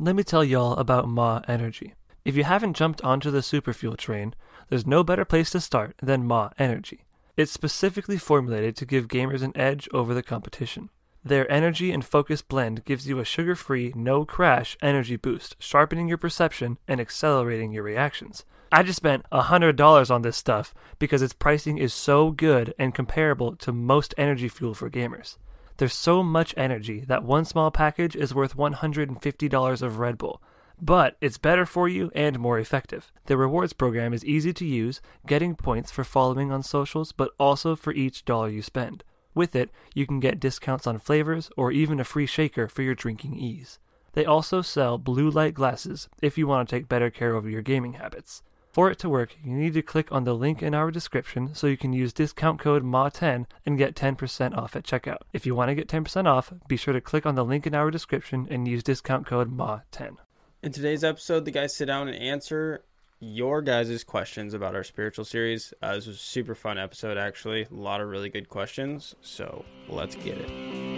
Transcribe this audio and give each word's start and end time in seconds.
let 0.00 0.14
me 0.14 0.22
tell 0.22 0.44
y'all 0.44 0.74
about 0.74 1.08
MAW 1.08 1.42
Energy. 1.48 1.94
If 2.24 2.36
you 2.36 2.44
haven't 2.44 2.76
jumped 2.76 3.02
onto 3.02 3.32
the 3.32 3.40
superfuel 3.40 3.96
train, 3.96 4.32
there's 4.68 4.86
no 4.86 5.02
better 5.02 5.24
place 5.24 5.50
to 5.50 5.60
start 5.60 5.96
than 6.00 6.24
MAW 6.24 6.50
Energy. 6.56 7.04
It's 7.36 7.50
specifically 7.50 8.16
formulated 8.16 8.76
to 8.76 8.86
give 8.86 9.08
gamers 9.08 9.42
an 9.42 9.56
edge 9.56 9.88
over 9.92 10.14
the 10.14 10.22
competition. 10.22 10.90
Their 11.24 11.50
energy 11.50 11.90
and 11.90 12.04
focus 12.04 12.42
blend 12.42 12.84
gives 12.84 13.08
you 13.08 13.18
a 13.18 13.24
sugar 13.24 13.56
free, 13.56 13.92
no 13.96 14.24
crash 14.24 14.76
energy 14.80 15.16
boost, 15.16 15.56
sharpening 15.58 16.06
your 16.06 16.16
perception 16.16 16.78
and 16.86 17.00
accelerating 17.00 17.72
your 17.72 17.82
reactions. 17.82 18.44
I 18.70 18.84
just 18.84 18.98
spent 18.98 19.26
$100 19.32 20.10
on 20.12 20.22
this 20.22 20.36
stuff 20.36 20.74
because 21.00 21.22
its 21.22 21.32
pricing 21.32 21.76
is 21.76 21.92
so 21.92 22.30
good 22.30 22.72
and 22.78 22.94
comparable 22.94 23.56
to 23.56 23.72
most 23.72 24.14
energy 24.16 24.48
fuel 24.48 24.74
for 24.74 24.88
gamers. 24.88 25.38
There's 25.78 25.94
so 25.94 26.24
much 26.24 26.54
energy 26.56 27.04
that 27.06 27.22
one 27.22 27.44
small 27.44 27.70
package 27.70 28.16
is 28.16 28.34
worth 28.34 28.56
$150 28.56 29.82
of 29.82 29.98
Red 30.00 30.18
Bull. 30.18 30.42
But 30.80 31.16
it's 31.20 31.38
better 31.38 31.64
for 31.64 31.88
you 31.88 32.10
and 32.16 32.38
more 32.38 32.58
effective. 32.58 33.12
The 33.26 33.36
rewards 33.36 33.72
program 33.72 34.12
is 34.12 34.24
easy 34.24 34.52
to 34.54 34.64
use, 34.64 35.00
getting 35.24 35.54
points 35.54 35.92
for 35.92 36.02
following 36.02 36.50
on 36.50 36.64
socials, 36.64 37.12
but 37.12 37.30
also 37.38 37.76
for 37.76 37.92
each 37.92 38.24
dollar 38.24 38.48
you 38.48 38.60
spend. 38.60 39.04
With 39.34 39.54
it, 39.54 39.70
you 39.94 40.04
can 40.04 40.18
get 40.18 40.40
discounts 40.40 40.86
on 40.86 40.98
flavors 40.98 41.48
or 41.56 41.70
even 41.70 42.00
a 42.00 42.04
free 42.04 42.26
shaker 42.26 42.66
for 42.66 42.82
your 42.82 42.96
drinking 42.96 43.36
ease. 43.36 43.78
They 44.14 44.24
also 44.24 44.62
sell 44.62 44.98
blue 44.98 45.30
light 45.30 45.54
glasses 45.54 46.08
if 46.20 46.36
you 46.36 46.48
want 46.48 46.68
to 46.68 46.74
take 46.74 46.88
better 46.88 47.08
care 47.10 47.34
of 47.34 47.48
your 47.48 47.62
gaming 47.62 47.92
habits. 47.92 48.42
For 48.78 48.92
it 48.92 49.00
to 49.00 49.08
work, 49.08 49.34
you 49.42 49.54
need 49.54 49.74
to 49.74 49.82
click 49.82 50.12
on 50.12 50.22
the 50.22 50.36
link 50.36 50.62
in 50.62 50.72
our 50.72 50.92
description 50.92 51.52
so 51.52 51.66
you 51.66 51.76
can 51.76 51.92
use 51.92 52.12
discount 52.12 52.60
code 52.60 52.84
MAW10 52.84 53.46
and 53.66 53.76
get 53.76 53.96
10% 53.96 54.56
off 54.56 54.76
at 54.76 54.84
checkout. 54.84 55.22
If 55.32 55.44
you 55.44 55.56
want 55.56 55.70
to 55.70 55.74
get 55.74 55.88
10% 55.88 56.26
off, 56.26 56.52
be 56.68 56.76
sure 56.76 56.94
to 56.94 57.00
click 57.00 57.26
on 57.26 57.34
the 57.34 57.44
link 57.44 57.66
in 57.66 57.74
our 57.74 57.90
description 57.90 58.46
and 58.48 58.68
use 58.68 58.84
discount 58.84 59.26
code 59.26 59.50
MAW10. 59.50 60.18
In 60.62 60.70
today's 60.70 61.02
episode, 61.02 61.44
the 61.44 61.50
guys 61.50 61.74
sit 61.74 61.86
down 61.86 62.06
and 62.06 62.16
answer 62.22 62.84
your 63.18 63.62
guys' 63.62 64.04
questions 64.04 64.54
about 64.54 64.76
our 64.76 64.84
spiritual 64.84 65.24
series. 65.24 65.74
Uh, 65.82 65.96
this 65.96 66.06
was 66.06 66.14
a 66.14 66.20
super 66.20 66.54
fun 66.54 66.78
episode, 66.78 67.18
actually. 67.18 67.64
A 67.64 67.74
lot 67.74 68.00
of 68.00 68.06
really 68.06 68.30
good 68.30 68.48
questions. 68.48 69.16
So 69.22 69.64
let's 69.88 70.14
get 70.14 70.38
it. 70.38 70.97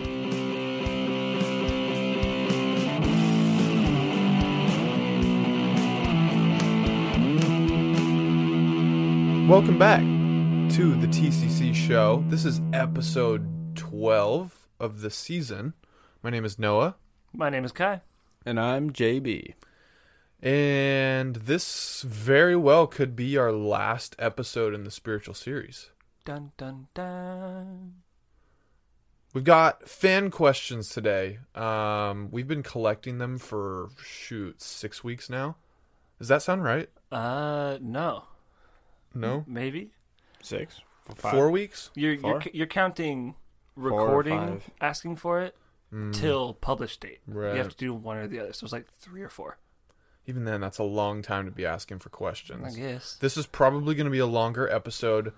Welcome 9.50 9.80
back 9.80 9.98
to 10.76 10.94
the 10.94 11.08
TCC 11.08 11.74
show. 11.74 12.22
This 12.28 12.44
is 12.44 12.60
episode 12.72 13.74
12 13.74 14.68
of 14.78 15.00
the 15.00 15.10
season. 15.10 15.74
My 16.22 16.30
name 16.30 16.44
is 16.44 16.56
Noah, 16.56 16.94
My 17.32 17.50
name 17.50 17.64
is 17.64 17.72
Kai. 17.72 18.02
And 18.46 18.60
I'm 18.60 18.92
JB. 18.92 19.54
and 20.40 21.34
this 21.34 22.02
very 22.02 22.54
well 22.54 22.86
could 22.86 23.16
be 23.16 23.36
our 23.36 23.50
last 23.50 24.14
episode 24.20 24.72
in 24.72 24.84
the 24.84 24.90
spiritual 24.92 25.34
series. 25.34 25.90
Dun 26.24 26.52
dun 26.56 26.86
dun. 26.94 27.94
We've 29.34 29.42
got 29.42 29.88
fan 29.88 30.30
questions 30.30 30.90
today. 30.90 31.40
Um, 31.56 32.28
we've 32.30 32.46
been 32.46 32.62
collecting 32.62 33.18
them 33.18 33.36
for 33.36 33.88
shoot 34.00 34.62
six 34.62 35.02
weeks 35.02 35.28
now. 35.28 35.56
Does 36.20 36.28
that 36.28 36.42
sound 36.42 36.62
right? 36.62 36.88
Uh, 37.10 37.78
no. 37.80 38.26
No, 39.14 39.44
Maybe? 39.47 39.91
Six? 40.42 40.80
four 41.16 41.50
weeks. 41.50 41.91
You're, 41.94 42.12
you're, 42.12 42.42
you're 42.53 42.66
counting 42.66 43.34
recording, 43.75 44.39
five. 44.39 44.70
asking 44.80 45.16
for 45.16 45.42
it, 45.42 45.56
hmm. 45.91 46.12
till 46.12 46.55
publish 46.55 46.97
date. 46.98 47.20
Right. 47.27 47.53
You 47.53 47.58
have 47.58 47.70
to 47.70 47.77
do 47.77 47.92
one 47.92 48.19
or 48.19 48.28
the 48.28 48.41
other. 48.41 48.53
So 48.53 48.64
it's 48.64 48.72
like 48.72 48.86
three 48.98 49.22
or 49.22 49.28
four. 49.28 49.58
Even 50.27 50.44
then, 50.44 50.61
that's 50.61 50.78
a 50.78 50.84
long 50.84 51.22
time 51.22 51.47
to 51.47 51.50
be 51.50 51.66
asking 51.66 51.98
for 51.98 52.11
questions. 52.11 52.77
I 52.77 52.78
guess. 52.78 53.16
This 53.20 53.36
is 53.36 53.47
probably 53.47 53.94
going 53.94 54.05
to 54.05 54.11
be 54.11 54.19
a 54.19 54.27
longer 54.27 54.69
episode 54.69 55.33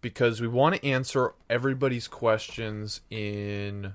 because 0.00 0.40
we 0.40 0.48
want 0.48 0.76
to 0.76 0.86
answer 0.86 1.34
everybody's 1.48 2.08
questions 2.08 3.00
in 3.10 3.94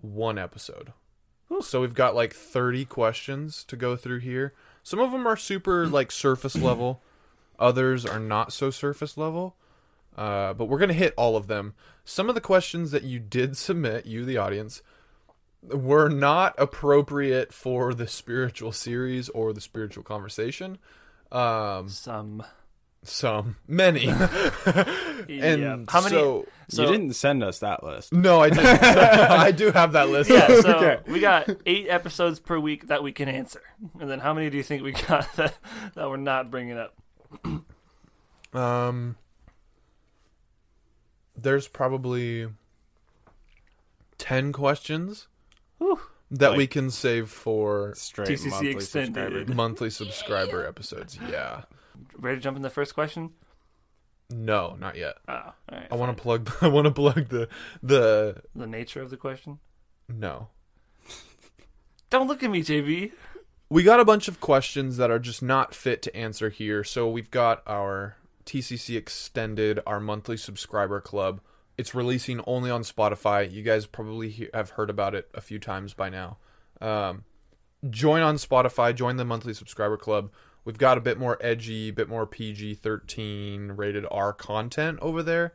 one 0.00 0.38
episode. 0.38 0.92
So 1.60 1.80
we've 1.80 1.94
got 1.94 2.14
like 2.14 2.32
30 2.32 2.84
questions 2.84 3.64
to 3.64 3.76
go 3.76 3.96
through 3.96 4.20
here. 4.20 4.54
Some 4.82 4.98
of 4.98 5.12
them 5.12 5.26
are 5.26 5.36
super 5.36 5.86
like 5.86 6.10
surface 6.10 6.56
level, 6.56 7.00
others 7.58 8.04
are 8.06 8.18
not 8.20 8.52
so 8.52 8.70
surface 8.70 9.16
level. 9.16 9.56
Uh, 10.16 10.54
but 10.54 10.66
we're 10.66 10.78
going 10.78 10.88
to 10.88 10.94
hit 10.94 11.12
all 11.16 11.36
of 11.36 11.48
them. 11.48 11.74
Some 12.04 12.28
of 12.28 12.36
the 12.36 12.40
questions 12.40 12.92
that 12.92 13.02
you 13.02 13.18
did 13.18 13.56
submit, 13.56 14.06
you 14.06 14.24
the 14.24 14.36
audience, 14.36 14.80
were 15.62 16.08
not 16.08 16.54
appropriate 16.58 17.52
for 17.52 17.94
the 17.94 18.06
spiritual 18.06 18.70
series 18.70 19.28
or 19.30 19.52
the 19.52 19.60
spiritual 19.60 20.04
conversation. 20.04 20.78
Um, 21.32 21.88
Some. 21.88 22.44
some, 23.02 23.56
many, 23.66 24.06
and 24.68 25.28
yeah. 25.28 25.76
How 25.88 26.00
many? 26.00 26.14
So, 26.14 26.46
so, 26.68 26.82
you 26.82 26.88
didn't 26.92 27.14
send 27.14 27.42
us 27.42 27.58
that 27.58 27.82
list. 27.82 28.12
no, 28.12 28.40
I 28.40 28.50
didn't. 28.50 28.66
I 28.84 29.50
do 29.50 29.72
have 29.72 29.92
that 29.92 30.10
list. 30.10 30.30
Yeah, 30.30 30.46
so 30.60 30.76
Okay. 30.76 31.10
we 31.10 31.18
got 31.20 31.48
eight 31.66 31.88
episodes 31.88 32.38
per 32.38 32.58
week 32.58 32.86
that 32.86 33.02
we 33.02 33.10
can 33.12 33.28
answer. 33.28 33.62
And 34.00 34.08
then 34.08 34.20
how 34.20 34.32
many 34.32 34.48
do 34.48 34.56
you 34.56 34.62
think 34.62 34.82
we 34.84 34.92
got 34.92 35.34
that, 35.36 35.58
that 35.94 36.08
we're 36.08 36.16
not 36.18 36.50
bringing 36.50 36.78
up? 36.78 36.94
Um, 38.52 39.16
there's 41.36 41.66
probably 41.66 42.48
ten 44.18 44.52
questions 44.52 45.26
Whew. 45.78 45.98
that 46.30 46.50
Like- 46.50 46.58
we 46.58 46.66
can 46.68 46.90
save 46.90 47.30
for 47.30 47.94
Straight 47.96 48.28
TCC 48.28 48.50
monthly 48.50 48.70
extended. 48.70 49.14
subscriber. 49.32 49.54
monthly 49.56 49.90
subscriber 49.90 50.66
episodes. 50.66 51.18
Yeah. 51.28 51.62
Ready 52.16 52.36
to 52.36 52.40
jump 52.40 52.56
in 52.56 52.62
the 52.62 52.70
first 52.70 52.94
question? 52.94 53.32
No, 54.30 54.76
not 54.78 54.96
yet. 54.96 55.16
Oh, 55.28 55.32
all 55.34 55.54
right. 55.72 55.88
I 55.90 55.94
want 55.96 56.16
to 56.16 56.22
plug. 56.22 56.50
I 56.60 56.68
want 56.68 56.84
to 56.86 56.92
plug 56.92 57.28
the 57.30 57.48
the 57.82 58.40
The 58.54 58.66
nature 58.68 59.02
of 59.02 59.10
the 59.10 59.16
question? 59.16 59.58
no. 60.08 60.48
Don't 62.10 62.28
look 62.28 62.44
at 62.44 62.50
me, 62.50 62.62
JB. 62.62 63.10
We 63.68 63.82
got 63.82 64.00
a 64.00 64.04
bunch 64.04 64.28
of 64.28 64.40
questions 64.40 64.98
that 64.98 65.10
are 65.10 65.18
just 65.18 65.42
not 65.42 65.74
fit 65.74 66.02
to 66.02 66.16
answer 66.16 66.50
here. 66.50 66.84
So 66.84 67.08
we've 67.08 67.30
got 67.30 67.62
our 67.66 68.16
TCC 68.44 68.96
extended, 68.96 69.80
our 69.86 70.00
monthly 70.00 70.36
subscriber 70.36 71.00
club. 71.00 71.40
It's 71.76 71.94
releasing 71.94 72.40
only 72.46 72.70
on 72.70 72.82
Spotify. 72.82 73.50
You 73.50 73.62
guys 73.62 73.86
probably 73.86 74.28
he- 74.28 74.50
have 74.52 74.70
heard 74.70 74.90
about 74.90 75.14
it 75.14 75.28
a 75.34 75.40
few 75.40 75.58
times 75.58 75.94
by 75.94 76.08
now. 76.08 76.36
Um, 76.80 77.24
join 77.90 78.22
on 78.22 78.36
Spotify. 78.36 78.94
Join 78.94 79.16
the 79.16 79.24
monthly 79.24 79.54
subscriber 79.54 79.96
club. 79.96 80.30
We've 80.64 80.78
got 80.78 80.98
a 80.98 81.02
bit 81.02 81.18
more 81.18 81.38
edgy, 81.40 81.90
bit 81.90 82.08
more 82.08 82.26
PG 82.26 82.76
thirteen 82.76 83.72
rated 83.72 84.06
R 84.10 84.32
content 84.32 84.98
over 85.02 85.22
there, 85.22 85.52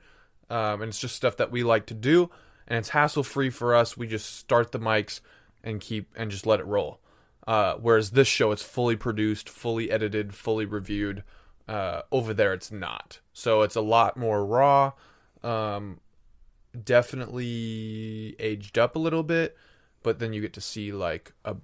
um, 0.49 0.81
and 0.81 0.89
it's 0.89 0.99
just 0.99 1.15
stuff 1.15 1.37
that 1.37 1.51
we 1.51 1.63
like 1.63 1.87
to 1.87 1.95
do, 1.95 2.29
and 2.67 2.77
it's 2.77 2.89
hassle 2.89 3.23
free 3.23 3.49
for 3.49 3.73
us. 3.73 3.97
We 3.97 4.07
just 4.07 4.35
start 4.35 4.71
the 4.71 4.79
mics 4.79 5.21
and 5.63 5.81
keep 5.81 6.11
and 6.15 6.29
just 6.29 6.45
let 6.45 6.59
it 6.59 6.65
roll. 6.67 6.99
Uh, 7.47 7.75
whereas 7.75 8.11
this 8.11 8.27
show, 8.27 8.51
it's 8.51 8.61
fully 8.61 8.95
produced, 8.95 9.49
fully 9.49 9.89
edited, 9.89 10.35
fully 10.35 10.65
reviewed. 10.65 11.23
Uh, 11.67 12.01
over 12.11 12.33
there, 12.33 12.53
it's 12.53 12.71
not. 12.71 13.19
So 13.33 13.61
it's 13.61 13.75
a 13.75 13.81
lot 13.81 14.17
more 14.17 14.45
raw. 14.45 14.93
Um, 15.43 15.99
definitely 16.83 18.35
aged 18.39 18.77
up 18.77 18.95
a 18.95 18.99
little 18.99 19.23
bit, 19.23 19.57
but 20.03 20.19
then 20.19 20.33
you 20.33 20.41
get 20.41 20.53
to 20.53 20.61
see 20.61 20.91
like 20.91 21.31
a, 21.45 21.55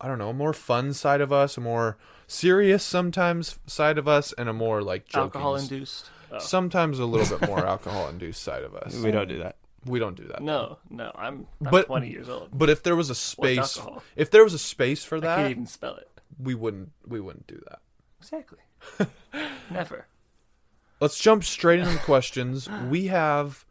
I 0.00 0.08
don't 0.08 0.18
know, 0.18 0.30
a 0.30 0.34
more 0.34 0.52
fun 0.52 0.92
side 0.92 1.20
of 1.20 1.32
us, 1.32 1.56
a 1.56 1.60
more 1.60 1.98
serious 2.26 2.82
sometimes 2.82 3.58
side 3.66 3.98
of 3.98 4.08
us, 4.08 4.32
and 4.34 4.48
a 4.48 4.52
more 4.52 4.82
like 4.82 5.06
joking, 5.06 5.40
Alcohol 5.40 5.56
induced. 5.56 6.10
Oh. 6.32 6.38
sometimes 6.38 6.98
a 6.98 7.04
little 7.04 7.38
bit 7.38 7.48
more 7.48 7.64
alcohol 7.66 8.08
induced 8.08 8.42
side 8.42 8.62
of 8.62 8.74
us. 8.74 8.96
We 8.96 9.10
don't 9.10 9.28
do 9.28 9.38
that. 9.38 9.56
We 9.86 9.98
don't 9.98 10.16
do 10.16 10.24
that. 10.28 10.42
No, 10.42 10.78
no, 10.90 11.12
I'm, 11.14 11.46
I'm 11.64 11.70
But- 11.70 11.86
20 11.86 12.08
years 12.08 12.28
old. 12.28 12.48
But 12.52 12.70
if 12.70 12.82
there 12.82 12.96
was 12.96 13.10
a 13.10 13.14
space, 13.14 13.78
if 14.16 14.30
there 14.30 14.42
was 14.44 14.54
a 14.54 14.58
space 14.58 15.04
for 15.04 15.16
I 15.18 15.20
can't 15.20 15.42
that, 15.44 15.50
even 15.50 15.66
spell 15.66 15.96
it. 15.96 16.08
we 16.38 16.54
wouldn't 16.54 16.90
we 17.06 17.20
wouldn't 17.20 17.46
do 17.46 17.60
that. 17.68 17.80
Exactly. 18.20 18.58
Never. 19.70 20.06
Let's 21.00 21.18
jump 21.18 21.44
straight 21.44 21.80
into 21.80 21.92
the 21.92 21.98
questions. 21.98 22.68
We 22.88 23.08
have 23.08 23.64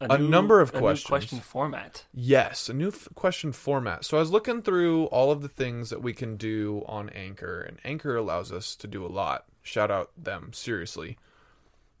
A 0.00 0.18
number 0.18 0.60
of 0.60 0.70
a 0.70 0.74
new 0.74 0.78
questions. 0.80 1.08
question 1.08 1.40
format. 1.40 2.04
yes, 2.14 2.68
a 2.68 2.74
new 2.74 2.88
f- 2.88 3.08
question 3.14 3.50
format. 3.52 4.04
So 4.04 4.16
I 4.18 4.20
was 4.20 4.30
looking 4.30 4.62
through 4.62 5.06
all 5.06 5.30
of 5.32 5.42
the 5.42 5.48
things 5.48 5.90
that 5.90 6.02
we 6.02 6.12
can 6.12 6.36
do 6.36 6.84
on 6.86 7.08
Anchor, 7.10 7.60
and 7.60 7.78
Anchor 7.84 8.16
allows 8.16 8.52
us 8.52 8.76
to 8.76 8.86
do 8.86 9.04
a 9.04 9.08
lot. 9.08 9.46
Shout 9.62 9.90
out 9.90 10.10
them 10.16 10.52
seriously. 10.52 11.18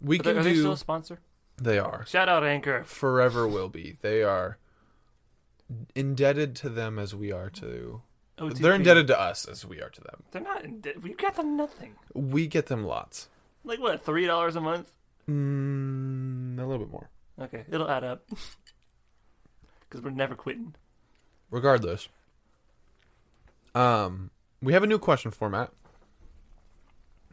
We 0.00 0.18
they, 0.18 0.24
can 0.24 0.38
are 0.38 0.42
they 0.42 0.52
do. 0.54 0.60
still 0.60 0.72
a 0.72 0.76
sponsor? 0.76 1.20
They 1.56 1.78
are 1.78 2.04
Shout 2.06 2.28
out 2.28 2.44
Anchor. 2.44 2.84
forever 2.84 3.46
will 3.46 3.68
be. 3.68 3.96
They 4.00 4.22
are 4.22 4.58
indebted 5.94 6.54
to 6.56 6.68
them 6.68 6.98
as 6.98 7.14
we 7.14 7.32
are 7.32 7.50
to. 7.50 8.02
OTP. 8.38 8.58
They're 8.58 8.74
indebted 8.74 9.06
to 9.08 9.20
us 9.20 9.46
as 9.46 9.64
we 9.64 9.80
are 9.80 9.90
to 9.90 10.00
them. 10.00 10.22
They're 10.32 10.42
not. 10.42 10.64
Indebted. 10.64 11.02
We 11.02 11.14
got 11.14 11.36
them 11.36 11.56
nothing. 11.56 11.94
We 12.14 12.46
get 12.46 12.66
them 12.66 12.84
lots. 12.84 13.28
Like 13.64 13.78
what? 13.80 14.04
Three 14.04 14.26
dollars 14.26 14.56
a 14.56 14.60
month? 14.60 14.90
Mm, 15.28 16.58
a 16.58 16.64
little 16.64 16.78
bit 16.84 16.90
more. 16.90 17.08
Okay, 17.40 17.64
it'll 17.70 17.90
add 17.90 18.04
up. 18.04 18.28
Because 19.88 20.02
we're 20.06 20.10
never 20.10 20.34
quitting. 20.34 20.74
Regardless, 21.50 22.08
Um, 23.74 24.30
we 24.62 24.72
have 24.72 24.82
a 24.82 24.86
new 24.86 24.98
question 24.98 25.30
format. 25.30 25.70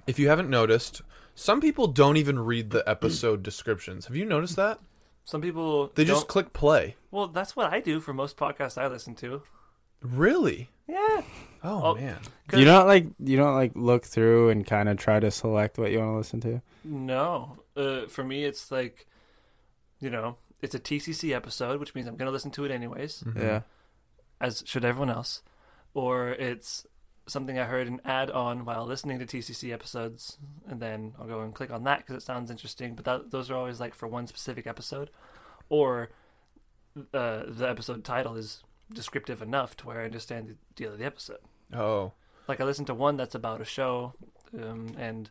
If 0.07 0.19
you 0.19 0.27
haven't 0.27 0.49
noticed, 0.49 1.01
some 1.39 1.61
people 1.61 1.87
don't 1.87 2.17
even 2.17 2.39
read 2.39 2.71
the 2.71 2.87
episode 2.87 3.43
descriptions. 3.43 4.07
Have 4.07 4.15
you 4.15 4.25
noticed 4.25 4.55
that? 4.57 4.79
Some 5.25 5.41
people 5.41 5.91
They 5.95 6.03
just 6.05 6.21
don't- 6.21 6.27
click 6.27 6.53
play. 6.53 6.95
Well, 7.11 7.27
that's 7.27 7.55
what 7.55 7.71
I 7.71 7.79
do 7.79 7.99
for 7.99 8.13
most 8.13 8.35
podcasts 8.37 8.77
I 8.77 8.87
listen 8.87 9.15
to. 9.15 9.43
Really? 10.01 10.69
Yeah. 10.87 11.21
Oh, 11.63 11.83
Oh. 11.83 11.95
man. 11.95 12.19
You 12.53 12.65
don't 12.65 12.87
like 12.87 13.05
you 13.19 13.37
don't 13.37 13.53
like 13.55 13.71
look 13.75 14.05
through 14.05 14.49
and 14.49 14.65
kind 14.65 14.89
of 14.89 14.97
try 14.97 15.19
to 15.19 15.29
select 15.29 15.77
what 15.77 15.91
you 15.91 15.99
want 15.99 16.13
to 16.13 16.17
listen 16.17 16.41
to. 16.41 16.61
No. 16.83 17.57
Uh, 17.75 18.07
for 18.07 18.23
me, 18.23 18.43
it's 18.45 18.71
like, 18.71 19.07
you 19.99 20.09
know, 20.09 20.37
it's 20.61 20.73
a 20.75 20.79
TCC 20.79 21.33
episode, 21.33 21.79
which 21.79 21.93
means 21.95 22.07
I'm 22.07 22.15
going 22.15 22.27
to 22.27 22.31
listen 22.31 22.51
to 22.51 22.65
it 22.65 22.71
anyways. 22.71 23.23
Yeah. 23.35 23.61
as 24.41 24.63
should 24.65 24.83
everyone 24.85 25.09
else. 25.09 25.41
Or 25.93 26.29
it's 26.29 26.85
something 27.29 27.57
I 27.57 27.65
heard 27.65 27.87
an 27.87 28.01
ad 28.05 28.31
on 28.31 28.65
while 28.65 28.85
listening 28.85 29.19
to 29.19 29.25
TCC 29.25 29.71
episodes, 29.71 30.37
and 30.67 30.79
then 30.81 31.13
I'll 31.19 31.27
go 31.27 31.41
and 31.41 31.53
click 31.53 31.71
on 31.71 31.83
that 31.83 31.99
because 31.99 32.15
it 32.15 32.25
sounds 32.25 32.51
interesting. 32.51 32.95
But 32.95 33.05
that, 33.05 33.31
those 33.31 33.49
are 33.49 33.57
always 33.57 33.79
like 33.79 33.93
for 33.93 34.07
one 34.07 34.27
specific 34.27 34.67
episode. 34.67 35.09
Or 35.69 36.09
uh, 37.13 37.43
the 37.47 37.67
episode 37.69 38.03
title 38.03 38.35
is 38.35 38.63
descriptive 38.93 39.41
enough 39.41 39.77
to 39.77 39.87
where 39.87 40.01
I 40.01 40.05
understand 40.05 40.49
the 40.49 40.55
deal 40.75 40.93
of 40.93 40.99
the 40.99 41.05
episode. 41.05 41.39
Oh. 41.73 42.13
like 42.47 42.59
I 42.59 42.63
listened 42.63 42.87
to 42.87 42.95
one 42.95 43.15
that's 43.17 43.35
about 43.35 43.61
a 43.61 43.65
show, 43.65 44.13
um, 44.59 44.95
and 44.97 45.29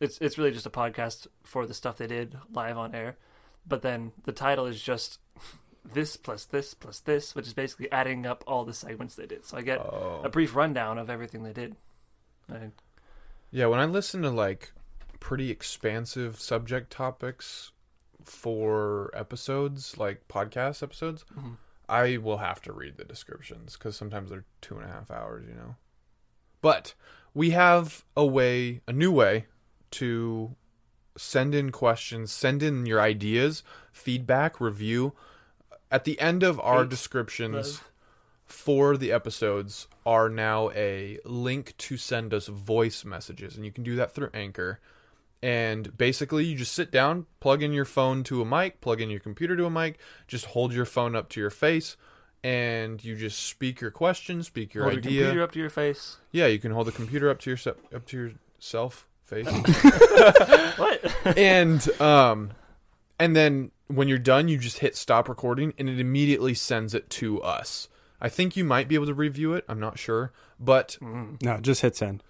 it's 0.00 0.18
it's 0.18 0.38
really 0.38 0.52
just 0.52 0.66
a 0.66 0.70
podcast 0.70 1.26
for 1.42 1.66
the 1.66 1.74
stuff 1.74 1.98
they 1.98 2.06
did 2.06 2.36
live 2.50 2.78
on 2.78 2.94
air. 2.94 3.16
But 3.66 3.82
then 3.82 4.12
the 4.24 4.32
title 4.32 4.66
is 4.66 4.80
just 4.80 5.18
this 5.94 6.16
plus 6.16 6.44
this 6.44 6.74
plus 6.74 7.00
this, 7.00 7.34
which 7.34 7.46
is 7.46 7.54
basically 7.54 7.90
adding 7.92 8.26
up 8.26 8.42
all 8.46 8.64
the 8.64 8.72
segments 8.74 9.14
they 9.14 9.26
did. 9.26 9.44
So 9.44 9.56
I 9.56 9.62
get 9.62 9.78
Oh. 9.78 10.20
a 10.24 10.28
brief 10.28 10.54
rundown 10.56 10.98
of 10.98 11.08
everything 11.10 11.42
they 11.42 11.52
did. 11.52 11.76
And 12.48 12.72
Yeah, 13.50 13.66
when 13.66 13.78
I 13.80 13.84
listen 13.86 14.22
to 14.22 14.30
like 14.30 14.72
pretty 15.20 15.50
expansive 15.50 16.40
subject 16.40 16.90
topics 16.90 17.72
for 18.24 19.10
episodes, 19.14 19.96
like 19.96 20.26
podcast 20.28 20.82
episodes, 20.82 21.24
Mhm. 21.36 21.56
I 21.88 22.16
will 22.16 22.38
have 22.38 22.60
to 22.62 22.72
read 22.72 22.96
the 22.96 23.04
descriptions 23.04 23.74
because 23.74 23.96
sometimes 23.96 24.30
they're 24.30 24.44
two 24.60 24.76
and 24.76 24.84
a 24.84 24.92
half 24.92 25.10
hours, 25.10 25.46
you 25.48 25.54
know. 25.54 25.76
But 26.60 26.94
we 27.32 27.50
have 27.50 28.04
a 28.16 28.26
way, 28.26 28.80
a 28.88 28.92
new 28.92 29.12
way 29.12 29.46
to 29.92 30.56
send 31.16 31.54
in 31.54 31.70
questions, 31.70 32.32
send 32.32 32.62
in 32.62 32.86
your 32.86 33.00
ideas, 33.00 33.62
feedback, 33.92 34.60
review. 34.60 35.14
At 35.96 36.04
the 36.04 36.20
end 36.20 36.42
of 36.42 36.60
our 36.60 36.84
descriptions 36.84 37.54
love. 37.54 37.90
for 38.44 38.98
the 38.98 39.10
episodes 39.12 39.88
are 40.04 40.28
now 40.28 40.70
a 40.72 41.18
link 41.24 41.74
to 41.78 41.96
send 41.96 42.34
us 42.34 42.48
voice 42.48 43.02
messages, 43.02 43.56
and 43.56 43.64
you 43.64 43.72
can 43.72 43.82
do 43.82 43.96
that 43.96 44.12
through 44.14 44.28
Anchor. 44.34 44.78
And 45.42 45.96
basically, 45.96 46.44
you 46.44 46.54
just 46.54 46.74
sit 46.74 46.90
down, 46.90 47.24
plug 47.40 47.62
in 47.62 47.72
your 47.72 47.86
phone 47.86 48.24
to 48.24 48.42
a 48.42 48.44
mic, 48.44 48.82
plug 48.82 49.00
in 49.00 49.08
your 49.08 49.20
computer 49.20 49.56
to 49.56 49.64
a 49.64 49.70
mic, 49.70 49.98
just 50.28 50.44
hold 50.44 50.74
your 50.74 50.84
phone 50.84 51.16
up 51.16 51.30
to 51.30 51.40
your 51.40 51.48
face, 51.48 51.96
and 52.44 53.02
you 53.02 53.16
just 53.16 53.38
speak 53.42 53.80
your 53.80 53.90
question, 53.90 54.42
speak 54.42 54.74
your 54.74 54.84
hold 54.84 54.96
your 54.96 55.02
computer 55.02 55.42
up 55.42 55.52
to 55.52 55.58
your 55.58 55.70
face. 55.70 56.18
Yeah, 56.30 56.46
you 56.46 56.58
can 56.58 56.72
hold 56.72 56.88
the 56.88 56.92
computer 56.92 57.30
up 57.30 57.38
to 57.40 57.50
your 57.50 57.56
se- 57.56 57.72
up 57.94 58.04
to 58.08 58.34
yourself 58.58 59.06
face, 59.24 59.46
What? 60.76 61.16
and 61.38 62.00
um, 62.02 62.50
and 63.18 63.34
then 63.34 63.70
when 63.88 64.08
you're 64.08 64.18
done, 64.18 64.48
you 64.48 64.58
just 64.58 64.78
hit 64.78 64.96
stop 64.96 65.28
recording, 65.28 65.72
and 65.78 65.88
it 65.88 66.00
immediately 66.00 66.54
sends 66.54 66.94
it 66.94 67.08
to 67.10 67.40
us. 67.42 67.88
I 68.20 68.28
think 68.28 68.56
you 68.56 68.64
might 68.64 68.88
be 68.88 68.94
able 68.94 69.06
to 69.06 69.14
review 69.14 69.52
it. 69.54 69.64
I'm 69.68 69.80
not 69.80 69.98
sure, 69.98 70.32
but 70.58 70.96
Mm. 71.00 71.42
No, 71.42 71.58
just 71.58 71.82
hit 71.82 71.96
send. 71.96 72.22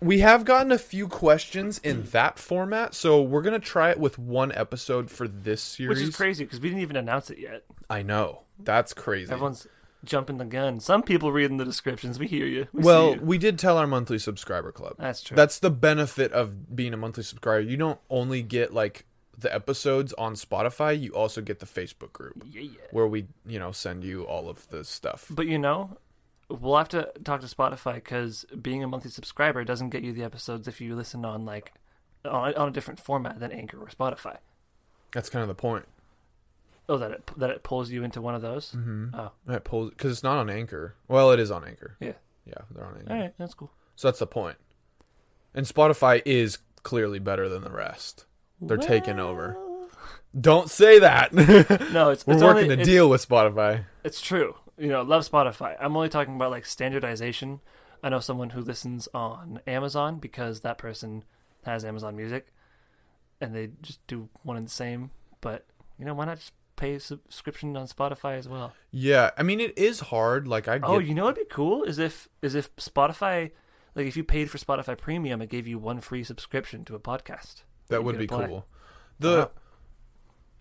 we 0.00 0.18
have 0.18 0.44
gotten 0.44 0.70
a 0.70 0.78
few 0.78 1.08
questions 1.08 1.78
in 1.78 2.04
that 2.12 2.38
format, 2.38 2.94
so 2.94 3.22
we're 3.22 3.42
gonna 3.42 3.58
try 3.58 3.90
it 3.90 3.98
with 3.98 4.18
one 4.18 4.52
episode 4.52 5.10
for 5.10 5.26
this 5.26 5.62
series. 5.62 5.98
Which 5.98 6.08
is 6.08 6.16
crazy 6.16 6.44
because 6.44 6.60
we 6.60 6.68
didn't 6.68 6.82
even 6.82 6.96
announce 6.96 7.30
it 7.30 7.38
yet. 7.38 7.64
I 7.88 8.02
know 8.02 8.42
that's 8.58 8.92
crazy. 8.92 9.32
Everyone's 9.32 9.66
jumping 10.04 10.36
the 10.36 10.44
gun. 10.44 10.78
Some 10.80 11.02
people 11.02 11.32
reading 11.32 11.56
the 11.56 11.64
descriptions. 11.64 12.18
We 12.18 12.26
hear 12.26 12.44
you. 12.44 12.66
We 12.74 12.82
see 12.82 12.86
well, 12.86 13.14
you. 13.14 13.20
we 13.22 13.38
did 13.38 13.58
tell 13.58 13.78
our 13.78 13.86
monthly 13.86 14.18
subscriber 14.18 14.70
club. 14.72 14.96
that's 14.98 15.22
true. 15.22 15.34
That's 15.34 15.58
the 15.58 15.70
benefit 15.70 16.30
of 16.32 16.76
being 16.76 16.92
a 16.92 16.98
monthly 16.98 17.22
subscriber. 17.22 17.60
You 17.60 17.78
don't 17.78 17.98
only 18.10 18.42
get 18.42 18.74
like 18.74 19.06
the 19.38 19.52
episodes 19.54 20.12
on 20.14 20.34
Spotify, 20.34 21.00
you 21.00 21.10
also 21.12 21.40
get 21.40 21.60
the 21.60 21.66
Facebook 21.66 22.12
group 22.12 22.44
yeah, 22.50 22.62
yeah. 22.62 22.70
where 22.90 23.06
we, 23.06 23.26
you 23.46 23.58
know, 23.58 23.72
send 23.72 24.04
you 24.04 24.24
all 24.24 24.48
of 24.48 24.68
the 24.68 24.84
stuff. 24.84 25.26
But 25.30 25.46
you 25.46 25.58
know, 25.58 25.96
we'll 26.48 26.76
have 26.76 26.88
to 26.90 27.10
talk 27.24 27.40
to 27.40 27.46
Spotify 27.46 27.94
because 27.94 28.44
being 28.60 28.82
a 28.82 28.88
monthly 28.88 29.10
subscriber 29.10 29.64
doesn't 29.64 29.90
get 29.90 30.02
you 30.02 30.12
the 30.12 30.24
episodes 30.24 30.68
if 30.68 30.80
you 30.80 30.94
listen 30.94 31.24
on 31.24 31.44
like 31.44 31.72
on, 32.24 32.54
on 32.54 32.68
a 32.68 32.72
different 32.72 33.00
format 33.00 33.40
than 33.40 33.52
Anchor 33.52 33.78
or 33.78 33.88
Spotify. 33.88 34.38
That's 35.12 35.30
kind 35.30 35.42
of 35.42 35.48
the 35.48 35.54
point. 35.54 35.86
Oh, 36.88 36.98
that 36.98 37.10
it 37.12 37.30
that 37.38 37.50
it 37.50 37.62
pulls 37.62 37.90
you 37.90 38.04
into 38.04 38.20
one 38.20 38.34
of 38.34 38.42
those. 38.42 38.72
Mm-hmm. 38.72 39.14
Oh, 39.14 39.30
It 39.48 39.64
pulls 39.64 39.90
because 39.90 40.12
it's 40.12 40.22
not 40.22 40.38
on 40.38 40.50
Anchor. 40.50 40.94
Well, 41.08 41.30
it 41.30 41.40
is 41.40 41.50
on 41.50 41.64
Anchor. 41.64 41.96
Yeah. 42.00 42.12
Yeah, 42.46 42.58
they're 42.70 42.84
on 42.84 42.96
Anchor. 42.98 43.12
all 43.12 43.20
right, 43.20 43.34
that's 43.38 43.54
cool. 43.54 43.70
So 43.96 44.08
that's 44.08 44.18
the 44.18 44.26
point. 44.26 44.58
And 45.54 45.64
Spotify 45.66 46.20
is 46.26 46.58
clearly 46.82 47.18
better 47.18 47.48
than 47.48 47.62
the 47.64 47.70
rest. 47.70 48.26
They're 48.60 48.76
taking 48.76 49.18
over. 49.18 49.56
Don't 50.38 50.68
say 50.70 50.98
that. 50.98 51.32
No, 51.92 52.10
it's 52.10 52.26
We're 52.26 52.34
it's 52.34 52.42
working 52.42 52.64
only, 52.72 52.76
to 52.76 52.84
deal 52.84 53.08
with 53.08 53.26
Spotify. 53.26 53.84
It's 54.02 54.20
true. 54.20 54.56
You 54.76 54.88
know, 54.88 55.02
love 55.02 55.28
Spotify. 55.28 55.76
I'm 55.80 55.96
only 55.96 56.08
talking 56.08 56.34
about 56.34 56.50
like 56.50 56.66
standardization. 56.66 57.60
I 58.02 58.08
know 58.08 58.20
someone 58.20 58.50
who 58.50 58.60
listens 58.60 59.08
on 59.14 59.60
Amazon 59.66 60.18
because 60.18 60.60
that 60.60 60.76
person 60.76 61.24
has 61.64 61.84
Amazon 61.84 62.16
Music, 62.16 62.48
and 63.40 63.54
they 63.54 63.70
just 63.80 64.04
do 64.06 64.28
one 64.42 64.56
and 64.56 64.66
the 64.66 64.70
same. 64.70 65.10
But 65.40 65.66
you 65.98 66.04
know, 66.04 66.14
why 66.14 66.24
not 66.24 66.38
just 66.38 66.52
pay 66.76 66.94
a 66.94 67.00
subscription 67.00 67.76
on 67.76 67.86
Spotify 67.86 68.36
as 68.36 68.48
well? 68.48 68.72
Yeah, 68.90 69.30
I 69.38 69.42
mean 69.42 69.60
it 69.60 69.78
is 69.78 70.00
hard. 70.00 70.48
Like 70.48 70.66
I 70.66 70.76
oh, 70.76 70.78
get 70.78 70.88
Oh, 70.88 70.98
you 70.98 71.14
know 71.14 71.24
what'd 71.24 71.48
be 71.48 71.54
cool 71.54 71.84
is 71.84 71.98
if 71.98 72.28
is 72.42 72.54
if 72.54 72.74
Spotify, 72.76 73.52
like 73.94 74.06
if 74.06 74.16
you 74.16 74.24
paid 74.24 74.50
for 74.50 74.58
Spotify 74.58 74.98
Premium, 74.98 75.40
it 75.40 75.48
gave 75.48 75.68
you 75.68 75.78
one 75.78 76.00
free 76.00 76.24
subscription 76.24 76.84
to 76.86 76.96
a 76.96 77.00
podcast. 77.00 77.62
That 77.88 78.04
would 78.04 78.18
be 78.18 78.24
apply. 78.24 78.46
cool. 78.46 78.66
The 79.18 79.36
Wow. 79.38 79.50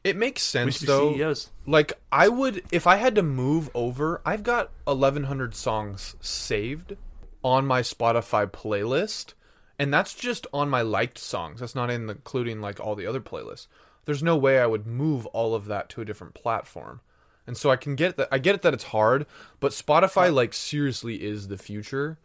it 0.03 0.15
makes 0.17 0.41
sense 0.43 0.79
though. 0.79 1.13
CEOs. 1.13 1.51
Like 1.65 1.93
I 2.11 2.27
would 2.27 2.63
if 2.71 2.87
I 2.87 2.97
had 2.97 3.15
to 3.15 3.23
move 3.23 3.69
over, 3.73 4.21
I've 4.25 4.43
got 4.43 4.71
1100 4.85 5.55
songs 5.55 6.15
saved 6.21 6.95
on 7.43 7.65
my 7.65 7.81
Spotify 7.81 8.47
playlist 8.49 9.33
and 9.79 9.93
that's 9.93 10.13
just 10.13 10.45
on 10.53 10.69
my 10.69 10.81
liked 10.81 11.17
songs. 11.17 11.59
That's 11.59 11.75
not 11.75 11.89
in 11.89 12.09
including 12.09 12.61
like 12.61 12.79
all 12.79 12.95
the 12.95 13.07
other 13.07 13.21
playlists. 13.21 13.67
There's 14.05 14.23
no 14.23 14.35
way 14.37 14.59
I 14.59 14.67
would 14.67 14.85
move 14.85 15.25
all 15.27 15.55
of 15.55 15.65
that 15.65 15.89
to 15.89 16.01
a 16.01 16.05
different 16.05 16.33
platform. 16.33 17.01
And 17.47 17.57
so 17.57 17.69
I 17.69 17.75
can 17.75 17.95
get 17.95 18.15
that 18.17 18.27
I 18.31 18.37
get 18.37 18.55
it 18.55 18.61
that 18.61 18.73
it's 18.73 18.85
hard, 18.85 19.25
but 19.59 19.71
Spotify 19.71 20.33
like 20.33 20.53
seriously 20.53 21.23
is 21.23 21.47
the 21.47 21.57
future 21.57 22.17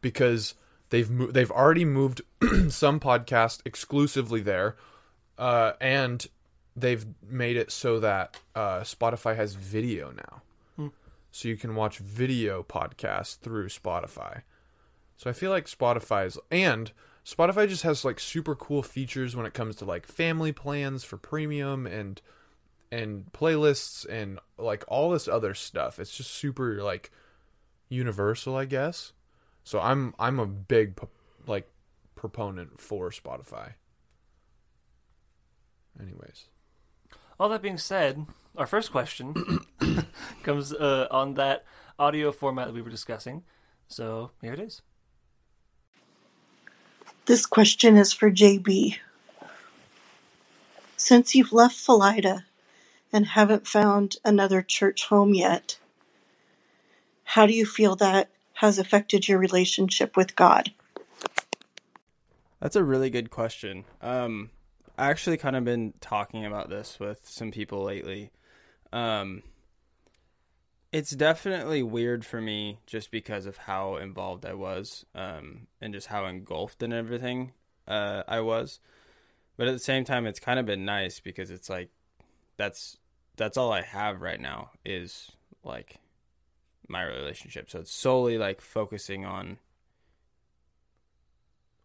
because 0.00 0.54
they've 0.90 1.10
mo- 1.10 1.30
they've 1.30 1.50
already 1.50 1.84
moved 1.84 2.22
some 2.68 3.00
podcast 3.00 3.60
exclusively 3.64 4.40
there. 4.40 4.76
Uh, 5.38 5.72
and 5.80 6.26
they've 6.74 7.06
made 7.28 7.56
it 7.56 7.70
so 7.70 8.00
that 8.00 8.38
uh, 8.54 8.80
Spotify 8.80 9.36
has 9.36 9.54
video 9.54 10.10
now, 10.10 10.42
so 11.30 11.48
you 11.48 11.56
can 11.56 11.74
watch 11.74 11.98
video 11.98 12.62
podcasts 12.62 13.36
through 13.38 13.68
Spotify. 13.68 14.42
So 15.16 15.28
I 15.28 15.32
feel 15.32 15.50
like 15.50 15.66
Spotify 15.66 16.26
is 16.26 16.38
and 16.50 16.92
Spotify 17.24 17.68
just 17.68 17.82
has 17.82 18.04
like 18.04 18.20
super 18.20 18.54
cool 18.54 18.82
features 18.82 19.34
when 19.34 19.46
it 19.46 19.54
comes 19.54 19.76
to 19.76 19.84
like 19.84 20.06
family 20.06 20.52
plans 20.52 21.04
for 21.04 21.16
premium 21.16 21.86
and 21.86 22.20
and 22.92 23.26
playlists 23.32 24.06
and 24.08 24.38
like 24.56 24.84
all 24.88 25.10
this 25.10 25.26
other 25.26 25.52
stuff. 25.52 25.98
It's 25.98 26.16
just 26.16 26.30
super 26.30 26.82
like 26.82 27.10
universal, 27.88 28.56
I 28.56 28.64
guess. 28.64 29.12
So 29.66 29.80
I'm 29.80 30.14
I'm 30.16 30.38
a 30.38 30.46
big 30.46 30.96
like 31.44 31.68
proponent 32.14 32.80
for 32.80 33.10
Spotify. 33.10 33.72
Anyways. 36.00 36.46
All 37.40 37.48
that 37.48 37.62
being 37.62 37.76
said, 37.76 38.26
our 38.56 38.66
first 38.66 38.92
question 38.92 39.34
comes 40.44 40.72
uh, 40.72 41.08
on 41.10 41.34
that 41.34 41.64
audio 41.98 42.30
format 42.30 42.68
that 42.68 42.74
we 42.74 42.80
were 42.80 42.90
discussing. 42.90 43.42
So 43.88 44.30
here 44.40 44.52
it 44.52 44.60
is. 44.60 44.82
This 47.24 47.44
question 47.44 47.96
is 47.96 48.12
for 48.12 48.30
JB. 48.30 48.98
Since 50.96 51.34
you've 51.34 51.52
left 51.52 51.76
Philida 51.76 52.44
and 53.12 53.26
haven't 53.26 53.66
found 53.66 54.16
another 54.24 54.62
church 54.62 55.06
home 55.06 55.34
yet, 55.34 55.80
how 57.24 57.46
do 57.46 57.52
you 57.52 57.66
feel 57.66 57.96
that 57.96 58.30
has 58.56 58.78
affected 58.78 59.28
your 59.28 59.38
relationship 59.38 60.16
with 60.16 60.36
God? 60.36 60.72
That's 62.60 62.76
a 62.76 62.82
really 62.82 63.10
good 63.10 63.30
question. 63.30 63.84
Um, 64.00 64.50
I 64.96 65.10
actually 65.10 65.36
kind 65.36 65.56
of 65.56 65.64
been 65.64 65.92
talking 66.00 66.46
about 66.46 66.70
this 66.70 66.98
with 66.98 67.20
some 67.28 67.50
people 67.50 67.84
lately. 67.84 68.30
Um, 68.92 69.42
it's 70.90 71.10
definitely 71.10 71.82
weird 71.82 72.24
for 72.24 72.40
me 72.40 72.78
just 72.86 73.10
because 73.10 73.44
of 73.44 73.58
how 73.58 73.96
involved 73.96 74.46
I 74.46 74.54
was, 74.54 75.04
um, 75.14 75.66
and 75.80 75.92
just 75.92 76.06
how 76.06 76.24
engulfed 76.24 76.82
in 76.82 76.94
everything 76.94 77.52
uh, 77.86 78.22
I 78.26 78.40
was. 78.40 78.80
But 79.58 79.68
at 79.68 79.72
the 79.72 79.78
same 79.78 80.04
time, 80.04 80.26
it's 80.26 80.40
kind 80.40 80.58
of 80.58 80.64
been 80.64 80.86
nice 80.86 81.20
because 81.20 81.50
it's 81.50 81.68
like 81.68 81.90
that's 82.56 82.96
that's 83.36 83.58
all 83.58 83.70
I 83.70 83.82
have 83.82 84.22
right 84.22 84.40
now 84.40 84.70
is 84.82 85.30
like 85.62 85.96
my 86.88 87.02
relationship. 87.02 87.70
So 87.70 87.80
it's 87.80 87.92
solely 87.92 88.38
like 88.38 88.60
focusing 88.60 89.24
on 89.24 89.58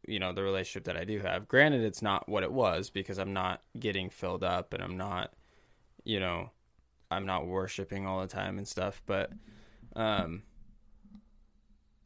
you 0.07 0.19
know 0.19 0.33
the 0.33 0.43
relationship 0.43 0.85
that 0.85 0.97
I 0.97 1.03
do 1.03 1.19
have. 1.19 1.47
Granted, 1.47 1.81
it's 1.81 2.01
not 2.01 2.27
what 2.27 2.43
it 2.43 2.51
was 2.51 2.89
because 2.89 3.17
I'm 3.17 3.33
not 3.33 3.61
getting 3.79 4.09
filled 4.09 4.43
up 4.43 4.73
and 4.73 4.83
I'm 4.83 4.97
not, 4.97 5.33
you 6.03 6.19
know, 6.19 6.51
I'm 7.09 7.25
not 7.25 7.45
worshiping 7.45 8.05
all 8.05 8.21
the 8.21 8.27
time 8.27 8.57
and 8.57 8.67
stuff. 8.67 9.01
But 9.05 9.31
um, 9.95 10.43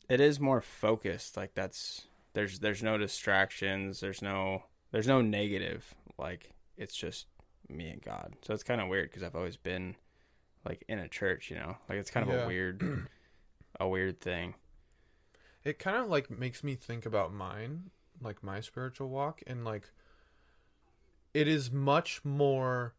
it 0.10 0.20
is 0.20 0.40
more 0.40 0.62
focused. 0.62 1.38
Like 1.38 1.54
that's 1.56 2.08
there's 2.34 2.60
there's 2.60 2.84
no 2.84 2.98
distractions. 2.98 4.00
There's 4.00 4.22
no 4.22 4.64
there's 4.92 5.08
no 5.08 5.22
negative. 5.22 5.96
Like 6.18 6.52
it's 6.78 6.96
just 6.96 7.28
me 7.70 7.90
and 7.90 8.02
God. 8.02 8.34
So 8.42 8.54
it's 8.54 8.64
kind 8.64 8.82
of 8.82 8.88
weird 8.88 9.10
because 9.10 9.24
I've 9.24 9.36
always 9.36 9.58
been 9.58 9.96
like 10.65 10.84
in 10.88 11.00
a 11.00 11.07
church. 11.07 11.50
You 11.50 11.57
know, 11.57 11.77
like 11.89 11.98
it's 12.00 12.12
kind 12.12 12.27
of 12.29 12.36
Yeah. 12.36 12.43
a 12.43 12.48
weird 12.48 13.07
a 13.79 13.88
weird 13.88 14.19
thing. 14.22 14.55
It 15.63 15.79
kind 15.79 15.98
of 15.98 16.07
like 16.10 16.29
makes 16.29 16.63
me 16.63 16.75
think 16.75 17.05
about 17.05 17.34
mine, 17.34 17.89
like 18.22 18.43
my 18.43 18.60
spiritual 18.62 19.10
walk, 19.10 19.41
and 19.48 19.63
like 19.65 19.89
it 21.34 21.48
is 21.48 21.72
much 21.72 22.24
more 22.24 22.95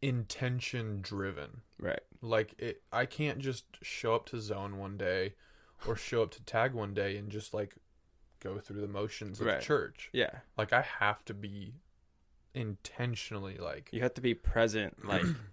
intention 0.00 1.00
driven. 1.00 1.62
Right. 1.78 2.00
Like 2.20 2.54
it, 2.58 2.82
I 2.92 3.06
can't 3.06 3.38
just 3.38 3.64
show 3.82 4.14
up 4.14 4.26
to 4.26 4.40
zone 4.40 4.78
one 4.78 4.96
day, 4.96 5.34
or 5.86 5.96
show 5.96 6.22
up 6.22 6.30
to 6.32 6.42
tag 6.44 6.72
one 6.74 6.94
day 6.94 7.16
and 7.16 7.30
just 7.30 7.52
like 7.54 7.74
go 8.40 8.58
through 8.58 8.80
the 8.80 8.88
motions 8.88 9.40
of 9.40 9.46
Right. 9.46 9.60
church. 9.60 10.10
Yeah. 10.12 10.30
Like 10.58 10.72
I 10.72 10.82
have 10.82 11.24
to 11.26 11.34
be 11.34 11.74
intentionally 12.54 13.56
like 13.56 13.88
You 13.92 14.02
have 14.02 14.14
to 14.14 14.20
be 14.20 14.34
present, 14.34 15.04
like 15.06 15.24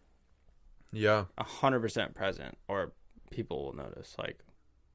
yeah, 0.91 1.25
a 1.37 1.43
hundred 1.43 1.81
percent 1.81 2.15
present, 2.15 2.57
or 2.67 2.91
people 3.31 3.63
will 3.63 3.75
notice. 3.75 4.15
Like, 4.17 4.39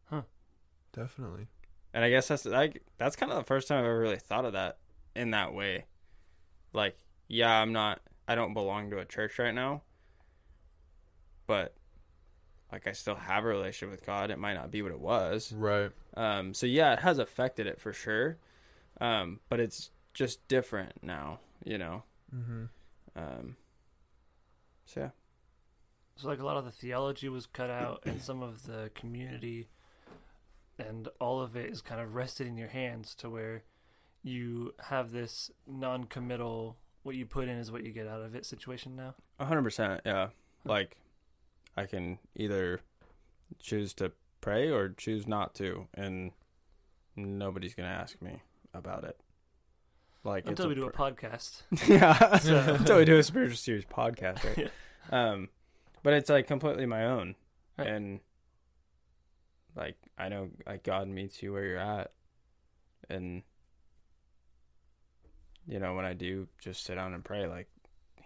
huh? 0.06 0.22
definitely. 0.92 1.48
and 1.92 2.04
I 2.04 2.10
guess 2.10 2.28
that's 2.28 2.44
like 2.44 2.82
that's 2.98 3.16
kind 3.16 3.30
of 3.30 3.38
the 3.38 3.44
first 3.44 3.68
time 3.68 3.78
I've 3.78 3.84
ever 3.84 3.98
really 3.98 4.16
thought 4.16 4.44
of 4.44 4.52
that 4.54 4.78
in 5.14 5.30
that 5.30 5.54
way. 5.54 5.86
Like, 6.72 6.96
yeah, 7.28 7.50
I'm 7.60 7.72
not, 7.72 8.00
I 8.26 8.34
don't 8.34 8.54
belong 8.54 8.90
to 8.90 8.98
a 8.98 9.04
church 9.04 9.38
right 9.38 9.54
now, 9.54 9.82
but 11.46 11.74
like 12.72 12.88
I 12.88 12.92
still 12.92 13.14
have 13.14 13.44
a 13.44 13.46
relationship 13.46 13.90
with 13.90 14.04
God. 14.04 14.32
It 14.32 14.38
might 14.38 14.54
not 14.54 14.72
be 14.72 14.82
what 14.82 14.90
it 14.90 14.98
was. 14.98 15.52
Right. 15.52 15.92
Um, 16.16 16.52
so 16.54 16.66
yeah, 16.66 16.94
it 16.94 16.98
has 17.00 17.18
affected 17.18 17.68
it 17.68 17.80
for 17.80 17.92
sure. 17.92 18.38
Um, 19.00 19.38
but 19.48 19.60
it's 19.60 19.90
just 20.12 20.46
different 20.48 20.92
now, 21.02 21.38
you 21.64 21.78
know. 21.78 22.02
Mm-hmm. 22.34 22.64
Um, 23.16 23.56
so 24.86 25.00
yeah. 25.00 25.10
So 26.16 26.28
like 26.28 26.38
a 26.40 26.44
lot 26.44 26.56
of 26.56 26.64
the 26.64 26.70
theology 26.70 27.28
was 27.28 27.46
cut 27.46 27.70
out, 27.70 28.02
and 28.06 28.20
some 28.22 28.42
of 28.42 28.66
the 28.66 28.90
community, 28.94 29.68
and 30.78 31.08
all 31.20 31.40
of 31.40 31.56
it 31.56 31.70
is 31.70 31.80
kind 31.80 32.00
of 32.00 32.14
rested 32.14 32.46
in 32.46 32.56
your 32.56 32.68
hands 32.68 33.14
to 33.16 33.28
where 33.30 33.62
you 34.22 34.72
have 34.84 35.10
this 35.10 35.50
non-committal. 35.66 36.76
What 37.02 37.16
you 37.16 37.26
put 37.26 37.48
in 37.48 37.56
is 37.58 37.70
what 37.70 37.84
you 37.84 37.92
get 37.92 38.06
out 38.06 38.22
of 38.22 38.34
it 38.34 38.46
situation 38.46 38.96
now. 38.96 39.14
A 39.38 39.44
hundred 39.44 39.62
percent, 39.62 40.00
yeah. 40.06 40.28
Like 40.64 40.96
I 41.76 41.86
can 41.86 42.18
either 42.36 42.80
choose 43.58 43.92
to 43.94 44.12
pray 44.40 44.70
or 44.70 44.90
choose 44.90 45.26
not 45.26 45.54
to, 45.56 45.86
and 45.94 46.30
nobody's 47.16 47.74
gonna 47.74 47.88
ask 47.88 48.22
me 48.22 48.40
about 48.72 49.04
it. 49.04 49.18
Like 50.22 50.46
Until 50.48 50.68
we 50.68 50.72
it's 50.72 50.80
do 50.80 50.86
a 50.88 50.92
podcast. 50.92 51.62
yeah, 51.88 52.38
So- 52.38 52.76
until 52.78 52.96
we 52.98 53.04
do 53.04 53.18
a 53.18 53.22
spiritual 53.22 53.56
series 53.56 53.84
podcast, 53.84 54.44
right? 54.44 54.70
Yeah. 55.12 55.30
Um, 55.32 55.48
but 56.04 56.12
it's 56.12 56.30
like 56.30 56.46
completely 56.46 56.86
my 56.86 57.04
own, 57.06 57.34
Right. 57.76 57.88
and 57.88 58.20
like 59.74 59.96
I 60.16 60.28
know 60.28 60.50
like 60.64 60.84
God 60.84 61.08
meets 61.08 61.42
you 61.42 61.52
where 61.52 61.64
you're 61.64 61.78
at, 61.78 62.12
and 63.10 63.42
you 65.66 65.78
know 65.80 65.94
when 65.94 66.04
I 66.04 66.12
do 66.14 66.46
just 66.60 66.84
sit 66.84 66.94
down 66.94 67.14
and 67.14 67.24
pray, 67.24 67.46
like 67.46 67.68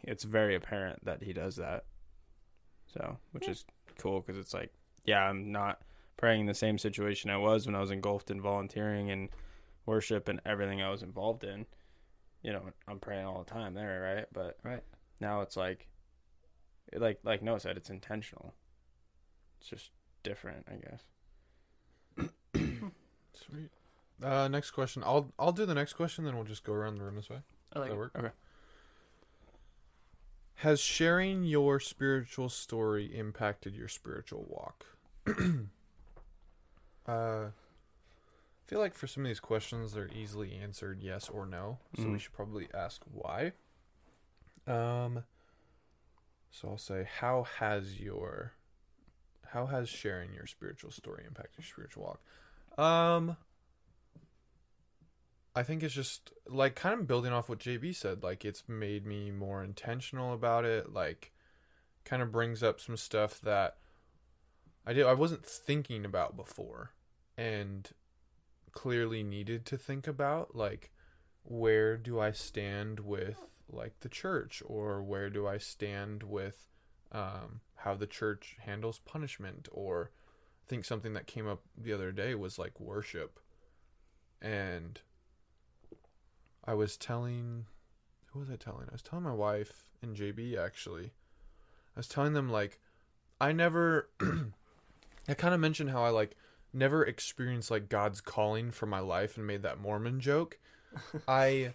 it's 0.03 0.25
very 0.25 0.55
apparent 0.55 1.05
that 1.05 1.23
He 1.23 1.33
does 1.33 1.57
that. 1.57 1.85
So, 2.93 3.19
which 3.33 3.49
is 3.49 3.65
cool 3.99 4.21
because 4.21 4.39
it's 4.39 4.55
like, 4.55 4.73
yeah, 5.05 5.21
I'm 5.21 5.53
not 5.53 5.83
praying 6.17 6.41
in 6.43 6.47
the 6.47 6.55
same 6.55 6.79
situation 6.79 7.31
I 7.31 7.37
was 7.37 7.67
when 7.67 7.75
I 7.75 7.81
was 7.81 7.91
engulfed 7.91 8.31
in 8.31 8.41
volunteering 8.41 9.11
and 9.11 9.29
worship 9.87 10.29
and 10.29 10.41
everything 10.47 10.81
I 10.83 10.91
was 10.91 11.03
involved 11.03 11.45
in. 11.45 11.67
You 12.43 12.53
know, 12.53 12.63
I'm 12.89 12.99
praying 12.99 13.27
all 13.27 13.43
the 13.45 13.51
time 13.51 13.75
there, 13.75 14.15
right? 14.17 14.27
But 14.33 14.59
Right. 14.63 14.83
now 15.21 15.43
it's 15.43 15.57
like, 15.57 15.87
like 16.97 17.21
like 17.25 17.43
Noah 17.43 17.61
said, 17.61 17.77
it's 17.77 17.91
intentional. 17.91 18.55
It's 19.61 19.69
just 19.71 19.91
different, 20.23 20.67
I 20.71 20.77
guess. 20.77 22.31
Sweet. 23.35 23.71
Uh, 24.23 24.49
next 24.49 24.71
question. 24.73 25.03
I'll 25.05 25.33
I'll 25.39 25.53
do 25.53 25.67
the 25.67 25.75
next 25.75 25.93
question, 25.95 26.25
then 26.25 26.35
we'll 26.37 26.45
just 26.45 26.65
go 26.65 26.73
around 26.73 26.97
the 26.97 27.05
room 27.05 27.17
this 27.17 27.31
way. 27.31 27.39
I 27.73 27.79
like 27.79 27.89
Does 27.89 27.95
that 27.95 27.99
work? 27.99 28.13
Okay. 28.19 28.31
Has 30.57 30.81
sharing 30.81 31.45
your 31.45 31.79
spiritual 31.79 32.49
story 32.49 33.17
impacted 33.17 33.77
your 33.77 33.87
spiritual 33.87 34.45
walk? 34.49 34.87
uh, 37.07 37.11
I 37.47 37.51
feel 38.67 38.81
like 38.81 38.95
for 38.95 39.07
some 39.07 39.25
of 39.25 39.29
these 39.29 39.39
questions, 39.41 39.93
they're 39.93 40.11
easily 40.13 40.55
answered 40.61 41.01
yes 41.01 41.29
or 41.29 41.47
no. 41.47 41.79
So 41.97 42.05
we 42.05 42.11
Mhm. 42.17 42.21
should 42.21 42.33
probably 42.33 42.69
ask 42.75 43.03
why. 43.13 43.53
Um. 44.67 45.25
So 46.51 46.69
I'll 46.69 46.79
say, 46.79 47.07
how 47.21 47.47
has 47.59 48.01
your, 48.01 48.53
how 49.47 49.67
has 49.67 49.89
sharing 49.89 50.33
your 50.33 50.47
spiritual 50.47 50.91
story 50.91 51.25
impacted 51.27 51.59
your 51.59 51.67
spiritual 51.67 52.19
walk? 52.77 52.83
Um. 52.85 53.37
I 55.57 55.65
think 55.65 55.83
it's 55.83 55.95
just 55.95 56.31
like 56.47 56.77
kind 56.77 57.01
of 57.01 57.09
building 57.09 57.33
off 57.33 57.49
what 57.49 57.59
JB 57.59 57.97
said. 57.97 58.23
Like 58.23 58.45
it's 58.45 58.63
made 58.69 59.05
me 59.05 59.33
more 59.33 59.65
intentional 59.65 60.33
about 60.33 60.65
it. 60.65 60.93
Like, 60.93 61.33
kind 62.05 62.23
of 62.23 62.33
brings 62.33 62.63
up 62.63 62.81
some 62.81 62.97
stuff 62.97 63.41
that 63.43 63.77
I 64.87 64.95
did 64.95 65.05
I 65.05 65.13
wasn't 65.13 65.45
thinking 65.45 66.05
about 66.05 66.37
before, 66.37 66.93
and 67.37 67.89
clearly 68.73 69.23
needed 69.23 69.67
to 69.67 69.77
think 69.77 70.07
about. 70.07 70.55
Like, 70.55 70.91
where 71.43 71.97
do 71.97 72.19
I 72.19 72.31
stand 72.33 73.01
with 73.01 73.39
like 73.71 74.01
the 74.01 74.09
church, 74.09 74.63
or 74.67 75.03
where 75.03 75.31
do 75.31 75.47
I 75.47 75.59
stand 75.59 76.23
with 76.23 76.69
um, 77.13 77.61
how 77.77 77.95
the 77.95 78.07
church 78.07 78.57
handles 78.61 79.01
punishment, 79.05 79.69
or 79.73 80.11
I 80.67 80.69
think 80.69 80.85
something 80.85 81.15
that 81.15 81.27
came 81.27 81.47
up 81.47 81.63
the 81.77 81.93
other 81.93 82.13
day 82.13 82.35
was 82.35 82.59
like 82.59 82.79
worship, 82.81 83.41
and 84.41 85.01
I 86.65 86.75
was 86.75 86.97
telling 86.97 87.67
who 88.33 88.41
was 88.41 88.51
I 88.51 88.57
telling? 88.57 88.87
I 88.89 88.93
was 88.93 89.03
telling 89.03 89.25
my 89.25 89.33
wife 89.33 89.89
and 90.03 90.17
JB 90.17 90.59
actually. 90.59 91.13
I 91.97 92.01
was 92.01 92.09
telling 92.09 92.35
them 92.35 92.49
like 92.49 92.79
I 93.41 93.53
never 93.53 94.09
I 95.29 95.35
kind 95.35 95.55
of 95.55 95.61
mentioned 95.61 95.91
how 95.91 96.05
I 96.05 96.11
like 96.11 96.37
never 96.73 97.05
experienced 97.05 97.71
like 97.71 97.89
God's 97.89 98.21
calling 98.21 98.71
for 98.71 98.87
my 98.87 99.01
life 99.01 99.37
and 99.37 99.47
made 99.47 99.63
that 99.63 99.81
Mormon 99.81 100.21
joke. 100.21 100.59
I 101.29 101.75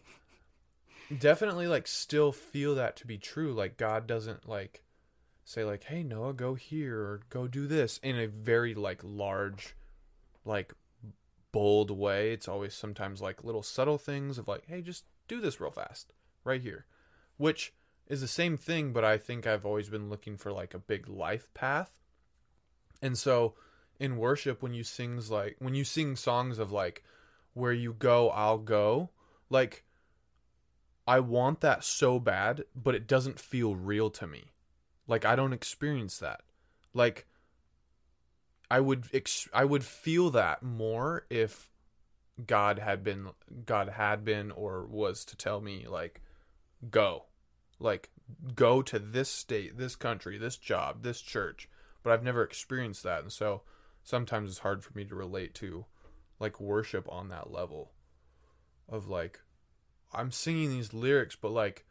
definitely 1.18 1.68
like 1.68 1.88
still 1.88 2.32
feel 2.32 2.76
that 2.76 2.96
to 2.98 3.08
be 3.08 3.18
true. 3.18 3.54
Like 3.54 3.78
God 3.78 4.08
doesn't 4.08 4.48
like 4.48 4.84
say 5.44 5.64
like, 5.64 5.84
"Hey 5.86 6.04
Noah, 6.04 6.34
go 6.34 6.56
here 6.56 6.98
or 7.00 7.22
go 7.30 7.48
do 7.48 7.68
this" 7.68 8.00
in 8.04 8.18
a 8.18 8.28
very 8.28 8.74
like 8.74 9.02
large 9.04 9.76
like 10.46 10.74
bold 11.54 11.92
way. 11.92 12.34
It's 12.34 12.50
always 12.50 12.74
sometimes 12.74 13.22
like 13.22 13.46
little 13.46 13.64
subtle 13.64 13.98
things 13.98 14.38
of 14.38 14.50
like, 14.50 14.66
hey, 14.68 14.82
just 14.82 15.06
do 15.30 15.40
this 15.40 15.62
real 15.62 15.72
fast 15.72 16.12
right 16.44 16.62
here, 16.62 16.86
which 17.38 17.74
is 18.08 18.20
the 18.20 18.28
same 18.28 18.58
thing, 18.58 18.92
but 18.92 19.06
I 19.06 19.18
think 19.18 19.48
I've 19.48 19.66
always 19.66 19.88
been 19.88 20.10
looking 20.10 20.36
for 20.36 20.52
like 20.52 20.74
a 20.74 20.80
big 20.80 21.08
life 21.08 21.54
path. 21.54 22.02
And 23.02 23.18
so 23.18 23.54
in 24.00 24.18
worship, 24.18 24.62
when 24.62 24.74
you 24.74 24.84
sings 24.84 25.32
like, 25.32 25.56
when 25.60 25.76
you 25.76 25.86
sing 25.86 26.18
songs 26.18 26.60
of 26.60 26.72
like, 26.72 27.04
where 27.54 27.72
you 27.72 27.94
go, 27.94 28.30
I'll 28.32 28.58
go, 28.58 29.12
like, 29.50 29.84
I 31.06 31.20
want 31.20 31.62
that 31.62 31.84
so 31.84 32.20
bad, 32.20 32.64
but 32.76 32.96
it 32.96 33.08
doesn't 33.08 33.40
feel 33.40 33.76
real 33.76 34.10
to 34.12 34.28
me. 34.28 34.52
Like, 35.08 35.26
I 35.26 35.36
don't 35.36 35.54
experience 35.54 36.18
that. 36.20 36.42
Like, 36.94 37.28
I 38.72 38.80
would 38.80 39.08
ex- 39.14 39.50
I 39.54 39.66
would 39.66 39.84
feel 39.84 40.30
that 40.32 40.64
more 40.64 41.26
if 41.30 41.70
God 42.46 42.80
had 42.80 43.04
been 43.04 43.30
God 43.66 43.90
had 43.90 44.26
been 44.26 44.50
or 44.50 44.86
was 44.88 45.24
to 45.26 45.38
tell 45.38 45.62
me 45.62 45.86
like 45.88 46.22
go 46.90 47.26
like 47.80 48.10
go 48.56 48.82
to 48.82 48.98
this 48.98 49.30
state, 49.30 49.78
this 49.78 49.96
country, 49.96 50.38
this 50.38 50.58
job, 50.58 51.04
this 51.04 51.22
church, 51.22 51.70
but 52.02 52.14
I've 52.14 52.24
never 52.24 52.44
experienced 52.44 53.04
that, 53.04 53.22
and 53.22 53.32
so 53.32 53.62
sometimes 54.04 54.50
it's 54.50 54.60
hard 54.60 54.84
for 54.84 54.98
me 54.98 55.06
to 55.06 55.16
relate 55.16 55.54
to 55.56 55.86
like 56.40 56.60
worship 56.60 57.08
on 57.12 57.30
that 57.30 57.52
level 57.52 57.92
of 58.90 59.08
like 59.08 59.42
I'm 60.14 60.32
singing 60.32 60.70
these 60.70 60.94
lyrics, 60.94 61.36
but 61.36 61.52
like 61.52 61.86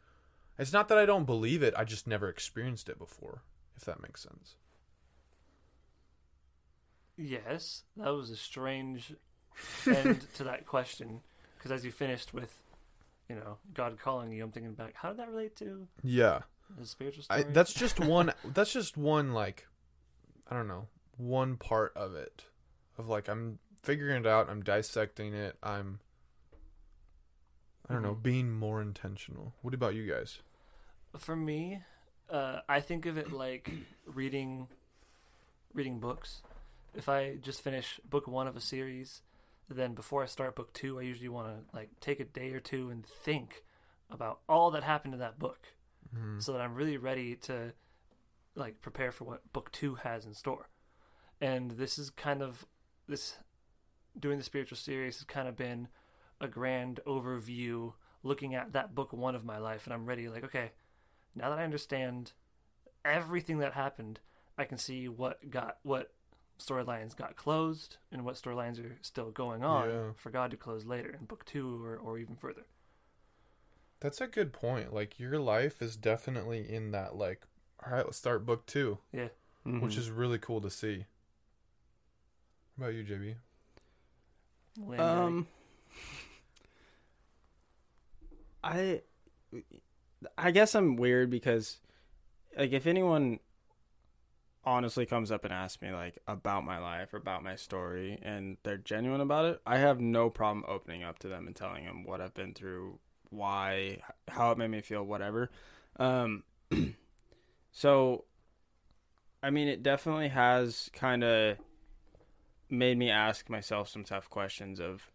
it's 0.57 0.73
not 0.73 0.87
that 0.89 0.97
I 0.97 1.05
don't 1.05 1.25
believe 1.25 1.63
it, 1.63 1.73
I 1.77 1.83
just 1.83 2.07
never 2.07 2.29
experienced 2.29 2.89
it 2.89 2.97
before, 2.99 3.41
if 3.75 3.83
that 3.85 4.01
makes 4.01 4.21
sense. 4.21 4.55
Yes, 7.17 7.83
that 7.97 8.09
was 8.09 8.29
a 8.29 8.35
strange 8.35 9.13
end 9.87 10.25
to 10.35 10.43
that 10.45 10.65
question. 10.65 11.21
Because 11.57 11.71
as 11.71 11.85
you 11.85 11.91
finished 11.91 12.33
with, 12.33 12.59
you 13.29 13.35
know, 13.35 13.57
God 13.73 13.97
calling 13.99 14.31
you, 14.31 14.43
I'm 14.43 14.51
thinking 14.51 14.73
back, 14.73 14.93
how 14.95 15.09
did 15.09 15.17
that 15.19 15.29
relate 15.29 15.55
to 15.57 15.87
Yeah. 16.01 16.41
the 16.77 16.85
spiritual 16.85 17.23
story? 17.23 17.41
I, 17.47 17.51
that's 17.51 17.73
just 17.73 17.99
one 18.05 18.33
that's 18.45 18.73
just 18.73 18.97
one 18.97 19.33
like 19.33 19.67
I 20.49 20.55
don't 20.55 20.67
know, 20.67 20.87
one 21.17 21.57
part 21.57 21.93
of 21.95 22.15
it. 22.15 22.45
Of 22.97 23.07
like 23.07 23.27
I'm 23.27 23.59
figuring 23.81 24.21
it 24.21 24.27
out, 24.27 24.49
I'm 24.49 24.61
dissecting 24.63 25.33
it, 25.33 25.55
I'm 25.63 25.99
I 27.89 27.93
don't 27.93 28.01
know, 28.03 28.15
Mhm. 28.15 28.23
being 28.23 28.51
more 28.51 28.81
intentional. 28.81 29.53
What 29.61 29.73
about 29.73 29.93
you 29.95 30.07
guys? 30.11 30.41
For 31.17 31.35
me, 31.35 31.83
uh, 32.29 32.61
I 32.67 32.79
think 32.81 33.05
of 33.05 33.17
it 33.17 33.31
like 33.31 33.69
reading, 34.05 34.67
reading 35.73 35.99
books. 35.99 36.41
If 36.95 37.09
I 37.09 37.35
just 37.37 37.61
finish 37.61 37.99
book 38.05 38.27
one 38.27 38.47
of 38.47 38.55
a 38.55 38.61
series, 38.61 39.21
then 39.69 39.93
before 39.95 40.23
I 40.23 40.27
start 40.27 40.55
book 40.55 40.73
two, 40.73 40.99
I 40.99 41.03
usually 41.03 41.29
want 41.29 41.47
to 41.69 41.75
like 41.75 41.89
take 41.99 42.19
a 42.19 42.25
day 42.25 42.51
or 42.53 42.59
two 42.59 42.89
and 42.89 43.05
think 43.05 43.63
about 44.09 44.41
all 44.47 44.71
that 44.71 44.83
happened 44.83 45.13
in 45.13 45.19
that 45.19 45.39
book, 45.39 45.73
Mhm. 46.15 46.41
so 46.41 46.53
that 46.53 46.61
I'm 46.61 46.75
really 46.75 46.97
ready 46.97 47.35
to 47.37 47.73
like 48.55 48.81
prepare 48.81 49.11
for 49.11 49.25
what 49.25 49.51
book 49.51 49.71
two 49.71 49.95
has 49.95 50.25
in 50.25 50.33
store. 50.35 50.69
And 51.41 51.71
this 51.71 51.97
is 51.97 52.11
kind 52.11 52.41
of 52.43 52.65
this 53.07 53.37
doing 54.17 54.37
the 54.37 54.43
spiritual 54.43 54.77
series 54.77 55.17
has 55.17 55.23
kind 55.25 55.47
of 55.47 55.55
been 55.55 55.87
a 56.43 56.47
grand 56.47 56.99
overview 57.05 57.93
looking 58.23 58.55
at 58.55 58.73
that 58.73 58.95
book 58.95 59.11
one 59.13 59.35
of 59.35 59.43
my 59.45 59.57
life 59.57 59.85
and 59.85 59.93
I'm 59.93 60.05
ready 60.05 60.27
like 60.29 60.43
okay 60.45 60.71
now 61.35 61.49
that 61.49 61.59
I 61.59 61.63
understand 61.63 62.31
everything 63.05 63.57
that 63.59 63.73
happened 63.73 64.19
I 64.57 64.65
can 64.65 64.77
see 64.77 65.07
what 65.09 65.49
got 65.49 65.77
what 65.83 66.11
storylines 66.59 67.15
got 67.15 67.35
closed 67.35 67.97
and 68.11 68.23
what 68.23 68.35
storylines 68.35 68.79
are 68.83 68.97
still 69.01 69.31
going 69.31 69.63
on 69.63 69.89
Yeah. 69.89 70.11
for 70.15 70.29
God 70.29 70.51
to 70.51 70.57
close 70.57 70.85
later 70.85 71.09
in 71.19 71.25
book 71.25 71.43
two 71.45 71.83
or, 71.83 71.97
or 71.97 72.17
even 72.19 72.35
further 72.35 72.63
That's 73.99 74.21
a 74.21 74.27
good 74.27 74.51
point. 74.53 74.93
Like 74.93 75.19
your 75.19 75.39
life 75.39 75.81
is 75.81 75.95
definitely 75.95 76.69
in 76.71 76.91
that 76.91 77.15
like 77.15 77.45
all 77.85 77.91
right, 77.91 78.05
let's 78.05 78.17
start 78.17 78.45
book 78.45 78.65
2, 78.67 78.97
yeah 79.11 79.27
which 79.65 79.95
Mhm. 79.95 79.97
is 79.97 80.09
really 80.09 80.37
cool 80.39 80.61
to 80.61 80.69
see. 80.69 81.05
What 82.75 82.87
about 82.87 82.95
you, 82.95 83.03
JB? 83.03 83.35
Lynn, 84.77 84.99
Um, 84.99 85.47
I, 88.63 89.01
I 90.37 90.51
guess 90.51 90.75
I'm 90.75 90.95
weird 90.95 91.29
because, 91.29 91.79
like, 92.57 92.71
if 92.71 92.87
anyone 92.87 93.39
honestly 94.65 95.05
comes 95.05 95.31
up 95.31 95.43
and 95.43 95.53
asks 95.53 95.81
me 95.81 95.91
like 95.91 96.17
about 96.25 96.63
my 96.63 96.77
life 96.77 97.13
or 97.13 97.17
about 97.17 97.43
my 97.43 97.55
story, 97.55 98.17
and 98.23 98.57
they're 98.63 98.77
genuine 98.77 99.21
about 99.21 99.45
it, 99.45 99.61
I 99.65 99.77
have 99.77 99.99
no 99.99 100.29
problem 100.29 100.63
opening 100.67 101.03
up 101.03 101.19
to 101.19 101.27
them 101.27 101.47
and 101.47 101.55
telling 101.55 101.85
them 101.85 102.03
what 102.05 102.21
I've 102.21 102.33
been 102.33 102.53
through, 102.53 102.99
why, 103.29 103.99
how 104.27 104.51
it 104.51 104.57
made 104.57 104.71
me 104.71 104.81
feel, 104.81 105.03
whatever. 105.03 105.49
Um, 105.97 106.43
so, 107.71 108.25
I 109.41 109.49
mean, 109.49 109.67
it 109.67 109.83
definitely 109.83 110.29
has 110.29 110.89
kind 110.93 111.23
of 111.23 111.57
made 112.69 112.97
me 112.97 113.09
ask 113.09 113.49
myself 113.49 113.89
some 113.89 114.03
tough 114.03 114.29
questions 114.29 114.79
of 114.79 115.11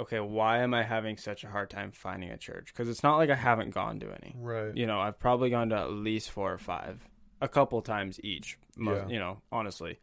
okay 0.00 0.20
why 0.20 0.58
am 0.58 0.72
i 0.74 0.82
having 0.82 1.16
such 1.16 1.44
a 1.44 1.48
hard 1.48 1.68
time 1.70 1.90
finding 1.92 2.30
a 2.30 2.36
church 2.36 2.66
because 2.72 2.88
it's 2.88 3.02
not 3.02 3.16
like 3.16 3.30
i 3.30 3.34
haven't 3.34 3.70
gone 3.70 4.00
to 4.00 4.06
any 4.22 4.34
Right. 4.38 4.76
you 4.76 4.86
know 4.86 5.00
i've 5.00 5.18
probably 5.18 5.50
gone 5.50 5.68
to 5.70 5.76
at 5.76 5.90
least 5.90 6.30
four 6.30 6.52
or 6.52 6.58
five 6.58 7.06
a 7.40 7.48
couple 7.48 7.80
times 7.82 8.18
each 8.24 8.58
mo- 8.76 8.94
Yeah. 8.94 9.08
you 9.08 9.18
know 9.18 9.42
honestly 9.50 9.98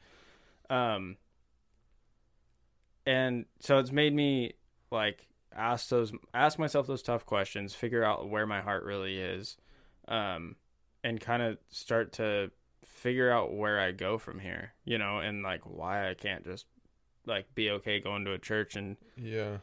um 0.69 1.17
and 3.05 3.45
so 3.59 3.79
it's 3.79 3.91
made 3.91 4.13
me 4.13 4.53
like 4.91 5.27
ask 5.55 5.89
those 5.89 6.11
ask 6.33 6.59
myself 6.59 6.87
those 6.87 7.01
tough 7.01 7.25
questions 7.25 7.73
figure 7.73 8.03
out 8.03 8.29
where 8.29 8.45
my 8.45 8.61
heart 8.61 8.83
really 8.83 9.17
is 9.17 9.57
um 10.07 10.55
and 11.03 11.19
kind 11.19 11.41
of 11.41 11.57
start 11.69 12.13
to 12.13 12.51
figure 12.85 13.31
out 13.31 13.53
where 13.55 13.79
i 13.79 13.91
go 13.91 14.17
from 14.17 14.39
here 14.39 14.73
you 14.85 14.97
know 14.97 15.19
and 15.19 15.41
like 15.43 15.61
why 15.63 16.09
i 16.09 16.13
can't 16.13 16.43
just 16.43 16.65
like 17.25 17.53
be 17.55 17.69
okay 17.71 17.99
going 17.99 18.25
to 18.25 18.33
a 18.33 18.37
church 18.39 18.75
and 18.75 18.97
Yeah. 19.17 19.57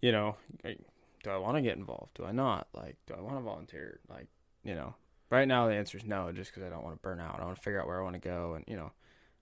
You 0.00 0.12
know, 0.12 0.36
do 0.64 1.30
I 1.30 1.36
want 1.38 1.56
to 1.56 1.62
get 1.62 1.76
involved? 1.76 2.14
Do 2.14 2.24
I 2.24 2.32
not? 2.32 2.68
Like, 2.74 2.96
do 3.06 3.14
I 3.14 3.20
want 3.20 3.36
to 3.36 3.42
volunteer? 3.42 4.00
Like, 4.08 4.26
you 4.62 4.74
know, 4.74 4.94
right 5.30 5.48
now 5.48 5.66
the 5.66 5.74
answer 5.74 5.98
is 5.98 6.04
no, 6.04 6.32
just 6.32 6.50
because 6.50 6.66
I 6.66 6.70
don't 6.70 6.84
want 6.84 6.96
to 6.96 7.02
burn 7.02 7.20
out. 7.20 7.40
I 7.40 7.44
want 7.44 7.56
to 7.56 7.62
figure 7.62 7.80
out 7.80 7.86
where 7.86 8.00
I 8.00 8.04
want 8.04 8.14
to 8.14 8.20
go, 8.28 8.54
and 8.54 8.64
you 8.66 8.76
know, 8.76 8.92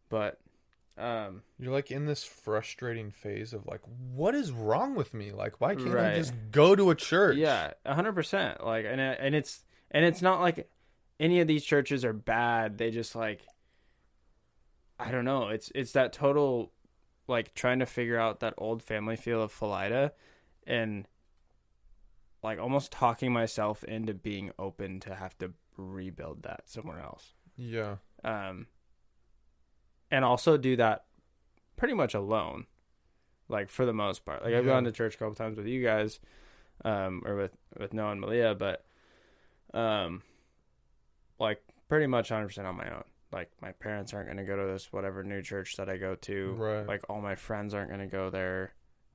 but, 0.08 0.40
um, 0.98 1.42
You're 1.58 1.72
like 1.72 1.90
in 1.90 2.06
this 2.06 2.24
frustrating 2.24 3.10
phase 3.10 3.52
of 3.52 3.66
like, 3.66 3.82
what 4.14 4.34
is 4.34 4.50
wrong 4.50 4.94
with 4.94 5.12
me? 5.12 5.30
Like, 5.32 5.60
why 5.60 5.74
can't 5.74 5.96
I 5.98 6.14
just 6.14 6.32
go 6.50 6.74
to 6.74 6.90
a 6.90 6.94
church? 6.94 7.36
yeah, 7.36 7.72
a 7.84 7.94
hundred 7.94 8.14
percent. 8.14 8.64
Like, 8.64 8.86
and 8.86 9.00
and 9.00 9.34
it's 9.34 9.62
and 9.90 10.04
it's 10.04 10.22
not 10.22 10.40
like 10.40 10.70
any 11.20 11.40
of 11.40 11.46
these 11.46 11.64
churches 11.64 12.04
are 12.04 12.12
bad. 12.14 12.78
They 12.78 12.90
just 12.90 13.14
like, 13.14 13.42
I 14.98 15.10
don't 15.10 15.24
know. 15.26 15.48
It's 15.48 15.70
it's 15.74 15.92
that 15.92 16.12
total 16.14 16.72
like 17.28 17.54
trying 17.54 17.80
to 17.80 17.86
figure 17.86 18.18
out 18.18 18.40
that 18.40 18.54
old 18.56 18.82
family 18.82 19.16
feel 19.16 19.42
of 19.42 19.52
Philida, 19.52 20.12
and 20.66 21.06
like 22.42 22.58
almost 22.58 22.92
talking 22.92 23.32
myself 23.32 23.82
into 23.84 24.14
being 24.14 24.52
open 24.58 25.00
to 25.00 25.14
have 25.14 25.36
to 25.38 25.52
rebuild 25.76 26.42
that 26.44 26.62
somewhere 26.66 27.00
else. 27.00 27.32
Yeah. 27.56 27.96
um, 28.24 28.66
and 30.10 30.24
also 30.24 30.56
do 30.56 30.76
that 30.76 31.04
pretty 31.76 31.94
much 31.94 32.14
alone, 32.14 32.66
like 33.48 33.70
for 33.70 33.84
the 33.86 33.92
most 33.92 34.24
part. 34.24 34.44
Like 34.44 34.54
I've 34.54 34.64
gone 34.66 34.84
to 34.84 34.92
church 34.92 35.14
a 35.14 35.18
couple 35.18 35.34
times 35.34 35.56
with 35.56 35.66
you 35.66 35.82
guys, 35.82 36.20
um, 36.84 37.22
or 37.26 37.34
with 37.36 37.56
with 37.78 37.92
Noah 37.92 38.12
and 38.12 38.20
Malia, 38.20 38.54
but 38.54 38.84
um, 39.74 40.22
like 41.40 41.62
pretty 41.88 42.06
much 42.06 42.28
hundred 42.28 42.48
percent 42.48 42.66
on 42.66 42.76
my 42.76 42.88
own. 42.88 43.04
Like 43.32 43.50
my 43.60 43.72
parents 43.72 44.14
aren't 44.14 44.28
going 44.28 44.36
to 44.38 44.44
go 44.44 44.56
to 44.56 44.72
this 44.72 44.92
whatever 44.92 45.24
new 45.24 45.42
church 45.42 45.76
that 45.76 45.88
I 45.88 45.96
go 45.96 46.14
to. 46.14 46.52
Right. 46.52 46.86
Like 46.86 47.02
all 47.08 47.20
my 47.20 47.34
friends 47.34 47.74
aren't 47.74 47.88
going 47.88 48.00
to 48.00 48.06
go 48.06 48.30
there. 48.30 48.72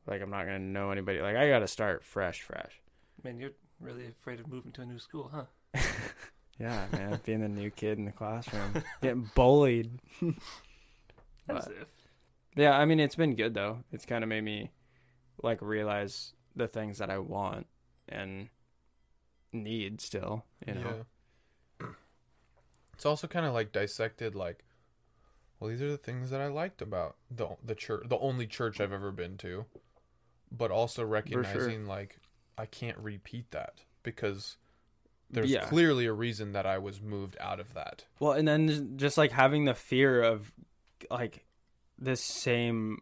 Like 0.07 0.21
I'm 0.21 0.29
not 0.29 0.45
going 0.45 0.59
to 0.59 0.65
know 0.65 0.91
anybody. 0.91 1.21
Like 1.21 1.35
I 1.35 1.49
got 1.49 1.59
to 1.59 1.67
start 1.67 2.03
fresh, 2.03 2.41
fresh. 2.41 2.79
man 3.23 3.39
you're 3.39 3.51
really 3.79 4.07
afraid 4.07 4.39
of 4.39 4.47
moving 4.47 4.71
to 4.71 4.81
a 4.81 4.85
new 4.85 4.99
school 4.99 5.31
huh 5.33 5.45
Yeah, 6.59 6.85
man, 6.91 7.19
being 7.25 7.41
the 7.41 7.49
new 7.49 7.71
kid 7.71 7.97
in 7.97 8.05
the 8.05 8.11
classroom, 8.11 8.83
getting 9.01 9.31
bullied. 9.33 9.89
as 11.49 11.65
if 11.67 11.87
Yeah, 12.55 12.77
I 12.77 12.85
mean 12.85 12.99
it's 12.99 13.15
been 13.15 13.35
good 13.35 13.55
though. 13.55 13.79
It's 13.91 14.05
kind 14.05 14.23
of 14.23 14.29
made 14.29 14.43
me 14.43 14.69
like 15.41 15.59
realize 15.61 16.33
the 16.55 16.67
things 16.67 16.99
that 16.99 17.09
I 17.09 17.17
want 17.17 17.65
and 18.07 18.49
need 19.51 20.01
still, 20.01 20.45
you 20.67 20.75
know. 20.75 21.05
Yeah. 21.79 21.87
It's 22.93 23.05
also 23.07 23.27
kind 23.27 23.47
of 23.47 23.53
like 23.53 23.71
dissected 23.71 24.35
like 24.35 24.63
well 25.59 25.71
these 25.71 25.81
are 25.81 25.89
the 25.89 25.97
things 25.97 26.29
that 26.29 26.41
I 26.41 26.47
liked 26.47 26.81
about 26.81 27.15
the 27.35 27.47
the 27.65 27.73
church 27.73 28.03
the 28.07 28.19
only 28.19 28.45
church 28.45 28.79
I've 28.79 28.93
ever 28.93 29.11
been 29.11 29.37
to 29.37 29.65
but 30.51 30.71
also 30.71 31.03
recognizing 31.05 31.85
like 31.85 32.19
I 32.57 32.65
can't 32.65 32.97
repeat 32.97 33.51
that 33.51 33.81
because 34.03 34.57
there's 35.29 35.49
Yeah. 35.49 35.65
clearly 35.65 36.05
a 36.05 36.13
reason 36.13 36.51
that 36.51 36.65
I 36.65 36.77
was 36.77 37.01
moved 37.01 37.37
out 37.39 37.59
of 37.59 37.73
that. 37.73 38.05
Well, 38.19 38.33
and 38.33 38.47
then 38.47 38.67
just- 38.67 38.83
just 38.97 39.17
like 39.17 39.31
having 39.31 39.65
the 39.65 39.73
fear 39.73 40.21
of 40.21 40.51
like 41.09 41.45
this 41.97 42.21
same 42.21 43.01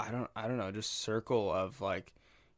I 0.00 0.10
don't 0.10 0.30
I 0.36 0.46
don't 0.48 0.58
know, 0.58 0.70
just 0.70 1.00
circle 1.00 1.52
of 1.52 1.80
like 1.80 2.12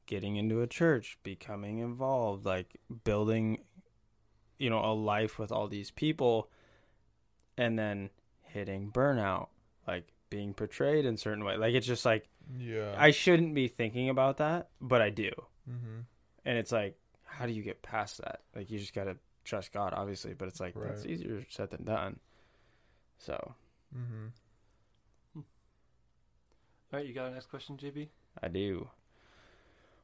getting 0.06 0.36
into 0.36 0.60
a 0.60 0.66
church, 0.66 1.18
becoming 1.22 1.78
involved, 1.78 2.44
like 2.44 2.76
building 3.04 3.64
you 4.58 4.68
know, 4.68 4.84
a 4.84 4.92
life 4.92 5.38
with 5.38 5.50
all 5.50 5.68
these 5.68 5.90
people 5.90 6.50
and 7.56 7.78
then 7.78 8.10
hitting 8.42 8.90
burnout, 8.92 9.48
like 9.86 10.08
being 10.28 10.52
portrayed 10.52 11.06
in 11.06 11.16
certain 11.16 11.44
way. 11.44 11.56
Like 11.56 11.74
it's 11.74 11.86
just 11.86 12.04
like 12.04 12.28
Yeah. 12.58 12.94
I 12.96 13.10
shouldn't 13.10 13.54
be 13.54 13.68
thinking 13.68 14.08
about 14.08 14.38
that, 14.38 14.68
but 14.80 15.00
I 15.02 15.10
do. 15.10 15.30
mm-hmm. 15.68 16.00
And 16.44 16.58
it's 16.58 16.72
like, 16.72 16.96
how 17.24 17.46
do 17.46 17.52
you 17.52 17.62
get 17.62 17.82
past 17.82 18.18
that? 18.18 18.40
Like, 18.56 18.70
you 18.70 18.78
just 18.78 18.94
got 18.94 19.04
to 19.04 19.16
trust 19.44 19.72
God, 19.72 19.92
obviously, 19.94 20.34
but 20.34 20.48
it's 20.48 20.58
like, 20.60 20.74
that's 20.74 21.04
easier 21.06 21.44
said 21.48 21.70
than 21.70 21.84
done. 21.84 22.18
So, 23.18 23.54
Mm-hmm. 23.96 24.26
all 25.40 25.42
right 26.92 27.04
you 27.04 27.12
got 27.12 27.26
a 27.26 27.34
next 27.34 27.46
question 27.50 27.76
jb 27.76 28.08
I 28.40 28.46
do. 28.46 28.88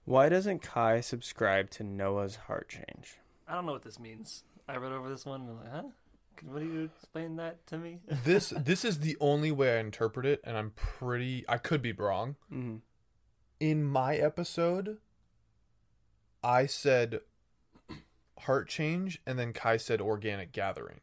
Why 0.04 0.28
doesn't 0.28 0.60
Kai 0.60 1.00
subscribe 1.00 1.70
to 1.70 1.84
Noah's 1.84 2.34
Heart 2.36 2.68
Change? 2.68 3.18
I 3.48 3.54
don't 3.54 3.64
know 3.66 3.72
what 3.72 3.82
this 3.82 3.98
means. 4.00 4.42
I 4.68 4.76
read 4.76 4.90
over 4.92 5.08
this 5.08 5.24
one 5.24 5.42
and 5.42 5.50
I'm 5.50 5.56
like, 5.58 5.72
huh? 5.72 5.82
Can 6.36 6.52
one 6.52 6.62
of 6.62 6.68
you 6.68 6.82
explain 6.84 7.36
that 7.36 7.66
to 7.68 7.78
me? 7.78 8.00
this 8.24 8.50
this 8.56 8.84
is 8.84 9.00
the 9.00 9.16
only 9.20 9.50
way 9.50 9.76
I 9.76 9.80
interpret 9.80 10.26
it, 10.26 10.40
and 10.44 10.56
I'm 10.56 10.70
pretty. 10.70 11.44
I 11.48 11.58
could 11.58 11.82
be 11.82 11.92
wrong. 11.92 12.36
Mhm. 12.52 12.80
In 13.58 13.84
my 13.84 14.16
episode, 14.16 14.98
I 16.44 16.66
said 16.66 17.20
heart 18.40 18.68
change, 18.68 19.20
and 19.26 19.38
then 19.38 19.52
Kai 19.52 19.78
said 19.78 20.00
organic 20.00 20.52
gathering. 20.52 21.00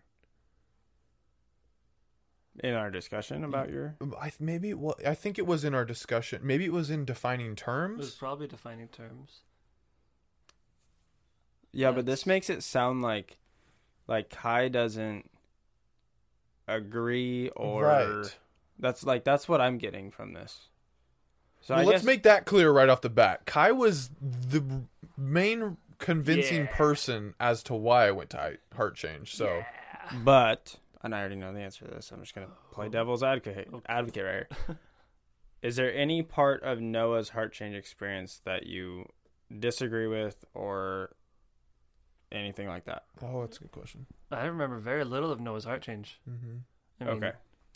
In 2.60 2.76
our 2.76 2.92
discussion 2.92 3.44
about 3.44 3.72
your 3.72 3.96
I 4.22 4.32
maybe 4.40 4.76
well, 4.76 4.96
I 5.06 5.16
think 5.16 5.40
it 5.40 5.48
was 5.48 5.64
in 5.64 5.74
our 5.74 5.86
discussion. 5.86 6.42
Maybe 6.44 6.66
it 6.66 6.72
was 6.72 6.92
in 6.92 7.04
defining 7.04 7.56
terms. 7.56 8.00
It 8.00 8.04
was 8.04 8.16
probably 8.16 8.48
defining 8.48 8.90
terms. 8.90 9.42
Yeah, 11.72 11.92
but 11.92 12.06
this 12.06 12.28
makes 12.28 12.52
it 12.52 12.62
sound 12.62 13.02
like 13.02 13.40
like 14.08 14.30
Kai 14.30 14.68
doesn't 14.70 15.30
agree 16.68 17.50
or 17.56 17.84
right. 17.84 18.38
that's 18.80 19.04
like 19.06 19.24
that's 19.24 19.48
what 19.48 19.62
I'm 19.62 19.78
getting 19.78 20.12
from 20.12 20.34
this. 20.34 20.70
So 21.62 21.74
Well, 21.76 21.84
I 21.84 21.86
let's 21.86 22.02
guess 22.02 22.06
make 22.06 22.24
that 22.24 22.46
clear 22.46 22.72
right 22.72 22.90
off 22.90 23.02
the 23.02 23.10
bat. 23.10 23.46
Kai 23.46 23.72
was 23.72 24.10
the 24.22 24.64
main 25.18 25.78
convincing 26.00 26.64
Yeah. 26.64 26.76
person 26.76 27.34
as 27.40 27.64
to 27.64 27.74
why 27.74 28.08
I 28.08 28.12
went 28.12 28.30
to 28.32 28.58
heart 28.76 28.96
change. 28.96 29.36
So 29.36 29.64
but 30.24 30.76
and 31.02 31.14
I 31.14 31.20
already 31.20 31.36
know 31.36 31.54
the 31.54 31.60
answer 31.60 31.86
to 31.86 31.92
this. 31.92 32.12
I'm 32.12 32.20
just 32.22 32.36
gonna 32.36 32.48
play 32.72 32.90
devil's 32.90 33.24
advocate 33.24 33.70
advocate 33.88 34.24
right 34.26 34.58
here. 34.68 34.80
Is 35.62 35.78
there 35.78 35.94
any 35.94 36.22
part 36.24 36.62
of 36.64 36.82
Noah's 36.82 37.30
heart 37.30 37.54
change 37.54 37.74
experience 37.76 38.42
that 38.44 38.66
you 38.66 39.08
disagree 39.60 40.08
with 40.08 40.44
or 40.54 41.12
anything 42.34 42.68
like 42.68 42.86
that? 42.86 43.04
oh, 43.22 43.42
that's 43.42 43.58
a 43.58 43.62
good 43.62 43.72
question. 43.72 44.06
I 44.32 44.46
remember 44.46 44.80
very 44.80 45.04
little 45.04 45.32
of 45.32 45.40
Noah's 45.40 45.66
heart 45.66 45.82
change. 45.82 46.20
hmm 46.28 46.58
I 47.00 47.06
mean, 47.06 47.14
okay. 47.24 47.32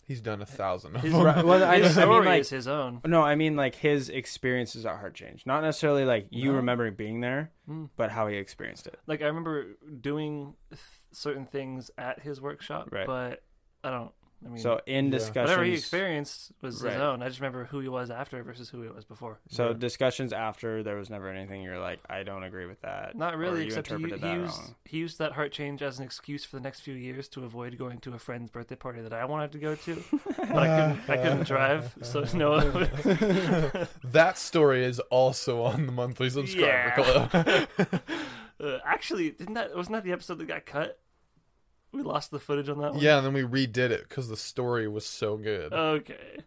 He's 0.06 0.22
done 0.22 0.40
a 0.40 0.46
thousand 0.46 0.96
of 0.96 1.02
His, 1.02 1.12
them. 1.12 1.22
Right, 1.22 1.44
well, 1.44 1.62
I- 1.62 1.76
his 1.80 1.98
I 1.98 2.00
mean, 2.06 2.08
story 2.14 2.26
like- 2.26 2.40
is 2.40 2.48
his 2.50 2.66
own. 2.66 3.00
No, 3.04 3.22
I 3.22 3.34
mean 3.34 3.56
like 3.56 3.74
his 3.74 4.08
experiences 4.08 4.86
at 4.86 4.96
heart 4.96 5.14
change, 5.14 5.44
not 5.44 5.62
necessarily 5.62 6.04
like 6.06 6.28
you 6.30 6.50
No. 6.52 6.56
remembering 6.56 6.94
being 6.94 7.20
there, 7.20 7.50
Mm. 7.68 7.90
but 7.96 8.10
how 8.10 8.26
he 8.26 8.36
experienced 8.36 8.86
it. 8.86 8.98
Like 9.06 9.20
I 9.20 9.26
remember 9.26 9.76
doing 10.00 10.54
th- 10.70 10.80
certain 11.12 11.44
things 11.44 11.90
at 11.98 12.20
his 12.20 12.40
workshop, 12.40 12.88
Right. 12.90 13.06
but 13.06 13.42
I 13.84 13.90
don't. 13.90 14.12
I 14.44 14.48
mean, 14.50 14.58
So 14.58 14.80
in 14.86 15.06
Yeah. 15.06 15.10
discussions, 15.10 15.36
whatever 15.50 15.64
he 15.64 15.74
experienced 15.74 16.52
was 16.62 16.80
Right. 16.82 16.92
his 16.92 17.00
own. 17.02 17.22
I 17.22 17.28
just 17.28 17.40
remember 17.40 17.64
who 17.64 17.80
he 17.80 17.88
was 17.88 18.08
after 18.10 18.40
versus 18.44 18.68
who 18.70 18.82
he 18.82 18.88
was 18.88 19.04
before. 19.04 19.40
So 19.48 19.68
Yeah. 19.68 19.72
discussions 19.74 20.32
after 20.32 20.82
there 20.84 20.94
was 20.96 21.10
never 21.10 21.28
anything 21.28 21.60
you're 21.62 21.80
like, 21.80 21.98
I 22.08 22.22
don't 22.22 22.44
agree 22.44 22.66
with 22.66 22.80
that. 22.82 23.16
Not 23.16 23.34
or 23.34 23.38
really, 23.38 23.60
you 23.62 23.66
except 23.66 23.88
he, 23.88 23.94
interpreted 23.94 24.22
he 24.24 24.32
used 24.34 24.74
he 24.84 24.98
used 24.98 25.18
that 25.18 25.32
heart 25.32 25.50
change 25.52 25.82
as 25.82 25.98
an 25.98 26.04
excuse 26.04 26.44
for 26.44 26.54
the 26.56 26.62
next 26.62 26.80
few 26.80 26.94
years 26.94 27.28
to 27.30 27.44
avoid 27.44 27.76
going 27.78 27.98
to 27.98 28.14
a 28.14 28.18
friend's 28.18 28.50
birthday 28.50 28.76
party 28.76 29.00
that 29.02 29.12
I 29.12 29.24
wanted 29.24 29.50
to 29.52 29.58
go 29.58 29.74
to, 29.74 30.04
but 30.38 30.56
I 30.56 30.68
couldn't. 30.68 31.10
I 31.10 31.16
couldn't 31.16 31.46
drive, 31.46 31.96
so 32.02 32.24
no. 32.32 32.60
that 34.04 34.38
story 34.38 34.84
is 34.84 35.00
also 35.10 35.62
on 35.62 35.86
the 35.86 35.92
monthly 35.92 36.30
subscriber 36.30 36.92
Yeah. 36.96 37.26
club. 37.26 38.00
uh, 38.62 38.78
actually, 38.84 39.30
didn't 39.30 39.54
that 39.54 39.74
wasn't 39.74 39.94
that 39.94 40.04
the 40.04 40.12
episode 40.12 40.38
that 40.38 40.46
got 40.46 40.64
cut? 40.64 41.00
We 41.92 42.02
lost 42.02 42.30
the 42.30 42.38
footage 42.38 42.68
on 42.68 42.78
that 42.80 42.92
one. 42.94 43.02
yeah, 43.02 43.16
and 43.18 43.26
then 43.26 43.32
we 43.32 43.42
redid 43.42 43.90
it 43.90 44.08
because 44.08 44.28
the 44.28 44.36
story 44.36 44.86
was 44.88 45.06
so 45.06 45.36
good. 45.36 45.72
Okay. 45.72 46.38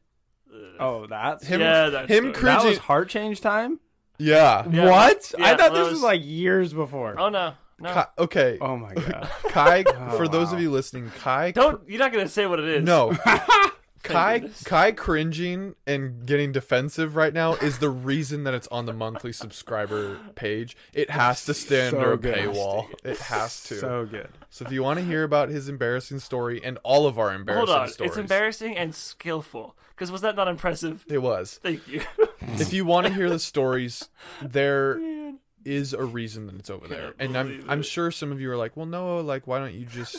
Oh, 0.79 1.07
that's 1.07 1.45
Him- 1.47 1.61
yeah, 1.61 1.89
that 1.89 2.09
him 2.09 2.25
story. 2.25 2.33
cr- 2.33 2.45
that 2.45 2.63
was 2.65 2.77
heart 2.77 3.09
change 3.09 3.41
time. 3.41 3.79
yeah. 4.17 4.65
Yeah. 4.69 4.89
What? 4.89 5.33
Yeah, 5.37 5.45
I 5.45 5.49
thought 5.49 5.57
that 5.57 5.73
this 5.73 5.83
was... 5.85 5.91
was- 5.93 6.03
like 6.03 6.21
years 6.23 6.73
before. 6.73 7.15
Oh 7.19 7.29
no, 7.29 7.53
no! 7.79 7.93
Kai, 7.93 8.07
okay, 8.19 8.57
Oh 8.61 8.77
my 8.77 8.93
god. 8.93 9.29
Kai. 9.49 9.83
Oh, 9.87 10.09
for 10.17 10.27
those 10.27 10.51
of 10.51 10.61
you 10.61 10.69
listening, 10.69 11.09
Kai. 11.19 11.51
Don't. 11.51 11.87
You're 11.89 11.99
not 11.99 12.11
gonna 12.11 12.27
say 12.27 12.45
what 12.45 12.59
it 12.59 12.65
is. 12.67 12.83
No. 12.83 13.17
Kai. 14.03 14.49
Kai 14.65 14.91
cringing 14.91 15.75
and 15.85 16.25
getting 16.25 16.51
defensive 16.51 17.15
right 17.15 17.33
now 17.33 17.53
is 17.55 17.79
the 17.79 17.89
reason 17.89 18.43
that 18.45 18.53
it's 18.53 18.67
on 18.69 18.85
the 18.85 18.93
monthly 18.93 19.31
subscriber 19.31 20.17
page. 20.35 20.75
It 20.93 21.09
has 21.09 21.45
to 21.45 21.53
stay 21.53 21.89
So 21.89 21.97
under 21.97 22.13
a 22.13 22.17
paywall. 22.17 22.87
It 23.03 23.17
has 23.19 23.63
to. 23.65 23.75
So, 23.75 24.05
good. 24.05 24.29
so 24.49 24.65
if 24.65 24.71
you 24.71 24.83
want 24.83 24.99
to 24.99 25.05
hear 25.05 25.23
about 25.23 25.49
his 25.49 25.69
embarrassing 25.69 26.19
story 26.19 26.61
and 26.63 26.77
all 26.83 27.05
of 27.07 27.17
our 27.19 27.33
embarrassing 27.33 27.67
Hold 27.67 27.81
on. 27.81 27.87
stories, 27.89 28.11
It's 28.11 28.17
embarrassing 28.17 28.77
and 28.77 28.93
skillful. 28.95 29.75
Because 29.95 30.11
was 30.11 30.21
that 30.21 30.35
not 30.35 30.47
impressive? 30.47 31.05
It 31.07 31.19
was. 31.19 31.59
Thank 31.61 31.87
you. 31.87 32.01
If 32.41 32.73
you 32.73 32.85
want 32.85 33.05
to 33.07 33.13
hear 33.13 33.29
the 33.29 33.37
stories, 33.37 34.09
there 34.41 34.95
Man. 34.99 35.37
is 35.63 35.93
a 35.93 36.03
reason 36.03 36.47
that 36.47 36.55
it's 36.55 36.71
over 36.71 36.87
there. 36.87 37.13
And 37.19 37.37
I'm 37.37 37.47
believe 37.47 37.69
I'm 37.69 37.83
sure 37.83 38.09
some 38.09 38.31
of 38.31 38.41
you 38.41 38.49
are 38.51 38.57
like, 38.57 38.75
"Well, 38.75 38.87
no, 38.87 39.19
like 39.19 39.45
why 39.45 39.59
don't 39.59 39.75
you 39.75 39.85
just 39.85 40.17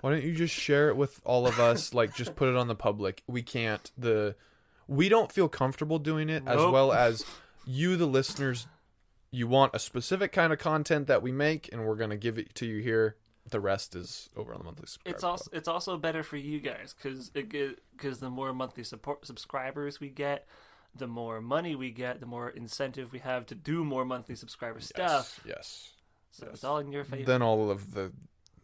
why 0.00 0.10
don't 0.10 0.22
you 0.22 0.34
just 0.34 0.54
share 0.54 0.88
it 0.88 0.96
with 0.96 1.20
all 1.24 1.46
of 1.46 1.58
us? 1.58 1.92
Like 1.98 2.14
just 2.14 2.36
put 2.36 2.48
it 2.48 2.56
on 2.56 2.68
the 2.68 2.74
public." 2.74 3.22
We 3.26 3.42
can't. 3.42 3.90
The 3.96 4.36
we 4.86 5.08
don't 5.08 5.30
feel 5.30 5.48
comfortable 5.48 5.98
doing 5.98 6.28
it 6.30 6.42
as 6.46 6.56
Nope. 6.56 6.72
well 6.72 6.92
as 7.06 7.24
you 7.66 7.96
the 7.96 8.06
listeners 8.06 8.66
you 9.30 9.46
want 9.46 9.74
a 9.74 9.78
specific 9.78 10.32
kind 10.32 10.52
of 10.52 10.58
content 10.58 11.06
that 11.06 11.22
we 11.22 11.32
make 11.32 11.68
and 11.72 11.84
we're 11.84 11.96
going 11.96 12.10
to 12.10 12.16
give 12.16 12.38
it 12.38 12.54
to 12.56 12.66
you 12.66 12.82
here. 12.82 13.16
The 13.50 13.60
rest 13.60 13.96
is 13.96 14.28
over 14.36 14.52
on 14.52 14.58
the 14.58 14.64
monthly 14.64 14.86
subscriber. 14.86 15.14
It's 15.14 15.24
also 15.24 15.50
it's 15.54 15.68
also 15.68 15.96
better 15.96 16.22
for 16.22 16.36
you 16.36 16.60
guys 16.60 16.94
because 16.94 17.30
because 17.30 18.18
the 18.18 18.28
more 18.28 18.52
monthly 18.52 18.84
support 18.84 19.26
subscribers 19.26 20.00
we 20.00 20.10
get, 20.10 20.46
the 20.94 21.06
more 21.06 21.40
money 21.40 21.74
we 21.74 21.90
get, 21.90 22.20
the 22.20 22.26
more 22.26 22.50
incentive 22.50 23.10
we 23.10 23.20
have 23.20 23.46
to 23.46 23.54
do 23.54 23.84
more 23.84 24.04
monthly 24.04 24.34
subscriber 24.34 24.80
Club. 24.80 24.84
stuff. 24.84 25.40
Yes. 25.46 25.54
yes. 25.56 25.90
So 26.32 26.48
it's 26.52 26.62
all 26.62 26.76
in 26.76 26.92
your 26.92 27.04
favor. 27.04 27.24
Then 27.24 27.40
all 27.40 27.70
of 27.70 27.94
the 27.94 28.12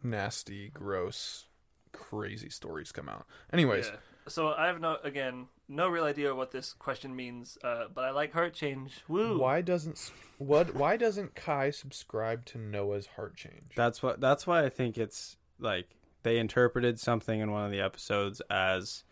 nasty, 0.03 0.69
gross, 0.69 1.45
crazy 1.91 2.49
stories 2.49 2.91
come 2.91 3.09
out. 3.09 3.25
Anyways, 3.51 3.87
Yeah. 3.87 3.95
So 4.27 4.53
I 4.53 4.65
have 4.65 4.81
no 4.81 4.97
again 5.03 5.47
no 5.67 5.87
real 5.87 6.03
idea 6.03 6.33
what 6.33 6.51
this 6.51 6.73
question 6.73 7.15
means, 7.15 7.57
uh, 7.63 7.85
but 7.93 8.05
I 8.05 8.09
like 8.09 8.33
heart 8.33 8.53
change. 8.53 9.03
Woo! 9.07 9.37
Why 9.37 9.61
doesn't 9.61 10.11
what? 10.39 10.73
Why 10.75 10.97
doesn't 10.97 11.35
Kai 11.35 11.69
subscribe 11.69 12.45
to 12.45 12.57
Noah's 12.57 13.07
heart 13.15 13.35
change? 13.35 13.73
That's 13.75 14.01
what. 14.01 14.19
That's 14.19 14.47
why 14.47 14.63
I 14.63 14.69
think 14.69 14.97
it's 14.97 15.37
like 15.59 15.95
they 16.23 16.39
interpreted 16.39 16.99
something 16.99 17.39
in 17.39 17.51
one 17.51 17.65
of 17.65 17.71
the 17.71 17.81
episodes 17.81 18.41
as 18.49 19.03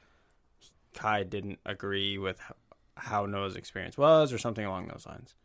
Kai 0.95 1.23
didn't 1.23 1.59
agree 1.65 2.17
with 2.17 2.39
how 2.95 3.25
Noah's 3.27 3.55
experience 3.55 3.97
was, 3.97 4.33
or 4.33 4.39
something 4.39 4.65
along 4.65 4.87
those 4.87 5.05
lines. 5.05 5.35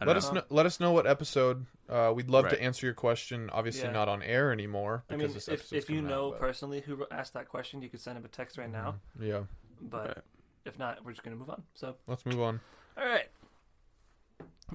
I 0.00 0.04
don't 0.04 0.14
let 0.14 0.22
know. 0.22 0.28
us 0.28 0.32
know. 0.34 0.42
Let 0.56 0.66
us 0.66 0.80
know 0.80 0.92
what 0.92 1.06
episode. 1.06 1.66
Uh, 1.88 2.12
we'd 2.14 2.28
love 2.28 2.48
to 2.48 2.60
answer 2.62 2.86
your 2.86 2.94
question. 2.94 3.48
Obviously, 3.52 3.84
Yeah. 3.84 3.92
not 3.92 4.08
on 4.08 4.22
air 4.22 4.52
anymore 4.52 5.04
I 5.08 5.16
mean, 5.16 5.32
this 5.32 5.48
if, 5.48 5.72
if 5.72 5.88
you 5.88 6.02
know 6.02 6.34
out, 6.34 6.40
personally 6.40 6.80
who 6.80 7.06
asked 7.10 7.32
that 7.34 7.48
question, 7.48 7.80
you 7.82 7.88
could 7.88 8.00
send 8.00 8.18
him 8.18 8.24
a 8.24 8.28
text 8.28 8.58
right 8.58 8.70
now. 8.70 8.96
but- 9.16 9.24
yeah. 9.26 9.42
But 9.80 10.06
Right. 10.08 10.18
if 10.64 10.78
not, 10.78 11.04
we're 11.04 11.12
just 11.12 11.22
gonna 11.22 11.36
move 11.36 11.50
on. 11.50 11.62
So, 11.74 11.96
Let's 12.06 12.24
move 12.26 12.40
on. 12.40 12.60
all 12.96 13.04
right, 13.06 13.28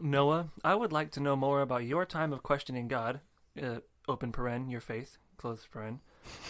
Noah, 0.02 0.50
I 0.64 0.76
would 0.76 0.92
like 0.94 1.12
to 1.12 1.20
know 1.20 1.36
more 1.36 1.62
about 1.62 1.84
your 1.84 2.06
time 2.06 2.32
of 2.34 2.44
questioning 2.44 2.88
God, 2.88 3.20
uh, 3.62 3.80
open 4.08 4.32
paren, 4.32 4.72
your 4.72 4.80
faith, 4.80 5.18
closed 5.38 5.68
paren, 5.72 6.00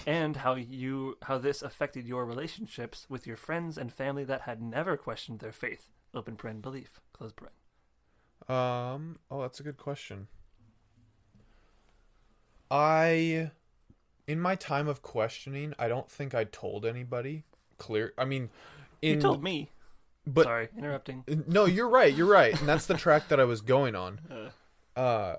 and 0.05 0.37
how 0.37 0.55
you 0.55 1.17
how 1.23 1.37
this 1.37 1.61
affected 1.61 2.05
your 2.05 2.25
relationships 2.25 3.07
with 3.09 3.25
your 3.25 3.37
friends 3.37 3.77
and 3.77 3.91
family 3.91 4.23
that 4.25 4.41
had 4.41 4.61
never 4.61 4.95
questioned 4.97 5.39
their 5.39 5.51
faith, 5.51 5.89
open 6.13 6.35
paren, 6.37 6.61
belief, 6.61 6.99
closed 7.13 7.35
paren. 7.37 7.49
Um. 8.47 9.19
Oh, 9.29 9.41
that's 9.41 9.59
a 9.59 9.63
good 9.63 9.77
question. 9.77 10.27
I, 12.69 13.51
in 14.27 14.39
my 14.39 14.55
time 14.55 14.87
of 14.87 15.01
questioning, 15.01 15.73
I 15.77 15.89
don't 15.89 16.09
think 16.09 16.33
I 16.33 16.45
told 16.45 16.85
anybody 16.85 17.43
clear. 17.77 18.13
I 18.17 18.23
mean, 18.25 18.49
in 19.01 19.15
you 19.15 19.21
told 19.21 19.43
me. 19.43 19.71
but 20.25 20.45
Sorry, 20.45 20.69
interrupting. 20.77 21.25
No, 21.47 21.65
you're 21.65 21.89
right. 21.89 22.13
You're 22.13 22.27
right, 22.31 22.57
and 22.57 22.67
that's 22.67 22.85
the 22.85 22.93
track 22.93 23.27
that 23.27 23.39
I 23.39 23.43
was 23.43 23.61
going 23.61 23.95
on. 23.95 24.19
Uh, 24.95 24.99
Uh, 24.99 25.35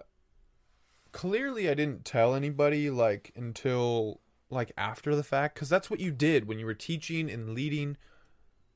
clearly, 1.13 1.69
I 1.69 1.75
didn't 1.75 2.05
tell 2.07 2.35
anybody 2.35 2.89
like 2.89 3.33
until 3.37 4.21
like 4.49 4.73
after 4.79 5.15
the 5.15 5.23
fact, 5.23 5.55
because 5.55 5.69
that's 5.69 5.91
what 5.91 6.01
you 6.01 6.11
did 6.11 6.47
when 6.47 6.59
you 6.59 6.65
were 6.67 6.75
teaching 6.75 7.31
and 7.31 7.51
leading. 7.51 7.97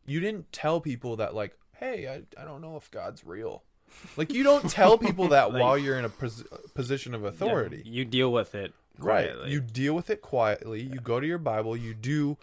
You 0.07 0.21
didn't 0.21 0.53
tell 0.53 0.81
people 0.81 1.17
that 1.17 1.35
like, 1.35 1.57
hey, 1.79 2.07
I, 2.09 2.41
I 2.41 2.45
don't 2.45 2.61
know 2.61 2.77
if 2.77 2.91
God's 2.91 3.25
real. 3.25 3.65
Like 4.17 4.33
you 4.33 4.43
don't 4.43 4.69
tell 4.71 4.99
people 5.07 5.29
that 5.29 5.53
Like- 5.53 5.63
while 5.63 5.79
you're 5.79 5.99
in 5.99 6.05
a 6.05 6.09
pos- 6.11 6.45
position 6.75 7.15
of 7.15 7.25
authority. 7.25 7.83
You 7.85 8.05
deal 8.05 8.33
with 8.33 8.55
it 8.55 8.73
Right. 8.99 9.31
You 9.47 9.61
deal 9.61 9.95
with 9.95 10.09
it 10.11 10.23
quietly. 10.23 10.81
You 10.83 11.01
go 11.01 11.21
to 11.21 11.27
your 11.27 11.37
Bible. 11.39 11.77
You 11.77 11.93
do. 11.95 12.39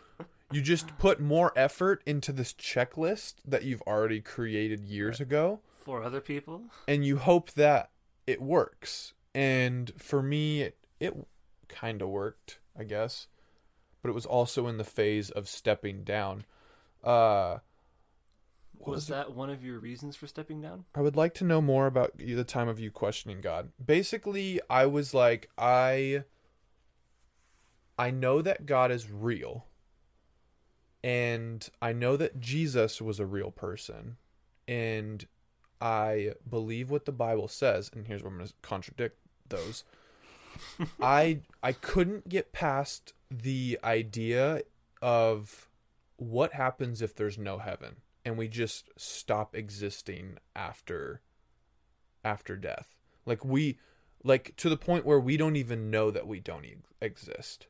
You 0.51 0.62
just 0.62 0.97
put 0.99 1.19
more 1.19 1.51
effort 1.56 2.03
into 2.06 2.32
this 2.32 2.53
checklist 2.53 3.36
that 3.43 3.63
you've 3.63 3.82
already 3.84 4.21
created 4.21 4.82
years 4.86 5.19
ago, 5.19 5.62
for 5.79 6.03
other 6.03 6.21
people, 6.21 6.62
and 6.88 7.03
you 7.03 7.17
hope 7.17 7.49
that 7.53 7.89
it 8.27 8.39
works. 8.39 9.13
And 9.34 9.91
for 9.97 10.21
me, 10.21 10.62
it, 10.62 10.77
it 10.99 11.15
kind 11.69 12.03
of 12.03 12.10
worked, 12.10 12.60
I 12.77 12.84
guess, 12.84 13.25
but 14.03 14.10
it 14.10 14.13
was 14.13 14.27
also 14.27 14.67
in 14.67 14.77
the 14.77 14.84
phase 14.84 15.32
of 15.32 15.47
stepping 15.49 16.03
down. 16.03 16.45
Uh, 17.03 17.58
what 18.86 18.96
was 18.96 19.10
it? 19.10 19.13
that 19.13 19.34
one 19.34 19.50
of 19.50 19.63
your 19.63 19.80
reasons 19.80 20.15
for 20.15 20.28
stepping 20.28 20.62
down? 20.62 20.86
I 20.96 21.02
would 21.02 21.15
like 21.15 21.34
to 21.36 21.43
know 21.43 21.62
more 21.62 21.88
about 21.88 22.19
you- 22.19 22.36
the 22.36 22.43
time 22.43 22.67
of 22.67 22.80
you 22.80 22.91
questioning 22.91 23.41
God. 23.41 23.72
Basically, 23.84 24.60
I 24.69 24.86
was 24.86 25.13
like, 25.13 25.50
I 25.58 26.24
I 27.98 28.12
know 28.12 28.41
that 28.41 28.65
God 28.65 28.91
is 28.91 29.10
real. 29.12 29.67
And 31.04 31.69
I 31.82 31.93
know 31.93 32.17
that 32.17 32.39
Jesus 32.39 33.02
was 33.02 33.19
a 33.19 33.26
real 33.26 33.52
person. 33.52 34.17
And 34.67 35.28
I 35.82 36.34
believe 36.50 36.89
what 36.89 37.06
the 37.06 37.12
Bible 37.12 37.48
says, 37.50 37.91
and 37.93 38.08
here's 38.08 38.24
where 38.24 38.32
I'm 38.32 38.38
going 38.38 38.48
to 38.48 38.54
contradict 38.62 39.17
those. 39.48 39.84
I 41.02 41.41
I 41.62 41.74
couldn't 41.74 42.30
get 42.30 42.54
past 42.54 43.13
the 43.30 43.80
idea 43.84 44.62
of 45.02 45.69
what 46.15 46.54
happens 46.54 47.02
if 47.02 47.13
there's 47.15 47.38
no 47.38 47.58
heaven 47.58 47.98
and 48.25 48.38
we 48.38 48.47
just 48.47 48.89
stop 48.97 49.55
existing 49.55 50.38
after 50.55 51.21
after 52.23 52.55
death. 52.55 52.95
Like 53.25 53.43
we 53.43 53.77
like 54.23 54.55
to 54.57 54.69
the 54.69 54.77
point 54.77 55.05
where 55.05 55.19
we 55.19 55.38
don't 55.38 55.55
even 55.55 55.91
know 55.91 56.09
that 56.12 56.27
we 56.27 56.39
don't 56.39 56.65
exist. 57.01 57.67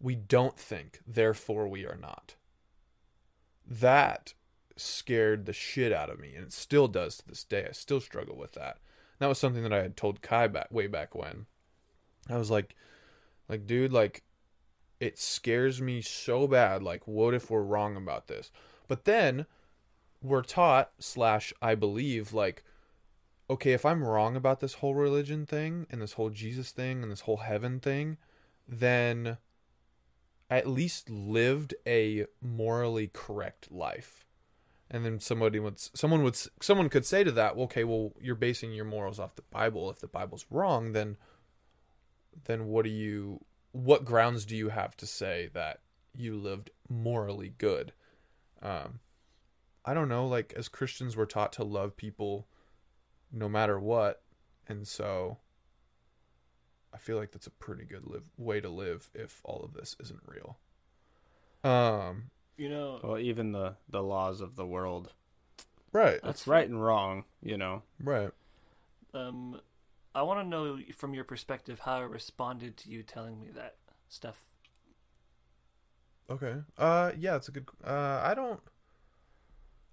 We 0.00 0.14
don't 0.14 0.58
think, 0.58 1.00
therefore 1.06 1.66
we 1.68 1.86
are 1.86 1.98
not. 1.98 2.34
That 3.66 4.34
scared 4.76 5.46
the 5.46 5.54
shit 5.54 5.92
out 5.92 6.10
of 6.10 6.20
me 6.20 6.34
and 6.34 6.44
it 6.44 6.52
still 6.52 6.86
does 6.86 7.16
to 7.18 7.28
this 7.28 7.44
day. 7.44 7.66
I 7.68 7.72
still 7.72 8.00
struggle 8.00 8.36
with 8.36 8.52
that. 8.52 8.78
That 9.18 9.28
was 9.28 9.38
something 9.38 9.62
that 9.62 9.72
I 9.72 9.82
had 9.82 9.96
told 9.96 10.20
Kai 10.20 10.48
back 10.48 10.70
way 10.70 10.86
back 10.86 11.14
when. 11.14 11.46
I 12.28 12.36
was 12.36 12.50
like 12.50 12.76
like 13.48 13.66
dude 13.66 13.92
like 13.92 14.22
it 15.00 15.18
scares 15.18 15.80
me 15.80 16.02
so 16.02 16.46
bad 16.46 16.82
like 16.82 17.06
what 17.06 17.32
if 17.32 17.50
we're 17.50 17.62
wrong 17.62 17.96
about 17.96 18.26
this? 18.26 18.50
But 18.88 19.04
then 19.04 19.46
we're 20.22 20.42
taught 20.42 20.92
slash 20.98 21.52
I 21.60 21.74
believe 21.74 22.32
like 22.32 22.64
okay, 23.48 23.72
if 23.72 23.86
I'm 23.86 24.02
wrong 24.02 24.36
about 24.36 24.60
this 24.60 24.74
whole 24.74 24.94
religion 24.94 25.46
thing 25.46 25.86
and 25.90 26.02
this 26.02 26.14
whole 26.14 26.30
Jesus 26.30 26.72
thing 26.72 27.02
and 27.02 27.12
this 27.12 27.22
whole 27.22 27.38
heaven 27.38 27.78
thing, 27.78 28.16
then 28.66 29.38
I 30.50 30.58
at 30.58 30.66
least 30.66 31.10
lived 31.10 31.74
a 31.86 32.26
morally 32.40 33.08
correct 33.12 33.70
life. 33.70 34.24
And 34.90 35.04
then 35.04 35.18
somebody 35.18 35.58
would 35.58 35.80
someone 35.80 36.22
would 36.22 36.38
someone 36.60 36.88
could 36.88 37.04
say 37.04 37.24
to 37.24 37.32
that, 37.32 37.56
well, 37.56 37.64
okay, 37.64 37.82
well, 37.82 38.12
you're 38.20 38.36
basing 38.36 38.72
your 38.72 38.84
morals 38.84 39.18
off 39.18 39.34
the 39.34 39.42
Bible. 39.42 39.90
If 39.90 39.98
the 39.98 40.06
Bible's 40.06 40.46
wrong, 40.48 40.92
then 40.92 41.16
then 42.44 42.66
what 42.66 42.84
do 42.84 42.90
you 42.90 43.44
what 43.72 44.04
grounds 44.04 44.44
do 44.44 44.56
you 44.56 44.68
have 44.68 44.96
to 44.98 45.06
say 45.06 45.50
that 45.54 45.80
you 46.14 46.36
lived 46.36 46.70
morally 46.88 47.52
good? 47.58 47.92
Um, 48.62 49.00
I 49.86 49.94
don't 49.94 50.08
know. 50.08 50.26
Like 50.26 50.52
as 50.56 50.68
Christians, 50.68 51.16
we're 51.16 51.24
taught 51.26 51.52
to 51.54 51.64
love 51.64 51.96
people 51.96 52.46
no 53.32 53.48
matter 53.48 53.78
what, 53.78 54.22
and 54.68 54.86
so 54.86 55.38
I 56.92 56.98
feel 56.98 57.16
like 57.16 57.30
that's 57.32 57.46
a 57.46 57.50
pretty 57.52 57.84
good 57.84 58.06
live 58.06 58.24
way 58.36 58.60
to 58.60 58.68
live 58.68 59.10
if 59.14 59.40
all 59.44 59.62
of 59.64 59.74
this 59.74 59.96
isn't 60.00 60.20
real. 60.26 60.58
Um, 61.64 62.30
You 62.56 62.68
know, 62.68 63.00
Well, 63.02 63.18
even 63.18 63.52
the 63.52 63.76
the 63.88 64.02
laws 64.02 64.40
of 64.40 64.56
the 64.56 64.66
world. 64.66 65.12
right, 65.92 66.20
That's 66.22 66.46
right 66.46 66.68
and 66.68 66.82
wrong, 66.82 67.24
you 67.42 67.56
know. 67.56 67.82
right. 68.00 68.30
um, 69.14 69.60
I 70.14 70.22
want 70.22 70.40
to 70.40 70.44
know 70.48 70.78
from 70.96 71.14
your 71.14 71.24
perspective 71.24 71.80
how 71.80 71.96
I 71.98 72.00
responded 72.02 72.76
to 72.78 72.90
you 72.90 73.02
telling 73.02 73.38
me 73.40 73.50
that 73.54 73.76
stuff. 74.08 74.44
Okay. 76.28 76.56
Uh, 76.76 77.12
yeah, 77.16 77.36
it's 77.36 77.48
a 77.48 77.52
good. 77.52 77.68
Uh, 77.84 78.20
I 78.24 78.34
don't. 78.34 78.60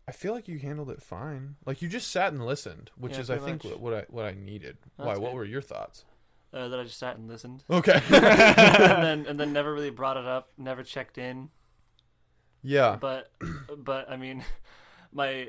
I 0.08 0.12
feel 0.12 0.34
like 0.34 0.48
you 0.48 0.60
handled 0.60 0.90
it 0.90 1.02
fine. 1.02 1.56
Like 1.66 1.82
you 1.82 1.88
just 1.88 2.12
sat 2.12 2.34
and 2.34 2.46
listened, 2.46 2.92
which 2.98 3.14
Yeah, 3.14 3.20
is, 3.22 3.30
I 3.30 3.38
pretty 3.38 3.52
think, 3.52 3.64
much. 3.64 3.74
what, 3.74 3.82
what 3.82 3.94
I 3.94 4.06
what 4.10 4.26
I 4.26 4.34
needed. 4.34 4.78
That's 4.98 5.08
Why? 5.08 5.14
What 5.18 5.32
good. 5.32 5.36
were 5.38 5.46
your 5.46 5.62
thoughts? 5.62 6.06
Uh, 6.54 6.68
that 6.68 6.80
I 6.80 6.84
just 6.84 7.00
sat 7.00 7.18
and 7.18 7.28
listened, 7.28 7.64
Okay. 7.70 8.00
and 8.12 9.04
then 9.04 9.26
and 9.28 9.40
then 9.40 9.54
never 9.54 9.74
really 9.74 9.90
brought 9.90 10.18
it 10.18 10.26
up, 10.26 10.50
never 10.58 10.84
checked 10.84 11.18
in. 11.18 11.50
yeah. 12.62 12.98
But 13.00 13.32
but 13.78 14.10
I 14.10 14.18
mean, 14.18 14.44
my 15.12 15.48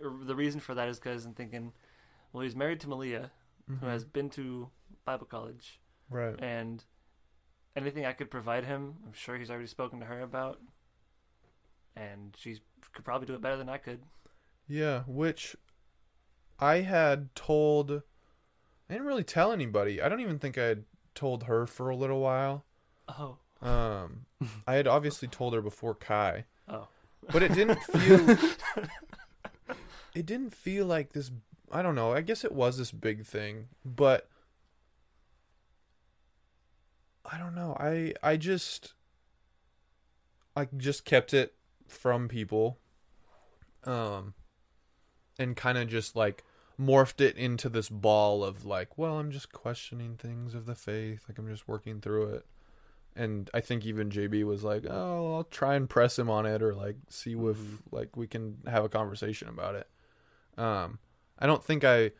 the 0.00 0.34
reason 0.34 0.60
for 0.60 0.74
that 0.74 0.88
is 0.88 0.98
because 0.98 1.26
I'm 1.26 1.34
thinking, 1.34 1.72
well, 2.32 2.42
he's 2.44 2.56
married 2.56 2.80
to 2.80 2.88
Malia, 2.88 3.30
who 3.80 3.86
has 3.86 4.04
been 4.04 4.30
to 4.30 4.70
Bible 5.04 5.26
college, 5.26 5.80
Right. 6.08 6.36
and 6.40 6.82
anything 7.76 8.06
I 8.06 8.12
could 8.12 8.30
provide 8.30 8.64
him, 8.64 8.94
I'm 9.04 9.12
sure 9.12 9.36
he's 9.36 9.50
already 9.50 9.66
spoken 9.66 10.00
to 10.00 10.06
her 10.06 10.20
about, 10.22 10.60
and 11.98 12.34
she 12.38 12.60
could 12.92 13.04
probably 13.04 13.26
do 13.26 13.34
it 13.34 13.40
better 13.40 13.56
than 13.56 13.68
I 13.68 13.78
could. 13.78 14.00
Yeah, 14.66 15.02
which 15.06 15.56
I 16.58 16.76
had 16.80 17.34
told. 17.34 17.90
I 18.90 18.94
didn't 18.94 19.06
really 19.06 19.24
tell 19.24 19.52
anybody. 19.52 20.00
I 20.00 20.08
don't 20.08 20.20
even 20.20 20.38
think 20.38 20.56
I 20.56 20.64
had 20.64 20.84
told 21.14 21.44
her 21.44 21.66
for 21.66 21.90
a 21.90 21.96
little 21.96 22.20
while. 22.20 22.64
Oh, 23.08 23.38
Um, 23.60 24.26
I 24.66 24.74
had 24.74 24.86
obviously 24.86 25.28
told 25.28 25.52
her 25.54 25.60
before 25.62 25.94
Kai, 25.94 26.44
oh, 26.68 26.88
but 27.32 27.42
it 27.42 27.52
didn't 27.54 27.82
feel. 27.82 28.30
it 30.14 30.26
didn't 30.26 30.54
feel 30.54 30.86
like 30.86 31.12
this. 31.12 31.30
I 31.72 31.82
don't 31.82 31.94
know. 31.94 32.12
I 32.12 32.20
guess 32.22 32.44
it 32.44 32.52
was 32.52 32.78
this 32.78 32.92
big 32.92 33.26
thing, 33.26 33.68
but 33.84 34.28
I 37.30 37.36
don't 37.38 37.54
know. 37.54 37.76
I 37.78 38.14
I 38.22 38.36
just 38.36 38.94
I 40.56 40.68
just 40.76 41.04
kept 41.04 41.34
it 41.34 41.54
from 41.88 42.28
people, 42.28 42.78
um, 43.84 44.34
and 45.38 45.56
kind 45.56 45.78
of 45.78 45.88
just 45.88 46.16
like 46.16 46.44
morphed 46.80 47.20
it 47.20 47.36
into 47.36 47.68
this 47.68 47.88
ball 47.88 48.44
of 48.44 48.64
like, 48.64 48.96
well, 48.96 49.18
I'm 49.18 49.30
just 49.30 49.52
questioning 49.52 50.16
things 50.16 50.54
of 50.54 50.66
the 50.66 50.74
faith. 50.74 51.24
Like 51.28 51.38
I'm 51.38 51.48
just 51.48 51.66
working 51.66 52.00
through 52.00 52.34
it. 52.34 52.46
And 53.16 53.50
I 53.52 53.60
think 53.60 53.84
even 53.84 54.10
JB 54.10 54.44
was 54.44 54.62
like, 54.62 54.84
"Oh, 54.88 55.36
I'll 55.36 55.44
try 55.44 55.74
and 55.74 55.90
press 55.90 56.18
him 56.18 56.30
on 56.30 56.46
it, 56.46 56.62
or 56.62 56.72
like 56.72 56.96
see 57.08 57.32
if 57.32 57.56
like 57.90 58.16
we 58.16 58.28
can 58.28 58.58
have 58.66 58.84
a 58.84 58.88
conversation 58.88 59.48
about 59.48 59.74
it." 59.74 59.88
Um, 60.56 61.00
I 61.36 61.46
don't 61.46 61.64
think 61.64 61.82
I 61.82 62.12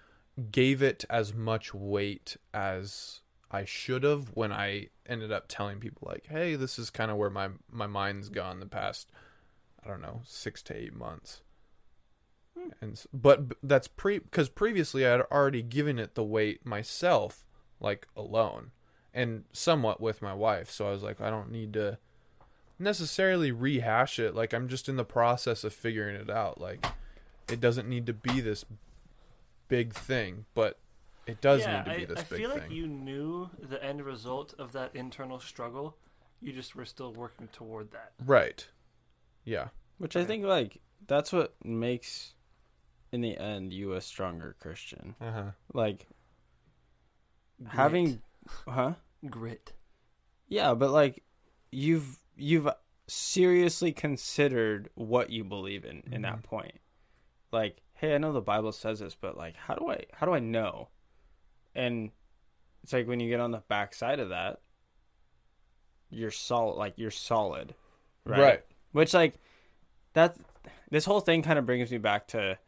gave 0.50 0.82
it 0.82 1.04
as 1.08 1.32
much 1.32 1.72
weight 1.72 2.36
as 2.52 3.20
I 3.50 3.64
should 3.64 4.02
have 4.02 4.30
when 4.34 4.50
I 4.50 4.88
ended 5.06 5.30
up 5.30 5.44
telling 5.46 5.78
people 5.78 6.08
like, 6.10 6.26
"Hey, 6.26 6.56
this 6.56 6.80
is 6.80 6.90
kind 6.90 7.12
of 7.12 7.16
where 7.16 7.30
my 7.30 7.50
my 7.70 7.86
mind's 7.86 8.28
gone 8.28 8.58
the 8.58 8.66
past, 8.66 9.12
I 9.88 9.92
don't 9.92 10.02
know, 10.02 10.20
six 10.24 10.62
to 10.64 10.76
eight 10.76 10.94
months." 10.94 11.40
Hmm. 12.58 12.70
And 12.80 13.02
but 13.12 13.54
that's 13.62 13.88
pre 13.88 14.18
because 14.18 14.48
previously 14.48 15.06
I 15.06 15.10
had 15.10 15.20
already 15.32 15.62
given 15.62 15.98
it 15.98 16.14
the 16.14 16.24
weight 16.24 16.66
myself, 16.66 17.44
like 17.80 18.06
alone, 18.16 18.72
and 19.14 19.44
somewhat 19.52 20.00
with 20.00 20.22
my 20.22 20.34
wife. 20.34 20.70
So 20.70 20.88
I 20.88 20.90
was 20.90 21.02
like, 21.02 21.20
I 21.20 21.30
don't 21.30 21.50
need 21.50 21.72
to 21.74 21.98
necessarily 22.78 23.50
rehash 23.50 24.18
it. 24.18 24.34
Like 24.34 24.52
I'm 24.52 24.68
just 24.68 24.88
in 24.88 24.96
the 24.96 25.04
process 25.04 25.64
of 25.64 25.72
figuring 25.72 26.16
it 26.16 26.30
out. 26.30 26.60
Like 26.60 26.86
it 27.50 27.60
doesn't 27.60 27.88
need 27.88 28.06
to 28.06 28.12
be 28.12 28.40
this 28.40 28.64
big 29.68 29.94
thing, 29.94 30.46
but 30.54 30.78
it 31.26 31.40
does 31.40 31.62
yeah, 31.62 31.78
need 31.78 31.90
to 31.90 31.96
be 31.96 32.02
I, 32.02 32.06
this 32.06 32.18
I 32.18 32.22
big 32.22 32.28
thing. 32.28 32.46
I 32.46 32.48
feel 32.48 32.62
like 32.62 32.70
you 32.70 32.86
knew 32.86 33.50
the 33.60 33.82
end 33.84 34.02
result 34.02 34.54
of 34.58 34.72
that 34.72 34.94
internal 34.94 35.40
struggle. 35.40 35.96
You 36.40 36.52
just 36.52 36.76
were 36.76 36.84
still 36.84 37.12
working 37.12 37.48
toward 37.48 37.90
that. 37.92 38.12
Right. 38.24 38.66
Yeah. 39.44 39.68
Which 39.98 40.16
I 40.16 40.24
think 40.24 40.44
like 40.44 40.80
that's 41.06 41.32
what 41.32 41.54
makes 41.64 42.34
in 43.12 43.20
the 43.20 43.36
end 43.36 43.72
you 43.72 43.92
a 43.94 44.00
stronger 44.00 44.56
Christian. 44.60 45.14
Uh 45.20 45.32
huh. 45.32 45.50
Like 45.72 46.06
Grit. 47.58 47.74
having 47.74 48.22
huh? 48.66 48.94
grit. 49.28 49.72
Yeah, 50.48 50.74
but 50.74 50.90
like 50.90 51.24
you've 51.70 52.18
you've 52.36 52.68
seriously 53.06 53.92
considered 53.92 54.90
what 54.94 55.30
you 55.30 55.44
believe 55.44 55.84
in 55.84 56.02
in 56.12 56.22
that 56.22 56.42
point. 56.42 56.78
Like, 57.50 57.78
hey, 57.94 58.14
I 58.14 58.18
know 58.18 58.32
the 58.32 58.40
Bible 58.40 58.72
says 58.72 59.00
this, 59.00 59.16
but 59.20 59.36
like 59.36 59.56
how 59.56 59.74
do 59.74 59.90
I 59.90 60.04
how 60.12 60.26
do 60.26 60.32
I 60.32 60.38
know? 60.38 60.88
And 61.74 62.10
it's 62.82 62.92
like 62.92 63.08
when 63.08 63.20
you 63.20 63.28
get 63.28 63.40
on 63.40 63.50
the 63.50 63.62
backside 63.68 64.20
of 64.20 64.28
that, 64.28 64.60
you're 66.10 66.30
solid 66.30 66.76
like 66.76 66.94
you're 66.96 67.10
solid. 67.10 67.74
Right. 68.24 68.40
Right. 68.40 68.64
Which 68.92 69.14
like 69.14 69.34
that 70.14 70.36
this 70.90 71.04
whole 71.04 71.20
thing 71.20 71.42
kind 71.42 71.58
of 71.58 71.66
brings 71.66 71.90
me 71.90 71.98
back 71.98 72.26
to 72.28 72.58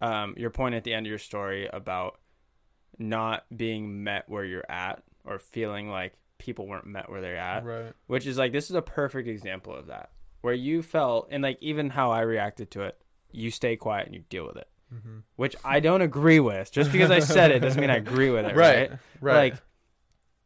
um 0.00 0.34
your 0.36 0.50
point 0.50 0.74
at 0.74 0.84
the 0.84 0.92
end 0.92 1.06
of 1.06 1.10
your 1.10 1.18
story 1.18 1.68
about 1.72 2.18
not 2.98 3.44
being 3.54 4.04
met 4.04 4.28
where 4.28 4.44
you're 4.44 4.64
at 4.70 5.02
or 5.24 5.38
feeling 5.38 5.88
like 5.90 6.14
people 6.38 6.66
weren't 6.66 6.86
met 6.86 7.08
where 7.10 7.20
they're 7.20 7.36
at 7.36 7.64
Right. 7.64 7.92
which 8.06 8.26
is 8.26 8.36
like 8.38 8.52
this 8.52 8.68
is 8.70 8.76
a 8.76 8.82
perfect 8.82 9.28
example 9.28 9.74
of 9.74 9.86
that 9.86 10.10
where 10.42 10.54
you 10.54 10.82
felt 10.82 11.28
and 11.30 11.42
like 11.42 11.58
even 11.60 11.90
how 11.90 12.10
i 12.10 12.20
reacted 12.20 12.70
to 12.72 12.82
it 12.82 13.00
you 13.32 13.50
stay 13.50 13.76
quiet 13.76 14.06
and 14.06 14.14
you 14.14 14.22
deal 14.28 14.46
with 14.46 14.56
it 14.56 14.68
Mhm. 14.94 15.22
which 15.34 15.56
i 15.64 15.80
don't 15.80 16.02
agree 16.02 16.38
with 16.40 16.70
just 16.70 16.92
because 16.92 17.10
i 17.10 17.18
said 17.18 17.50
it 17.50 17.58
doesn't 17.60 17.80
mean 17.80 17.90
i 17.90 17.96
agree 17.96 18.30
with 18.30 18.44
it 18.44 18.54
right, 18.56 18.90
Right. 18.90 18.98
Right. 19.20 19.34
like 19.52 19.62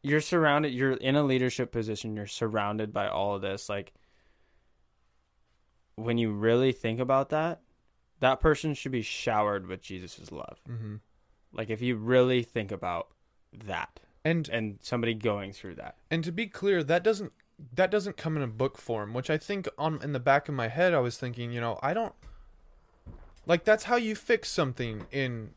you're 0.03 0.21
surrounded 0.23 0.73
you're 0.73 0.93
in 0.93 1.15
a 1.17 1.23
leadership 1.23 1.73
position 1.73 2.17
you're 2.17 2.27
surrounded 2.27 2.91
by 2.93 3.09
all 3.09 3.35
of 3.35 3.43
this 3.43 3.69
like 3.69 3.93
when 6.03 6.19
you 6.19 6.33
really 6.33 6.73
think 6.73 7.01
about 7.01 7.29
that 7.29 7.61
that 8.21 8.41
person 8.41 8.75
should 8.75 8.93
be 8.93 9.03
showered 9.03 9.67
with 9.67 9.81
jesus' 9.83 10.33
love 10.33 10.61
mm-hmm. 10.69 10.97
like 11.53 11.71
if 11.71 11.81
you 11.81 11.97
really 11.97 12.43
think 12.43 12.73
about 12.73 13.09
that 13.53 14.01
And 14.25 14.49
and 14.49 14.79
somebody 14.83 15.15
going 15.15 15.53
through 15.53 15.77
that. 15.77 15.97
And 16.11 16.23
to 16.25 16.33
be 16.33 16.47
clear, 16.47 16.85
that 16.85 17.03
doesn't 17.03 17.33
that 17.75 17.91
doesn't 17.91 18.17
come 18.17 18.37
in 18.37 18.43
a 18.43 18.47
book 18.47 18.79
form, 18.79 19.13
which 19.13 19.31
I 19.31 19.39
think 19.39 19.69
on 19.79 20.01
in 20.03 20.13
the 20.13 20.21
back 20.21 20.49
of 20.49 20.55
my 20.55 20.69
head 20.69 20.95
I 20.95 21.01
was 21.01 21.19
thinking, 21.19 21.53
you 21.53 21.61
know, 21.61 21.79
I 21.83 21.95
don't 21.95 22.15
like 23.47 23.65
that's 23.65 23.85
how 23.85 23.97
you 23.97 24.15
fix 24.15 24.51
something 24.51 25.07
in 25.11 25.51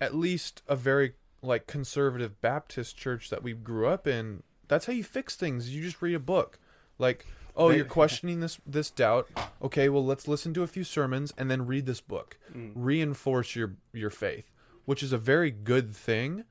at 0.00 0.14
least 0.14 0.62
a 0.66 0.76
very 0.76 1.14
like 1.42 1.66
conservative 1.66 2.40
Baptist 2.40 2.96
church 2.96 3.30
that 3.30 3.42
we 3.42 3.52
grew 3.52 3.86
up 3.86 4.06
in. 4.06 4.42
That's 4.68 4.86
how 4.86 4.92
you 4.92 5.04
fix 5.04 5.36
things. 5.36 5.74
You 5.74 5.82
just 5.82 6.00
read 6.00 6.14
a 6.14 6.20
book. 6.20 6.58
Like, 6.98 7.26
oh, 7.56 7.68
They- 7.70 7.76
you're 7.76 7.84
questioning 7.84 8.40
this 8.40 8.58
this 8.66 8.90
doubt. 8.90 9.28
Okay, 9.62 9.88
well, 9.88 10.04
let's 10.04 10.26
listen 10.28 10.52
to 10.54 10.62
a 10.62 10.66
few 10.66 10.84
sermons 10.84 11.32
and 11.38 11.50
then 11.50 11.66
read 11.66 11.86
this 11.86 12.00
book. 12.00 12.38
Mm. 12.54 12.72
Reinforce 12.74 13.54
your 13.56 13.74
your 13.92 14.10
faith, 14.10 14.50
which 14.84 15.02
is 15.02 15.12
a 15.12 15.18
very 15.18 15.50
good 15.50 15.94
thing. 15.94 16.44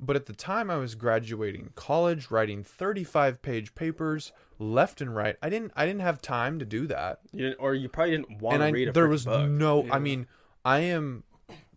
But 0.00 0.16
at 0.16 0.26
the 0.26 0.32
time 0.34 0.70
I 0.70 0.76
was 0.76 0.96
graduating 0.96 1.70
college, 1.76 2.30
writing 2.30 2.64
35 2.64 3.40
page 3.42 3.74
papers 3.74 4.32
left 4.58 5.00
and 5.00 5.14
right. 5.14 5.36
I 5.42 5.48
didn't 5.48 5.72
I 5.76 5.86
didn't 5.86 6.00
have 6.02 6.20
time 6.20 6.58
to 6.58 6.64
do 6.64 6.86
that. 6.88 7.20
You 7.32 7.44
didn't, 7.48 7.60
or 7.60 7.74
you 7.74 7.88
probably 7.88 8.16
didn't 8.16 8.40
want 8.42 8.58
to 8.58 8.64
I 8.66 8.70
read 8.70 8.82
a 8.82 8.90
book. 8.90 8.94
there 8.94 9.08
was 9.08 9.24
book. 9.24 9.48
no 9.48 9.84
Yeah. 9.84 9.94
I 9.94 9.98
mean, 10.00 10.26
I 10.64 10.80
am 10.80 11.22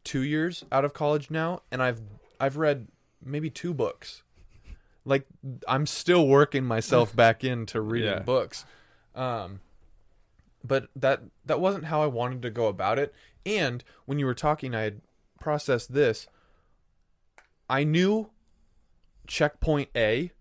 2 0.04 0.22
years 0.22 0.64
out 0.72 0.84
of 0.84 0.94
college 0.94 1.30
now 1.30 1.62
and 1.72 1.82
I've 1.84 2.02
I've 2.40 2.58
read 2.58 2.88
maybe 3.24 3.50
two 3.50 3.74
books. 3.74 4.24
Like 5.08 5.26
I'm 5.68 5.86
still 5.86 6.28
working 6.28 6.66
myself 6.66 7.16
back 7.24 7.44
into 7.44 7.80
reading 7.82 8.10
Yeah. 8.12 8.20
books. 8.20 8.66
Um 9.16 9.62
but 10.64 10.90
that 10.96 11.22
that 11.46 11.60
wasn't 11.62 11.86
how 11.86 12.04
I 12.04 12.08
wanted 12.08 12.42
to 12.44 12.50
go 12.50 12.68
about 12.68 13.00
it. 13.00 13.14
And 13.46 13.84
when 14.06 14.20
you 14.20 14.26
were 14.26 14.34
talking 14.36 14.76
I 14.76 14.82
had 14.82 15.02
processed 15.40 15.94
this 15.94 16.28
I 17.70 17.84
knew 17.84 18.30
checkpoint 19.28 19.90
A 19.96 20.32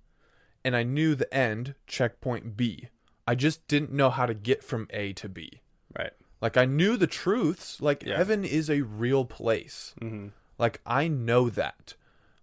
and 0.65 0.77
I 0.77 0.83
knew 0.83 1.15
the 1.15 1.33
end 1.33 1.75
checkpoint 1.87 2.57
B. 2.57 2.89
I 3.27 3.35
just 3.35 3.67
didn't 3.69 3.93
know 3.93 4.11
how 4.11 4.27
to 4.27 4.35
get 4.35 4.63
from 4.65 4.87
A 4.91 5.13
to 5.15 5.29
B. 5.29 5.61
right. 5.97 6.13
Like 6.41 6.57
I 6.59 6.65
knew 6.67 6.97
the 6.97 7.07
truths, 7.07 7.81
like 7.81 8.03
Yeah. 8.03 8.17
heaven 8.19 8.45
is 8.45 8.69
a 8.69 8.83
real 8.83 9.25
place. 9.25 9.95
Mm-hmm. 10.03 10.29
Like 10.59 10.81
I 10.85 11.09
know 11.09 11.49
that. 11.51 11.95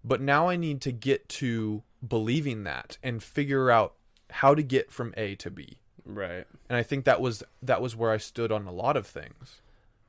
But 0.04 0.22
now 0.22 0.50
I 0.50 0.56
need 0.56 0.82
to 0.82 0.92
get 0.92 1.30
to 1.30 1.84
believing 2.06 2.64
that 2.64 2.98
and 3.02 3.24
figure 3.24 3.72
out 3.72 3.94
how 4.30 4.54
to 4.56 4.64
get 4.64 4.92
from 4.92 5.14
A 5.16 5.36
to 5.36 5.50
B. 5.50 5.78
Right. 6.06 6.46
And 6.70 6.78
I 6.78 6.84
think 6.84 7.06
that 7.06 7.22
was 7.22 7.44
that 7.62 7.82
was 7.82 7.96
where 7.96 8.12
I 8.12 8.18
stood 8.18 8.52
on 8.52 8.68
a 8.68 8.72
lot 8.72 8.98
of 8.98 9.08
things. 9.08 9.62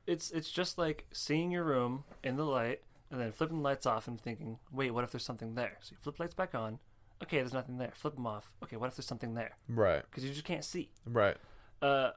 It's 0.05 0.31
it's 0.31 0.51
just 0.51 0.77
like 0.77 1.05
seeing 1.11 1.51
your 1.51 1.63
room 1.63 2.03
in 2.23 2.35
the 2.35 2.45
light 2.45 2.81
and 3.09 3.21
then 3.21 3.31
flipping 3.31 3.57
the 3.57 3.63
lights 3.63 3.85
off 3.85 4.07
and 4.07 4.19
thinking, 4.19 4.59
wait, 4.71 4.91
what 4.91 5.03
if 5.03 5.11
there's 5.11 5.23
something 5.23 5.55
there? 5.55 5.77
So 5.81 5.91
you 5.91 5.97
flip 6.01 6.17
the 6.17 6.23
lights 6.23 6.35
back 6.35 6.53
on. 6.53 6.79
Okay, 7.23 7.37
there's 7.37 7.53
nothing 7.53 7.77
there. 7.77 7.91
Flip 7.93 8.15
them 8.15 8.27
off. 8.27 8.51
Okay, 8.63 8.75
what 8.75 8.87
if 8.87 8.95
there's 8.95 9.05
something 9.05 9.35
there? 9.35 9.51
Right. 9.69 10.03
Because 10.09 10.25
you 10.25 10.31
just 10.31 10.43
can't 10.43 10.65
see. 10.65 10.89
Right. 11.05 11.37
Uh, 11.81 12.11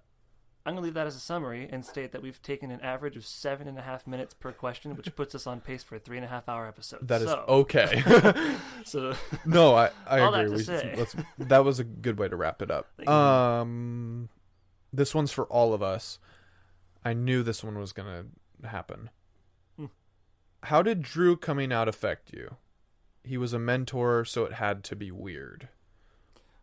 I'm 0.68 0.74
gonna 0.74 0.84
leave 0.84 0.94
that 0.94 1.06
as 1.06 1.16
a 1.16 1.20
summary 1.20 1.66
and 1.72 1.82
state 1.82 2.12
that 2.12 2.20
we've 2.20 2.42
taken 2.42 2.70
an 2.70 2.82
average 2.82 3.16
of 3.16 3.24
seven 3.24 3.68
and 3.68 3.78
a 3.78 3.80
half 3.80 4.06
minutes 4.06 4.34
per 4.34 4.52
question, 4.52 4.94
which 4.96 5.16
puts 5.16 5.34
us 5.34 5.46
on 5.46 5.62
pace 5.62 5.82
for 5.82 5.94
a 5.94 5.98
three 5.98 6.18
and 6.18 6.26
a 6.26 6.28
half 6.28 6.46
hour 6.46 6.68
episode. 6.68 7.08
That 7.08 7.22
is 7.22 7.30
so, 7.30 7.42
okay. 7.48 8.04
So 8.84 9.14
no, 9.46 9.74
I, 9.74 9.88
I 10.06 10.18
that 10.18 10.44
agree. 10.44 10.58
to 10.58 10.64
say. 10.64 10.94
let's, 10.94 11.16
that 11.38 11.64
was 11.64 11.80
a 11.80 11.84
good 11.84 12.18
way 12.18 12.28
to 12.28 12.36
wrap 12.36 12.60
it 12.60 12.70
up. 12.70 12.86
Thank 12.98 13.08
you. 13.08 13.14
Um, 13.14 14.28
this 14.92 15.14
one's 15.14 15.32
for 15.32 15.46
all 15.46 15.72
of 15.72 15.82
us. 15.82 16.18
I 17.02 17.14
knew 17.14 17.42
this 17.42 17.64
one 17.64 17.78
was 17.78 17.94
gonna 17.94 18.26
happen. 18.62 19.08
Hmm. 19.78 19.86
How 20.64 20.82
did 20.82 21.00
Drew 21.00 21.38
coming 21.38 21.72
out 21.72 21.88
affect 21.88 22.34
you? 22.34 22.56
He 23.24 23.38
was 23.38 23.54
a 23.54 23.58
mentor, 23.58 24.26
so 24.26 24.44
it 24.44 24.52
had 24.52 24.84
to 24.84 24.94
be 24.94 25.10
weird. 25.10 25.70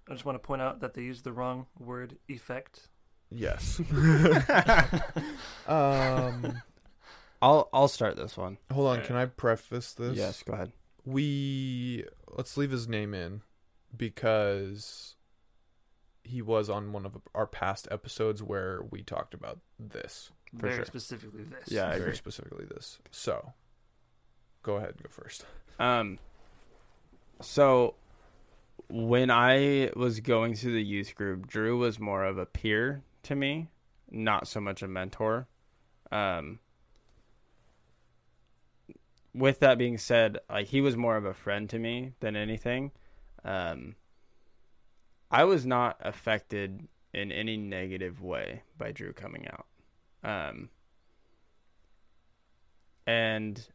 I 0.08 0.14
just 0.14 0.26
want 0.26 0.36
to 0.36 0.46
point 0.46 0.62
out 0.62 0.80
that 0.82 0.94
they 0.94 1.02
used 1.02 1.24
the 1.24 1.34
wrong 1.34 1.66
word 1.80 2.18
effect. 2.30 2.90
Yes. 3.32 3.80
um, 5.68 6.62
I'll 7.42 7.70
I'll 7.74 7.88
start 7.88 8.16
this 8.16 8.38
one. 8.38 8.58
hold 8.72 8.88
on. 8.98 9.04
Can 9.04 9.16
I 9.16 9.26
preface 9.26 9.94
this? 9.94 10.16
Yes, 10.18 10.44
go 10.44 10.54
ahead. 10.54 10.72
we 11.06 12.06
let's 12.38 12.58
leave 12.58 12.72
his 12.72 12.88
name 12.88 13.14
in 13.14 13.42
because 13.96 15.16
he 16.24 16.42
was 16.42 16.70
on 16.70 16.92
one 16.92 17.06
of 17.06 17.18
our 17.36 17.46
past 17.48 17.88
episodes 17.92 18.42
where 18.42 18.82
we 18.90 19.04
talked 19.04 19.34
about 19.34 19.60
this 19.80 20.32
For 20.58 20.68
Very 20.68 20.76
sure. 20.78 20.86
specifically 20.86 21.44
this. 21.44 21.72
Yeah, 21.72 21.86
I 21.88 21.92
very 21.92 22.02
agree. 22.02 22.16
specifically 22.16 22.66
this 22.66 22.98
so 23.12 23.54
go 24.64 24.76
ahead 24.78 24.96
go 25.02 25.10
first 25.10 25.46
Um, 25.80 26.18
so 27.42 27.94
when 28.90 29.30
I 29.32 29.92
was 29.96 30.20
going 30.20 30.56
through 30.56 30.74
the 30.74 30.84
youth 30.84 31.16
group, 31.16 31.48
Drew 31.48 31.78
was 31.78 32.00
more 32.00 32.24
of 32.24 32.38
a 32.38 32.46
peer 32.46 33.02
to 33.26 33.36
me, 33.36 33.70
not 34.10 34.48
so 34.48 34.60
much 34.60 34.82
a 34.82 34.88
mentor. 34.88 35.48
Um, 36.12 36.60
with 39.34 39.60
that 39.60 39.78
being 39.78 39.98
said, 39.98 40.40
like 40.50 40.68
he 40.68 40.82
was 40.82 40.96
more 40.96 41.18
of 41.18 41.26
a 41.26 41.34
friend 41.34 41.70
to 41.70 41.80
me 41.80 42.14
than 42.20 42.36
anything. 42.36 42.92
Um, 43.44 43.96
I 45.30 45.44
was 45.44 45.66
not 45.66 45.98
affected 46.00 46.88
in 47.14 47.32
any 47.32 47.58
negative 47.58 48.22
way 48.22 48.64
by 48.78 48.92
Drew 48.92 49.14
coming 49.14 49.48
out. 49.48 49.66
Um, 50.24 50.70
and 53.06 53.66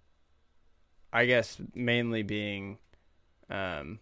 I 1.13 1.27
guess 1.27 1.61
mainly 1.75 2.23
being 2.23 2.79
um 3.49 3.99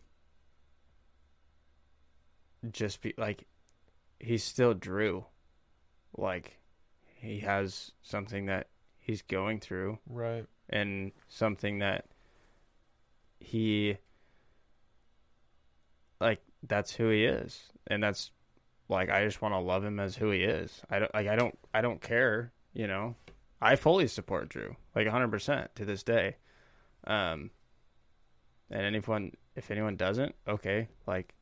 just 2.71 3.01
be 3.01 3.15
like 3.17 3.45
he's 4.21 4.45
still 4.45 4.75
Drew. 4.75 5.25
Like 6.16 6.59
he 7.14 7.40
has 7.40 7.92
something 8.03 8.47
that 8.47 8.68
he's 8.99 9.23
going 9.23 9.59
through 9.61 9.99
right 10.09 10.47
and 10.68 11.12
something 11.29 11.79
that 11.79 12.05
he 13.40 13.97
like 16.21 16.40
that's 16.62 16.92
who 16.92 17.09
he 17.09 17.25
is 17.25 17.73
and 17.87 18.03
that's 18.03 18.31
like 18.88 19.11
I 19.11 19.25
just 19.25 19.42
want 19.42 19.55
to 19.55 19.59
love 19.59 19.85
him 19.85 20.01
as 20.01 20.16
who 20.16 20.31
he 20.31 20.42
is. 20.42 20.83
I 20.90 20.99
don't 20.99 21.14
like 21.14 21.27
I 21.27 21.37
don't 21.37 21.59
I 21.75 21.81
don't 21.81 22.01
care, 22.01 22.53
you 22.73 22.87
know. 22.87 23.16
I 23.61 23.77
fully 23.77 24.07
support 24.07 24.49
Drew 24.49 24.77
like 24.94 25.07
100% 25.07 25.68
to 25.75 25.85
this 25.85 26.03
day. 26.03 26.37
Um 27.07 27.51
and 28.71 28.83
anyone 28.83 29.33
if 29.57 29.71
anyone 29.71 29.97
doesn't, 29.97 30.35
okay, 30.47 30.88
like 31.07 31.35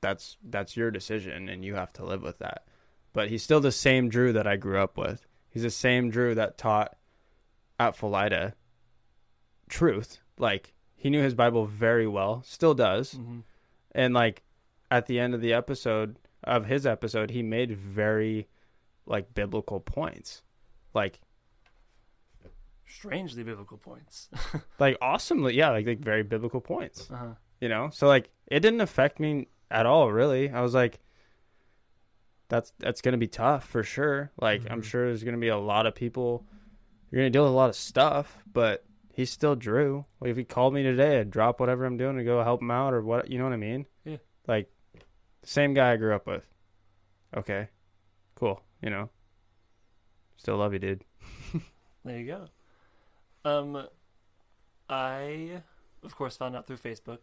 that's 0.00 0.36
that's 0.42 0.76
your 0.76 0.90
decision 0.90 1.48
and 1.48 1.64
you 1.64 1.74
have 1.74 1.92
to 1.94 2.04
live 2.04 2.22
with 2.22 2.38
that. 2.38 2.64
But 3.12 3.28
he's 3.28 3.42
still 3.42 3.60
the 3.60 3.72
same 3.72 4.08
Drew 4.08 4.32
that 4.32 4.46
I 4.46 4.56
grew 4.56 4.78
up 4.80 4.96
with. 4.96 5.26
He's 5.48 5.62
the 5.62 5.70
same 5.70 6.10
Drew 6.10 6.34
that 6.36 6.56
taught 6.58 6.96
at 7.78 7.96
Philida 7.96 8.52
truth. 9.68 10.20
Like 10.38 10.72
he 10.96 11.10
knew 11.10 11.22
his 11.22 11.34
Bible 11.34 11.66
very 11.66 12.06
well, 12.06 12.42
still 12.46 12.74
does. 12.74 13.12
hmm 13.12 13.40
And 13.92 14.14
like 14.14 14.42
at 14.90 15.06
the 15.06 15.18
end 15.20 15.34
of 15.34 15.40
the 15.40 15.52
episode 15.52 16.18
of 16.44 16.66
his 16.66 16.86
episode, 16.86 17.30
he 17.30 17.42
made 17.42 17.72
very 17.76 18.48
like 19.06 19.34
biblical 19.34 19.80
points. 19.80 20.42
Like 20.94 21.20
Strangely 22.86 23.44
biblical 23.44 23.78
points. 23.78 24.28
like 24.78 24.96
awesomely, 25.00 25.54
yeah, 25.54 25.70
like 25.70 25.86
like 25.86 26.00
very 26.00 26.22
biblical 26.22 26.60
points. 26.60 27.08
uh-huh. 27.10 27.34
you 27.60 27.68
know 27.68 27.88
so 27.92 28.06
like 28.08 28.30
it 28.48 28.60
didn't 28.60 28.80
affect 28.80 29.20
me 29.20 29.46
at 29.70 29.86
all 29.86 30.10
really. 30.10 30.50
I 30.50 30.60
was 30.60 30.74
like 30.74 31.00
that's 32.48 32.72
that's 32.78 33.00
gonna 33.00 33.16
be 33.18 33.28
tough 33.28 33.68
for 33.68 33.82
sure. 33.82 34.30
Like 34.40 34.62
i'm 34.70 34.80
Mhm. 34.82 34.84
sure 34.84 35.06
there's 35.06 35.22
gonna 35.24 35.36
be 35.38 35.48
a 35.48 35.56
lot 35.56 35.86
of 35.86 35.94
people 35.94 36.44
you're 37.10 37.20
gonna 37.20 37.30
deal 37.30 37.44
with 37.44 37.52
a 37.52 37.56
lot 37.56 37.68
of 37.70 37.76
stuff 37.76 38.38
but 38.52 38.84
he 39.12 39.24
still 39.24 39.54
drew. 39.54 40.04
Like 40.20 40.30
if 40.32 40.36
he 40.36 40.44
called 40.44 40.74
me 40.74 40.82
today 40.82 41.20
i'd 41.20 41.30
drop 41.30 41.60
whatever 41.60 41.84
i'm 41.84 41.96
doing 41.96 42.16
and 42.16 42.26
go 42.26 42.42
help 42.42 42.60
him 42.62 42.70
out 42.70 42.92
or 42.94 43.02
what 43.02 43.30
you 43.30 43.38
know 43.38 43.44
what 43.44 43.52
i 43.52 43.56
mean? 43.56 43.86
Yeah. 44.04 44.16
like 44.48 44.68
same 45.44 45.74
guy 45.74 45.92
i 45.92 45.96
grew 45.96 46.14
up 46.14 46.26
with. 46.26 46.44
Okay. 47.36 47.68
Cool. 48.34 48.60
You 48.82 48.90
know? 48.90 49.10
Still 50.36 50.56
love 50.56 50.72
you 50.72 50.78
dude. 50.78 51.04
There 52.04 52.18
you 52.18 52.26
go. 52.26 52.48
Um, 53.44 53.86
I, 54.88 55.60
of 56.02 56.16
course, 56.16 56.36
found 56.38 56.56
out 56.56 56.66
through 56.66 56.78
Facebook. 56.78 57.18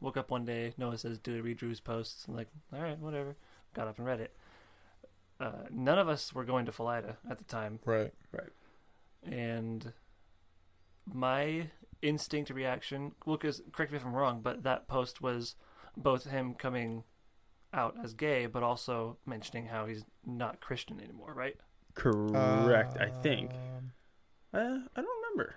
Woke 0.00 0.16
up 0.16 0.30
one 0.30 0.44
day, 0.44 0.72
Noah 0.78 0.96
says, 0.98 1.18
"Do 1.18 1.36
I 1.36 1.40
read 1.40 1.58
Drew's 1.58 1.80
posts?" 1.80 2.26
I'm 2.26 2.34
like, 2.34 2.48
"All 2.72 2.80
right, 2.80 2.98
whatever." 2.98 3.36
Got 3.74 3.88
up 3.88 3.98
and 3.98 4.06
read 4.06 4.20
it. 4.20 4.34
Uh, 5.38 5.64
none 5.70 5.98
of 5.98 6.08
us 6.08 6.32
were 6.34 6.44
going 6.44 6.66
to 6.66 6.72
Philida 6.72 7.16
at 7.30 7.38
the 7.38 7.44
time, 7.44 7.78
right 7.84 8.12
Right. 8.32 8.50
and 9.22 9.92
my 11.12 11.70
instinct 12.02 12.50
reaction, 12.50 13.12
well, 13.24 13.36
because 13.36 13.62
correct 13.72 13.92
me 13.92 13.96
if 13.98 14.04
I'm 14.04 14.14
wrong, 14.14 14.40
but 14.42 14.62
that 14.64 14.86
post 14.88 15.20
was 15.22 15.54
both 15.96 16.24
him 16.24 16.54
coming 16.54 17.04
out 17.72 17.96
as 18.02 18.14
gay, 18.14 18.46
but 18.46 18.62
also 18.62 19.16
mentioning 19.26 19.66
how 19.66 19.86
he's 19.86 20.04
not 20.26 20.60
Christian 20.60 21.00
anymore, 21.00 21.32
right? 21.34 21.56
correct 21.94 22.96
i 23.00 23.08
think 23.08 23.50
Um, 23.50 23.92
uh, 24.54 24.78
i 24.96 25.00
don't 25.02 25.22
remember 25.22 25.56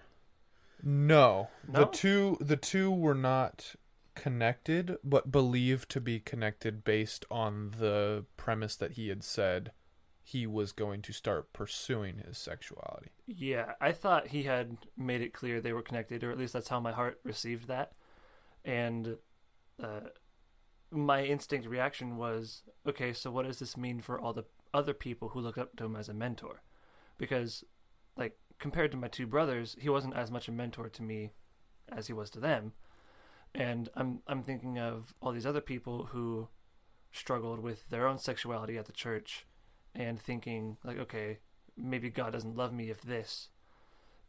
No, 0.81 1.49
the 1.69 1.85
two 1.85 2.37
the 2.41 2.57
two 2.57 2.89
were 2.91 3.13
not 3.13 3.75
connected, 4.15 4.97
but 5.03 5.31
believed 5.31 5.89
to 5.89 6.01
be 6.01 6.19
connected 6.19 6.83
based 6.83 7.25
on 7.29 7.71
the 7.79 8.25
premise 8.37 8.75
that 8.75 8.93
he 8.93 9.09
had 9.09 9.23
said 9.23 9.71
he 10.23 10.47
was 10.47 10.71
going 10.71 11.01
to 11.01 11.11
start 11.11 11.51
pursuing 11.51 12.19
his 12.25 12.37
sexuality. 12.37 13.11
Yeah, 13.27 13.73
I 13.81 13.91
thought 13.91 14.27
he 14.27 14.43
had 14.43 14.77
made 14.97 15.21
it 15.21 15.33
clear 15.33 15.59
they 15.59 15.73
were 15.73 15.81
connected, 15.81 16.23
or 16.23 16.31
at 16.31 16.37
least 16.37 16.53
that's 16.53 16.69
how 16.69 16.79
my 16.79 16.93
heart 16.93 17.19
received 17.23 17.67
that. 17.67 17.91
And 18.63 19.17
uh, 19.81 20.09
my 20.91 21.25
instinct 21.25 21.67
reaction 21.67 22.15
was, 22.15 22.61
okay, 22.87 23.11
so 23.11 23.31
what 23.31 23.45
does 23.45 23.59
this 23.59 23.75
mean 23.75 23.99
for 23.99 24.19
all 24.19 24.31
the 24.31 24.45
other 24.73 24.93
people 24.93 25.29
who 25.29 25.41
look 25.41 25.57
up 25.57 25.75
to 25.75 25.85
him 25.85 25.95
as 25.97 26.07
a 26.07 26.13
mentor? 26.13 26.61
Because, 27.17 27.65
like, 28.15 28.37
compared 28.59 28.91
to 28.91 28.97
my 28.97 29.09
two 29.09 29.27
brothers, 29.27 29.75
he 29.77 29.89
wasn't 29.89 30.15
as 30.15 30.31
much 30.31 30.47
a 30.47 30.53
mentor 30.53 30.87
to 30.87 31.03
me 31.03 31.31
as 31.91 32.07
he 32.07 32.13
was 32.13 32.29
to 32.29 32.39
them. 32.39 32.71
And 33.55 33.89
I'm 33.95 34.21
I'm 34.27 34.43
thinking 34.43 34.79
of 34.79 35.13
all 35.21 35.31
these 35.31 35.45
other 35.45 35.61
people 35.61 36.05
who 36.11 36.47
struggled 37.11 37.59
with 37.59 37.87
their 37.89 38.07
own 38.07 38.17
sexuality 38.17 38.77
at 38.77 38.85
the 38.85 38.91
church 38.91 39.45
and 39.93 40.19
thinking 40.19 40.77
like, 40.83 40.97
okay, 40.97 41.37
maybe 41.77 42.09
God 42.09 42.33
doesn't 42.33 42.55
love 42.55 42.73
me 42.73 42.89
if 42.89 43.01
this. 43.01 43.49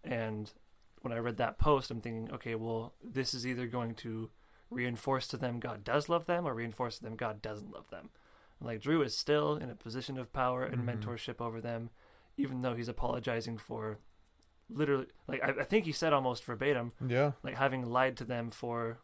And 0.02 0.52
when 1.00 1.12
I 1.12 1.18
read 1.18 1.38
that 1.38 1.58
post, 1.58 1.90
I'm 1.90 2.00
thinking, 2.00 2.30
okay, 2.34 2.54
well, 2.54 2.94
this 3.02 3.32
is 3.32 3.46
either 3.46 3.66
going 3.66 3.94
to 3.96 4.30
reinforce 4.70 5.26
to 5.28 5.36
them 5.36 5.60
God 5.60 5.84
does 5.84 6.08
love 6.08 6.26
them 6.26 6.46
or 6.46 6.54
reinforce 6.54 6.98
to 6.98 7.04
them 7.04 7.16
God 7.16 7.40
doesn't 7.40 7.72
love 7.72 7.88
them. 7.90 8.10
Like 8.60 8.80
Drew 8.80 9.02
is 9.02 9.16
still 9.16 9.56
in 9.56 9.70
a 9.70 9.74
position 9.74 10.18
of 10.18 10.32
power 10.32 10.64
and 10.64 10.86
Mhm. 10.86 10.98
mentorship 11.00 11.40
over 11.40 11.60
them, 11.60 11.90
even 12.36 12.60
though 12.60 12.74
he's 12.74 12.88
apologizing 12.88 13.56
for 13.58 13.98
literally, 14.70 15.06
like, 15.26 15.42
I, 15.42 15.60
I 15.60 15.64
think 15.64 15.84
he 15.84 15.92
said 15.92 16.12
almost 16.12 16.44
verbatim, 16.44 16.92
Yeah. 17.06 17.32
like 17.42 17.54
having 17.56 17.86
lied 17.86 18.16
to 18.18 18.24
them 18.24 18.50
for 18.50 18.98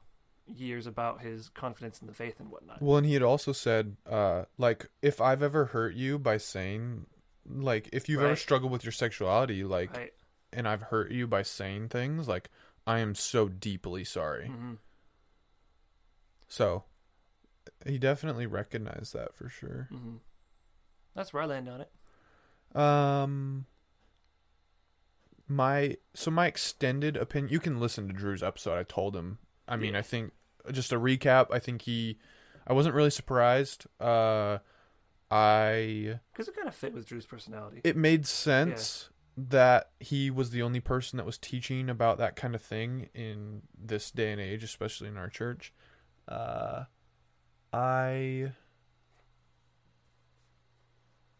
years 0.56 0.86
about 0.86 1.20
his 1.20 1.48
confidence 1.50 2.00
in 2.00 2.06
the 2.06 2.14
faith 2.14 2.40
and 2.40 2.50
whatnot. 2.50 2.80
Well, 2.82 2.98
and 2.98 3.06
he 3.06 3.14
had 3.14 3.22
also 3.22 3.52
said, 3.52 3.96
uh, 4.08 4.44
like, 4.58 4.88
if 5.02 5.20
I've 5.20 5.42
ever 5.42 5.66
hurt 5.66 5.94
you 5.94 6.18
by 6.18 6.36
saying, 6.38 7.06
like, 7.48 7.88
if 7.92 8.08
you've 8.08 8.22
ever 8.22 8.36
struggled 8.36 8.72
with 8.72 8.84
your 8.84 8.92
sexuality, 8.92 9.64
like, 9.64 9.96
Right. 9.96 10.12
and 10.52 10.66
I've 10.68 10.82
hurt 10.82 11.10
you 11.10 11.26
by 11.26 11.42
saying 11.42 11.88
things, 11.88 12.28
like, 12.28 12.50
I 12.86 12.98
am 13.00 13.14
so 13.14 13.48
deeply 13.48 14.04
sorry. 14.04 14.48
hmm 14.48 14.74
So, 16.48 16.84
he 17.86 17.98
definitely 17.98 18.46
recognized 18.46 19.12
that 19.14 19.34
for 19.34 19.48
sure. 19.48 19.86
hmm 19.90 20.16
That's 21.14 21.32
where 21.32 21.42
I 21.42 21.46
land 21.46 21.68
on 21.68 21.80
it. 21.80 21.90
Um, 22.76 23.66
my 25.48 25.96
so 26.14 26.30
my 26.30 26.46
extended 26.46 27.16
opinion. 27.16 27.52
You 27.52 27.58
can 27.60 27.80
listen 27.80 28.06
to 28.06 28.12
Drew's 28.12 28.42
episode. 28.42 28.78
I 28.78 28.84
told 28.84 29.16
him. 29.16 29.38
I 29.66 29.76
mean, 29.76 29.94
Yeah. 29.94 29.98
I 29.98 30.02
think 30.02 30.32
just 30.72 30.92
a 30.92 30.96
recap. 30.98 31.46
I 31.50 31.58
think 31.58 31.82
he. 31.82 32.18
I 32.66 32.72
wasn't 32.72 32.94
really 32.94 33.10
surprised. 33.10 33.86
Uh, 33.98 34.58
I 35.30 36.18
Because 36.32 36.48
it 36.48 36.56
kind 36.56 36.68
of 36.68 36.74
fit 36.74 36.92
with 36.92 37.06
Drew's 37.06 37.26
personality. 37.26 37.80
it 37.84 37.96
made 37.96 38.26
sense 38.26 39.10
that 39.36 39.90
he 40.00 40.30
was 40.30 40.50
the 40.50 40.60
only 40.62 40.80
person 40.80 41.16
that 41.16 41.24
was 41.24 41.38
teaching 41.38 41.88
about 41.88 42.18
that 42.18 42.36
kind 42.36 42.54
of 42.54 42.60
thing 42.60 43.08
in 43.14 43.62
this 43.78 44.10
day 44.10 44.32
and 44.32 44.40
age, 44.40 44.62
especially 44.64 45.08
in 45.08 45.16
our 45.16 45.28
church. 45.28 45.72
Uh, 46.28 46.84
I 47.72 48.52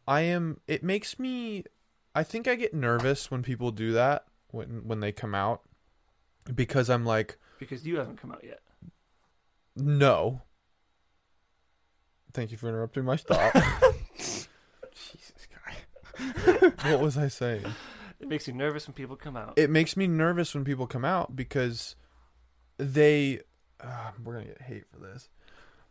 I 0.06 0.22
am 0.22 0.60
it 0.66 0.82
makes 0.82 1.18
me 1.18 1.64
I 2.14 2.22
think 2.22 2.48
I 2.48 2.54
get 2.54 2.74
nervous 2.74 3.30
when 3.30 3.42
people 3.42 3.70
do 3.70 3.92
that 3.92 4.24
when 4.50 4.86
when 4.86 5.00
they 5.00 5.12
come 5.12 5.34
out 5.34 5.62
because 6.54 6.88
I'm 6.90 7.04
like 7.04 7.38
because 7.58 7.86
you 7.86 7.98
haven't 7.98 8.16
come 8.20 8.32
out 8.32 8.42
yet. 8.44 8.60
No. 9.80 10.42
Thank 12.32 12.52
you 12.52 12.56
for 12.56 12.68
interrupting 12.68 13.04
my 13.04 13.16
thought. 13.16 13.52
Jesus, 14.16 14.48
guy. 15.52 16.72
what 16.92 17.00
was 17.00 17.18
I 17.18 17.28
saying? 17.28 17.64
It 18.20 18.28
makes 18.28 18.46
you 18.46 18.52
nervous 18.54 18.86
when 18.86 18.94
people 18.94 19.16
come 19.16 19.36
out. 19.36 19.54
it 19.56 19.70
makes 19.70 19.96
me 19.96 20.06
nervous 20.06 20.54
when 20.54 20.64
people 20.64 20.86
come 20.86 21.04
out 21.04 21.34
because 21.34 21.96
they 22.76 23.40
uh, 23.82 24.10
we're 24.22 24.34
gonna 24.34 24.44
get 24.46 24.62
hate 24.62 24.84
for 24.92 24.98
this 24.98 25.28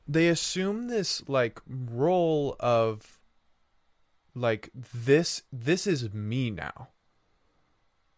they 0.07 0.27
assume 0.27 0.87
this 0.87 1.27
like 1.27 1.59
role 1.67 2.55
of 2.59 3.19
like 4.35 4.69
this 4.73 5.43
this 5.51 5.85
is 5.85 6.13
me 6.13 6.49
now 6.49 6.89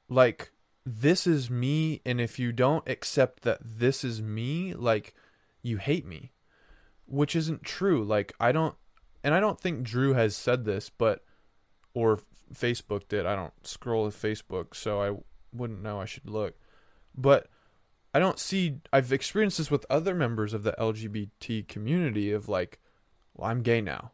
like 0.09 0.51
this 0.85 1.27
is 1.27 1.49
me 1.49 2.01
and 2.05 2.19
if 2.21 2.39
you 2.39 2.51
don't 2.51 2.87
accept 2.87 3.43
that 3.43 3.59
this 3.61 4.03
is 4.03 4.21
me 4.21 4.73
like 4.73 5.13
you 5.61 5.77
hate 5.77 6.05
me 6.05 6.31
which 7.05 7.35
isn't 7.35 7.63
true 7.63 8.03
like 8.03 8.33
i 8.39 8.51
don't 8.51 8.75
and 9.23 9.33
i 9.33 9.39
don't 9.39 9.59
think 9.59 9.83
drew 9.83 10.13
has 10.13 10.35
said 10.35 10.65
this 10.65 10.89
but 10.89 11.23
or 11.93 12.19
Facebook 12.53 13.07
did. 13.07 13.25
I 13.25 13.35
don't 13.35 13.53
scroll 13.65 14.09
Facebook, 14.11 14.75
so 14.75 15.01
I 15.01 15.17
wouldn't 15.53 15.81
know. 15.81 15.99
I 15.99 16.05
should 16.05 16.29
look. 16.29 16.55
But 17.15 17.47
I 18.13 18.19
don't 18.19 18.39
see. 18.39 18.77
I've 18.91 19.11
experienced 19.11 19.57
this 19.57 19.71
with 19.71 19.85
other 19.89 20.13
members 20.13 20.53
of 20.53 20.63
the 20.63 20.73
LGBT 20.73 21.67
community 21.67 22.31
of 22.31 22.49
like, 22.49 22.79
well, 23.33 23.49
I'm 23.49 23.61
gay 23.61 23.81
now. 23.81 24.11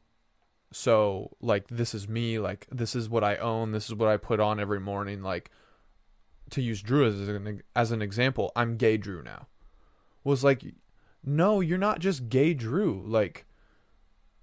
So, 0.72 1.32
like, 1.42 1.68
this 1.70 1.94
is 1.94 2.10
me. 2.10 2.40
Like, 2.40 2.68
this 2.72 2.96
is 2.96 3.10
what 3.10 3.24
I 3.24 3.38
own. 3.38 3.72
This 3.72 3.86
is 3.86 3.96
what 3.96 4.10
I 4.10 4.18
put 4.18 4.40
on 4.40 4.60
every 4.60 4.80
morning. 4.80 5.22
Like, 5.22 5.50
to 6.52 6.62
use 6.62 6.82
Drew 6.82 7.08
as 7.08 7.28
an, 7.28 7.62
as 7.76 7.92
an 7.92 8.02
example, 8.02 8.52
I'm 8.56 8.76
gay 8.76 8.98
Drew 8.98 9.24
now. 9.24 9.48
Was 10.24 10.44
like, 10.44 10.64
no, 11.24 11.60
you're 11.60 11.78
not 11.78 12.00
just 12.00 12.30
gay 12.30 12.54
Drew. 12.54 13.04
Like, 13.06 13.46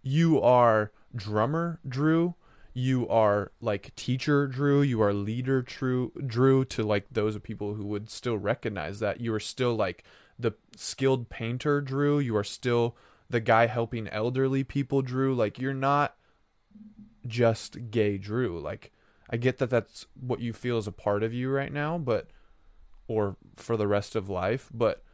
you 0.03 0.41
are 0.41 0.93
drummer 1.15 1.81
Drew. 1.87 2.35
You 2.77 3.09
are 3.09 3.53
like 3.61 3.95
teacher 3.95 4.49
Drew, 4.49 4.83
you 4.83 5.01
are 5.01 5.15
leader 5.15 5.63
Drew, 5.63 6.11
Drew 6.27 6.65
to 6.67 6.83
like 6.83 7.07
those 7.09 7.39
people 7.39 7.75
who 7.75 7.87
would 7.87 8.11
still 8.11 8.37
recognize 8.37 8.99
that. 8.99 9.21
You 9.21 9.33
are 9.33 9.41
still 9.41 9.77
like 9.77 10.03
the 10.37 10.53
skilled 10.77 11.29
painter 11.29 11.81
Drew, 11.81 12.19
you 12.19 12.37
are 12.37 12.43
still 12.43 12.97
the 13.31 13.39
guy 13.39 13.67
helping 13.67 14.09
elderly 14.09 14.65
people 14.65 15.03
Drew, 15.03 15.37
like 15.37 15.61
you're 15.61 15.73
not 15.73 16.17
just 17.25 17.93
gay 17.93 18.19
Drew. 18.19 18.59
Like 18.59 18.91
I 19.31 19.37
get 19.37 19.59
that 19.59 19.71
that's 19.71 20.07
what 20.21 20.41
you 20.41 20.53
feel 20.53 20.77
is 20.77 20.89
a 20.89 20.93
part 20.93 21.23
of 21.23 21.33
you 21.33 21.51
right 21.51 21.73
now, 21.73 21.97
but 21.97 22.29
or 23.07 23.37
for 23.55 23.77
the 23.77 23.87
rest 23.87 24.17
of 24.17 24.29
life, 24.29 24.69
but 24.75 25.05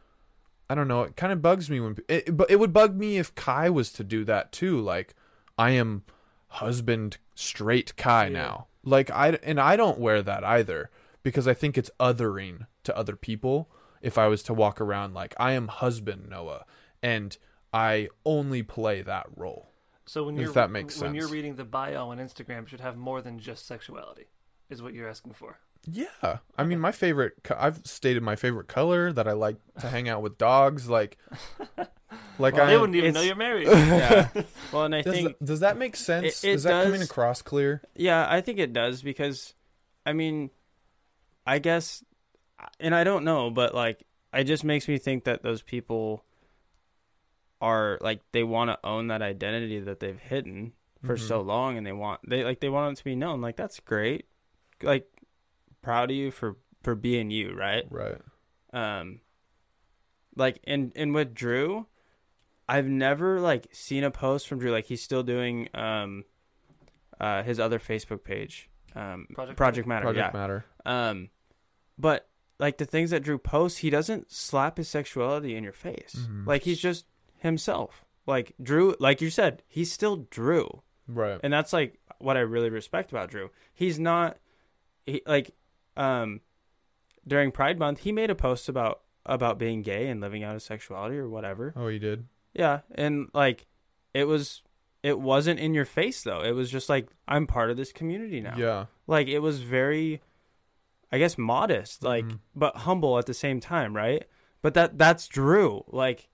I 0.71 0.75
don't 0.75 0.87
know, 0.87 1.01
it 1.01 1.17
kind 1.17 1.33
of 1.33 1.41
bugs 1.41 1.69
me 1.69 1.81
when 1.81 1.97
it, 2.07 2.37
but 2.37 2.49
it 2.49 2.57
would 2.57 2.71
bug 2.71 2.95
me 2.95 3.17
if 3.17 3.35
Kai 3.35 3.69
was 3.69 3.91
to 3.91 4.05
do 4.05 4.23
that 4.23 4.53
too, 4.53 4.79
like 4.79 5.13
I 5.57 5.71
am 5.71 6.03
husband 6.47 7.17
straight 7.35 7.97
Kai 7.97 8.27
Yeah. 8.27 8.31
now. 8.41 8.67
Like 8.85 9.11
I 9.11 9.31
and 9.43 9.59
I 9.59 9.75
don't 9.75 9.99
wear 9.99 10.21
that 10.21 10.45
either 10.45 10.89
because 11.23 11.45
I 11.45 11.53
think 11.53 11.77
it's 11.77 11.91
othering 11.99 12.67
to 12.83 12.97
other 12.97 13.17
people 13.17 13.69
if 14.01 14.17
I 14.17 14.27
was 14.27 14.43
to 14.43 14.53
walk 14.53 14.79
around 14.79 15.13
like 15.13 15.35
I 15.37 15.51
am 15.51 15.67
husband 15.67 16.29
Noah 16.29 16.63
and 17.03 17.37
I 17.73 18.07
only 18.25 18.63
play 18.63 19.01
that 19.01 19.27
role. 19.35 19.71
So 20.05 20.23
when 20.23 20.37
you're 20.37 20.53
that 20.53 20.71
makes 20.71 21.01
when 21.01 21.15
you're 21.15 21.27
reading 21.27 21.57
the 21.57 21.65
bio 21.65 22.11
on 22.11 22.17
Instagram, 22.17 22.63
it 22.63 22.69
should 22.69 22.79
have 22.79 22.95
more 22.95 23.21
than 23.21 23.39
just 23.39 23.67
sexuality, 23.67 24.27
is 24.69 24.81
what 24.81 24.93
you're 24.93 25.09
asking 25.09 25.33
for. 25.33 25.59
Yeah. 25.85 26.37
I 26.57 26.63
mean 26.63 26.79
my 26.79 26.91
favorite. 26.91 27.33
I've 27.55 27.85
stated 27.85 28.21
my 28.23 28.35
favorite 28.35 28.67
color 28.67 29.11
that 29.13 29.27
I 29.27 29.31
like 29.33 29.57
to 29.79 29.89
hang 29.89 30.07
out 30.09 30.21
with 30.21 30.37
dogs 30.37 30.87
like 30.89 31.17
like 32.39 32.53
Well, 32.55 32.63
I 32.63 32.71
they 32.71 32.77
wouldn't 32.77 32.95
even 32.95 33.13
know 33.13 33.21
you're 33.21 33.35
married. 33.35 33.67
Yeah. 33.71 34.29
Well, 34.71 34.85
and 34.85 34.95
I 34.95 35.01
does, 35.01 35.13
think 35.13 35.37
that, 35.39 35.45
does 35.45 35.59
that 35.61 35.77
make 35.77 35.95
sense? 35.95 36.43
It- 36.43 36.49
it 36.49 36.53
Is 36.53 36.63
that 36.63 36.85
coming 36.85 37.01
across 37.01 37.41
clear? 37.41 37.81
Yeah, 37.95 38.25
I 38.29 38.41
think 38.41 38.59
it 38.59 38.73
does 38.73 39.01
because, 39.01 39.53
I 40.05 40.13
mean, 40.13 40.49
I 41.47 41.59
guess, 41.59 42.03
and 42.79 42.93
I 42.95 43.03
don't 43.03 43.23
know, 43.25 43.49
but 43.49 43.73
like, 43.73 44.05
it 44.33 44.45
just 44.45 44.63
makes 44.63 44.87
me 44.87 44.97
think 44.97 45.23
that 45.25 45.41
those 45.43 45.61
people 45.61 46.23
are 47.59 47.97
like 48.01 48.21
they 48.31 48.43
want 48.43 48.69
to 48.69 48.79
own 48.83 49.07
that 49.07 49.21
identity 49.21 49.79
that 49.79 49.99
they've 49.99 50.19
hidden 50.19 50.73
for 51.03 51.15
Mhm. 51.17 51.27
so 51.27 51.41
long, 51.41 51.77
and 51.77 51.85
they 51.85 51.91
want 51.91 52.21
they 52.27 52.43
like 52.43 52.59
they 52.59 52.69
want 52.69 52.93
it 52.93 52.97
to 52.99 53.03
be 53.03 53.15
known. 53.15 53.41
Like 53.41 53.55
that's 53.55 53.79
great, 53.79 54.25
like 54.81 55.07
proud 55.81 56.11
of 56.11 56.15
you 56.15 56.31
for 56.31 56.57
for 56.83 56.95
being 56.95 57.29
you, 57.31 57.53
right? 57.53 57.83
Right. 57.89 58.17
um 58.73 59.19
like 60.35 60.59
and 60.65 60.91
and 60.95 61.13
with 61.13 61.33
Drew, 61.33 61.87
I've 62.67 62.87
never 62.87 63.39
like 63.39 63.67
seen 63.71 64.03
a 64.03 64.11
post 64.11 64.47
from 64.47 64.59
Drew 64.59 64.71
like 64.71 64.85
he's 64.85 65.01
still 65.03 65.23
doing 65.23 65.67
um 65.73 66.23
uh 67.19 67.43
his 67.43 67.59
other 67.59 67.79
Facebook 67.79 68.23
page. 68.23 68.69
Um 68.95 69.27
Project 69.33 69.57
Project, 69.57 69.87
Matter, 69.87 70.05
Project 70.05 70.33
yeah. 70.33 70.39
Matter. 70.39 70.65
Um 70.85 71.29
but 71.97 72.27
like 72.59 72.77
the 72.77 72.85
things 72.85 73.09
that 73.09 73.23
Drew 73.23 73.37
posts, 73.37 73.79
he 73.79 73.89
doesn't 73.89 74.31
slap 74.31 74.77
his 74.77 74.87
sexuality 74.87 75.55
in 75.55 75.63
your 75.63 75.73
face. 75.73 76.15
Mhm. 76.29 76.45
Like 76.47 76.63
he's 76.63 76.79
just 76.79 77.05
himself. 77.37 78.05
Like 78.27 78.53
Drew, 78.61 78.95
like 78.99 79.19
you 79.19 79.29
said, 79.29 79.63
he's 79.67 79.91
still 79.91 80.27
Drew. 80.29 80.83
Right. 81.07 81.39
And 81.43 81.51
that's 81.51 81.73
like 81.73 81.99
what 82.19 82.37
I 82.37 82.41
really 82.41 82.69
respect 82.69 83.11
about 83.11 83.29
Drew. 83.31 83.49
He's 83.73 83.99
not 83.99 84.37
he 85.05 85.21
like 85.25 85.51
um 85.97 86.41
during 87.27 87.51
Pride 87.51 87.77
Month, 87.77 87.99
he 87.99 88.11
made 88.11 88.29
a 88.29 88.35
post 88.35 88.67
about 88.69 89.01
about 89.25 89.59
being 89.59 89.81
gay 89.83 90.07
and 90.07 90.19
living 90.21 90.43
out 90.43 90.53
his 90.55 90.63
sexuality 90.63 91.17
or 91.17 91.29
whatever. 91.29 91.73
Oh, 91.75 91.87
he 91.87 91.99
did. 91.99 92.25
Yeah, 92.53 92.79
and 92.95 93.29
like 93.33 93.67
it 94.13 94.25
was 94.25 94.61
it 95.03 95.19
wasn't 95.19 95.59
in 95.59 95.73
your 95.73 95.85
face 95.85 96.23
though. 96.23 96.41
It 96.43 96.51
was 96.51 96.69
just 96.71 96.89
like 96.89 97.07
I'm 97.27 97.47
part 97.47 97.69
of 97.71 97.77
this 97.77 97.91
community 97.91 98.41
now. 98.41 98.55
Yeah. 98.57 98.85
Like 99.07 99.27
it 99.27 99.39
was 99.39 99.61
very 99.61 100.21
I 101.11 101.17
guess 101.17 101.37
modest, 101.37 102.03
like 102.03 102.25
Mhm. 102.25 102.39
but 102.55 102.75
humble 102.77 103.17
at 103.19 103.25
the 103.25 103.33
same 103.33 103.59
time, 103.59 103.95
right? 103.95 104.25
But 104.61 104.73
that 104.75 104.97
that's 104.97 105.27
Drew. 105.27 105.83
Like 105.87 106.29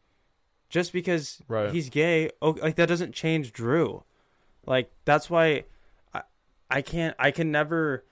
just 0.70 0.92
because 0.94 1.42
Right. 1.48 1.72
he's 1.72 1.90
gay, 1.90 2.30
oh, 2.42 2.52
like 2.52 2.76
that 2.76 2.88
doesn't 2.90 3.14
change 3.14 3.54
Drew. 3.54 4.04
Like 4.66 4.92
that's 5.06 5.30
why 5.30 5.66
I 6.14 6.22
I 6.70 6.82
can't 6.82 7.16
I 7.20 7.32
can 7.32 7.52
never 7.52 8.06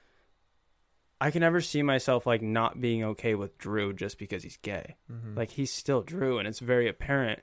I 1.21 1.31
can 1.31 1.39
never 1.41 1.61
see 1.61 1.81
myself 1.81 2.25
like 2.25 2.41
not 2.41 2.81
being 2.81 3.03
okay 3.03 3.35
with 3.35 3.57
Drew 3.57 3.93
just 3.93 4.17
because 4.19 4.43
he's 4.43 4.57
gay. 4.57 4.95
Mhm. 5.11 5.35
Like 5.37 5.51
he's 5.51 5.71
still 5.71 6.01
Drew, 6.01 6.37
and 6.39 6.47
it's 6.47 6.59
very 6.59 6.87
apparent. 6.89 7.39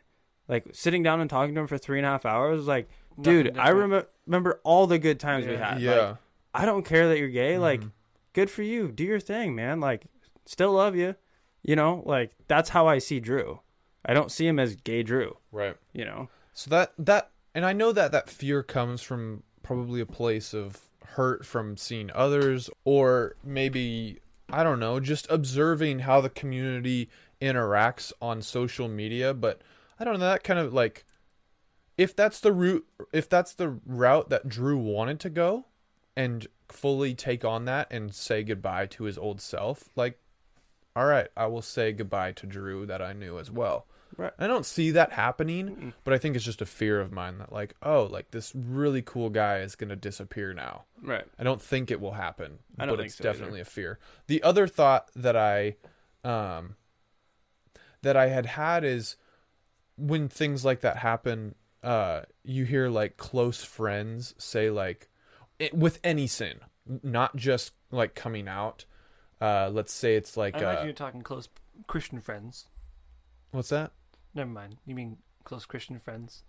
Like 0.48 0.66
sitting 0.72 1.02
down 1.02 1.20
and 1.20 1.30
talking 1.30 1.54
to 1.54 1.60
him 1.62 1.66
for 1.66 1.78
three 1.78 1.98
and 1.98 2.06
a 2.06 2.10
half 2.10 2.26
hours, 2.26 2.66
like, 2.66 2.88
Nothing 3.16 3.22
dude, 3.32 3.46
I 3.46 3.50
different. 3.50 3.74
remember 3.74 4.08
remember 4.26 4.60
all 4.64 4.86
the 4.86 4.98
good 4.98 5.18
times 5.20 5.46
we 5.46 5.54
had. 5.56 5.80
yeah. 5.80 5.94
Like, 6.08 6.16
I 6.54 6.66
don't 6.66 6.84
care 6.84 7.08
that 7.08 7.18
you're 7.18 7.28
gay. 7.28 7.58
Like, 7.58 7.80
Mhm. 7.80 7.92
good 8.34 8.50
for 8.50 8.62
you. 8.62 8.92
Do 8.92 9.04
your 9.04 9.20
thing, 9.20 9.54
man. 9.54 9.80
Like, 9.80 10.04
still 10.44 10.72
love 10.72 10.94
you. 10.96 11.14
You 11.62 11.76
know, 11.76 12.02
like 12.04 12.32
that's 12.48 12.70
how 12.70 12.86
I 12.88 12.98
see 12.98 13.20
Drew. 13.20 13.60
I 14.04 14.12
don't 14.14 14.32
see 14.32 14.46
him 14.46 14.58
as 14.58 14.74
gay 14.76 15.02
Drew. 15.02 15.38
right. 15.52 15.76
You 15.92 16.04
know. 16.04 16.28
So 16.52 16.68
that 16.70 16.92
that 16.98 17.30
and 17.54 17.64
I 17.64 17.72
know 17.72 17.92
that 17.92 18.12
that 18.12 18.28
fear 18.28 18.62
comes 18.62 19.00
from 19.00 19.44
probably 19.62 20.00
a 20.00 20.06
place 20.06 20.52
of 20.52 20.80
hurt 21.04 21.44
from 21.44 21.76
seeing 21.76 22.10
others 22.14 22.70
or 22.84 23.36
maybe 23.44 24.18
I 24.50 24.62
don't 24.62 24.80
know, 24.80 25.00
just 25.00 25.26
observing 25.30 26.00
how 26.00 26.20
the 26.20 26.28
community 26.28 27.08
interacts 27.40 28.12
on 28.20 28.42
social 28.42 28.86
media, 28.86 29.32
but 29.32 29.62
I 29.98 30.04
don't 30.04 30.18
know 30.18 30.26
that 30.26 30.44
kind 30.44 30.60
of 30.60 30.72
like 30.72 31.04
if 31.96 32.14
that's 32.14 32.40
the 32.40 32.52
route 32.52 32.86
if 33.12 33.28
that's 33.28 33.54
the 33.54 33.78
route 33.86 34.28
that 34.30 34.48
Drew 34.48 34.78
wanted 34.78 35.20
to 35.20 35.30
go 35.30 35.66
and 36.16 36.46
fully 36.68 37.14
take 37.14 37.44
on 37.44 37.64
that 37.66 37.88
and 37.90 38.14
say 38.14 38.42
goodbye 38.42 38.86
to 38.86 39.04
his 39.04 39.18
old 39.18 39.40
self, 39.40 39.88
like 39.96 40.18
all 40.94 41.06
right, 41.06 41.28
I 41.36 41.46
will 41.46 41.62
say 41.62 41.92
goodbye 41.92 42.32
to 42.32 42.46
Drew 42.46 42.84
that 42.86 43.00
I 43.00 43.12
knew 43.14 43.38
as 43.38 43.50
well. 43.50 43.86
Right. 44.16 44.32
I 44.38 44.46
don't 44.46 44.66
see 44.66 44.90
that 44.90 45.12
happening, 45.12 45.68
Mm-mm. 45.76 45.92
but 46.04 46.12
I 46.12 46.18
think 46.18 46.36
it's 46.36 46.44
just 46.44 46.60
a 46.60 46.66
fear 46.66 47.00
of 47.00 47.12
mine 47.12 47.38
that 47.38 47.52
like, 47.52 47.74
oh, 47.82 48.04
like 48.04 48.30
this 48.30 48.52
really 48.54 49.00
cool 49.02 49.30
guy 49.30 49.58
is 49.60 49.74
going 49.74 49.88
to 49.90 49.96
disappear 49.96 50.52
now. 50.52 50.84
Right. 51.02 51.24
I 51.38 51.44
don't 51.44 51.62
think 51.62 51.90
it 51.90 52.00
will 52.00 52.12
happen, 52.12 52.58
I 52.78 52.84
don't 52.86 52.96
but 52.96 53.02
think 53.02 53.06
it's 53.08 53.16
so 53.16 53.24
either. 53.24 53.32
definitely 53.32 53.60
a 53.60 53.64
fear. 53.64 53.98
The 54.26 54.42
other 54.42 54.66
thought 54.66 55.08
that 55.16 55.36
I 55.36 55.76
um 56.24 56.76
that 58.02 58.16
I 58.16 58.28
had 58.28 58.46
had 58.46 58.84
is 58.84 59.16
when 59.96 60.28
things 60.28 60.64
like 60.64 60.80
that 60.82 60.98
happen, 60.98 61.54
uh 61.82 62.22
you 62.44 62.64
hear 62.64 62.88
like 62.88 63.16
close 63.16 63.64
friends 63.64 64.34
say 64.38 64.70
like 64.70 65.08
it, 65.58 65.72
with 65.74 65.98
any 66.04 66.26
sin, 66.26 66.60
not 67.02 67.34
just 67.36 67.72
like 67.90 68.14
coming 68.14 68.46
out. 68.46 68.84
Uh 69.40 69.70
let's 69.72 69.92
say 69.92 70.16
it's 70.16 70.36
like 70.36 70.54
I 70.56 70.58
imagine 70.60 70.80
uh 70.80 70.84
you're 70.84 70.92
talking 70.92 71.22
close 71.22 71.48
Christian 71.86 72.20
friends. 72.20 72.66
what's 73.52 73.70
that? 73.70 73.92
Never 74.34 74.50
mind. 74.50 74.76
You 74.86 74.94
mean 74.94 75.18
close 75.44 75.66
Christian 75.66 75.98
friends? 75.98 76.42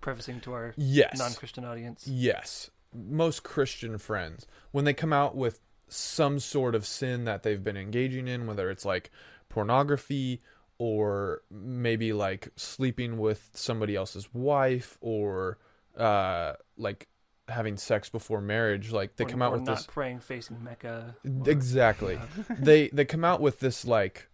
Prefacing 0.00 0.40
to 0.40 0.52
our 0.52 0.74
Yes. 0.76 1.18
non-Christian 1.18 1.64
audience. 1.64 2.06
Yes. 2.08 2.70
Most 2.94 3.42
Christian 3.44 3.98
friends, 3.98 4.46
when 4.72 4.84
they 4.84 4.94
come 4.94 5.12
out 5.12 5.36
with 5.36 5.60
some 5.88 6.40
sort 6.40 6.74
of 6.74 6.86
sin 6.86 7.24
that 7.24 7.42
they've 7.42 7.62
been 7.62 7.76
engaging 7.76 8.26
in, 8.28 8.46
whether 8.46 8.70
it's 8.70 8.84
like 8.84 9.10
pornography 9.48 10.42
or 10.78 11.42
maybe 11.50 12.12
like 12.12 12.48
sleeping 12.56 13.18
with 13.18 13.50
somebody 13.54 13.94
else's 13.94 14.32
wife 14.34 14.98
or 15.00 15.58
uh 15.96 16.54
like 16.76 17.06
having 17.48 17.76
sex 17.76 18.08
before 18.08 18.40
marriage, 18.40 18.90
like 18.90 19.16
they 19.16 19.24
Or- 19.24 19.28
come 19.28 19.42
out 19.42 19.52
or 19.52 19.58
with 19.58 19.66
not 19.66 19.76
this 19.76 19.86
praying 19.86 20.20
facing 20.20 20.62
Mecca. 20.64 21.14
or- 21.24 21.50
exactly. 21.50 22.18
they 22.50 22.88
they 22.88 23.04
come 23.04 23.24
out 23.24 23.40
with 23.40 23.60
this 23.60 23.84
like 23.84 24.28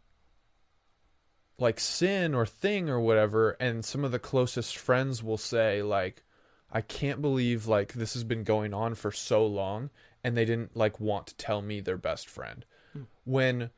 like 1.58 1.80
sin 1.80 2.34
or 2.34 2.46
thing 2.46 2.88
or 2.88 3.00
whatever 3.00 3.56
and 3.58 3.84
some 3.84 4.04
of 4.04 4.12
the 4.12 4.18
closest 4.18 4.76
friends 4.76 5.22
will 5.22 5.36
say 5.38 5.82
like 5.82 6.22
I 6.70 6.80
can't 6.82 7.20
believe 7.20 7.66
like 7.66 7.94
this 7.94 8.14
has 8.14 8.24
been 8.24 8.44
going 8.44 8.72
on 8.74 8.94
for 8.94 9.10
so 9.10 9.44
long 9.46 9.90
and 10.22 10.36
they 10.36 10.44
didn't 10.44 10.76
like 10.76 11.00
want 11.00 11.26
to 11.28 11.36
tell 11.36 11.60
me 11.62 11.80
their 11.80 11.96
best 11.96 12.28
friend. 12.28 12.64
Hmm. 12.92 13.02
When 13.24 13.70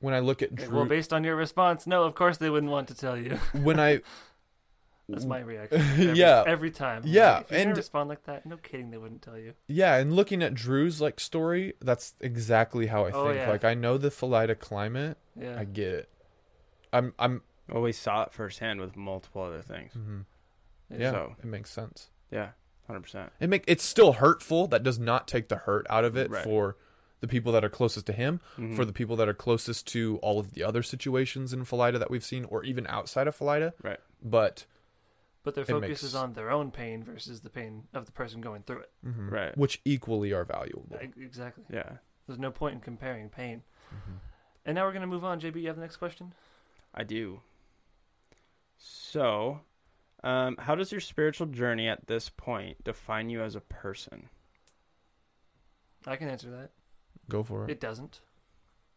when 0.00 0.12
I 0.14 0.20
look 0.20 0.42
at 0.42 0.54
Drew 0.54 0.76
Well, 0.78 0.84
based 0.86 1.12
on 1.12 1.22
your 1.24 1.36
response, 1.36 1.86
no, 1.86 2.04
of 2.04 2.14
course 2.14 2.36
they 2.38 2.50
wouldn't 2.50 2.72
want 2.72 2.88
to 2.88 2.94
tell 2.94 3.16
you. 3.16 3.36
when 3.52 3.78
I 3.78 4.00
That's 5.08 5.26
my 5.26 5.40
reaction. 5.40 5.80
Every, 5.98 6.12
Yeah. 6.14 6.44
Every 6.46 6.70
time. 6.70 7.02
I'm 7.02 7.08
Yeah, 7.08 7.36
like, 7.36 7.46
and- 7.52 7.76
respond 7.76 8.08
like 8.08 8.24
that, 8.24 8.46
no 8.46 8.56
kidding, 8.56 8.90
they 8.90 8.96
wouldn't 8.96 9.20
tell 9.22 9.38
you. 9.38 9.52
yeah, 9.68 9.96
and 9.96 10.14
looking 10.14 10.42
at 10.42 10.54
Drew's 10.54 10.98
like 11.00 11.20
story, 11.20 11.74
that's 11.80 12.14
exactly 12.20 12.86
how 12.86 13.04
I 13.04 13.10
Oh, 13.12 13.24
think. 13.26 13.36
yeah. 13.36 13.50
Like 13.50 13.64
I 13.64 13.74
know 13.74 13.98
the 13.98 14.08
Philida 14.10 14.58
climate. 14.58 15.18
Yeah. 15.38 15.56
I 15.58 15.64
get 15.64 15.92
it. 15.92 16.08
I'm 16.94 17.12
I'm 17.18 17.42
Well, 17.68 17.82
we 17.82 17.92
saw 17.92 18.22
it 18.24 18.32
firsthand 18.32 18.80
with 18.80 18.96
multiple 18.96 19.42
other 19.42 19.62
things. 19.62 19.92
mhm. 19.94 20.24
yeah, 20.90 21.10
So- 21.10 21.36
it 21.38 21.44
makes 21.46 21.70
sense. 21.70 22.10
Yeah, 22.30 22.50
hundred 22.86 23.00
percent. 23.02 23.32
It 23.40 23.48
make 23.48 23.64
it's 23.66 23.84
still 23.84 24.14
hurtful. 24.14 24.66
That 24.68 24.82
does 24.82 24.98
not 24.98 25.26
take 25.28 25.48
the 25.48 25.56
hurt 25.56 25.86
out 25.90 26.04
of 26.04 26.16
it 26.16 26.30
Right. 26.30 26.44
for 26.44 26.76
the 27.20 27.28
people 27.28 27.52
that 27.52 27.64
are 27.64 27.70
closest 27.70 28.04
to 28.06 28.12
him, 28.12 28.40
Mm-hmm. 28.56 28.76
for 28.76 28.84
the 28.84 28.92
people 28.92 29.16
that 29.16 29.28
are 29.28 29.34
closest 29.34 29.86
to 29.88 30.18
all 30.22 30.38
of 30.38 30.52
the 30.52 30.62
other 30.62 30.82
situations 30.82 31.52
in 31.54 31.64
Philida 31.64 31.98
that 31.98 32.10
we've 32.10 32.24
seen, 32.24 32.44
or 32.44 32.62
even 32.64 32.86
outside 32.86 33.26
of 33.26 33.36
Philida. 33.38 33.72
Right. 33.82 34.00
But 34.22 34.66
But 35.42 35.54
their 35.54 35.64
focus 35.64 35.88
makes- 35.88 36.02
is 36.02 36.14
on 36.14 36.32
their 36.34 36.50
own 36.50 36.70
pain 36.70 37.02
versus 37.02 37.40
the 37.42 37.50
pain 37.50 37.86
of 37.94 38.04
the 38.06 38.12
person 38.12 38.40
going 38.40 38.62
through 38.62 38.80
it. 38.80 38.90
mhm, 39.04 39.30
Right. 39.30 39.56
which 39.56 39.80
equally 39.84 40.32
are 40.32 40.44
valuable. 40.44 40.96
Exactly. 41.00 41.64
Yeah, 41.70 41.98
There's 42.26 42.38
no 42.38 42.50
point 42.50 42.74
in 42.76 42.80
comparing 42.80 43.28
pain. 43.30 43.62
Mhm. 43.92 44.18
And 44.66 44.74
now 44.74 44.84
we're 44.86 44.92
gonna 44.94 45.06
move 45.06 45.24
on. 45.24 45.40
JB, 45.40 45.60
you 45.60 45.66
have 45.68 45.76
the 45.76 45.82
next 45.82 45.96
question. 45.96 46.32
I 46.94 47.04
do. 47.04 47.40
So, 48.76 49.60
um, 50.22 50.56
how 50.58 50.74
does 50.74 50.92
your 50.92 51.00
spiritual 51.00 51.46
journey 51.48 51.88
at 51.88 52.06
this 52.06 52.28
point 52.28 52.82
define 52.84 53.30
you 53.30 53.42
as 53.42 53.54
a 53.54 53.60
person? 53.60 54.28
I 56.06 56.16
can 56.16 56.28
answer 56.28 56.50
that. 56.50 56.70
Go 57.28 57.42
for 57.42 57.64
it. 57.64 57.70
It 57.70 57.80
doesn't. 57.80 58.20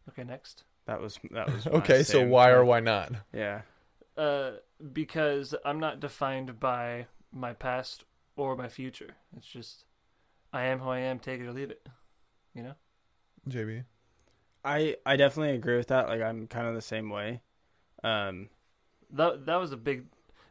Okay, 0.08 0.24
next. 0.24 0.64
That 0.86 1.00
was 1.00 1.18
that 1.30 1.52
was 1.52 1.66
okay, 1.66 2.02
so 2.02 2.20
same 2.20 2.30
why 2.30 2.50
or 2.50 2.64
why 2.64 2.80
not? 2.80 3.12
Yeah, 3.32 3.62
Uh, 4.16 4.52
because 4.92 5.54
I'm 5.64 5.80
not 5.80 6.00
defined 6.00 6.58
by 6.60 7.06
my 7.32 7.52
past 7.52 8.04
or 8.36 8.56
my 8.56 8.68
future. 8.68 9.16
It's 9.36 9.46
just 9.46 9.84
I 10.52 10.64
am 10.64 10.78
who 10.80 10.88
I 10.88 11.00
am. 11.00 11.18
Take 11.18 11.40
it 11.40 11.46
or 11.46 11.52
leave 11.52 11.70
it. 11.70 11.86
You 12.54 12.62
know. 12.62 12.74
JB. 13.48 13.84
I 14.64 14.96
I 15.04 15.16
definitely 15.16 15.54
agree 15.54 15.76
with 15.76 15.88
that. 15.88 16.08
Like 16.08 16.22
I'm 16.22 16.46
kind 16.46 16.66
of 16.66 16.74
the 16.74 16.82
same 16.82 17.10
way. 17.10 17.40
Um, 18.04 18.48
That 19.10 19.46
that 19.46 19.56
was 19.56 19.72
a 19.72 19.76
big, 19.76 20.06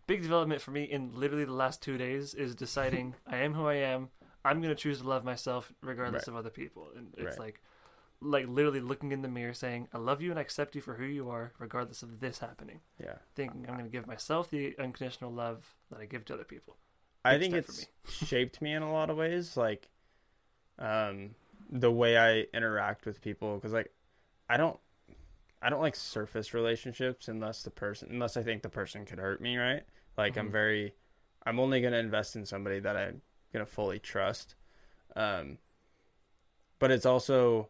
big 0.07 0.21
development 0.21 0.61
for 0.61 0.71
me 0.71 0.83
in 0.83 1.11
literally 1.13 1.45
the 1.45 1.53
last 1.53 1.81
two 1.81 1.97
days. 1.97 2.33
Is 2.33 2.55
deciding 2.55 3.15
I 3.27 3.37
am 3.37 3.53
who 3.53 3.67
I 3.67 3.75
am. 3.75 4.09
I'm 4.45 4.61
gonna 4.61 4.75
choose 4.75 5.01
to 5.01 5.07
love 5.07 5.23
myself 5.23 5.73
regardless 5.81 6.27
Right. 6.27 6.33
of 6.33 6.35
other 6.37 6.49
people. 6.49 6.89
And 6.95 7.13
it's 7.17 7.37
Right. 7.37 7.39
like, 7.39 7.61
like 8.21 8.47
literally 8.47 8.79
looking 8.81 9.11
in 9.11 9.21
the 9.21 9.27
mirror, 9.27 9.53
saying 9.53 9.89
I 9.93 9.97
love 9.97 10.21
you 10.21 10.29
and 10.31 10.39
I 10.39 10.41
accept 10.41 10.75
you 10.75 10.81
for 10.81 10.95
who 10.95 11.05
you 11.05 11.29
are, 11.29 11.53
regardless 11.59 12.01
of 12.03 12.19
this 12.19 12.39
happening. 12.39 12.81
yeah. 12.99 13.17
Thinking 13.35 13.65
I'm 13.67 13.75
gonna 13.77 13.89
give 13.89 14.07
myself 14.07 14.49
the 14.49 14.75
unconditional 14.79 15.31
love 15.31 15.75
that 15.91 15.99
I 15.99 16.05
give 16.05 16.25
to 16.25 16.33
other 16.33 16.43
people. 16.45 16.77
I 17.25 17.37
think 17.37 17.53
it's 17.55 17.87
shaped 18.09 18.61
me 18.61 18.73
in 18.73 18.81
a 18.83 18.91
lot 18.91 19.09
of 19.09 19.17
ways, 19.17 19.57
like 19.57 19.89
um, 20.79 21.35
the 21.69 21.91
way 21.91 22.17
I 22.17 22.47
interact 22.55 23.05
with 23.05 23.21
people. 23.21 23.55
Because 23.55 23.73
like, 23.73 23.91
I 24.49 24.55
don't, 24.57 24.79
I 25.61 25.69
don't 25.69 25.81
like 25.81 25.95
surface 25.95 26.53
relationships 26.53 27.27
unless 27.27 27.63
the 27.63 27.71
person, 27.71 28.09
unless 28.11 28.37
I 28.37 28.43
think 28.43 28.61
the 28.61 28.69
person 28.69 29.05
could 29.05 29.19
hurt 29.19 29.41
me. 29.41 29.57
Right? 29.57 29.83
Like 30.17 30.37
I'm 30.37 30.49
Mhm. 30.49 30.51
very, 30.51 30.93
I'm 31.45 31.59
only 31.59 31.81
gonna 31.81 31.97
invest 31.97 32.35
in 32.35 32.45
somebody 32.45 32.79
that 32.79 32.95
I'm 32.97 33.21
gonna 33.53 33.65
fully 33.65 33.99
trust. 33.99 34.55
Um, 35.15 35.57
but 36.79 36.91
it's 36.91 37.05
also, 37.05 37.69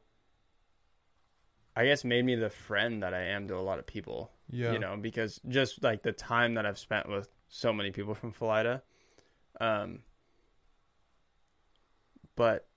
I 1.76 1.86
guess, 1.86 2.04
made 2.04 2.26
me 2.26 2.36
the 2.36 2.50
friend 2.50 3.04
that 3.04 3.14
I 3.14 3.22
am 3.22 3.48
to 3.48 3.56
a 3.56 3.60
lot 3.62 3.80
of 3.80 3.86
people 3.86 4.32
Yeah. 4.50 4.72
you 4.74 4.80
know, 4.80 4.98
because 4.98 5.40
just 5.48 5.84
like 5.84 6.04
the 6.04 6.12
time 6.12 6.54
that 6.56 6.66
I've 6.66 6.80
spent 6.80 7.10
with 7.10 7.30
so 7.50 7.72
many 7.74 7.92
people 7.92 8.16
from 8.16 8.34
Philida, 8.34 8.82
um, 9.60 10.04
but 12.36 12.68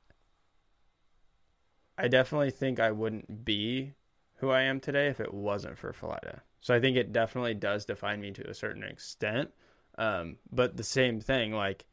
I 1.98 2.08
definitely 2.08 2.50
think 2.50 2.80
I 2.80 2.90
wouldn't 2.90 3.44
be 3.44 3.94
who 4.40 4.50
I 4.50 4.62
am 4.62 4.80
today 4.80 5.08
if 5.08 5.20
it 5.20 5.32
wasn't 5.32 5.78
for 5.78 5.92
Philida. 5.92 6.40
So 6.60 6.74
I 6.74 6.80
think 6.80 6.96
it 6.96 7.12
definitely 7.12 7.54
does 7.54 7.84
define 7.84 8.20
me 8.20 8.30
to 8.32 8.48
a 8.48 8.54
certain 8.54 8.82
extent. 8.82 9.50
Um, 9.98 10.36
but 10.50 10.76
the 10.76 10.84
same 10.84 11.20
thing, 11.20 11.52
like 11.52 11.84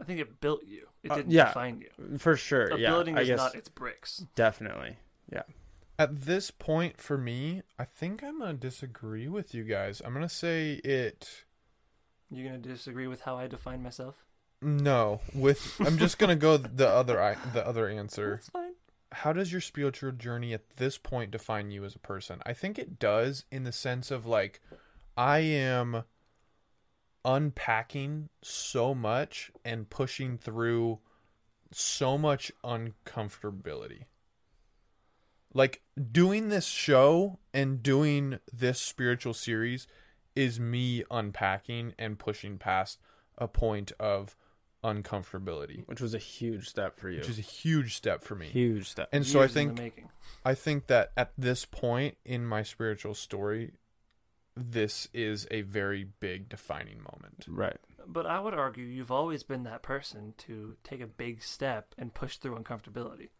I 0.00 0.04
think 0.04 0.20
it 0.20 0.40
built 0.40 0.64
you. 0.64 0.86
It 1.02 1.10
Uh, 1.10 1.16
didn't 1.16 1.30
yeah. 1.32 1.46
define 1.48 1.80
you. 1.80 2.18
for 2.18 2.36
sure, 2.36 2.66
A 2.68 2.78
yeah, 2.78 2.90
building 2.90 3.16
I 3.16 3.22
is 3.22 3.28
guess 3.28 3.38
not 3.38 3.54
its 3.54 3.68
bricks. 3.68 4.26
definitely, 4.34 4.96
Yeah. 5.32 5.42
At 5.98 6.22
this 6.26 6.50
point, 6.50 7.00
for 7.00 7.16
me, 7.16 7.62
I 7.78 7.84
think 7.84 8.22
I'm 8.22 8.40
gonna 8.40 8.52
disagree 8.52 9.28
with 9.28 9.54
you 9.54 9.64
guys. 9.64 10.02
I'm 10.04 10.12
gonna 10.12 10.28
say 10.28 10.74
it. 10.84 11.44
You're 12.30 12.44
gonna 12.46 12.58
disagree 12.58 13.06
with 13.06 13.22
how 13.22 13.36
I 13.38 13.46
define 13.46 13.82
myself? 13.82 14.16
No, 14.60 15.20
with 15.32 15.80
I'm 15.80 15.96
just 15.96 16.18
gonna 16.18 16.36
go 16.36 16.56
the 16.58 16.88
other 16.88 17.22
I, 17.22 17.34
the 17.54 17.66
other 17.66 17.88
answer. 17.88 18.40
How 19.20 19.32
does 19.32 19.50
your 19.50 19.62
spiritual 19.62 20.12
journey 20.12 20.52
at 20.52 20.76
this 20.76 20.98
point 20.98 21.30
define 21.30 21.70
you 21.70 21.86
as 21.86 21.94
a 21.94 21.98
person? 21.98 22.42
I 22.44 22.52
think 22.52 22.78
it 22.78 22.98
does 22.98 23.44
in 23.50 23.64
the 23.64 23.72
sense 23.72 24.10
of 24.10 24.26
like 24.26 24.60
I 25.16 25.38
am 25.38 26.04
unpacking 27.24 28.28
so 28.42 28.94
much 28.94 29.50
and 29.64 29.88
pushing 29.88 30.36
through 30.36 30.98
so 31.72 32.18
much 32.18 32.52
uncomfortability. 32.62 34.04
Like 35.54 35.80
doing 36.12 36.50
this 36.50 36.66
show 36.66 37.38
and 37.54 37.82
doing 37.82 38.38
this 38.52 38.78
spiritual 38.78 39.32
series 39.32 39.86
is 40.34 40.60
me 40.60 41.04
unpacking 41.10 41.94
and 41.98 42.18
pushing 42.18 42.58
past 42.58 43.00
a 43.38 43.48
point 43.48 43.92
of 43.98 44.36
uncomfortability, 44.94 45.86
which 45.86 46.00
was 46.00 46.14
a 46.14 46.18
huge 46.18 46.68
step 46.68 46.98
for 46.98 47.10
you. 47.10 47.18
which 47.18 47.28
is 47.28 47.38
a 47.38 47.42
huge 47.42 47.96
step 47.96 48.22
for 48.22 48.34
me. 48.34 48.46
huge 48.46 48.88
step. 48.88 49.08
And 49.12 49.26
so 49.26 49.40
I 49.40 49.42
Years 49.42 49.56
in 49.56 49.68
the 49.68 49.74
think 49.74 49.78
making. 49.80 50.08
I 50.44 50.54
think 50.54 50.86
that 50.86 51.12
at 51.16 51.32
this 51.36 51.64
point 51.64 52.16
in 52.24 52.46
my 52.46 52.62
spiritual 52.62 53.14
story, 53.14 53.72
this 54.56 55.08
is 55.12 55.46
a 55.50 55.62
very 55.62 56.06
big 56.20 56.48
defining 56.48 56.98
moment. 56.98 57.44
right. 57.48 57.76
But 58.08 58.24
I 58.24 58.38
would 58.38 58.54
argue 58.54 58.84
you've 58.84 59.10
always 59.10 59.42
been 59.42 59.64
that 59.64 59.82
person 59.82 60.34
to 60.46 60.76
take 60.84 61.00
a 61.00 61.08
big 61.08 61.42
step 61.42 61.92
and 61.98 62.14
push 62.14 62.36
through 62.36 62.54
uncomfortability. 62.56 63.30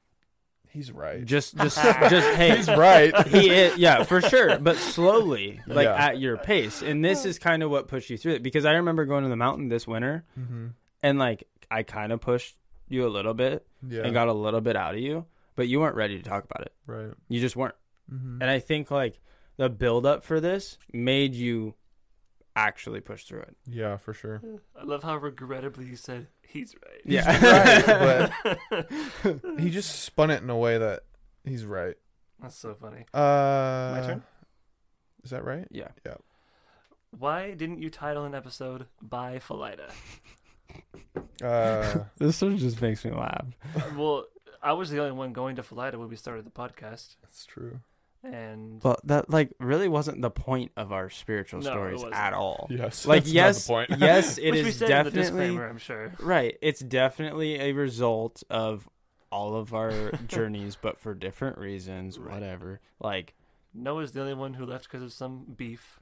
He's 0.68 0.90
right. 0.90 1.24
Just, 1.24 1.56
just, 1.62 1.76
just. 1.76 2.36
Hey, 2.36 2.56
He's 2.56 2.66
right. 2.68 3.26
he 3.28 3.48
is, 3.48 3.78
yeah, 3.78 4.02
for 4.02 4.20
sure, 4.20 4.58
but 4.58 4.76
slowly, 4.76 5.60
like 5.68 5.84
Yeah. 5.84 5.94
at 5.94 6.18
your 6.18 6.36
pace. 6.36 6.82
And 6.82 7.04
this 7.04 7.24
is 7.24 7.38
kind 7.38 7.62
of 7.62 7.70
what 7.70 7.86
pushed 7.86 8.10
you 8.10 8.18
through 8.18 8.32
it 8.34 8.42
because 8.42 8.64
I 8.64 8.72
remember 8.72 9.04
going 9.04 9.22
to 9.22 9.30
the 9.30 9.36
mountain 9.36 9.68
this 9.68 9.86
winter, 9.86 10.24
hmm 10.34 10.66
and 11.06 11.18
like 11.18 11.46
I 11.70 11.82
kind 11.82 12.12
of 12.12 12.20
pushed 12.20 12.56
you 12.88 13.06
a 13.06 13.10
little 13.10 13.34
bit 13.34 13.66
Yeah. 13.86 14.02
and 14.04 14.12
got 14.14 14.28
a 14.28 14.32
little 14.32 14.60
bit 14.60 14.76
out 14.76 14.94
of 14.94 15.00
you, 15.00 15.24
but 15.56 15.68
you 15.68 15.80
weren't 15.80 15.96
ready 15.96 16.16
to 16.16 16.22
talk 16.22 16.44
about 16.44 16.62
it. 16.66 16.72
right. 16.86 17.12
You 17.28 17.40
just 17.40 17.56
weren't. 17.56 17.74
hmm 18.08 18.38
And 18.40 18.50
I 18.50 18.58
think 18.58 18.90
like 18.90 19.20
the 19.56 19.68
build 19.68 20.04
up 20.06 20.22
for 20.24 20.40
this 20.40 20.78
made 20.92 21.34
you 21.34 21.74
actually 22.54 23.00
push 23.00 23.24
through 23.24 23.40
it. 23.40 23.56
Yeah, 23.66 23.96
for 23.96 24.14
sure. 24.14 24.40
I 24.80 24.84
love 24.84 25.02
how 25.02 25.16
regrettably 25.16 25.86
you 25.86 25.96
said 25.96 26.28
he's 26.46 26.74
right. 26.86 27.00
Yeah. 27.04 28.30
right, 28.70 28.86
He 29.58 29.70
just 29.70 30.02
spun 30.02 30.30
it 30.30 30.42
in 30.42 30.50
a 30.50 30.56
way 30.56 30.78
that 30.78 31.02
he's 31.44 31.64
right. 31.64 31.96
That's 32.40 32.54
so 32.56 32.74
funny. 32.74 33.04
Uh, 33.14 33.98
My 33.98 34.02
turn? 34.06 34.22
Is 35.24 35.30
that 35.30 35.44
right? 35.44 35.66
Yeah. 35.70 35.88
Yeah. 36.04 36.14
Why 37.10 37.52
didn't 37.54 37.80
you 37.82 37.90
title 37.90 38.24
an 38.24 38.34
episode 38.34 38.86
by 39.02 39.38
Philida? 39.38 39.90
Uh, 41.42 42.00
This 42.18 42.40
one 42.42 42.56
just 42.58 42.80
makes 42.80 43.04
me 43.04 43.10
laugh. 43.12 43.46
well, 43.96 44.24
I 44.62 44.72
was 44.72 44.90
the 44.90 44.98
only 45.00 45.12
one 45.12 45.32
going 45.32 45.56
to 45.56 45.62
Philida 45.62 45.94
when 45.96 46.08
we 46.08 46.16
started 46.16 46.44
the 46.46 46.50
podcast, 46.50 47.16
that's 47.22 47.44
true. 47.46 47.80
and 48.24 48.82
Well, 48.82 48.96
that 49.04 49.30
like 49.30 49.52
really 49.60 49.88
wasn't 49.88 50.20
the 50.22 50.30
point 50.30 50.72
of 50.76 50.92
our 50.92 51.08
spiritual 51.10 51.60
No, 51.60 51.68
it 51.68 51.72
stories 51.72 51.94
wasn't. 51.96 52.14
at 52.14 52.32
all. 52.32 52.66
Yes. 52.70 53.06
Like 53.06 53.22
that's 53.24 53.32
yes, 53.32 53.68
not 53.68 53.88
the 53.88 53.94
point. 53.96 54.00
yes, 54.00 54.38
it 54.42 54.50
which 54.50 54.60
is 54.60 54.64
we 54.66 54.72
said 54.72 54.90
in 54.90 54.96
the 55.04 55.10
definitely 55.10 55.20
disclaimer, 55.22 55.68
I'm 55.68 55.78
sure. 55.78 56.12
right. 56.20 56.56
It's 56.62 56.80
definitely 56.80 57.60
a 57.60 57.72
result 57.72 58.42
of 58.50 58.88
all 59.30 59.56
of 59.56 59.74
our 59.74 60.12
journeys, 60.28 60.76
but 60.76 60.98
for 60.98 61.14
different 61.14 61.58
reasons. 61.58 62.18
Right. 62.18 62.34
Whatever. 62.34 62.80
Like 63.00 63.34
Noah's 63.74 64.12
the 64.12 64.20
only 64.22 64.34
one 64.34 64.54
who 64.54 64.64
left 64.66 64.84
because 64.84 65.02
of 65.02 65.12
some 65.12 65.44
beef. 65.56 66.00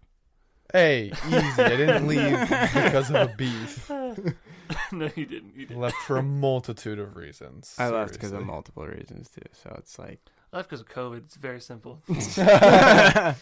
Hey, 0.73 1.13
easy. 1.27 1.63
I 1.63 1.77
didn't 1.77 2.07
leave 2.09 2.41
because 2.49 3.11
of 3.11 3.17
a 3.17 3.35
beef. 3.37 3.89
no, 4.93 5.11
you 5.15 5.27
didn't. 5.27 5.55
You 5.57 5.67
didn't. 5.67 5.81
left 5.81 5.97
for 6.07 6.17
a 6.17 6.23
multitude 6.23 6.99
of 6.99 7.17
reasons. 7.17 7.75
I 7.79 7.89
left 7.91 8.15
because 8.15 8.31
of 8.33 8.39
seriously. 8.39 8.53
multiple 8.53 8.87
reasons 8.87 9.29
too. 9.29 9.43
So 9.53 9.75
it's 9.79 9.99
like 9.99 10.21
I 10.53 10.57
left 10.57 10.71
because 10.71 10.81
of 10.81 10.89
COVID. 10.89 11.19
It's 11.19 11.37
very 11.37 11.61
simple. 11.61 12.03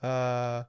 Uh, 0.00 0.62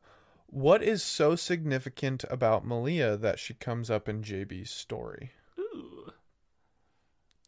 what 0.47 0.81
is 0.81 1.03
so 1.03 1.35
significant 1.35 2.25
about 2.31 2.65
Malia 2.65 3.15
that 3.15 3.37
she 3.37 3.53
comes 3.53 3.91
up 3.91 4.09
in 4.09 4.23
JB's 4.23 4.71
story? 4.71 5.33
Ooh. 5.59 6.11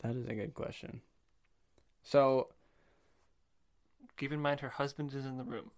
that 0.03 0.15
is 0.15 0.27
a 0.27 0.35
good 0.35 0.53
question. 0.53 1.01
So 2.03 2.49
Keep 4.17 4.33
in 4.33 4.39
mind 4.39 4.59
her 4.59 4.69
husband 4.69 5.15
is 5.15 5.25
in 5.25 5.39
the 5.39 5.43
room. 5.43 5.71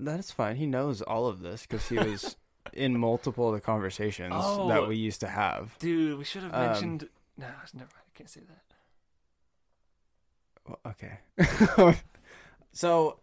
That's 0.00 0.30
fine. 0.30 0.56
He 0.56 0.66
knows 0.66 1.02
all 1.02 1.26
of 1.26 1.40
this 1.40 1.62
because 1.66 1.88
he 1.88 1.98
was 1.98 2.36
in 2.72 2.98
multiple 2.98 3.48
of 3.48 3.54
the 3.54 3.60
conversations 3.60 4.32
Oh. 4.36 4.68
that 4.68 4.86
we 4.88 4.96
used 4.96 5.20
to 5.20 5.28
have. 5.28 5.76
Dude, 5.78 6.18
we 6.18 6.24
should 6.24 6.42
have 6.42 6.54
Um, 6.54 6.60
mentioned. 6.66 7.08
No, 7.36 7.46
never 7.74 7.88
mind. 7.94 8.06
I 8.14 8.16
can't 8.16 8.28
say 8.30 8.40
that. 8.48 8.64
Well, 10.66 10.78
okay. 10.86 11.94
so 12.72 13.18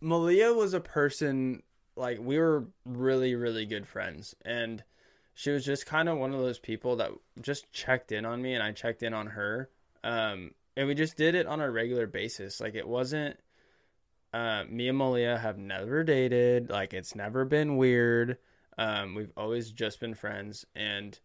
Malia 0.00 0.52
was 0.52 0.74
a 0.74 0.80
person 0.80 1.62
like 1.96 2.18
we 2.20 2.38
were 2.38 2.64
really 2.84 3.34
really 3.34 3.66
good 3.66 3.86
friends 3.86 4.34
and 4.44 4.82
she 5.34 5.50
was 5.50 5.64
just 5.64 5.84
kind 5.86 6.08
of 6.08 6.16
one 6.18 6.32
of 6.32 6.40
those 6.40 6.58
people 6.58 6.96
that 6.96 7.10
just 7.40 7.70
checked 7.72 8.10
in 8.12 8.24
on 8.24 8.40
me 8.40 8.54
and 8.54 8.62
I 8.62 8.72
checked 8.72 9.02
in 9.02 9.14
on 9.14 9.26
her. 9.28 9.68
Um 10.04 10.52
and 10.76 10.86
we 10.88 10.94
just 10.94 11.16
did 11.16 11.34
it 11.34 11.46
on 11.46 11.60
a 11.60 11.70
regular 11.70 12.06
basis. 12.06 12.60
Like 12.60 12.74
it 12.74 12.86
wasn't 12.86 13.36
uh, 14.32 14.64
me 14.68 14.88
and 14.88 14.98
Malia 14.98 15.38
have 15.38 15.58
never 15.58 16.04
dated. 16.04 16.70
Like 16.70 16.92
it's 16.94 17.14
never 17.14 17.44
been 17.44 17.76
weird. 17.76 18.38
Um, 18.76 19.14
we've 19.14 19.32
always 19.36 19.72
just 19.72 20.00
been 20.00 20.14
friends, 20.14 20.64
and 20.74 21.18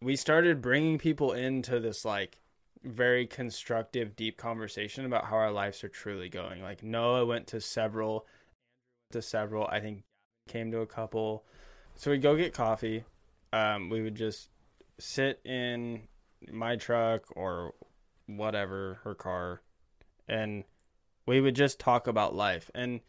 we 0.00 0.16
started 0.16 0.62
bringing 0.62 0.98
people 0.98 1.32
into 1.32 1.80
this 1.80 2.04
like 2.04 2.38
very 2.82 3.26
constructive, 3.26 4.16
deep 4.16 4.36
conversation 4.36 5.04
about 5.04 5.24
how 5.24 5.36
our 5.36 5.52
lives 5.52 5.82
are 5.84 5.88
truly 5.88 6.28
going. 6.28 6.62
Like 6.62 6.82
Noah 6.82 7.26
went 7.26 7.46
to 7.48 7.60
several, 7.60 8.26
Andrew 9.10 9.20
to 9.20 9.22
several. 9.22 9.66
I 9.66 9.80
think 9.80 10.04
came 10.48 10.70
to 10.70 10.80
a 10.80 10.86
couple. 10.86 11.44
So 11.96 12.10
we'd 12.10 12.22
go 12.22 12.36
get 12.36 12.52
coffee. 12.52 13.04
Um, 13.52 13.88
we 13.88 14.02
would 14.02 14.16
just 14.16 14.48
sit 14.98 15.40
in 15.44 16.02
my 16.50 16.76
truck 16.76 17.24
or 17.36 17.74
whatever 18.26 19.00
her 19.04 19.14
car, 19.14 19.60
and 20.28 20.64
we 21.26 21.40
would 21.40 21.56
just 21.56 21.78
talk 21.78 22.06
about 22.06 22.34
life 22.34 22.70
and 22.74 23.00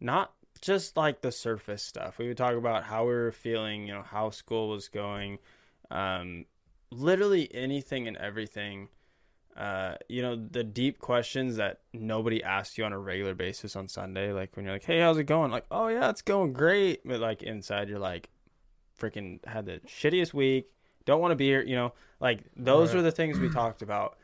not 0.00 0.32
just 0.60 0.96
like 0.96 1.20
the 1.20 1.32
surface 1.32 1.82
stuff. 1.82 2.18
We 2.18 2.28
would 2.28 2.36
talk 2.36 2.54
about 2.54 2.84
how 2.84 3.04
we 3.04 3.12
were 3.12 3.32
feeling, 3.32 3.86
you 3.86 3.94
know, 3.94 4.02
how 4.02 4.30
school 4.30 4.68
was 4.68 4.88
going, 4.88 5.38
um, 5.90 6.46
literally 6.90 7.52
anything 7.54 8.06
and 8.08 8.16
everything. 8.16 8.88
Uh, 9.56 9.94
you 10.08 10.20
know, 10.20 10.34
the 10.34 10.64
deep 10.64 10.98
questions 10.98 11.56
that 11.56 11.80
nobody 11.92 12.42
asks 12.42 12.76
you 12.76 12.84
on 12.84 12.92
a 12.92 12.98
regular 12.98 13.34
basis 13.34 13.76
on 13.76 13.86
Sunday, 13.86 14.32
like 14.32 14.56
when 14.56 14.64
you're 14.64 14.74
like, 14.74 14.84
"Hey, 14.84 14.98
how's 14.98 15.16
it 15.16 15.24
going?" 15.24 15.52
Like, 15.52 15.66
"Oh 15.70 15.86
yeah, 15.86 16.10
it's 16.10 16.22
going 16.22 16.52
great," 16.52 17.06
but 17.06 17.20
like 17.20 17.42
inside 17.44 17.88
you're 17.88 18.00
like, 18.00 18.30
"Freaking 18.98 19.44
had 19.46 19.66
the 19.66 19.80
shittiest 19.86 20.34
week. 20.34 20.70
Don't 21.04 21.20
want 21.20 21.30
to 21.30 21.36
be 21.36 21.46
here." 21.46 21.62
You 21.62 21.76
know, 21.76 21.92
like 22.18 22.40
those 22.56 22.88
Right. 22.88 22.96
were 22.96 23.02
the 23.02 23.12
things 23.12 23.38
we 23.38 23.48
talked 23.48 23.82
about. 23.82 24.18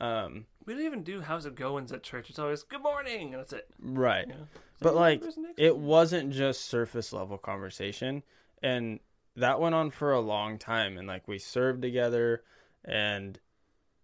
Um, 0.00 0.46
We 0.66 0.74
don't 0.74 0.84
even 0.84 1.02
do 1.02 1.20
how's 1.20 1.46
it 1.46 1.54
goings 1.54 1.92
at 1.92 2.02
church. 2.02 2.30
It's 2.30 2.38
always 2.38 2.62
good 2.62 2.82
morning, 2.82 3.34
and 3.34 3.40
that's 3.40 3.52
it. 3.52 3.68
right. 3.80 4.26
You 4.26 4.34
know? 4.34 4.46
But, 4.80 4.94
like, 4.94 5.20
where's 5.20 5.36
the 5.36 5.42
next 5.42 5.58
it 5.58 5.76
wasn't 5.76 6.32
just 6.32 6.62
surface 6.66 7.12
level 7.12 7.38
conversation 7.38 8.22
and 8.62 9.00
that 9.36 9.60
went 9.60 9.74
on 9.74 9.90
for 9.90 10.12
a 10.12 10.20
long 10.20 10.58
time 10.58 10.98
and 10.98 11.08
like 11.08 11.26
we 11.26 11.38
served 11.38 11.82
together 11.82 12.42
and 12.84 13.38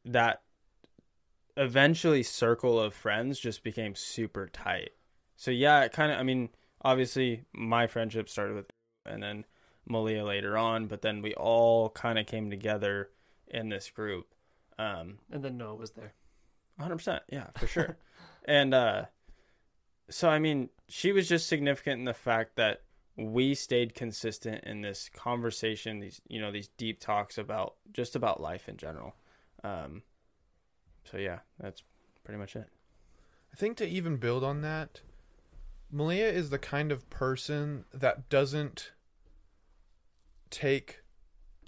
that 0.05 0.43
eventually 1.57 2.23
circle 2.23 2.81
of 2.81 2.95
friends 2.95 3.39
just 3.39 3.63
became 3.63 3.95
super 3.95 4.49
tight 4.49 4.91
so 5.37 5.51
yeah 5.51 5.83
it 5.83 5.93
kind 5.93 6.13
of 6.13 6.19
i 6.19 6.23
mean 6.23 6.49
obviously 6.83 7.45
my 7.53 7.87
friendship 7.87 8.29
started 8.29 8.55
with 8.55 8.67
and 9.05 9.23
then 9.23 9.45
malia 9.87 10.25
later 10.25 10.57
on 10.57 10.87
but 10.87 11.03
then 11.03 11.21
we 11.21 11.35
all 11.35 11.91
kind 11.91 12.19
of 12.19 12.27
came 12.27 12.49
together 12.51 13.11
in 13.49 13.69
this 13.69 13.91
group 13.91 14.35
um 14.79 15.19
And 15.31 15.43
then 15.45 15.59
Noah 15.59 15.75
was 15.75 15.91
there. 15.91 16.15
100% 16.81 17.21
yeah 17.31 17.47
for 17.57 17.67
sure 17.67 17.97
and 18.45 18.73
uh 18.75 19.05
so 20.11 20.29
i 20.29 20.39
mean 20.39 20.69
she 20.89 21.13
was 21.13 21.29
just 21.29 21.47
significant 21.49 21.99
in 21.99 22.05
the 22.05 22.15
fact 22.15 22.57
that 22.57 22.83
we 23.17 23.55
stayed 23.55 23.95
consistent 23.95 24.63
in 24.65 24.81
this 24.81 25.11
conversation 25.15 25.99
these 26.01 26.21
you 26.29 26.41
know 26.41 26.53
these 26.53 26.69
deep 26.77 27.01
talks 27.01 27.37
about 27.37 27.75
just 27.93 28.15
about 28.17 28.41
life 28.41 28.69
in 28.69 28.77
general 28.77 29.15
um 29.65 30.03
so 31.11 31.17
yeah 31.19 31.41
that's 31.61 31.83
pretty 32.25 32.39
much 32.39 32.55
it 32.57 32.69
I 33.51 33.57
think 33.57 33.79
to 33.79 33.87
even 33.89 34.19
build 34.19 34.45
on 34.45 34.61
that, 34.61 35.01
Malia 35.91 36.29
is 36.29 36.51
the 36.51 36.59
kind 36.59 36.93
of 36.93 37.09
person 37.09 37.87
that 37.95 38.29
doesn't 38.29 38.93
take 40.51 41.01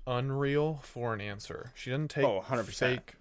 unreal 0.06 0.80
for 0.82 1.14
an 1.14 1.20
answer. 1.22 1.72
She 1.74 1.88
doesn't 1.90 2.08
take 2.08 2.24
Oh, 2.24 2.42
100%. 2.46 2.66
fake 2.74 3.14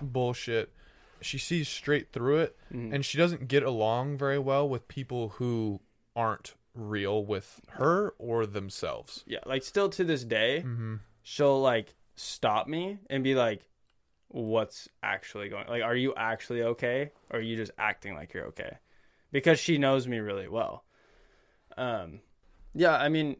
bullshit. 0.00 0.72
She 1.20 1.38
sees 1.38 1.68
straight 1.68 2.12
through 2.12 2.38
it 2.38 2.56
Mhm. 2.72 2.94
and 2.94 3.04
she 3.04 3.16
doesn't 3.18 3.48
get 3.48 3.62
along 3.62 4.16
very 4.18 4.38
well 4.38 4.68
with 4.68 4.88
people 4.88 5.30
who 5.30 5.80
aren't 6.14 6.54
real 6.74 7.24
with 7.24 7.60
her 7.70 8.10
or 8.18 8.46
themselves. 8.46 9.22
yeah, 9.26 9.38
like 9.46 9.62
still 9.62 9.88
to 9.88 10.04
this 10.04 10.24
day, 10.24 10.60
Mm-hmm. 10.66 10.96
she'll 11.22 11.60
like 11.60 11.94
stop 12.16 12.66
me 12.68 12.98
and 13.08 13.22
be 13.24 13.34
like, 13.34 13.68
"What's 14.28 14.88
actually 15.02 15.48
going? 15.48 15.66
Like, 15.68 15.82
are 15.82 15.96
you 15.96 16.14
actually 16.16 16.62
okay, 16.62 17.12
or 17.30 17.38
are 17.38 17.42
you 17.42 17.56
just 17.56 17.72
acting 17.78 18.14
like 18.14 18.32
you're 18.34 18.46
okay?" 18.46 18.78
Because 19.30 19.58
she 19.60 19.78
knows 19.78 20.06
me 20.08 20.18
really 20.18 20.48
well. 20.48 20.84
Um, 21.76 22.20
yeah, 22.74 22.96
I 22.96 23.08
mean, 23.08 23.36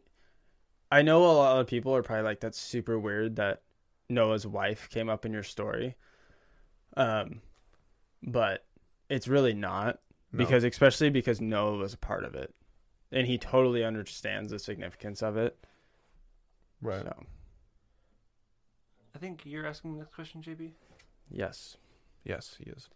I 0.91 1.01
know 1.01 1.23
a 1.25 1.31
lot 1.33 1.59
of 1.59 1.67
people 1.67 1.95
are 1.95 2.03
probably 2.03 2.23
like, 2.23 2.39
"That's 2.39 2.59
super 2.59 2.97
weird 2.99 3.35
that 3.37 3.61
Noah's 4.09 4.45
wife 4.47 4.89
came 4.89 5.09
up 5.09 5.25
in 5.25 5.33
your 5.33 5.43
story." 5.43 5.95
Um, 6.97 7.41
but 8.25 8.65
it's 9.09 9.27
really 9.27 9.53
not 9.53 9.99
because 10.35 10.63
especially 10.63 11.09
because 11.09 11.39
Noah 11.39 11.77
was 11.77 11.93
a 11.93 11.97
part 11.97 12.25
of 12.25 12.35
it, 12.35 12.53
and 13.11 13.25
he 13.27 13.37
totally 13.37 13.83
understands 13.83 14.51
the 14.51 14.59
significance 14.59 15.21
of 15.21 15.37
it. 15.37 15.57
right. 16.81 17.01
So 17.01 17.23
I 19.15 19.17
think 19.19 19.43
you're 19.45 19.65
asking 19.65 19.93
the 19.93 19.99
next 19.99 20.13
question, 20.13 20.41
JB. 20.41 20.71
yes. 21.31 21.77
Yes, 22.25 22.57
he 22.57 22.69
is. 22.71 22.89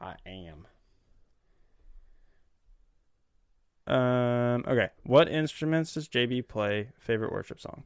I 0.00 0.14
am. 0.26 0.66
Um. 3.86 4.64
Okay. 4.68 4.88
What 5.04 5.28
instruments 5.28 5.94
does 5.94 6.08
JB 6.08 6.46
play? 6.48 6.90
Favorite 6.98 7.32
worship 7.32 7.58
song. 7.58 7.84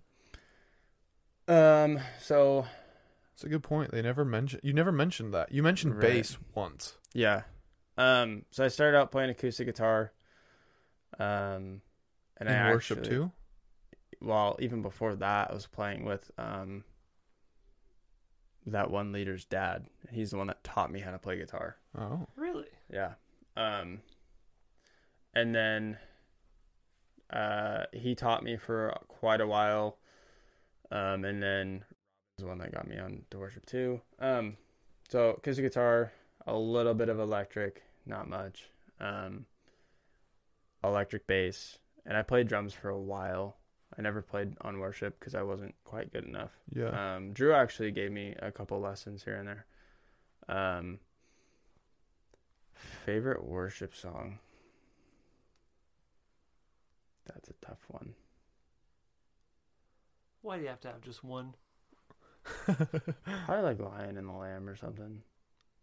Um. 1.47 2.01
So 2.20 2.66
It's 3.41 3.45
a 3.47 3.49
good 3.49 3.62
point. 3.62 3.91
They 3.91 4.03
never 4.03 4.22
mentioned 4.22 4.61
you 4.62 4.74
never 4.74 4.93
mentioned 4.93 5.32
that. 5.32 5.51
You 5.51 5.62
mentioned 5.62 5.95
Right. 5.95 6.03
bass 6.03 6.36
once. 6.55 6.99
yeah. 7.14 7.45
Um. 7.97 8.45
So 8.51 8.62
I 8.62 8.68
started 8.68 8.99
out 8.99 9.11
playing 9.11 9.30
acoustic 9.30 9.66
guitar. 9.66 10.12
Um. 11.18 11.80
And 12.36 12.51
in 12.51 12.55
I 12.55 12.70
worship 12.70 12.99
actually- 12.99 13.16
too. 13.16 13.32
Well, 14.20 14.57
even 14.61 14.82
before 14.82 15.14
that, 15.16 15.51
I 15.51 15.55
was 15.55 15.66
playing 15.66 16.05
with 16.05 16.30
um. 16.36 16.84
That 18.66 18.91
one 18.91 19.11
leader's 19.11 19.47
dad. 19.47 19.86
He's 20.11 20.32
the 20.32 20.36
one 20.36 20.49
that 20.49 20.62
taught 20.62 20.93
me 20.93 21.01
how 21.01 21.11
to 21.12 21.18
play 21.18 21.38
guitar. 21.38 21.76
Oh. 21.97 22.26
Really? 22.36 22.68
Yeah. 22.93 23.14
Um 23.57 24.03
and 25.34 25.55
then 25.55 25.97
uh 27.30 27.84
he 27.95 28.14
taught 28.14 28.43
me 28.45 28.59
for 28.59 28.95
quite 29.09 29.41
a 29.41 29.47
while. 29.47 29.97
Um 30.91 31.24
and 31.24 31.43
then 31.43 31.84
was 32.41 32.45
the 32.45 32.49
one 32.49 32.59
that 32.59 32.72
got 32.72 32.88
me 32.88 32.99
on 32.99 33.22
to 33.30 33.38
worship 33.38 33.66
too. 33.66 34.01
Um 34.18 34.57
so 35.11 35.30
acoustic 35.30 35.64
guitar, 35.64 36.12
a 36.47 36.57
little 36.57 36.95
bit 36.95 37.11
of 37.11 37.18
electric, 37.18 37.82
not 38.07 38.28
much. 38.28 38.70
Um 38.99 39.45
electric 40.82 41.26
bass, 41.26 41.78
and 42.07 42.16
I 42.16 42.22
played 42.22 42.49
drums 42.49 42.72
for 42.72 42.88
a 42.88 42.99
while. 42.99 43.57
I 43.99 44.03
never 44.03 44.22
played 44.22 44.55
on 44.62 44.78
worship 44.78 45.18
because 45.18 45.34
I 45.34 45.43
wasn't 45.43 45.74
quite 45.84 46.12
good 46.12 46.24
enough. 46.24 46.53
Yeah. 46.72 47.16
Um, 47.16 47.32
Drew 47.32 47.53
actually 47.53 47.91
gave 47.91 48.11
me 48.11 48.34
a 48.38 48.51
couple 48.51 48.80
lessons 48.80 49.22
here 49.24 49.34
and 49.34 49.49
there. 49.49 49.66
Um, 50.49 51.01
favorite 52.72 53.45
worship 53.45 53.95
song. 53.95 54.38
That's 57.26 57.51
a 57.51 57.55
tough 57.66 57.84
one. 57.88 58.14
Why 60.43 60.57
do 60.57 60.62
you 60.62 60.68
have 60.68 60.80
to 60.80 60.88
have 60.88 61.03
just 61.03 61.22
one? 61.22 61.55
Probably 62.64 63.62
like 63.62 63.80
Lion 63.80 64.16
and 64.16 64.28
the 64.28 64.32
Lamb 64.32 64.68
or 64.68 64.76
something. 64.76 65.22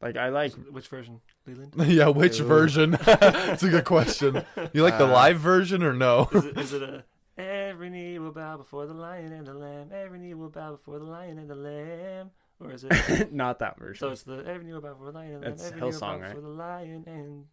Like 0.01 0.15
I 0.17 0.29
like 0.29 0.53
Which 0.71 0.87
version? 0.89 1.21
Leeland? 1.47 1.73
yeah, 1.87 2.09
which 2.09 2.39
Ooh. 2.39 2.45
version? 2.45 2.97
It's 3.07 3.63
a 3.63 3.69
good 3.69 3.85
question. 3.85 4.43
You 4.73 4.83
like 4.83 4.97
the 4.97 5.07
Uh, 5.07 5.11
live 5.11 5.39
version 5.39 5.81
or 5.83 5.93
no? 5.93 6.29
Is 6.33 6.45
it, 6.45 6.57
is 6.57 6.73
it 6.73 6.83
a 6.83 7.03
every 7.41 7.89
knee 7.89 8.19
will 8.19 8.31
bow 8.31 8.57
before 8.57 8.85
the 8.85 8.93
lion 8.93 9.31
and 9.33 9.47
the 9.47 9.53
lamb? 9.53 9.89
Every 9.93 10.19
knee 10.19 10.33
will 10.35 10.49
bow 10.49 10.71
before 10.73 10.99
the 10.99 11.05
lion 11.05 11.39
and 11.39 11.49
the 11.49 11.55
lamb. 11.55 12.31
Or 12.59 12.71
is 12.71 12.83
it? 12.89 13.31
not 13.33 13.59
that 13.59 13.77
version. 13.79 13.99
so 13.99 14.11
it's 14.11 14.23
the 14.23 14.43
every 14.45 14.65
knee 14.65 14.73
will 14.73 14.81
bow 14.81 14.93
before 14.93 15.11
the 15.11 15.17
lion 15.19 15.33
and 15.33 15.41
the 15.43 15.47
lamb. 15.47 15.57
That's 15.57 15.67
Every 15.71 15.79
knee 15.81 15.85
will 15.87 15.93
Hillsong, 15.93 15.99
bow 15.99 16.17
right? 16.19 16.27
before 16.27 16.41
the 16.41 16.47
lion 16.49 17.03
and 17.07 17.45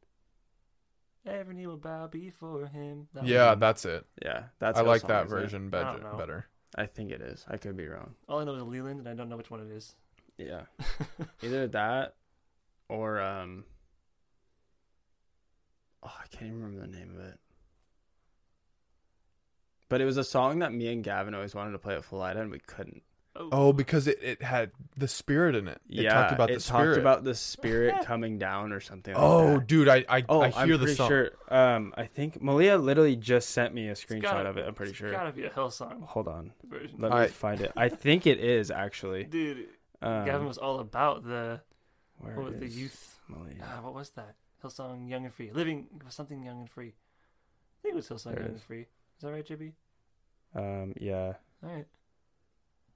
every 1.27 1.55
knee 1.55 1.67
will 1.67 1.77
bow 1.79 2.07
before 2.09 2.67
him. 2.67 3.09
That 3.15 3.27
yeah, 3.27 3.51
one. 3.51 3.59
that's 3.61 3.85
it. 3.87 4.05
yeah, 4.23 4.45
that's 4.59 4.79
I 4.79 4.83
like 4.83 5.03
Hillsong, 5.03 5.09
that 5.09 5.27
isn't 5.27 5.39
it? 5.39 5.41
version 5.43 5.71
I 5.73 5.79
don't 5.83 5.93
better. 6.03 6.11
know. 6.13 6.19
better. 6.19 6.47
I 6.75 6.87
think 6.87 7.11
it 7.11 7.21
is. 7.21 7.45
I 7.49 7.57
could 7.57 7.77
be 7.77 7.87
wrong. 7.87 8.15
All 8.29 8.41
I 8.41 8.45
know 8.45 8.55
is 8.55 8.63
Leeland, 8.63 8.99
and 8.99 9.09
I 9.09 9.15
don't 9.15 9.29
know 9.29 9.37
which 9.37 9.51
one 9.51 9.61
it 9.61 9.71
is. 9.71 9.95
Yeah, 10.37 10.63
either 11.43 11.69
that 11.69 12.15
or 12.89 13.21
um. 13.21 13.65
Oh, 16.03 16.13
I 16.21 16.27
can't 16.29 16.51
even 16.51 16.63
remember 16.63 16.81
the 16.87 16.99
name 16.99 17.15
of 17.17 17.25
it. 17.25 17.39
But 19.89 20.01
it 20.01 20.05
was 20.05 20.17
a 20.17 20.25
song 20.25 20.59
that 20.59 20.73
me 20.73 20.93
and 20.93 21.05
Gavin 21.05 21.35
always 21.35 21.55
wanted 21.55 21.73
to 21.73 21.79
play 21.79 21.95
at 21.95 22.05
Full 22.05 22.21
Ida, 22.21 22.41
and 22.41 22.51
we 22.51 22.59
couldn't. 22.59 23.03
Oh, 23.37 23.73
because 23.73 24.07
it, 24.07 24.23
it 24.23 24.43
had 24.43 24.71
the 24.97 25.09
spirit 25.09 25.57
in 25.57 25.67
it. 25.67 25.81
It 25.89 26.03
yeah, 26.05 26.15
talked 26.15 26.33
about 26.33 26.51
it 26.51 26.55
the 26.55 26.61
spirit. 26.61 26.87
talked 26.87 26.99
about 27.01 27.25
the 27.25 27.35
spirit 27.35 27.95
coming 28.05 28.39
down 28.39 28.73
or 28.73 28.79
something. 28.81 29.13
Like 29.13 29.23
oh, 29.23 29.55
that. 29.55 29.67
dude, 29.67 29.89
I 29.89 30.05
I, 30.09 30.25
oh, 30.29 30.41
I 30.43 30.63
am 30.63 30.69
hear 30.69 30.77
the 30.77 30.85
pretty 30.85 30.95
song. 30.97 31.09
sure. 31.09 31.31
Um, 31.49 31.93
I 31.97 32.05
think 32.07 32.41
Malia 32.41 32.79
literally 32.79 33.17
just 33.17 33.51
sent 33.51 33.75
me 33.75 33.89
a 33.89 33.95
screenshot 33.95 34.23
gotta- 34.23 34.51
of 34.51 34.57
it. 34.59 34.67
I'm 34.69 34.75
pretty 34.75 34.91
it's 34.91 34.99
sure. 34.99 35.11
gotta 35.11 35.33
be 35.33 35.45
a 35.45 35.51
Hillsong 35.51 36.05
Hold 36.05 36.29
on, 36.29 36.53
version. 36.69 36.97
let 37.01 37.11
me 37.11 37.17
I- 37.19 37.27
find 37.27 37.61
it. 37.61 37.73
I 37.77 37.89
think 37.89 38.27
it 38.29 38.39
is 38.39 38.71
actually. 38.71 39.25
Dude, 39.31 39.67
Um, 40.01 40.25
Gavin 40.27 40.47
was 40.47 40.59
all 40.59 40.79
about 40.79 41.25
the 41.25 41.61
where 42.19 42.37
what 42.37 42.53
was 42.53 42.61
the 42.61 42.69
youth. 42.69 43.19
Malia? 43.29 43.55
Ah, 43.63 43.81
what 43.83 43.95
was 43.95 44.11
that? 44.11 44.37
Hillsong 44.63 45.09
Young 45.11 45.25
and 45.25 45.35
Free. 45.35 45.51
Living 45.51 45.89
something 46.09 46.43
young 46.43 46.61
and 46.61 46.71
free. 46.71 46.95
I 46.95 47.83
think 47.83 47.95
it 47.95 47.97
was 47.97 48.09
Hillsong 48.09 48.33
There 48.35 48.43
Young 48.43 48.51
is. 48.51 48.53
and 48.53 48.63
Free. 48.63 48.81
Is 48.83 49.23
that 49.23 49.33
right, 49.33 49.45
JB? 49.47 49.73
Um, 50.55 50.95
yeah, 51.01 51.33
All 51.65 51.71
right. 51.75 51.87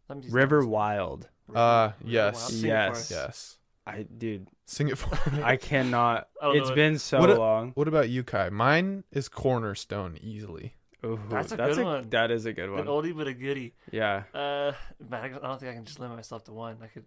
Let 0.08 0.16
me 0.16 0.22
just 0.22 0.34
River 0.34 0.60
double- 0.60 0.72
Wild. 0.72 1.28
Uh, 1.54 1.92
yes. 2.04 2.34
Wild. 2.34 2.50
Sing 2.52 2.58
it 2.58 2.62
for 2.62 2.66
Yes. 2.68 2.96
us. 2.98 3.10
Yes. 3.10 3.58
I 3.86 4.02
dude, 4.02 4.48
Sing 4.66 4.88
it 4.88 4.98
for 4.98 5.30
me. 5.32 5.42
I 5.42 5.56
cannot. 5.56 6.28
I 6.42 6.46
don't 6.46 6.58
know 6.58 6.68
it. 6.68 6.74
been 6.74 6.98
so 6.98 7.20
What 7.20 7.30
a- 7.30 7.38
long. 7.38 7.72
What 7.74 7.88
about 7.88 8.08
you, 8.10 8.22
Kai? 8.22 8.50
Mine 8.50 9.04
is 9.12 9.28
Cornerstone 9.28 10.18
easily. 10.20 10.74
Ooh, 11.06 11.18
That's 11.30 11.52
a 11.52 11.56
good 11.56 11.78
one. 11.84 12.10
That 12.10 12.30
is 12.30 12.44
a 12.44 12.52
good 12.52 12.68
An 12.70 12.72
one. 12.74 12.86
oldie 12.86 13.16
but 13.16 13.28
a 13.28 13.32
goodie. 13.32 13.74
Yeah. 13.92 14.24
Uh, 14.34 14.72
man, 15.08 15.24
I 15.24 15.28
don't- 15.28 15.44
I 15.44 15.48
don't 15.48 15.58
think 15.60 15.70
I 15.72 15.74
can 15.74 15.84
just 15.84 16.00
limit 16.00 16.16
myself 16.16 16.44
to 16.44 16.52
one. 16.52 16.76
I 16.82 16.88
could 16.88 17.04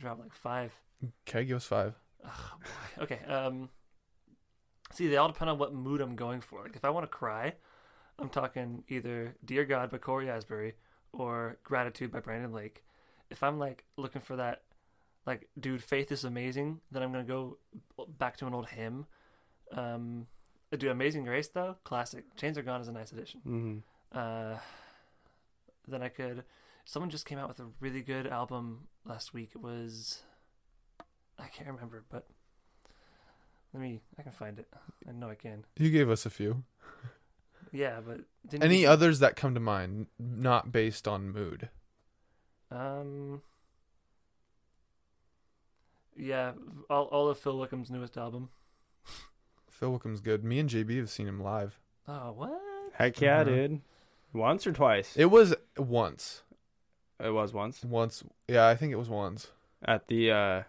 drop 0.00 0.18
like 0.18 0.32
five. 0.34 0.72
Okay, 1.28 1.44
give 1.44 1.56
us 1.56 1.64
five. 1.64 1.94
Oh, 2.24 2.54
boy. 2.96 3.02
Okay. 3.04 3.20
Um. 3.26 3.68
See, 4.92 5.06
they 5.06 5.16
all 5.18 5.28
depend 5.28 5.50
on 5.50 5.58
what 5.58 5.72
mood 5.74 6.00
I'm 6.00 6.16
going 6.16 6.40
for. 6.40 6.62
Like, 6.62 6.74
if 6.74 6.84
I 6.84 6.90
want 6.90 7.04
to 7.04 7.08
cry, 7.08 7.54
I'm 8.18 8.28
talking 8.28 8.84
either 8.88 9.34
"Dear 9.44 9.64
God" 9.64 9.90
by 9.90 9.98
Cory 9.98 10.28
Asbury 10.28 10.74
or 11.12 11.56
"Gratitude" 11.64 12.10
by 12.10 12.20
Brandon 12.20 12.52
Lake. 12.52 12.84
If 13.30 13.42
I'm 13.42 13.58
like 13.58 13.84
looking 13.96 14.20
for 14.22 14.36
that, 14.36 14.62
like, 15.26 15.48
dude, 15.58 15.82
faith 15.82 16.10
is 16.12 16.24
amazing, 16.24 16.80
then 16.90 17.02
I'm 17.02 17.12
gonna 17.12 17.24
go 17.24 17.58
back 18.18 18.36
to 18.38 18.46
an 18.46 18.54
old 18.54 18.68
hymn. 18.68 19.06
Um, 19.72 20.26
dude, 20.70 20.84
Amazing 20.90 21.24
Grace 21.24 21.48
though, 21.48 21.76
classic. 21.84 22.24
Chains 22.36 22.56
Are 22.56 22.62
Gone 22.62 22.80
is 22.80 22.88
a 22.88 22.92
nice 22.92 23.12
addition. 23.12 23.40
hmm 23.40 23.78
Uh, 24.12 24.56
then 25.86 26.02
I 26.02 26.08
could. 26.08 26.44
Someone 26.84 27.10
just 27.10 27.26
came 27.26 27.38
out 27.38 27.48
with 27.48 27.60
a 27.60 27.66
really 27.80 28.00
good 28.00 28.26
album 28.26 28.88
last 29.04 29.34
week. 29.34 29.50
It 29.54 29.60
was. 29.60 30.22
I 31.38 31.46
can't 31.48 31.68
remember, 31.68 32.04
but 32.08 32.26
let 33.74 33.82
me. 33.82 34.00
I 34.18 34.22
can 34.22 34.32
find 34.32 34.58
it. 34.58 34.66
I 35.06 35.12
know 35.12 35.28
I 35.28 35.34
can. 35.34 35.64
You 35.76 35.90
gave 35.90 36.08
us 36.08 36.24
a 36.24 36.30
few. 36.30 36.64
Yeah, 37.72 38.00
but 38.06 38.20
didn't 38.48 38.64
Any 38.64 38.82
you- 38.82 38.88
others 38.88 39.18
that 39.20 39.36
come 39.36 39.54
to 39.54 39.60
mind, 39.60 40.06
not 40.18 40.72
based 40.72 41.06
on 41.08 41.30
mood? 41.30 41.68
Um. 42.70 43.42
Yeah, 46.16 46.52
all 46.90 47.04
all 47.04 47.28
of 47.28 47.38
Phil 47.38 47.56
Wickham's 47.58 47.90
newest 47.90 48.16
album. 48.16 48.50
Phil 49.70 49.92
Wickham's 49.92 50.20
good. 50.20 50.42
Me 50.44 50.58
and 50.58 50.68
JB 50.68 50.96
have 50.98 51.10
seen 51.10 51.28
him 51.28 51.40
live. 51.40 51.78
Oh 52.08 52.32
what? 52.32 52.60
Heck 52.94 53.20
yeah, 53.20 53.40
Uh-huh. 53.40 53.44
dude. 53.44 53.80
Once 54.32 54.66
or 54.66 54.72
twice? 54.72 55.16
It 55.16 55.26
was 55.26 55.54
once. 55.76 56.42
It 57.20 57.30
was 57.30 57.52
once 57.52 57.84
Once. 57.84 58.22
Yeah, 58.48 58.66
I 58.66 58.74
think 58.76 58.92
it 58.92 58.96
was 58.96 59.08
once. 59.08 59.48
at 59.84 60.08
the 60.08 60.30
uh, 60.30 60.62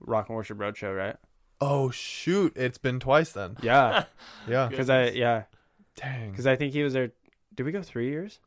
Rock 0.00 0.28
and 0.28 0.36
Worship 0.36 0.58
Roadshow, 0.58 0.96
right? 0.96 1.16
Oh 1.60 1.90
shoot! 1.90 2.52
It's 2.56 2.78
been 2.78 3.00
twice 3.00 3.32
then. 3.32 3.56
Yeah, 3.62 4.04
Yeah. 4.48 4.68
Because 4.68 4.88
I 4.88 5.08
yeah, 5.10 5.42
Dang. 6.00 6.30
because 6.30 6.46
I 6.46 6.56
think 6.56 6.72
he 6.72 6.82
was 6.82 6.92
there. 6.92 7.12
Did 7.54 7.64
we 7.64 7.72
go 7.72 7.82
three 7.82 8.08
years? 8.10 8.40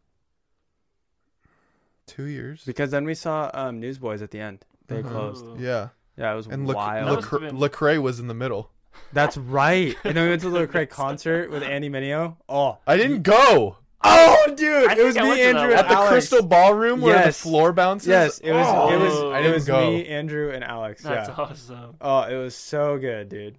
Two 2.05 2.25
years. 2.25 2.63
Because 2.65 2.91
then 2.91 3.05
we 3.05 3.13
saw 3.13 3.49
um, 3.53 3.79
Newsboys 3.79 4.21
at 4.21 4.31
the 4.31 4.39
end. 4.39 4.65
They 4.87 4.99
Uh-huh. 4.99 5.09
closed. 5.09 5.59
Yeah. 5.59 5.89
Yeah, 6.17 6.33
it 6.33 6.35
was 6.35 6.47
And 6.47 6.67
Lec- 6.67 6.75
wild. 6.75 7.07
That 7.07 7.15
must 7.15 7.27
Lecrae, 7.29 7.39
been- 7.39 7.57
Lecrae 7.57 8.01
was 8.01 8.19
in 8.19 8.27
the 8.27 8.33
middle. 8.33 8.69
That's 9.11 9.37
right. 9.37 9.95
And 10.03 10.15
then 10.15 10.23
we 10.25 10.29
went 10.29 10.41
to 10.43 10.49
the 10.49 10.59
Lecrae 10.67 10.89
concert 10.89 11.49
with 11.49 11.63
Andy 11.63 11.89
Mineo. 11.89 12.37
Oh, 12.47 12.77
I 12.85 12.97
didn't 12.97 13.23
go. 13.23 13.77
Oh, 14.03 14.53
dude, 14.55 14.89
I 14.89 14.95
it 14.97 15.03
was 15.03 15.15
I 15.15 15.23
went 15.23 15.35
me, 15.35 15.37
to 15.47 15.53
that 15.53 15.55
Andrew, 15.55 15.61
one. 15.61 15.71
and 15.71 15.79
At 15.79 15.87
the 15.87 15.95
Alex. 15.95 16.09
Crystal 16.11 16.43
Ballroom 16.45 16.99
where 17.01 17.15
Yes. 17.15 17.37
the 17.41 17.49
floor 17.49 17.71
bounces. 17.71 18.09
Yes, 18.09 18.37
it 18.39 18.51
was. 18.51 18.67
Oh, 18.69 18.91
it 18.93 18.99
was. 18.99 19.13
I 19.33 19.39
it 19.39 19.41
didn't 19.43 19.53
was 19.53 19.65
go. 19.65 19.89
me, 19.91 20.05
Andrew, 20.07 20.51
and 20.51 20.63
Alex. 20.63 21.03
That's 21.03 21.29
yeah. 21.29 21.35
awesome. 21.37 21.95
Oh, 22.01 22.21
it 22.23 22.35
was 22.35 22.53
so 22.53 22.97
good, 22.97 23.29
dude. 23.29 23.57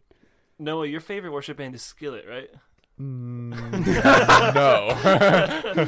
Noah, 0.59 0.87
your 0.87 1.01
favorite 1.01 1.31
worship 1.33 1.57
band 1.57 1.75
is 1.75 1.81
Skillet, 1.83 2.27
right? 2.29 2.51
Mm, 3.01 3.51
no, 4.55 5.85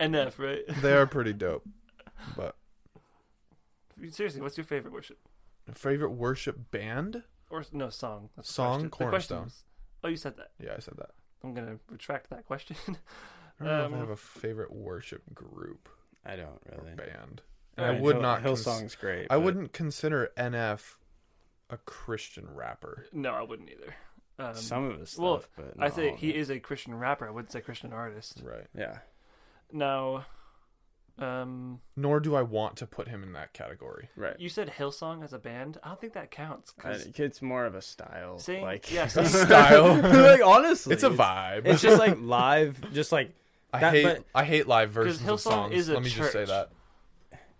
NF, 0.00 0.38
right? 0.38 0.62
they 0.82 0.92
are 0.94 1.06
pretty 1.06 1.32
dope. 1.32 1.64
But 2.36 2.56
Seriously, 4.10 4.40
what's 4.40 4.56
your 4.56 4.64
favorite 4.64 4.92
worship 4.92 5.18
favorite 5.74 6.10
worship 6.12 6.70
band? 6.70 7.22
or 7.50 7.64
no 7.72 7.88
song? 7.90 8.30
That's 8.36 8.52
Song, 8.52 8.88
question. 8.90 8.90
Cornerstone. 8.90 9.50
oh, 10.02 10.08
you 10.08 10.16
said 10.16 10.36
that. 10.38 10.50
Yeah, 10.62 10.74
I 10.76 10.80
said 10.80 10.94
that. 10.98 11.10
I'm 11.42 11.54
gonna 11.54 11.78
retract 11.90 12.30
that 12.30 12.46
question. 12.46 12.76
I 13.60 13.64
don't 13.64 13.68
know 13.68 13.84
if 13.84 13.92
I 13.92 13.94
Um, 13.94 14.00
have 14.00 14.10
a 14.10 14.16
favorite 14.16 14.72
worship 14.72 15.22
group 15.34 15.88
I 16.24 16.36
don't 16.36 16.60
really. 16.70 16.92
or 16.92 16.96
band. 16.96 17.42
And 17.76 17.86
I 17.86 17.90
I 17.96 18.00
would 18.00 18.14
Hill- 18.16 18.22
not. 18.22 18.42
cons- 18.42 18.64
Hillsong's 18.64 18.94
great. 18.94 19.26
I 19.30 19.36
but- 19.36 19.40
wouldn't 19.42 19.72
consider 19.72 20.30
NF 20.36 20.96
a 21.70 21.76
Christian 21.78 22.48
rapper. 22.54 23.06
no, 23.12 23.30
I 23.32 23.42
wouldn't 23.42 23.70
either. 23.70 23.94
Um, 24.38 24.54
Some 24.54 24.84
of 24.90 24.98
his 24.98 25.10
stuff, 25.10 25.22
well, 25.22 25.44
but 25.56 25.74
I 25.78 25.84
not 25.86 25.94
say 25.94 26.08
all 26.08 26.14
of 26.14 26.20
he 26.20 26.30
it. 26.30 26.36
is 26.36 26.50
a 26.50 26.58
Christian 26.58 26.94
rapper. 26.96 27.26
I 27.26 27.30
wouldn't 27.30 27.52
say 27.52 27.60
Christian 27.60 27.92
artist. 27.92 28.42
Right. 28.44 28.66
Yeah. 28.76 28.98
Now, 29.72 30.26
um, 31.18 31.80
Nor 31.96 32.18
do 32.18 32.34
I 32.34 32.42
want 32.42 32.76
to 32.78 32.86
put 32.86 33.06
him 33.06 33.22
in 33.22 33.32
that 33.34 33.52
category. 33.52 34.08
Right. 34.16 34.38
you 34.40 34.48
said 34.48 34.72
Hillsong 34.76 35.22
as 35.22 35.32
a 35.32 35.38
band. 35.38 35.78
I 35.84 35.88
don't 35.88 36.00
think 36.00 36.14
that 36.14 36.32
counts. 36.32 36.74
I, 36.78 36.82
'cause 36.82 37.06
it's 37.16 37.40
more 37.40 37.64
of 37.66 37.76
a 37.76 37.82
style. 37.82 38.38
Saying- 38.40 38.64
like 38.64 38.90
yeah, 38.92 39.04
A 39.06 39.08
saying- 39.10 39.28
style. 39.28 39.94
like 40.02 40.42
honestly, 40.44 40.92
it's 40.94 41.04
a 41.04 41.10
vibe. 41.10 41.66
It's 41.66 41.80
just 41.82 42.00
like 42.00 42.18
live, 42.20 42.80
just 42.92 43.12
like 43.12 43.32
I 43.72 43.78
that- 43.80 43.92
hate 43.92 44.02
but- 44.04 44.24
I 44.34 44.44
hate 44.44 44.66
live 44.66 44.90
versions 44.90 45.28
of 45.28 45.40
songs. 45.40 45.72
is 45.74 45.88
a 45.88 45.94
Let 45.94 46.02
me 46.02 46.10
just 46.10 46.32
say 46.32 46.44
that. 46.44 46.70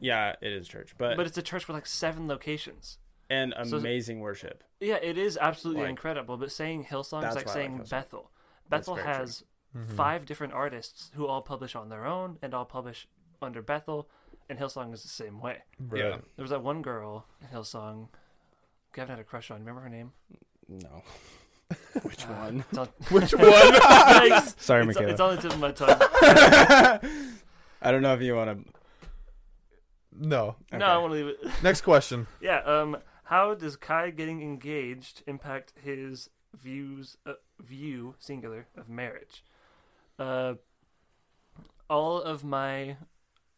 yeah, 0.00 0.34
it 0.40 0.52
is 0.52 0.66
church, 0.66 0.94
but, 0.98 1.16
but 1.16 1.26
it's 1.26 1.38
a 1.38 1.42
church 1.42 1.68
with 1.68 1.76
like 1.76 1.86
seven 1.86 2.26
locations. 2.26 2.98
And 3.30 3.54
so- 3.64 3.76
amazing 3.78 4.20
worship. 4.20 4.62
Yeah, 4.80 4.96
it 4.96 5.16
is 5.18 5.38
absolutely 5.40 5.82
Like- 5.82 5.90
incredible. 5.90 6.36
But 6.36 6.52
saying 6.52 6.84
Hillsong 6.84 7.02
is 7.02 7.10
like 7.12 7.22
why 7.22 7.28
I 7.30 7.32
like 7.34 7.48
saying 7.48 7.86
Bethel. 7.90 8.30
Bethel 8.68 8.96
has 8.96 9.44
Mm-hmm. 9.76 9.96
five 9.96 10.24
different 10.24 10.52
artists 10.52 11.10
who 11.16 11.26
all 11.26 11.42
publish 11.42 11.74
on 11.74 11.88
their 11.88 12.06
own 12.06 12.38
and 12.40 12.54
all 12.54 12.64
publish 12.64 13.08
under 13.42 13.60
Bethel, 13.60 14.08
and 14.48 14.56
Hillsong 14.56 14.94
is 14.94 15.02
the 15.02 15.08
same 15.08 15.40
way. 15.40 15.64
Right. 15.80 15.98
Yeah. 16.00 16.10
There 16.36 16.42
was 16.44 16.50
that 16.50 16.62
one 16.62 16.80
girl 16.80 17.26
in 17.40 17.48
Hillsong. 17.48 18.06
Gavin 18.94 19.10
had 19.10 19.18
a 19.18 19.24
crush 19.24 19.50
on. 19.50 19.58
Remember 19.58 19.80
her 19.80 19.88
name? 19.88 20.12
No. 20.68 21.02
Which 22.02 22.24
Uh, 22.24 22.28
one? 22.34 22.64
It's 22.70 22.78
Which 23.10 23.32
one? 23.34 23.42
Yikes. 23.50 24.60
Sorry, 24.60 24.86
it's, 24.86 24.94
Michaela. 24.94 25.10
it's 25.10 25.20
on 25.20 25.34
the 25.36 25.42
tip 25.42 25.50
of 25.52 25.58
my 25.58 25.72
tongue. 25.72 25.98
I 27.82 27.90
don't 27.90 28.02
know 28.02 28.14
if 28.14 28.22
you 28.22 28.36
want 28.36 28.64
to. 28.64 28.72
no. 30.12 30.54
No, 30.72 30.86
I 30.86 30.98
want 30.98 31.12
to 31.14 31.16
leave 31.16 31.26
it. 31.26 31.38
Next 31.64 31.80
question. 31.80 32.26
Yeah. 32.40 32.58
Um. 32.60 32.96
How 33.34 33.52
does 33.52 33.74
Kai 33.74 34.10
getting 34.10 34.42
engaged 34.42 35.24
impact 35.26 35.72
his 35.82 36.30
views, 36.56 37.16
uh, 37.26 37.32
view 37.58 38.14
singular 38.20 38.68
of 38.76 38.88
marriage? 38.88 39.42
Uh, 40.20 40.54
all 41.90 42.22
of 42.22 42.44
my, 42.44 42.96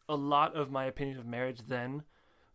a 0.09 0.15
lot 0.15 0.55
of 0.55 0.71
my 0.71 0.85
opinion 0.85 1.19
of 1.19 1.27
marriage 1.27 1.59
then 1.67 2.01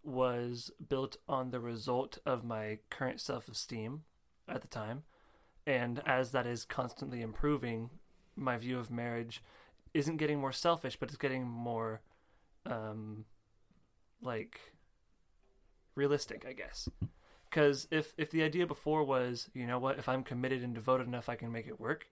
was 0.03 0.73
built 0.89 1.17
on 1.29 1.53
the 1.53 1.61
result 1.61 2.19
of 2.27 2.43
my 2.43 2.81
current 2.91 3.21
self-esteem 3.21 4.03
at 4.49 4.61
the 4.61 4.67
time, 4.67 5.05
and 5.65 6.03
as 6.05 6.33
that 6.33 6.45
is 6.45 6.65
constantly 6.65 7.21
improving, 7.21 7.91
my 8.35 8.57
view 8.57 8.81
of 8.81 8.91
marriage 8.91 9.45
isn't 9.95 10.17
getting 10.17 10.41
more 10.41 10.51
selfish, 10.51 10.97
but 10.97 11.09
it's 11.09 11.19
getting 11.19 11.47
more, 11.47 12.01
um, 12.67 13.27
like 14.21 14.72
realistic, 15.95 16.45
I 16.49 16.53
guess. 16.53 16.89
Because 17.49 17.87
if 17.91 18.15
if 18.17 18.31
the 18.31 18.43
idea 18.43 18.67
before 18.67 19.05
was, 19.05 19.51
you 19.53 19.67
know 19.67 19.79
what, 19.79 19.99
if 19.99 20.09
I'm 20.09 20.25
committed 20.25 20.63
and 20.63 20.75
devoted 20.75 21.07
enough, 21.07 21.29
I 21.29 21.37
can 21.37 21.53
make 21.53 21.67
it 21.67 21.81
work. 21.81 22.07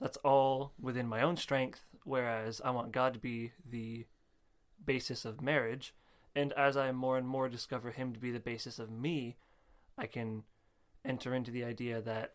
That's 0.00 0.18
all 0.18 0.72
within 0.80 1.08
my 1.08 1.22
own 1.22 1.36
strength. 1.36 1.84
Whereas 2.04 2.60
I 2.64 2.70
want 2.70 2.92
God 2.92 3.14
to 3.14 3.18
be 3.18 3.52
the 3.68 4.06
basis 4.84 5.24
of 5.24 5.42
marriage, 5.42 5.94
and 6.34 6.52
as 6.52 6.76
I 6.76 6.92
more 6.92 7.18
and 7.18 7.26
more 7.26 7.48
discover 7.48 7.90
Him 7.90 8.12
to 8.12 8.20
be 8.20 8.30
the 8.30 8.38
basis 8.38 8.78
of 8.78 8.90
me, 8.90 9.36
I 9.96 10.06
can 10.06 10.44
enter 11.04 11.34
into 11.34 11.50
the 11.50 11.64
idea 11.64 12.00
that 12.00 12.34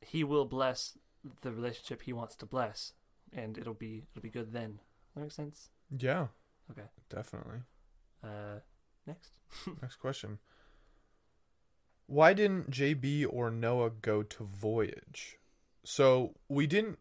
He 0.00 0.22
will 0.24 0.44
bless 0.44 0.98
the 1.40 1.52
relationship 1.52 2.02
He 2.02 2.12
wants 2.12 2.36
to 2.36 2.46
bless, 2.46 2.92
and 3.32 3.56
it'll 3.56 3.74
be 3.74 4.04
it'll 4.12 4.22
be 4.22 4.28
good 4.28 4.52
then. 4.52 4.80
That 5.14 5.22
makes 5.22 5.34
sense. 5.34 5.70
Yeah. 5.96 6.26
Okay. 6.70 6.86
Definitely. 7.08 7.60
Uh, 8.22 8.60
next. 9.06 9.30
Next 9.82 9.96
question. 9.96 10.38
Why 12.06 12.32
didn't 12.34 12.70
JB 12.70 13.26
or 13.28 13.50
Noah 13.50 13.90
go 13.90 14.22
to 14.22 14.44
Voyage? 14.44 15.38
So 15.84 16.34
we 16.48 16.66
didn't 16.66 16.98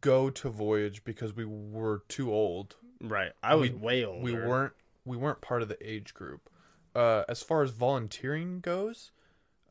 go 0.00 0.30
to 0.30 0.48
Voyage 0.48 1.02
because 1.04 1.34
we 1.34 1.44
were 1.44 2.02
too 2.08 2.32
old. 2.32 2.76
Right. 3.00 3.32
I 3.42 3.54
was 3.56 3.70
We- 3.70 3.76
way 3.76 4.04
older. 4.04 4.22
We 4.22 4.32
weren't 4.34 4.72
we 5.06 5.16
weren't 5.18 5.40
part 5.42 5.60
of 5.62 5.68
the 5.68 5.76
age 5.86 6.14
group. 6.14 6.48
Uh, 6.94 7.24
as 7.28 7.42
far 7.42 7.62
as 7.62 7.70
volunteering 7.72 8.60
goes, 8.60 9.10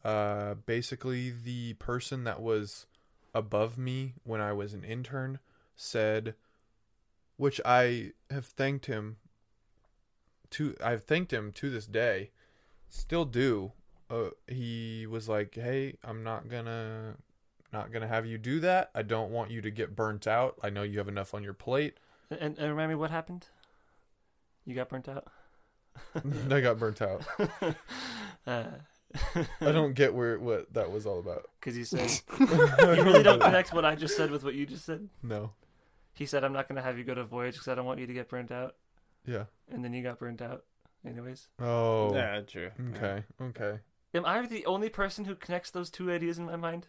uh, 0.03 0.53
basically 0.53 1.31
the 1.31 1.73
person 1.75 2.23
that 2.25 2.41
was 2.41 2.85
above 3.33 3.77
me 3.77 4.13
when 4.23 4.41
I 4.41 4.51
was 4.53 4.73
an 4.73 4.83
intern 4.83 5.39
said, 5.75 6.35
which 7.37 7.59
I 7.65 8.11
have 8.29 8.45
thanked 8.45 8.85
him 8.85 9.17
to. 10.53 10.75
I've 10.83 11.03
thanked 11.03 11.33
him 11.33 11.51
to 11.53 11.69
this 11.69 11.85
day, 11.85 12.31
still 12.89 13.25
do. 13.25 13.73
Uh, 14.09 14.29
he 14.47 15.07
was 15.07 15.27
like, 15.27 15.55
"Hey, 15.55 15.95
I'm 16.03 16.23
not 16.23 16.49
gonna." 16.49 17.15
Not 17.71 17.91
gonna 17.91 18.07
have 18.07 18.27
you 18.27 18.37
do 18.37 18.59
that. 18.59 18.91
I 18.93 19.01
don't 19.01 19.31
want 19.31 19.49
you 19.49 19.59
to 19.61 19.71
get 19.71 19.95
burnt 19.95 20.27
out. 20.27 20.59
I 20.61 20.69
know 20.69 20.83
you 20.83 20.99
have 20.99 21.07
enough 21.07 21.33
on 21.33 21.43
your 21.43 21.55
plate. 21.55 21.97
And, 22.29 22.55
and 22.59 22.69
remind 22.69 22.89
me 22.89 22.95
what 22.95 23.09
happened. 23.09 23.47
You 24.63 24.75
got 24.75 24.89
burnt 24.89 25.09
out. 25.09 25.25
I 26.51 26.61
got 26.61 26.77
burnt 26.77 27.01
out. 27.01 27.23
Uh, 28.45 28.65
I 29.61 29.71
don't 29.71 29.93
get 29.93 30.13
where 30.13 30.37
what 30.37 30.73
that 30.73 30.91
was 30.91 31.05
all 31.05 31.19
about. 31.19 31.49
because 31.61 31.77
you 31.77 31.85
said 31.85 32.11
you 32.37 32.45
really 33.03 33.23
don't 33.23 33.41
connect 33.41 33.73
what 33.73 33.85
I 33.85 33.95
just 33.95 34.17
said 34.17 34.31
with 34.31 34.43
what 34.43 34.53
you 34.53 34.65
just 34.65 34.83
said. 34.83 35.07
No. 35.21 35.51
He 36.13 36.25
said, 36.25 36.43
"I'm 36.43 36.51
not 36.51 36.67
going 36.67 36.75
to 36.75 36.81
have 36.81 36.97
you 36.97 37.05
go 37.05 37.13
to 37.15 37.23
Voyage 37.23 37.53
because 37.53 37.69
I 37.69 37.75
don't 37.75 37.85
want 37.85 38.01
you 38.01 38.07
to 38.07 38.13
get 38.13 38.27
burnt 38.27 38.51
out," 38.51 38.75
Yeah. 39.25 39.45
and 39.71 39.83
then 39.83 39.93
you 39.93 40.03
got 40.03 40.19
burnt 40.19 40.41
out. 40.41 40.63
Anyways, 41.05 41.47
Oh. 41.59 42.13
Yeah, 42.15 42.41
true. 42.41 42.69
Okay. 42.95 43.23
Okay. 43.41 43.79
am 44.13 44.25
I 44.25 44.45
the 44.45 44.65
only 44.65 44.89
person 44.89 45.25
who 45.25 45.35
connects 45.35 45.71
those 45.71 45.89
two 45.89 46.09
ideas 46.11 46.37
in 46.37 46.45
my 46.45 46.55
mind? 46.55 46.87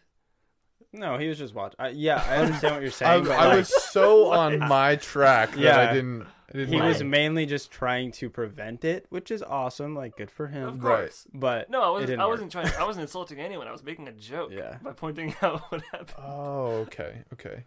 No, 0.93 1.19
he 1.19 1.27
was 1.29 1.39
just 1.39 1.55
watching. 1.55 1.77
I, 1.81 1.89
yeah, 1.89 2.25
I 2.29 2.37
understand 2.37 2.75
what 2.75 2.83
you're 2.83 2.91
I, 2.91 2.93
saying. 2.93 3.25
but 3.25 3.33
I 3.33 3.47
like, 3.47 3.57
was 3.59 3.85
so 3.91 4.31
on 4.33 4.59
my 4.61 4.95
track 4.97 5.51
that 5.53 5.59
Yeah. 5.59 5.79
I 5.91 5.93
didn't. 5.93 6.23
I 6.23 6.53
didn't 6.59 6.73
he 6.75 6.79
know. 6.79 6.87
was 6.87 7.03
mainly 7.03 7.47
just 7.47 7.73
trying 7.73 8.13
to 8.13 8.31
prevent 8.31 8.85
it, 8.85 9.07
which 9.09 9.33
is 9.33 9.43
awesome. 9.43 9.97
Like, 9.97 10.17
good 10.17 10.31
for 10.31 10.47
Of 10.47 10.53
him. 10.53 10.79
Right. 10.81 10.99
course. 11.01 11.27
But 11.35 11.69
No, 11.71 11.83
I 11.83 11.89
it 11.89 11.93
wasn't. 11.93 12.07
didn't 12.09 12.21
I 12.21 12.25
work. 12.27 12.31
wasn't 12.33 12.53
trying. 12.53 12.67
I 12.79 12.85
wasn't 12.85 13.03
insulting 13.03 13.41
anyone. 13.41 13.67
I 13.67 13.73
was 13.73 13.83
making 13.83 14.07
a 14.07 14.13
joke 14.13 14.51
Yeah. 14.53 14.77
by 14.83 14.93
pointing 14.93 15.35
out 15.43 15.63
what 15.73 15.83
happened. 15.91 16.15
Oh. 16.19 16.67
Okay. 16.87 17.23
Okay. 17.33 17.65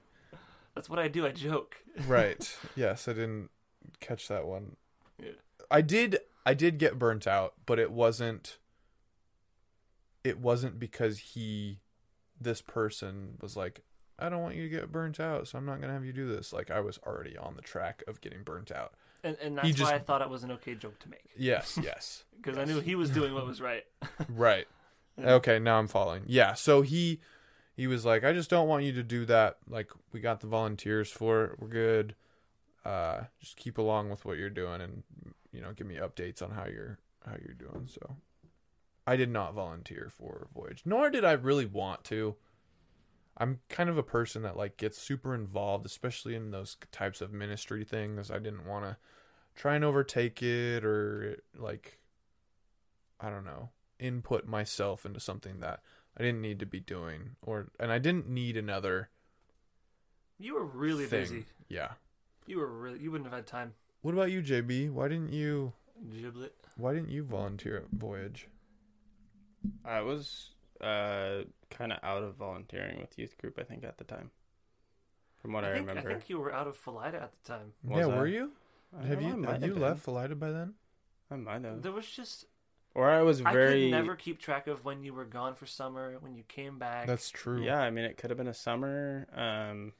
That's 0.75 0.89
what 0.89 0.99
I 0.99 1.07
do. 1.09 1.25
I 1.25 1.31
joke. 1.31 1.75
Right. 2.07 2.55
yes, 2.75 3.07
I 3.09 3.13
didn't 3.13 3.49
catch 3.99 4.27
that 4.27 4.45
one. 4.45 4.75
Yeah. 5.21 5.31
I 5.71 5.81
did. 5.81 6.19
I 6.45 6.53
did 6.53 6.77
get 6.77 6.97
burnt 6.99 7.27
out, 7.27 7.53
but 7.65 7.79
it 7.79 7.91
wasn't. 7.91 8.57
It 10.23 10.39
wasn't 10.39 10.79
because 10.79 11.19
he, 11.19 11.79
this 12.39 12.61
person 12.61 13.37
was 13.41 13.55
like, 13.55 13.81
I 14.19 14.29
don't 14.29 14.41
want 14.41 14.55
you 14.55 14.63
to 14.63 14.69
get 14.69 14.91
burnt 14.91 15.19
out, 15.19 15.47
so 15.47 15.57
I'm 15.57 15.65
not 15.65 15.79
gonna 15.79 15.93
have 15.93 16.03
you 16.03 16.11
do 16.13 16.27
this. 16.27 16.51
Like 16.51 16.69
I 16.71 16.79
was 16.81 16.99
already 17.05 17.37
on 17.37 17.55
the 17.55 17.61
track 17.61 18.03
of 18.07 18.19
getting 18.19 18.43
burnt 18.43 18.71
out. 18.71 18.93
And 19.23 19.37
and 19.41 19.59
He 19.61 19.71
that's 19.71 19.81
why 19.81 19.89
just- 19.91 19.93
I 19.93 19.99
thought 19.99 20.21
it 20.21 20.29
was 20.29 20.43
an 20.43 20.51
okay 20.53 20.75
joke 20.75 20.99
to 20.99 21.09
make 21.09 21.23
Yes. 21.37 21.79
Yes. 21.83 22.23
because 22.41 22.57
I 22.57 22.65
knew 22.65 22.79
he 22.81 22.95
was 22.95 23.09
doing 23.09 23.33
what 23.33 23.45
was 23.45 23.61
right. 23.61 23.83
Right. 24.29 24.67
Yeah. 25.19 25.33
Okay, 25.33 25.57
now 25.59 25.79
I'm 25.79 25.87
following. 25.87 26.23
Yeah, 26.27 26.53
so 26.53 26.81
he 26.81 27.19
he 27.75 27.87
was 27.87 28.05
like, 28.05 28.23
I 28.23 28.33
just 28.33 28.49
don't 28.49 28.67
want 28.67 28.83
you 28.83 28.93
to 28.93 29.03
do 29.03 29.25
that. 29.25 29.57
Like 29.69 29.89
we 30.11 30.19
got 30.19 30.41
the 30.41 30.47
volunteers 30.47 31.09
for 31.11 31.45
it. 31.45 31.59
We're 31.59 31.67
good. 31.67 32.15
Uh 32.87 33.25
just 33.39 33.57
keep 33.57 33.77
along 33.77 34.09
with 34.09 34.23
what 34.23 34.37
you're 34.37 34.49
doing 34.49 34.79
and 34.81 35.03
you 35.51 35.61
know, 35.61 35.73
give 35.73 35.87
me 35.87 35.95
updates 35.95 36.41
on 36.41 36.51
how 36.51 36.65
you're 36.65 36.99
how 37.25 37.35
you're 37.43 37.53
doing. 37.55 37.87
So 37.87 38.15
I 39.05 39.15
did 39.15 39.29
not 39.29 39.53
volunteer 39.53 40.09
for 40.15 40.47
Voyage, 40.53 40.83
nor 40.85 41.09
did 41.09 41.25
I 41.25 41.33
really 41.33 41.65
want 41.65 42.03
to. 42.05 42.35
I'm 43.37 43.59
kind 43.69 43.89
of 43.89 43.97
a 43.97 44.03
person 44.03 44.41
that 44.43 44.57
like 44.57 44.77
gets 44.77 44.97
super 44.97 45.35
involved, 45.35 45.85
especially 45.85 46.35
in 46.35 46.51
those 46.51 46.75
types 46.91 47.21
of 47.21 47.31
ministry 47.31 47.83
things. 47.83 48.31
I 48.31 48.39
didn't 48.39 48.65
want 48.65 48.85
to 48.85 48.97
try 49.55 49.75
and 49.75 49.83
overtake 49.83 50.41
it 50.41 50.83
or 50.85 51.37
like 51.57 51.99
I 53.19 53.29
don't 53.29 53.45
know, 53.45 53.69
input 53.99 54.45
myself 54.45 55.05
into 55.05 55.19
something 55.19 55.59
that 55.59 55.81
I 56.17 56.23
didn't 56.23 56.41
need 56.41 56.59
to 56.59 56.65
be 56.65 56.79
doing 56.79 57.35
or 57.41 57.67
and 57.79 57.91
I 57.91 57.97
didn't 57.99 58.27
need 58.29 58.57
another 58.57 59.09
You 60.39 60.55
were 60.55 60.65
really 60.65 61.05
thing. 61.05 61.21
busy. 61.21 61.45
Yeah. 61.69 61.93
You 62.47 62.57
were 62.59 62.67
really 62.67 62.99
you 62.99 63.11
wouldn't 63.11 63.29
have 63.29 63.35
had 63.37 63.45
time. 63.47 63.73
What 64.01 64.13
about 64.13 64.31
you, 64.31 64.41
JB? 64.41 64.91
Why 64.91 65.07
didn't 65.07 65.33
you 65.33 65.73
Giblet. 66.09 66.53
why 66.77 66.93
didn't 66.93 67.09
you 67.09 67.23
volunteer 67.23 67.77
at 67.77 67.85
Voyage? 67.91 68.47
I 69.83 70.01
was 70.01 70.55
uh 70.81 71.41
kind 71.69 71.91
of 71.91 71.99
out 72.03 72.23
of 72.23 72.35
volunteering 72.35 72.99
with 72.99 73.17
youth 73.17 73.37
group. 73.37 73.57
I 73.59 73.63
think 73.63 73.83
at 73.83 73.97
the 73.97 74.03
time, 74.03 74.31
from 75.41 75.53
what 75.53 75.63
I, 75.63 75.73
think, 75.73 75.87
remember. 75.87 76.09
I 76.09 76.13
think 76.13 76.29
you 76.29 76.39
were 76.39 76.53
out 76.53 76.67
of 76.67 76.77
Philida 76.83 77.21
at 77.21 77.31
the 77.43 77.47
time. 77.53 77.73
Was 77.83 77.99
yeah, 78.07 78.13
I? 78.13 78.17
were 78.17 78.27
you? 78.27 78.51
I 78.97 79.05
Have 79.05 79.19
don't 79.19 79.41
know, 79.41 79.47
you 79.47 79.53
have 79.53 79.63
you 79.63 79.73
been. 79.73 79.81
left 79.81 80.05
Philida 80.05 80.39
by 80.39 80.51
then? 80.51 80.73
I 81.29 81.35
might 81.35 81.63
have. 81.65 81.81
There 81.81 81.91
was 81.91 82.07
just 82.07 82.45
Or 82.95 83.09
I 83.09 83.21
was 83.23 83.41
I 83.41 83.51
very. 83.51 83.81
could 83.83 83.91
never 83.91 84.15
keep 84.15 84.39
track 84.39 84.67
of 84.67 84.85
when 84.85 85.03
you 85.03 85.13
were 85.13 85.25
gone 85.25 85.55
for 85.55 85.65
summer, 85.65 86.15
when 86.21 86.35
you 86.35 86.43
came 86.47 86.77
back, 86.79 87.07
That's 87.07 87.29
true. 87.29 87.61
Yeah, 87.63 87.79
I 87.79 87.89
mean, 87.89 88.05
it 88.05 88.17
could 88.17 88.29
have 88.29 88.37
been 88.37 88.47
a 88.47 88.53
summer. 88.53 89.27
Um, 89.35 89.93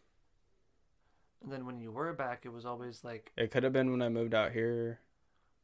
and 1.48 1.54
then 1.54 1.66
when 1.66 1.80
you 1.80 1.92
were 1.94 2.12
back, 2.12 2.42
it 2.44 2.52
was 2.52 2.66
always 2.66 3.06
like 3.06 3.32
it 3.38 3.52
could 3.52 3.64
have 3.64 3.72
been 3.72 3.90
when 3.90 4.02
I 4.02 4.10
moved 4.10 4.34
out 4.36 4.52
here, 4.52 5.00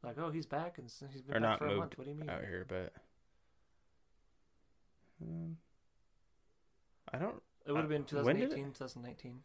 like 0.02 0.18
oh 0.18 0.32
he's 0.32 0.46
back 0.46 0.78
and 0.78 0.88
s- 0.88 1.04
he's 1.12 1.22
been 1.22 1.36
or 1.36 1.40
back 1.42 1.50
not 1.50 1.60
for 1.60 1.66
a 1.66 1.68
moved 1.68 1.80
month. 1.80 1.98
What 1.98 2.06
do 2.06 2.12
you 2.12 2.16
mean? 2.18 2.30
out 2.30 2.40
here, 2.46 2.66
but. 2.66 2.94
Um, 5.22 5.58
I 7.14 7.18
don't. 7.18 7.36
It 7.66 7.74
would 7.74 7.82
have 7.82 7.90
been 7.90 8.04
Uh, 8.04 8.24
when 8.24 8.38
did 8.38 8.52
2018, 8.52 8.72
2019. 8.74 9.44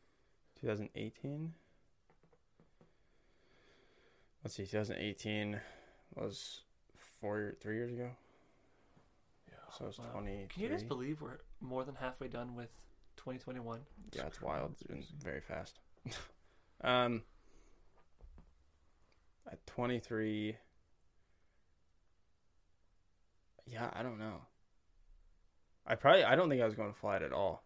2018. 0.61 1.55
Let's 4.45 4.55
see, 4.55 4.64
2018 4.64 5.61
was 6.14 6.61
four, 7.20 7.57
three 7.61 7.74
years 7.74 7.93
ago. 7.93 8.11
Yeah. 9.49 9.55
So 9.76 9.86
it's 9.86 9.99
Wow. 9.99 10.05
20. 10.12 10.47
Can 10.51 10.62
you 10.62 10.68
guys 10.68 10.84
believe 10.84 11.20
we're 11.20 11.39
more 11.61 11.82
than 11.84 11.97
halfway 11.97 12.28
done 12.28 12.55
with 12.55 12.70
2021? 13.16 13.80
Yeah, 14.12 14.26
it's 14.26 14.41
wild. 14.41 14.70
It's 14.72 14.84
been 14.84 15.05
very 15.20 15.41
fast. 15.41 15.80
um, 16.83 17.23
at 19.51 19.65
23. 19.67 20.57
Yeah, 23.67 23.91
I 23.93 24.03
don't 24.03 24.19
know. 24.19 24.43
I 25.87 25.95
probably 25.95 26.25
I 26.25 26.37
don't 26.37 26.49
think 26.49 26.63
I 26.63 26.67
was 26.67 26.75
going 26.75 26.93
to 26.93 26.99
fly 26.99 27.17
it 27.17 27.23
at 27.23 27.33
all. 27.33 27.65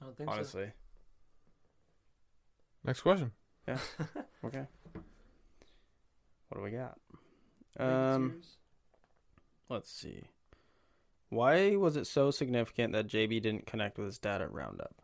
I 0.00 0.04
don't 0.04 0.16
think 0.16 0.30
honestly. 0.30 0.70
Next 2.84 3.00
question. 3.00 3.32
Yeah. 3.66 3.78
Okay. 4.44 4.66
What 6.48 6.58
do 6.58 6.62
we 6.62 6.70
got? 6.70 6.98
Um, 7.78 8.42
let's 9.70 9.90
see. 9.90 10.24
Why 11.30 11.76
was 11.76 11.96
it 11.96 12.06
so 12.06 12.30
significant 12.30 12.92
that 12.92 13.06
JB 13.08 13.40
didn't 13.40 13.66
connect 13.66 13.96
with 13.96 14.08
his 14.08 14.18
dad 14.18 14.42
at 14.42 14.52
Roundup? 14.52 14.94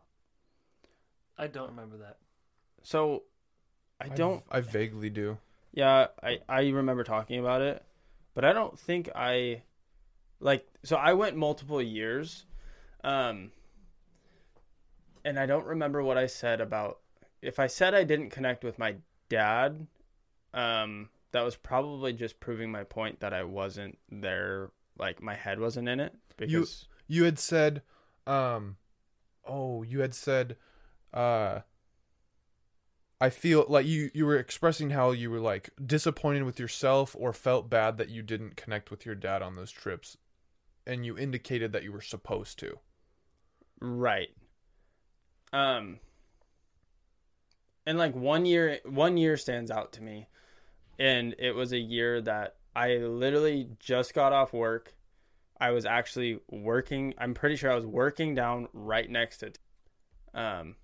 I 1.39 1.47
don't 1.47 1.71
remember 1.71 1.97
that. 1.97 2.19
So, 2.83 3.23
I 3.99 4.09
don't. 4.09 4.43
I 4.49 4.61
vaguely 4.61 5.09
do. 5.09 5.37
Yeah, 5.73 6.07
I 6.21 6.39
I 6.49 6.67
remember 6.69 7.03
talking 7.03 7.39
about 7.39 7.61
it, 7.61 7.83
but 8.33 8.43
I 8.43 8.53
don't 8.53 8.77
think 8.77 9.09
I 9.15 9.63
like 10.39 10.67
so 10.83 10.97
I 10.97 11.13
went 11.13 11.37
multiple 11.37 11.81
years 11.81 12.45
um 13.03 13.51
and 15.23 15.39
I 15.39 15.45
don't 15.45 15.65
remember 15.65 16.01
what 16.03 16.17
I 16.17 16.25
said 16.25 16.61
about 16.61 16.99
if 17.41 17.59
I 17.59 17.67
said 17.67 17.93
I 17.93 18.03
didn't 18.03 18.31
connect 18.31 18.63
with 18.63 18.79
my 18.79 18.95
dad 19.29 19.87
um 20.53 21.09
that 21.31 21.41
was 21.41 21.55
probably 21.55 22.11
just 22.13 22.39
proving 22.39 22.71
my 22.71 22.83
point 22.83 23.19
that 23.21 23.33
I 23.33 23.43
wasn't 23.43 23.97
there 24.11 24.71
like 24.97 25.21
my 25.21 25.35
head 25.35 25.59
wasn't 25.59 25.87
in 25.87 25.99
it 25.99 26.13
because 26.37 26.51
You 27.07 27.23
had 27.23 27.39
said, 27.39 27.81
um, 28.25 28.77
oh, 29.45 29.83
you 29.83 29.99
had 29.99 30.13
said, 30.13 30.55
uh, 31.13 31.59
I 33.21 33.29
feel 33.29 33.65
like 33.69 33.85
you 33.85 34.09
you 34.15 34.25
were 34.25 34.37
expressing 34.37 34.89
how 34.89 35.11
you 35.11 35.29
were 35.29 35.39
like 35.39 35.69
disappointed 35.85 36.41
with 36.43 36.59
yourself 36.59 37.15
or 37.17 37.33
felt 37.33 37.69
bad 37.69 37.97
that 37.99 38.09
you 38.09 38.23
didn't 38.23 38.55
connect 38.57 38.89
with 38.89 39.05
your 39.05 39.13
dad 39.13 39.43
on 39.43 39.55
those 39.55 39.71
trips, 39.71 40.17
and 40.87 41.05
you 41.05 41.15
indicated 41.15 41.71
that 41.71 41.83
you 41.83 41.91
were 41.91 42.01
supposed 42.01 42.57
to. 42.59 42.79
Right. 43.79 44.29
Um 45.53 45.99
and 47.85 47.99
like 47.99 48.15
one 48.15 48.45
year 48.47 48.79
one 48.85 49.17
year 49.17 49.37
stands 49.37 49.69
out 49.69 49.93
to 49.93 50.01
me. 50.03 50.27
And 50.97 51.35
it 51.37 51.51
was 51.51 51.73
a 51.73 51.79
year 51.79 52.21
that 52.21 52.55
I 52.75 52.95
literally 52.97 53.69
just 53.79 54.15
got 54.15 54.33
off 54.33 54.51
work. 54.51 54.95
I 55.59 55.71
was 55.71 55.85
actually 55.85 56.39
working 56.49 57.13
I'm 57.19 57.35
pretty 57.35 57.55
sure 57.55 57.71
I 57.71 57.75
was 57.75 57.85
working 57.85 58.33
down 58.33 58.67
right 58.73 59.09
next 59.09 59.37
to 59.39 59.51
um 60.33 60.75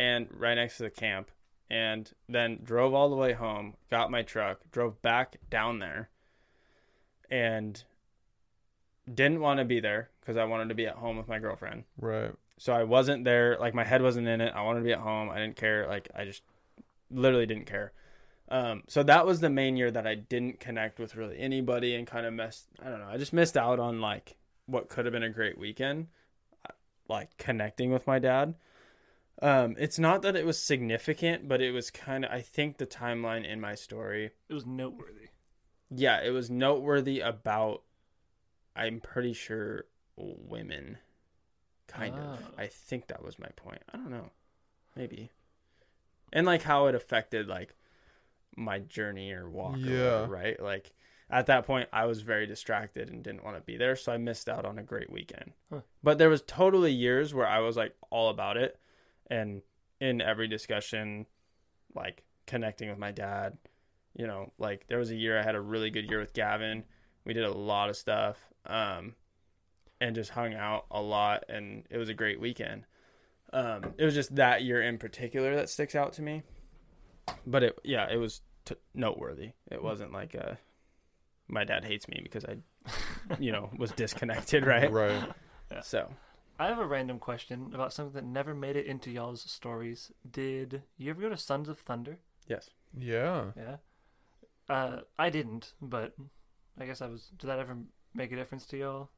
and 0.00 0.28
right 0.32 0.54
next 0.54 0.78
to 0.78 0.84
the 0.84 0.90
camp 0.90 1.30
and 1.68 2.10
then 2.26 2.58
drove 2.64 2.94
all 2.94 3.10
the 3.10 3.16
way 3.16 3.34
home, 3.34 3.74
got 3.90 4.10
my 4.10 4.22
truck, 4.22 4.60
drove 4.72 5.00
back 5.02 5.36
down 5.50 5.78
there 5.78 6.08
and 7.30 7.84
didn't 9.12 9.40
want 9.40 9.58
to 9.58 9.66
be 9.66 9.78
there 9.78 10.08
because 10.20 10.38
I 10.38 10.44
wanted 10.44 10.70
to 10.70 10.74
be 10.74 10.86
at 10.86 10.94
home 10.94 11.18
with 11.18 11.28
my 11.28 11.38
girlfriend. 11.38 11.84
Right. 12.00 12.32
So 12.56 12.72
I 12.72 12.84
wasn't 12.84 13.24
there. 13.24 13.58
Like 13.60 13.74
my 13.74 13.84
head 13.84 14.00
wasn't 14.00 14.26
in 14.26 14.40
it. 14.40 14.54
I 14.56 14.62
wanted 14.62 14.80
to 14.80 14.84
be 14.86 14.92
at 14.92 15.00
home. 15.00 15.28
I 15.28 15.36
didn't 15.36 15.56
care. 15.56 15.86
Like 15.86 16.08
I 16.16 16.24
just 16.24 16.42
literally 17.10 17.46
didn't 17.46 17.66
care. 17.66 17.92
Um, 18.48 18.84
so 18.88 19.02
that 19.02 19.26
was 19.26 19.40
the 19.40 19.50
main 19.50 19.76
year 19.76 19.90
that 19.90 20.06
I 20.06 20.14
didn't 20.14 20.60
connect 20.60 20.98
with 20.98 21.14
really 21.14 21.38
anybody 21.38 21.94
and 21.94 22.06
kind 22.06 22.24
of 22.24 22.32
missed. 22.32 22.68
I 22.82 22.88
don't 22.88 23.00
know. 23.00 23.08
I 23.08 23.18
just 23.18 23.34
missed 23.34 23.58
out 23.58 23.78
on 23.78 24.00
like 24.00 24.36
what 24.64 24.88
could 24.88 25.04
have 25.04 25.12
been 25.12 25.22
a 25.22 25.28
great 25.28 25.58
weekend, 25.58 26.06
like 27.06 27.36
connecting 27.36 27.92
with 27.92 28.06
my 28.06 28.18
dad. 28.18 28.54
Um, 29.42 29.74
it's 29.78 29.98
not 29.98 30.22
that 30.22 30.36
it 30.36 30.44
was 30.44 30.58
significant, 30.58 31.48
but 31.48 31.60
it 31.62 31.72
was 31.72 31.90
kind 31.90 32.24
of. 32.24 32.30
I 32.30 32.40
think 32.42 32.76
the 32.76 32.86
timeline 32.86 33.46
in 33.50 33.60
my 33.60 33.74
story 33.74 34.30
It 34.48 34.54
was 34.54 34.66
noteworthy. 34.66 35.28
yeah, 35.90 36.20
it 36.22 36.30
was 36.30 36.50
noteworthy 36.50 37.20
about 37.20 37.82
I'm 38.76 39.00
pretty 39.00 39.32
sure 39.32 39.86
women 40.16 40.98
kind 41.88 42.14
of. 42.16 42.38
Ah. 42.42 42.50
I 42.58 42.66
think 42.66 43.06
that 43.08 43.24
was 43.24 43.38
my 43.38 43.48
point. 43.56 43.82
I 43.92 43.96
don't 43.96 44.10
know. 44.10 44.30
Maybe. 44.94 45.30
And 46.32 46.46
like 46.46 46.62
how 46.62 46.86
it 46.86 46.94
affected 46.94 47.48
like 47.48 47.74
my 48.56 48.78
journey 48.80 49.32
or 49.32 49.48
walk 49.48 49.76
or 49.76 49.78
Yeah. 49.78 50.04
whatever, 50.20 50.32
right? 50.32 50.62
Like 50.62 50.92
at 51.30 51.46
that 51.46 51.66
point 51.66 51.88
I 51.92 52.04
was 52.06 52.20
very 52.22 52.46
distracted 52.46 53.08
and 53.08 53.22
didn't 53.24 53.44
want 53.44 53.56
to 53.56 53.62
be 53.62 53.76
there, 53.76 53.96
so 53.96 54.12
I 54.12 54.18
missed 54.18 54.48
out 54.48 54.64
on 54.66 54.78
a 54.78 54.82
great 54.82 55.10
weekend. 55.10 55.52
Huh. 55.72 55.80
But 56.02 56.18
there 56.18 56.28
was 56.28 56.42
totally 56.42 56.92
years 56.92 57.32
where 57.32 57.46
I 57.46 57.60
was 57.60 57.76
like 57.76 57.94
all 58.10 58.28
about 58.28 58.56
it 58.56 58.78
and 59.30 59.62
in 60.00 60.20
every 60.20 60.48
discussion 60.48 61.24
like 61.94 62.22
connecting 62.46 62.90
with 62.90 62.98
my 62.98 63.12
dad 63.12 63.56
you 64.14 64.26
know 64.26 64.52
like 64.58 64.86
there 64.88 64.98
was 64.98 65.10
a 65.10 65.16
year 65.16 65.38
i 65.38 65.42
had 65.42 65.54
a 65.54 65.60
really 65.60 65.90
good 65.90 66.08
year 66.08 66.18
with 66.20 66.32
gavin. 66.32 66.84
We 67.24 67.34
did 67.34 67.44
a 67.44 67.52
lot 67.52 67.90
of 67.90 67.96
stuff 67.96 68.38
um 68.66 69.14
and 70.00 70.14
just 70.14 70.30
hung 70.30 70.54
out 70.54 70.86
a 70.90 71.00
lot 71.00 71.44
and 71.48 71.84
it 71.90 71.98
was 71.98 72.08
a 72.08 72.14
great 72.14 72.40
weekend. 72.40 72.86
Um 73.52 73.94
it 73.98 74.04
was 74.04 74.14
just 74.14 74.34
that 74.36 74.62
year 74.62 74.82
in 74.82 74.98
particular 74.98 75.54
that 75.56 75.68
sticks 75.68 75.94
out 75.94 76.14
to 76.14 76.22
me. 76.22 76.42
But 77.46 77.62
it 77.62 77.78
yeah 77.84 78.08
it 78.10 78.16
was 78.16 78.40
t- 78.64 78.74
noteworthy. 78.94 79.52
It 79.70 79.82
wasn't 79.82 80.12
like 80.12 80.34
uh 80.34 80.54
my 81.46 81.64
dad 81.64 81.84
hates 81.84 82.08
me 82.08 82.20
because 82.22 82.44
i 82.44 82.56
you 83.38 83.52
know 83.52 83.70
was 83.76 83.92
disconnected 83.92 84.66
right? 84.74 84.90
Right. 84.90 85.22
Yeah. 85.70 85.80
so 85.82 86.10
I 86.60 86.66
have 86.66 86.78
a 86.78 86.86
random 86.86 87.18
question 87.18 87.70
about 87.72 87.92
something 87.94 88.12
that 88.12 88.24
never 88.24 88.54
made 88.54 88.76
it 88.76 88.84
into 88.84 89.10
y'all's 89.10 89.40
stories. 89.50 90.12
Did 90.30 90.82
you 90.98 91.08
ever 91.10 91.22
go 91.22 91.30
to 91.30 91.36
Sons 91.36 91.68
of 91.70 91.78
Thunder? 91.78 92.18
yes 92.46 92.68
Yeah. 92.96 93.52
Yeah. 93.56 93.76
Uh, 94.68 95.00
I 95.18 95.30
didn't, 95.30 95.72
but 95.80 96.12
I 96.78 96.84
guess 96.86 97.00
I 97.00 97.06
was. 97.06 97.30
Did 97.38 97.46
that 97.48 97.58
ever 97.58 97.76
make 98.14 98.30
a 98.30 98.36
difference 98.36 98.66
to 98.66 98.76
y'all? 98.76 99.08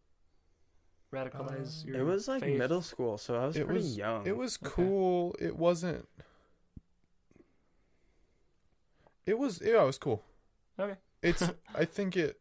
Radicalize 1.13 1.85
Uh, 1.85 1.89
your 1.89 1.97
it 1.99 2.05
was 2.05 2.29
like 2.29 2.43
faith? 2.43 2.59
middle 2.59 2.81
school 2.81 3.19
so 3.19 3.35
i 3.37 3.45
was 3.47 3.57
It 3.57 3.67
pretty 3.67 3.81
was- 3.81 3.97
young 3.99 4.27
It 4.27 4.37
was 4.37 4.57
Okay. 4.63 4.71
cool. 4.73 5.35
It 5.41 5.57
wasn't. 5.57 6.09
It 9.27 9.37
was 9.39 9.61
yeah, 9.61 9.83
it 9.83 9.87
was 9.87 9.99
cool. 9.99 10.23
Okay. 10.79 10.97
It's 11.23 11.43
I 11.75 11.85
think 11.85 12.17
it 12.17 12.41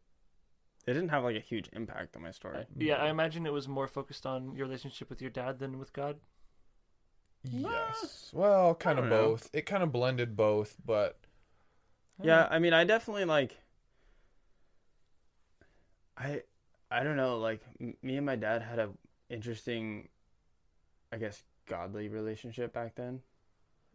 it 0.88 0.94
didn't 0.94 1.10
have 1.10 1.24
like 1.24 1.36
a 1.36 1.40
huge 1.42 1.70
impact 1.74 2.16
on 2.16 2.22
my 2.24 2.32
story 2.32 2.66
Yeah, 2.78 2.96
I 2.96 3.10
imagine 3.10 3.46
it 3.46 3.54
was 3.54 3.68
more 3.68 3.88
focused 3.88 4.26
on 4.26 4.56
your 4.56 4.66
relationship 4.66 5.10
with 5.10 5.22
your 5.22 5.32
dad 5.32 5.60
than 5.60 5.78
with 5.80 5.94
God. 5.94 6.18
yes. 7.44 8.30
Well, 8.34 8.76
kind 8.76 9.00
of 9.00 9.06
don't 9.06 9.10
know. 9.10 9.30
both. 9.30 9.50
It 9.54 9.66
kind 9.66 9.84
of 9.84 9.92
blended 9.92 10.36
both, 10.36 10.76
but 10.86 11.18
Yeah, 12.22 12.48
I 12.50 12.60
mean, 12.60 12.74
I 12.74 12.84
definitely 12.84 13.26
like. 13.26 13.58
I, 16.18 16.42
I 16.90 17.04
don't 17.04 17.18
know. 17.18 17.38
Like 17.40 17.62
m- 17.80 17.96
me 18.02 18.18
and 18.18 18.26
my 18.26 18.36
dad 18.36 18.62
had 18.62 18.80
a 18.80 18.90
interesting, 19.30 20.10
I 21.12 21.18
guess, 21.18 21.42
godly 21.68 22.10
relationship 22.10 22.74
back 22.74 22.96
then. 22.96 23.22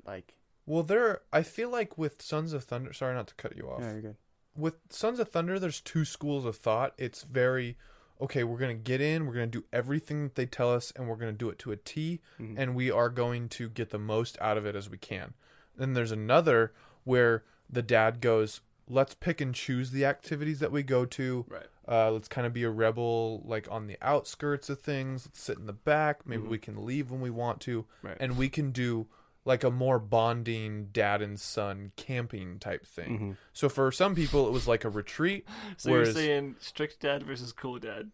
Like, 0.04 0.34
well, 0.66 0.82
there. 0.82 1.20
I 1.32 1.42
feel 1.42 1.70
like 1.70 1.96
with 1.98 2.20
Sons 2.22 2.52
of 2.52 2.64
Thunder. 2.64 2.92
Sorry, 2.92 3.14
not 3.14 3.28
to 3.28 3.34
cut 3.34 3.56
you 3.56 3.68
off. 3.70 3.80
yeah, 3.80 3.92
you're 3.92 4.00
good. 4.00 4.16
With 4.56 4.74
Sons 4.90 5.18
of 5.20 5.28
Thunder, 5.28 5.58
there's 5.58 5.80
two 5.80 6.04
schools 6.04 6.44
of 6.44 6.56
thought. 6.56 6.94
It's 6.98 7.22
very 7.22 7.76
okay. 8.20 8.44
We're 8.44 8.58
gonna 8.58 8.74
get 8.74 9.00
in. 9.00 9.26
We're 9.26 9.34
gonna 9.34 9.46
do 9.46 9.64
everything 9.72 10.24
that 10.24 10.34
they 10.34 10.46
tell 10.46 10.72
us, 10.72 10.92
and 10.96 11.08
we're 11.08 11.16
gonna 11.16 11.32
do 11.32 11.48
it 11.50 11.58
to 11.60 11.72
a 11.72 11.76
T, 11.76 12.20
Mhm. 12.40 12.54
and 12.56 12.74
we 12.74 12.90
are 12.90 13.08
going 13.10 13.48
to 13.50 13.68
get 13.68 13.90
the 13.90 13.98
most 13.98 14.38
out 14.40 14.56
of 14.56 14.64
it 14.66 14.74
as 14.74 14.88
we 14.88 14.98
can. 14.98 15.34
Then 15.76 15.92
there's 15.94 16.12
another 16.12 16.72
where 17.04 17.44
the 17.68 17.82
dad 17.82 18.20
goes, 18.20 18.60
"Let's 18.88 19.14
pick 19.14 19.40
and 19.40 19.54
choose 19.54 19.90
the 19.90 20.04
activities 20.04 20.60
that 20.60 20.72
we 20.72 20.82
go 20.82 21.04
to. 21.04 21.44
Right. 21.48 21.66
Uh, 21.88 22.10
let's 22.10 22.28
kind 22.28 22.46
of 22.46 22.52
be 22.52 22.62
a 22.64 22.70
rebel, 22.70 23.42
like 23.44 23.70
on 23.70 23.86
the 23.86 23.96
outskirts 24.02 24.68
of 24.70 24.80
things. 24.80 25.26
Let's 25.26 25.40
sit 25.40 25.58
in 25.58 25.66
the 25.66 25.72
back. 25.72 26.26
Maybe 26.26 26.42
Mhm. 26.44 26.48
we 26.48 26.58
can 26.58 26.84
leave 26.86 27.10
when 27.10 27.20
we 27.20 27.30
want 27.30 27.60
to, 27.62 27.84
Right. 28.02 28.16
and 28.18 28.36
we 28.36 28.48
can 28.48 28.70
do 28.72 29.06
like 29.46 29.64
a 29.64 29.70
more 29.70 29.98
bonding 29.98 30.88
dad 30.92 31.22
and 31.22 31.40
son 31.40 31.92
camping 31.96 32.58
type 32.58 32.84
thing. 32.84 33.18
hmm 33.18 33.30
So 33.54 33.70
for 33.70 33.90
some 33.90 34.14
people, 34.14 34.46
it 34.46 34.52
was 34.52 34.68
like 34.68 34.84
a 34.84 34.90
retreat. 34.90 35.46
So 35.78 35.90
Whereas- 35.90 36.08
you're 36.08 36.24
saying 36.24 36.56
strict 36.60 37.00
dad 37.00 37.22
versus 37.22 37.52
cool 37.52 37.78
dad? 37.78 38.10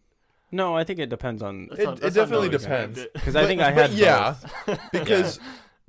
No, 0.51 0.75
I 0.77 0.83
think 0.83 0.99
it 0.99 1.09
depends 1.09 1.41
on 1.41 1.67
That's 1.69 1.81
It- 1.81 1.85
not- 1.85 2.03
it 2.03 2.13
definitely 2.13 2.49
depends. 2.49 2.99
because 3.13 3.35
I 3.35 3.45
think 3.47 3.59
I 3.61 3.73
but 3.73 3.89
had 3.89 3.91
yeah, 3.99 4.35
both. 4.67 4.79
because 4.93 5.39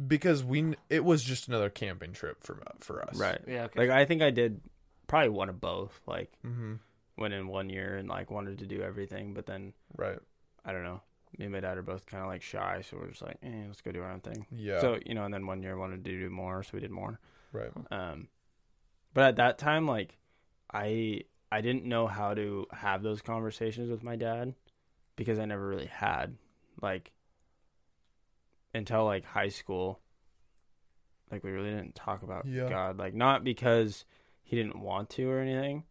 because 0.08 0.42
we 0.42 0.74
it 0.90 1.04
was 1.04 1.22
just 1.22 1.46
another 1.48 1.70
camping 1.70 2.12
trip 2.14 2.42
for 2.42 2.60
for 2.80 3.06
us. 3.06 3.16
right. 3.16 3.38
Yeah. 3.46 3.64
Okay. 3.64 3.80
Like 3.80 3.90
I 3.90 4.04
think 4.06 4.22
I 4.22 4.30
did 4.30 4.60
probably 5.06 5.28
one 5.28 5.48
of 5.50 5.60
both. 5.60 6.00
Like 6.06 6.32
hmm 6.42 6.74
went 7.16 7.32
in 7.34 7.46
one 7.46 7.70
year 7.70 7.96
and 7.96 8.08
like 8.08 8.30
wanted 8.30 8.58
to 8.58 8.66
do 8.66 8.80
everything, 8.82 9.34
but 9.34 9.46
then 9.46 9.72
Right. 9.96 10.18
I 10.64 10.72
don't 10.72 10.82
know. 10.82 11.00
Me 11.38 11.46
and 11.46 11.52
my 11.52 11.60
dad 11.60 11.76
are 11.78 11.82
both 11.82 12.06
kind 12.06 12.22
of 12.22 12.28
like 12.28 12.42
shy, 12.42 12.82
so 12.88 12.96
we're 12.96 13.08
just 13.08 13.22
like, 13.22 13.38
eh, 13.42 13.64
let's 13.66 13.80
go 13.80 13.90
do 13.92 14.02
our 14.02 14.10
own 14.10 14.20
thing. 14.20 14.46
Yeah. 14.52 14.80
So 14.80 14.98
you 15.04 15.14
know, 15.14 15.24
and 15.24 15.34
then 15.34 15.46
one 15.46 15.62
year 15.62 15.76
wanted 15.76 16.04
to 16.04 16.10
do 16.10 16.30
more, 16.30 16.62
so 16.62 16.70
we 16.74 16.80
did 16.80 16.90
more. 16.90 17.18
right. 17.52 17.70
Um, 17.90 18.28
but 19.12 19.24
at 19.24 19.36
that 19.36 19.58
time, 19.58 19.86
like, 19.86 20.18
I 20.72 21.22
I 21.50 21.60
didn't 21.60 21.84
know 21.84 22.06
how 22.06 22.34
to 22.34 22.66
have 22.72 23.02
those 23.02 23.22
conversations 23.22 23.90
with 23.90 24.02
my 24.02 24.16
dad 24.16 24.54
because 25.16 25.38
I 25.38 25.44
never 25.44 25.66
really 25.66 25.86
had 25.86 26.36
like 26.82 27.12
until 28.74 29.04
like 29.04 29.24
high 29.24 29.48
school. 29.48 30.00
Like 31.30 31.42
we 31.44 31.50
really 31.50 31.70
didn't 31.70 31.94
talk 31.94 32.22
about 32.22 32.46
Yeah. 32.46 32.68
God, 32.68 32.98
like 32.98 33.14
not 33.14 33.44
because 33.44 34.04
he 34.42 34.56
didn't 34.56 34.80
want 34.80 35.10
to 35.10 35.28
or 35.30 35.40
anything, 35.40 35.84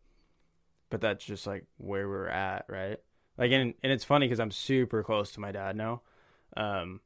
but 0.89 1.01
that's 1.01 1.23
just 1.25 1.47
like 1.47 1.65
where 1.77 2.07
we're 2.07 2.27
at, 2.27 2.65
right? 2.69 2.99
Like, 3.37 3.51
and 3.51 3.73
and 3.83 3.91
it's 3.91 4.03
funny 4.03 4.27
because 4.27 4.39
I'm 4.39 4.51
super 4.51 5.03
close 5.03 5.31
to 5.33 5.39
my 5.39 5.51
dad 5.51 5.75
now. 5.75 6.01
Um, 6.55 7.01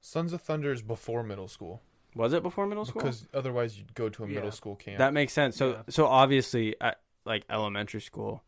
Sons 0.00 0.32
of 0.32 0.40
Thunder 0.42 0.72
is 0.72 0.82
before 0.82 1.22
middle 1.22 1.48
school 1.48 1.82
was 2.14 2.32
it 2.34 2.42
before 2.42 2.66
middle 2.66 2.84
school? 2.84 3.02
because 3.02 3.26
otherwise 3.32 3.78
you'd 3.78 3.94
go 3.94 4.08
to 4.10 4.24
a 4.24 4.28
Yeah. 4.28 4.34
middle 4.34 4.52
school 4.52 4.76
camp. 4.76 4.98
That 4.98 5.12
makes 5.14 5.32
sense. 5.32 5.56
So 5.56 5.70
Yeah. 5.70 5.82
so 5.88 6.06
obviously 6.06 6.78
at 6.80 7.00
like 7.24 7.44
elementary 7.48 8.00
school, 8.00 8.42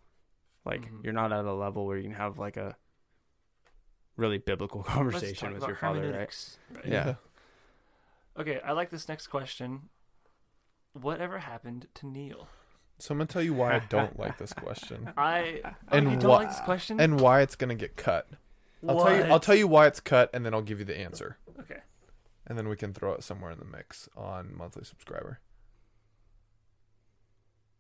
like 0.65 0.83
Mhm. 0.83 1.03
you're 1.05 1.13
not 1.15 1.33
at 1.33 1.45
a 1.45 1.53
level 1.53 1.87
where 1.87 1.97
you 1.97 2.03
can 2.05 2.13
have 2.13 2.39
like 2.39 2.57
a 2.57 2.77
really 4.17 4.39
biblical 4.39 4.83
conversation 4.83 5.53
with 5.53 5.67
your 5.67 5.77
father, 5.77 6.01
right? 6.01 6.05
hermeneutics, 6.05 6.59
right? 6.73 6.87
Yeah. 6.87 7.15
Okay, 8.37 8.61
I 8.61 8.73
like 8.73 8.91
this 8.91 9.09
next 9.09 9.29
question. 9.29 9.89
Whatever 10.93 11.39
happened 11.39 11.89
to 11.95 12.07
Neil? 12.07 12.49
So 12.99 13.13
I'm 13.13 13.19
gonna 13.19 13.27
tell 13.27 13.43
you 13.43 13.55
why 13.55 13.75
I 13.75 13.79
don't 13.89 14.19
like 14.25 14.39
this 14.39 14.53
question 14.53 15.11
I 15.17 15.61
oh, 15.65 15.71
And 15.91 16.09
oh, 16.09 16.11
you 16.13 16.17
don't 16.17 16.31
like 16.31 16.49
this 16.49 16.61
question. 16.61 17.01
and 17.01 17.21
why 17.21 17.41
it's 17.43 17.57
gonna 17.57 17.75
get 17.75 17.97
cut. 17.97 18.29
I'll 18.89 19.03
tell 19.05 19.17
you. 19.17 19.23
I'll 19.25 19.41
tell 19.41 19.55
you 19.55 19.67
why 19.67 19.87
it's 19.87 20.01
cut, 20.01 20.31
and 20.35 20.45
then 20.45 20.53
I'll 20.55 20.63
give 20.63 20.79
you 20.79 20.85
the 20.85 20.99
answer, 20.99 21.39
Okay. 21.61 21.81
and 22.47 22.59
then 22.59 22.69
we 22.69 22.77
can 22.77 22.93
throw 22.93 23.15
it 23.15 23.25
somewhere 23.25 23.51
in 23.51 23.59
the 23.59 23.65
mix 23.65 24.09
on 24.17 24.55
monthly 24.57 24.85
subscriber. 24.85 25.41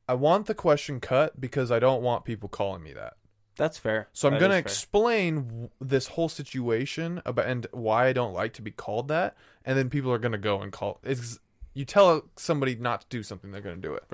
I 0.09 0.15
want 0.15 0.47
the 0.47 0.55
question 0.55 1.01
cut 1.01 1.41
because 1.41 1.71
I 1.71 1.79
don't 1.79 2.03
want 2.03 2.25
people 2.25 2.49
calling 2.49 2.83
me 2.83 2.93
that. 2.95 3.15
That's 3.57 3.79
fair. 3.79 4.09
So 4.13 4.29
I'm 4.29 4.35
That 4.35 4.41
gonna 4.41 4.55
explain 4.57 5.47
w- 5.47 5.71
this 5.81 6.09
whole 6.09 6.29
situation 6.29 7.23
about 7.25 7.47
and 7.47 7.67
why 7.71 8.07
I 8.09 8.13
don't 8.13 8.33
like 8.35 8.53
to 8.55 8.63
be 8.63 8.71
called 8.71 9.09
that, 9.09 9.37
and 9.65 9.79
then 9.79 9.89
people 9.91 10.13
are 10.13 10.19
gonna 10.19 10.39
go 10.39 10.61
and 10.61 10.73
call. 10.73 11.01
It's 11.05 11.39
you 11.73 11.85
tell 11.85 12.29
somebody 12.37 12.75
not 12.77 13.03
to 13.03 13.07
do 13.09 13.23
something, 13.23 13.51
they're 13.53 13.61
gonna 13.61 13.77
do 13.77 13.95
it. 13.95 14.05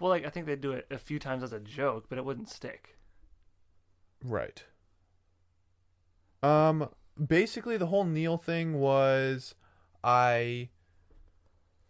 Well, 0.00 0.10
like 0.10 0.26
I 0.26 0.30
think 0.30 0.46
they'd 0.46 0.60
do 0.60 0.72
it 0.72 0.86
a 0.90 0.98
few 0.98 1.18
times 1.18 1.42
as 1.42 1.52
a 1.52 1.60
joke, 1.60 2.06
but 2.08 2.18
it 2.18 2.24
wouldn't 2.24 2.48
stick. 2.48 2.98
Right. 4.22 4.64
Um 6.42 6.88
basically 7.24 7.76
the 7.76 7.86
whole 7.86 8.04
Neil 8.04 8.36
thing 8.36 8.74
was 8.74 9.54
I 10.02 10.70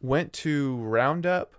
went 0.01 0.33
to 0.35 0.77
Roundup 0.77 1.55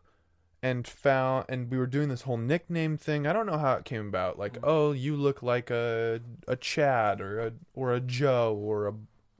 and 0.61 0.87
found 0.87 1.45
and 1.49 1.69
we 1.69 1.77
were 1.77 1.87
doing 1.87 2.09
this 2.09 2.23
whole 2.23 2.37
nickname 2.37 2.97
thing. 2.97 3.27
I 3.27 3.33
don't 3.33 3.45
know 3.45 3.57
how 3.57 3.73
it 3.73 3.85
came 3.85 4.07
about. 4.07 4.39
Like, 4.39 4.57
oh, 4.63 4.91
you 4.91 5.15
look 5.15 5.41
like 5.43 5.69
a 5.69 6.21
a 6.47 6.55
Chad 6.55 7.21
or 7.21 7.39
a 7.39 7.53
or 7.73 7.93
a 7.93 7.99
Joe 7.99 8.55
or 8.55 8.87
a 8.87 8.93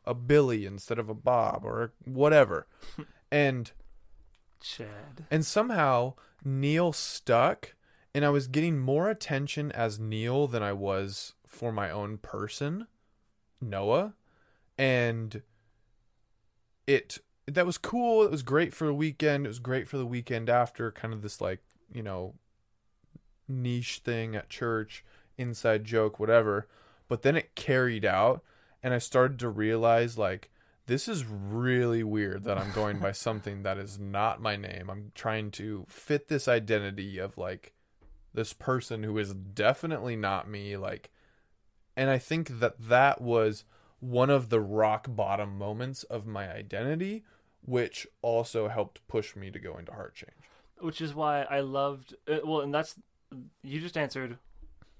a 0.05 0.13
Billy 0.13 0.65
instead 0.65 0.99
of 0.99 1.09
a 1.09 1.15
Bob 1.15 1.61
or 1.63 1.93
whatever. 2.03 2.67
and 3.31 3.71
Chad. 4.61 5.25
and 5.29 5.45
somehow 5.45 6.13
Neil 6.45 6.93
stuck, 6.93 7.73
and 8.13 8.23
I 8.23 8.29
was 8.29 8.47
getting 8.47 8.79
more 8.79 9.09
attention 9.09 9.71
as 9.71 9.99
Neil 9.99 10.47
than 10.47 10.61
I 10.61 10.71
was 10.71 11.33
for 11.45 11.71
my 11.71 11.89
own 11.89 12.19
person, 12.19 12.87
Noah. 13.59 14.13
And 14.77 15.41
it 16.85 17.17
that 17.47 17.65
was 17.65 17.77
cool. 17.77 18.23
It 18.23 18.31
was 18.31 18.43
great 18.43 18.73
for 18.73 18.85
the 18.85 18.93
weekend. 18.93 19.45
It 19.45 19.49
was 19.49 19.59
great 19.59 19.87
for 19.87 19.97
the 19.97 20.05
weekend 20.05 20.49
after 20.49 20.91
kind 20.91 21.13
of 21.13 21.21
this 21.21 21.41
like, 21.41 21.61
you 21.91 22.03
know, 22.03 22.35
niche 23.47 24.01
thing 24.03 24.35
at 24.35 24.49
church, 24.49 25.03
inside 25.37 25.83
joke, 25.83 26.19
whatever. 26.19 26.67
But 27.07 27.21
then 27.21 27.35
it 27.35 27.55
carried 27.55 28.05
out 28.05 28.43
and 28.81 28.93
I 28.93 28.99
started 28.99 29.39
to 29.39 29.49
realize 29.49 30.17
like 30.17 30.51
this 30.87 31.07
is 31.07 31.25
really 31.25 32.03
weird 32.03 32.43
that 32.43 32.57
I'm 32.57 32.71
going 32.71 32.99
by 32.99 33.11
something 33.11 33.63
that 33.63 33.77
is 33.77 33.99
not 33.99 34.41
my 34.41 34.55
name. 34.55 34.89
I'm 34.89 35.11
trying 35.15 35.51
to 35.51 35.85
fit 35.89 36.27
this 36.27 36.47
identity 36.47 37.17
of 37.17 37.37
like 37.37 37.73
this 38.33 38.53
person 38.53 39.03
who 39.03 39.17
is 39.17 39.33
definitely 39.33 40.15
not 40.15 40.49
me 40.49 40.77
like 40.77 41.11
and 41.95 42.09
I 42.09 42.17
think 42.17 42.59
that 42.59 42.79
that 42.89 43.21
was 43.21 43.63
one 43.99 44.29
of 44.29 44.49
the 44.49 44.59
rock 44.59 45.07
bottom 45.09 45.57
moments 45.57 46.03
of 46.03 46.27
my 46.27 46.51
identity 46.51 47.23
which 47.65 48.07
also 48.21 48.67
helped 48.67 49.05
push 49.07 49.35
me 49.35 49.51
to 49.51 49.59
go 49.59 49.77
into 49.77 49.91
heart 49.91 50.15
change. 50.15 50.31
Which 50.79 51.01
is 51.01 51.13
why 51.13 51.43
I 51.43 51.61
loved. 51.61 52.15
Uh, 52.27 52.39
well, 52.43 52.61
and 52.61 52.73
that's 52.73 52.95
you 53.63 53.79
just 53.79 53.97
answered. 53.97 54.37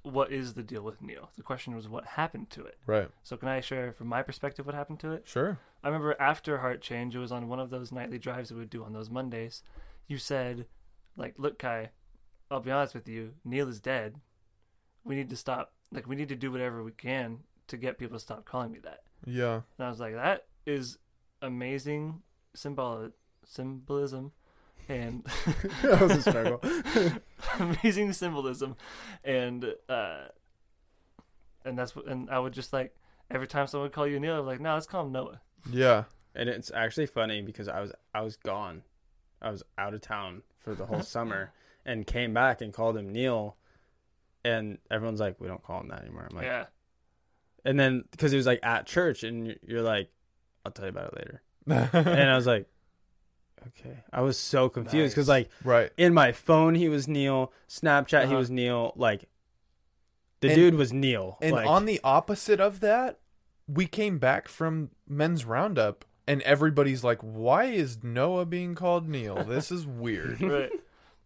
What 0.06 0.32
is 0.32 0.54
the 0.54 0.62
deal 0.62 0.84
with 0.84 1.02
Neil? 1.02 1.32
The 1.36 1.42
question 1.42 1.76
was 1.76 1.90
what 1.90 2.06
happened 2.06 2.52
to 2.52 2.64
it. 2.64 2.78
Right. 2.86 3.10
So 3.24 3.38
can 3.38 3.48
I 3.48 3.60
share 3.60 3.92
from 3.92 4.08
my 4.08 4.22
perspective 4.22 4.66
what 4.66 4.76
happened 4.76 5.00
to 5.00 5.12
it? 5.12 5.24
Sure. 5.26 5.58
I 5.84 5.88
remember 5.88 6.16
after 6.20 6.60
Heart 6.60 6.82
Change, 6.82 7.16
it 7.16 7.20
was 7.20 7.32
on 7.32 7.48
one 7.48 7.60
of 7.60 7.72
those 7.72 7.92
nightly 7.92 8.20
drives 8.20 8.50
that 8.50 8.56
we 8.56 8.62
would 8.62 8.70
do 8.70 8.84
on 8.84 8.94
those 8.94 9.10
Mondays. 9.10 9.64
You 10.08 10.20
said, 10.20 10.68
like, 11.18 11.34
look, 11.38 11.58
Kai, 11.58 11.90
I'll 12.52 12.60
be 12.60 12.70
honest 12.70 12.94
with 12.94 13.08
you, 13.08 13.34
Neil 13.44 13.68
is 13.68 13.82
dead. 13.82 14.22
We 15.04 15.16
need 15.16 15.30
to 15.32 15.36
stop. 15.36 15.74
Like, 15.92 16.08
we 16.08 16.16
need 16.16 16.30
to 16.30 16.36
do 16.36 16.52
whatever 16.52 16.84
we 16.84 16.92
can 16.92 17.40
to 17.68 17.78
get 17.78 17.98
people 17.98 18.18
to 18.18 18.24
stop 18.24 18.46
calling 18.46 18.72
me 18.72 18.80
that. 18.84 19.02
Yeah. 19.26 19.62
And 19.78 19.88
I 19.88 19.90
was 19.90 20.00
like, 20.00 20.14
that 20.14 20.46
is 20.68 21.00
amazing 21.42 22.22
symbol 22.54 23.10
symbolism 23.44 24.32
and 24.88 25.24
that 25.82 26.02
was 26.02 26.12
a 26.12 26.22
struggle. 26.22 26.62
amazing 27.60 28.12
symbolism 28.14 28.76
and 29.24 29.74
uh 29.88 30.24
and 31.64 31.78
that's 31.78 31.96
what 31.96 32.08
and 32.08 32.30
I 32.30 32.40
would 32.40 32.54
just 32.54 32.74
like 32.74 32.96
every 33.30 33.48
time 33.48 33.68
someone 33.68 33.86
would 33.86 33.94
call 33.94 34.08
you 34.08 34.20
Neil, 34.20 34.40
I'm 34.40 34.46
like, 34.46 34.60
no, 34.60 34.74
let's 34.74 34.86
call 34.86 35.06
him 35.06 35.12
Noah. 35.12 35.42
Yeah. 35.72 36.04
And 36.36 36.50
it's 36.50 36.72
actually 36.72 37.08
funny 37.08 37.42
because 37.42 37.68
I 37.68 37.82
was 37.82 37.92
I 38.14 38.22
was 38.22 38.36
gone. 38.36 38.84
I 39.42 39.52
was 39.52 39.64
out 39.78 39.94
of 39.94 40.02
town 40.02 40.44
for 40.60 40.76
the 40.76 40.86
whole 40.86 41.02
summer 41.04 41.52
and 41.86 42.06
came 42.06 42.34
back 42.34 42.62
and 42.62 42.74
called 42.74 42.98
him 42.98 43.12
Neil. 43.12 43.56
And 44.44 44.78
everyone's 44.92 45.20
like, 45.20 45.40
we 45.40 45.48
don't 45.48 45.64
call 45.64 45.82
him 45.82 45.88
that 45.90 46.02
anymore. 46.02 46.28
I'm 46.30 46.36
like, 46.36 46.46
yeah. 46.46 46.66
and 47.64 47.80
then 47.80 48.04
because 48.12 48.32
it 48.32 48.38
was 48.38 48.46
like 48.46 48.60
at 48.62 48.86
church, 48.86 49.24
and 49.24 49.58
you're 49.66 49.82
like, 49.82 50.10
I'll 50.64 50.72
tell 50.72 50.86
you 50.86 50.90
about 50.90 51.14
it 51.14 51.18
later. 51.18 51.42
and 51.94 52.30
I 52.30 52.36
was 52.36 52.46
like, 52.46 52.68
okay. 53.68 54.04
I 54.14 54.22
was 54.22 54.38
so 54.38 54.70
confused 54.70 55.14
because 55.16 55.28
Nice. 55.28 55.46
like 55.46 55.50
right. 55.64 55.92
in 55.98 56.14
my 56.14 56.32
phone 56.32 56.76
he 56.76 56.90
was 56.90 57.08
Neil, 57.08 57.52
Snapchat 57.70 58.22
he 58.22 58.26
Uh-huh. 58.28 58.38
was 58.38 58.50
Neil, 58.52 58.94
like 58.96 59.30
the 60.42 60.50
And- 60.50 60.56
dude 60.56 60.76
was 60.76 60.92
Neil. 60.94 61.38
And 61.42 61.54
like, 61.56 61.68
on 61.68 61.86
the 61.86 62.00
opposite 62.04 62.60
of 62.60 62.80
that, 62.82 63.20
we 63.68 63.88
came 63.88 64.20
back 64.20 64.48
from 64.48 64.92
men's 65.08 65.46
roundup 65.46 66.06
and 66.28 66.42
everybody's 66.44 67.04
like, 67.04 67.20
"Why 67.22 67.66
is 67.66 68.04
Noah 68.04 68.46
being 68.46 68.76
called 68.76 69.08
Neil? 69.08 69.44
This 69.44 69.72
is 69.72 69.86
weird." 69.88 70.42
right. 70.42 70.72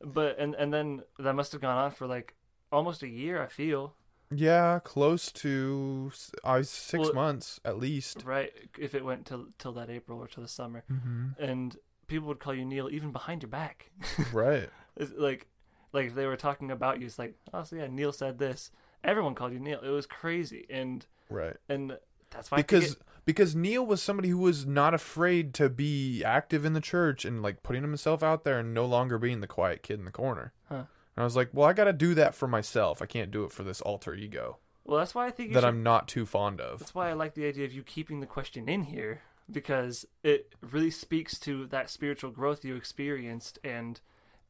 But 0.02 0.38
and 0.40 0.56
and 0.56 0.74
then 0.74 1.03
that 1.18 1.34
must 1.34 1.52
have 1.52 1.61
gone 1.61 1.78
on 1.78 1.91
for 1.91 2.07
like 2.07 2.36
almost 2.72 3.02
a 3.03 3.07
year, 3.10 3.41
I 3.41 3.48
feel. 3.48 3.95
yeah, 4.32 4.78
close 4.84 5.32
to 5.32 6.11
s- 6.14 6.32
uh, 6.44 6.61
6 6.61 6.99
Well- 7.06 7.14
months 7.16 7.60
at 7.66 7.80
least. 7.80 8.24
Right. 8.24 8.53
If 8.78 8.94
it 8.94 9.03
went 9.03 9.26
till 9.26 9.48
till 9.57 9.72
that 9.74 9.90
April 9.90 10.20
or 10.20 10.28
till 10.28 10.44
the 10.44 10.49
summer. 10.49 10.84
Mm-hmm. 10.90 11.41
And 11.44 11.76
people 12.10 12.27
would 12.27 12.40
call 12.40 12.53
you 12.53 12.65
Neil 12.65 12.90
even 12.91 13.11
behind 13.11 13.41
your 13.41 13.49
back. 13.49 13.91
Right. 14.34 14.69
It's 14.98 15.14
like 15.18 15.48
like 15.94 16.07
if 16.07 16.15
they 16.15 16.26
were 16.26 16.36
talking 16.36 16.72
about 16.72 16.99
you, 16.99 17.06
it's 17.06 17.19
like, 17.19 17.36
oh 17.53 17.64
so 17.64 17.76
yeah, 17.77 17.88
Neil 17.88 18.11
said 18.11 18.38
this. 18.38 18.72
Everyone 19.03 19.34
called 19.36 19.53
you 19.53 19.60
Neil. 19.60 19.80
It 19.81 19.90
was 19.90 20.06
crazy. 20.06 20.65
And 20.69 21.06
Right. 21.30 21.56
and 21.69 21.98
That's 22.31 22.52
why 22.52 22.57
I 22.57 22.61
think 22.61 22.68
because 22.68 22.98
because 23.26 23.56
Neil 23.56 23.86
was 23.86 24.02
somebody 24.02 24.30
who 24.30 24.40
was 24.40 24.65
not 24.65 24.94
afraid 24.94 25.53
to 25.56 25.69
be 25.69 26.23
active 26.23 26.65
in 26.65 26.73
the 26.73 26.81
church 26.81 27.23
and 27.23 27.41
like 27.41 27.64
putting 27.64 27.84
himself 27.84 28.23
out 28.23 28.44
there 28.44 28.60
and 28.60 28.73
no 28.73 28.86
longer 28.86 29.18
being 29.18 29.40
the 29.40 29.48
quiet 29.48 29.84
kid 29.84 29.99
in 29.99 30.06
the 30.06 30.11
corner. 30.11 30.52
Huh. 30.68 30.76
And 31.15 31.23
I 31.23 31.23
was 31.23 31.36
like, 31.36 31.49
well, 31.53 31.68
I 31.68 31.73
got 31.73 31.86
to 31.86 31.94
do 31.94 32.14
that 32.15 32.36
for 32.36 32.48
myself. 32.48 33.02
I 33.02 33.06
can't 33.06 33.31
do 33.31 33.44
it 33.44 33.52
for 33.52 33.64
this 33.64 33.81
alter 33.81 34.15
ego 34.15 34.57
well, 34.90 34.98
that's 34.98 35.14
why 35.14 35.27
I 35.27 35.31
think 35.31 35.49
you 35.49 35.53
that 35.53 35.61
should, 35.61 35.68
I'm 35.68 35.84
not 35.84 36.07
too 36.07 36.26
fond 36.26 36.60
of. 36.60 36.80
That's 36.80 36.95
why 36.95 37.10
I 37.10 37.14
like 37.14 37.36
the 37.36 37.45
idea 37.45 37.65
of 37.65 37.72
you 37.72 37.84
keeping 37.84 38.22
the 38.22 38.26
question 38.26 38.68
in 38.68 38.84
here 38.84 39.22
because 39.51 40.05
it 40.23 40.53
really 40.61 40.91
speaks 40.91 41.39
to 41.39 41.65
that 41.67 41.89
spiritual 41.89 42.31
growth 42.31 42.63
you 42.63 42.76
experienced 42.76 43.59
and 43.63 43.99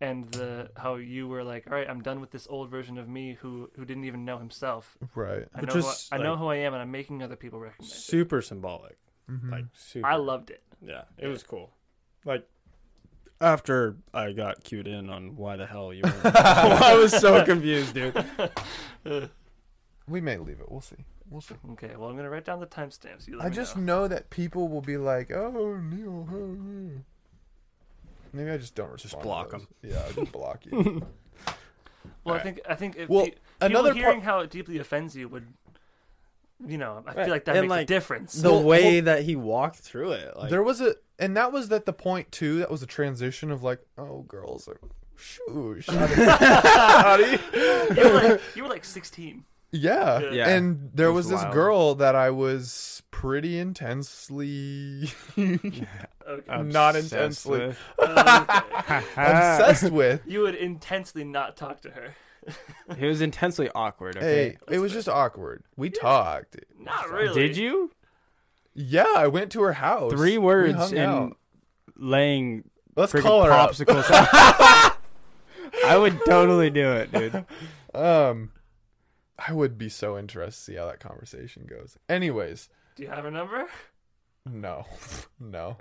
and 0.01 0.31
the 0.31 0.69
how 0.77 0.95
you 0.95 1.27
were 1.27 1.43
like, 1.43 1.67
all 1.67 1.73
right, 1.75 1.89
I'm 1.89 2.01
done 2.01 2.21
with 2.21 2.31
this 2.31 2.47
old 2.49 2.69
version 2.69 2.97
of 2.97 3.09
me 3.09 3.37
who 3.41 3.69
who 3.75 3.83
didn't 3.85 4.05
even 4.05 4.23
know 4.25 4.37
himself. 4.37 4.97
Right. 5.13 5.45
I 5.53 5.61
Which 5.61 5.73
know 5.73 5.79
is, 5.79 6.07
who 6.09 6.15
I, 6.15 6.19
I 6.19 6.23
know 6.23 6.37
who 6.37 6.47
I 6.47 6.55
am, 6.57 6.73
and 6.73 6.81
I'm 6.81 6.91
making 6.91 7.21
other 7.21 7.35
people 7.35 7.59
recognize 7.59 7.91
it. 7.91 7.95
Super 7.95 8.41
symbolic. 8.41 8.97
Mhm. 9.29 9.51
Like 9.51 9.65
super. 9.73 10.07
I 10.07 10.15
loved 10.15 10.51
it. 10.51 10.63
Yeah, 10.81 11.03
it 11.17 11.27
was 11.27 11.43
cool. 11.43 11.71
Like 12.25 12.47
after 13.41 13.97
I 14.13 14.31
got 14.31 14.63
cued 14.63 14.87
in 14.87 15.09
on 15.09 15.35
why 15.35 15.57
the 15.57 15.65
hell 15.65 15.93
you 15.93 16.01
were, 16.05 16.13
I 16.33 16.95
was 16.95 17.11
so 17.11 17.43
confused, 17.43 17.93
dude. 17.93 18.25
we 20.07 20.21
may 20.21 20.37
leave 20.37 20.59
it. 20.59 20.71
We'll 20.71 20.81
see. 20.81 21.05
We'll 21.29 21.41
see. 21.41 21.55
Okay, 21.73 21.95
well 21.95 22.09
I'm 22.09 22.15
gonna 22.15 22.29
write 22.29 22.45
down 22.45 22.59
the 22.59 22.65
timestamps. 22.67 23.27
You 23.27 23.37
let 23.37 23.45
I 23.45 23.49
me 23.49 23.55
just 23.55 23.77
know. 23.77 23.83
know 24.01 24.07
that 24.07 24.29
people 24.31 24.67
will 24.67 24.81
be 24.81 24.97
like, 24.97 25.31
"Oh, 25.31 25.77
Neil." 25.77 26.27
huh, 26.29 26.37
huh." 26.37 27.01
Maybe 28.33 28.49
I 28.51 28.57
just 28.57 28.75
don't 28.75 28.91
respond. 28.91 29.21
to 29.21 29.27
block 29.27 29.51
those. 29.51 29.61
'em. 29.61 29.67
Yeah, 29.83 30.03
I'll 30.05 30.13
just 30.13 30.31
block 30.31 30.65
you. 30.65 31.05
Well, 32.23 32.35
I 32.35 32.39
Alright. 32.39 32.43
think 32.43 32.59
I 32.69 32.75
think 32.75 32.95
if 32.97 33.09
Well, 33.09 33.25
pe- 33.25 33.33
another 33.61 33.89
people 33.89 34.03
part- 34.03 34.13
hearing 34.15 34.21
how 34.21 34.39
it 34.39 34.49
deeply 34.49 34.77
offends 34.79 35.15
you 35.15 35.27
would, 35.29 35.47
you 36.65 36.77
know, 36.77 37.03
I 37.05 37.13
Right, 37.13 37.25
feel 37.25 37.33
like 37.33 37.45
that 37.45 37.55
and, 37.55 37.63
makes 37.67 37.71
a 37.71 37.79
like, 37.79 37.87
difference. 37.87 38.33
The 38.33 38.51
Well, 38.51 38.63
way 38.63 38.95
well- 38.95 39.05
that 39.05 39.23
he 39.23 39.35
walked 39.35 39.77
through 39.77 40.11
it, 40.13 40.35
like 40.37 40.49
there 40.49 40.63
was 40.63 40.81
a, 40.81 40.95
and 41.17 41.35
that 41.37 41.51
was 41.51 41.71
at 41.71 41.85
the 41.85 41.93
point 41.93 42.31
too. 42.31 42.59
That 42.59 42.69
was 42.71 42.81
a 42.83 42.85
transition 42.87 43.51
of 43.51 43.63
like, 43.63 43.79
"Oh, 43.97 44.21
girls 44.23 44.67
are." 44.67 44.79
Shoo, 45.15 45.79
shoddy. 45.81 47.39
you 47.53 48.03
were 48.03 48.13
like 48.13 48.41
you 48.55 48.63
were 48.63 48.69
like 48.69 48.85
16. 48.85 49.43
Yeah. 49.71 50.19
Yeah. 50.19 50.31
Yeah. 50.31 50.49
And 50.49 50.89
there 50.93 51.11
was, 51.11 51.25
was 51.25 51.31
this 51.31 51.41
wild. 51.43 51.53
girl 51.53 51.95
that 51.95 52.15
I 52.15 52.29
was 52.31 53.03
pretty 53.11 53.59
intensely 53.59 55.11
Okay. 55.37 55.85
not 56.63 56.95
intensely 56.95 57.59
with. 57.59 57.79
okay. 57.99 59.03
obsessed 59.17 59.91
with. 59.91 60.21
You 60.25 60.41
would 60.41 60.55
intensely 60.55 61.23
not 61.23 61.55
talk 61.57 61.81
to 61.81 61.89
her. 61.91 62.15
It 62.97 63.05
was 63.05 63.21
intensely 63.21 63.69
awkward. 63.75 64.15
Hey, 64.17 64.57
Okay, 64.63 64.75
it 64.75 64.79
was 64.79 64.91
just 64.93 65.07
awkward. 65.09 65.63
We 65.75 65.89
talked. 65.89 66.55
Not 66.79 67.09
really. 67.11 67.39
did 67.47 67.57
you 67.57 67.91
Yeah, 68.73 69.05
I 69.15 69.27
went 69.27 69.51
to 69.51 69.61
her 69.61 69.73
house. 69.73 70.11
three 70.13 70.37
words 70.37 70.75
hung 70.75 70.93
and 70.93 70.99
out. 70.99 71.37
laying 71.97 72.63
Let's 72.95 73.13
call 73.13 73.43
her 73.43 73.51
up. 73.51 73.71
popsicles? 73.71 74.05
I 75.85 75.97
would 75.97 76.19
totally 76.25 76.69
do 76.69 76.91
it, 76.93 77.11
dude. 77.11 77.45
Um, 77.93 78.51
I 79.47 79.53
would 79.53 79.77
be 79.77 79.89
so 79.89 80.17
interested 80.17 80.59
to 80.65 80.71
see 80.73 80.75
how 80.77 80.85
that 80.87 80.99
conversation 80.99 81.65
goes. 81.69 81.97
Anyways, 82.09 82.69
Do 82.95 83.03
you 83.03 83.09
have 83.09 83.23
her 83.23 83.31
number? 83.31 83.67
no, 84.45 84.85
no. 85.39 85.77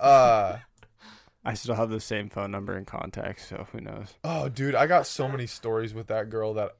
Oh. 0.00 0.04
Uh, 0.04 0.58
I 1.44 1.54
still 1.54 1.74
have 1.74 1.90
the 1.90 2.00
same 2.00 2.28
phone 2.28 2.50
number 2.50 2.76
and 2.76 2.86
contact, 2.86 3.40
so 3.40 3.66
who 3.72 3.80
knows? 3.80 4.14
oh, 4.24 4.48
dude, 4.48 4.74
I 4.74 4.86
got 4.86 5.06
so 5.06 5.28
many 5.28 5.46
stories 5.46 5.92
with 5.94 6.06
that 6.08 6.28
girl 6.30 6.54
that 6.54 6.76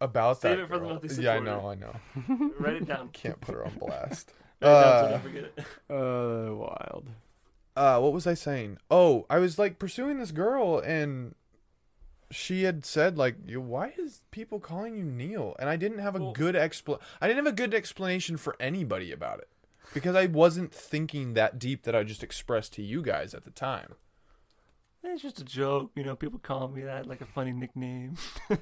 about 0.00 0.40
Save 0.40 0.58
that. 0.58 0.62
it 0.64 0.68
for 0.68 0.74
the 0.74 0.84
girl. 0.84 0.88
monthly 1.00 1.24
Yeah, 1.24 1.32
I 1.34 1.38
know, 1.40 1.68
I 1.70 1.74
know. 1.74 1.94
Write 2.60 2.76
it 2.76 2.86
down. 2.86 3.08
Can't 3.12 3.40
put 3.40 3.54
her 3.54 3.64
on 3.66 3.72
blast. 3.78 4.32
Write 4.62 4.70
it 4.70 4.74
down 4.74 4.82
so 4.82 5.04
I 5.04 5.06
Uh, 5.06 5.10
don't 5.10 5.22
forget 5.22 5.44
it. 5.44 5.58
Uh, 5.90 6.54
wild. 6.54 7.08
uh 7.76 7.98
what 8.00 8.12
was 8.12 8.26
i 8.26 8.34
saying 8.34 8.76
oh 8.90 9.24
i 9.30 9.38
was 9.38 9.56
like 9.58 9.78
pursuing 9.78 10.18
this 10.18 10.32
girl 10.32 10.78
and 10.80 11.34
she 12.30 12.64
had 12.64 12.84
said 12.84 13.16
like 13.16 13.36
why 13.54 13.92
is 13.98 14.20
people 14.30 14.60
calling 14.60 14.96
you 14.96 15.04
neil 15.04 15.56
and 15.58 15.68
i 15.68 15.76
didn't 15.76 15.98
have 15.98 16.14
a 16.14 16.18
Well- 16.20 16.32
good 16.32 16.54
expl 16.54 17.00
i 17.20 17.26
didn't 17.26 17.44
have 17.44 17.52
a 17.52 17.56
good 17.56 17.72
explanation 17.74 18.36
for 18.36 18.54
anybody 18.60 19.10
about 19.12 19.38
it 19.38 19.48
because 19.94 20.14
i 20.14 20.26
wasn't 20.26 20.72
thinking 20.74 21.34
that 21.34 21.58
deep 21.58 21.84
that 21.84 21.94
i 21.96 22.02
just 22.04 22.22
expressed 22.22 22.72
to 22.74 22.82
you 22.82 23.00
guys 23.02 23.32
at 23.34 23.44
the 23.44 23.50
time 23.50 23.94
It's 25.02 25.22
just 25.22 25.40
a 25.40 25.44
joke, 25.44 25.92
you 25.94 26.02
know. 26.04 26.16
People 26.16 26.38
call 26.38 26.68
me 26.68 26.82
that, 26.82 27.06
like 27.06 27.20
a 27.22 27.24
funny 27.26 27.52
nickname. 27.52 28.16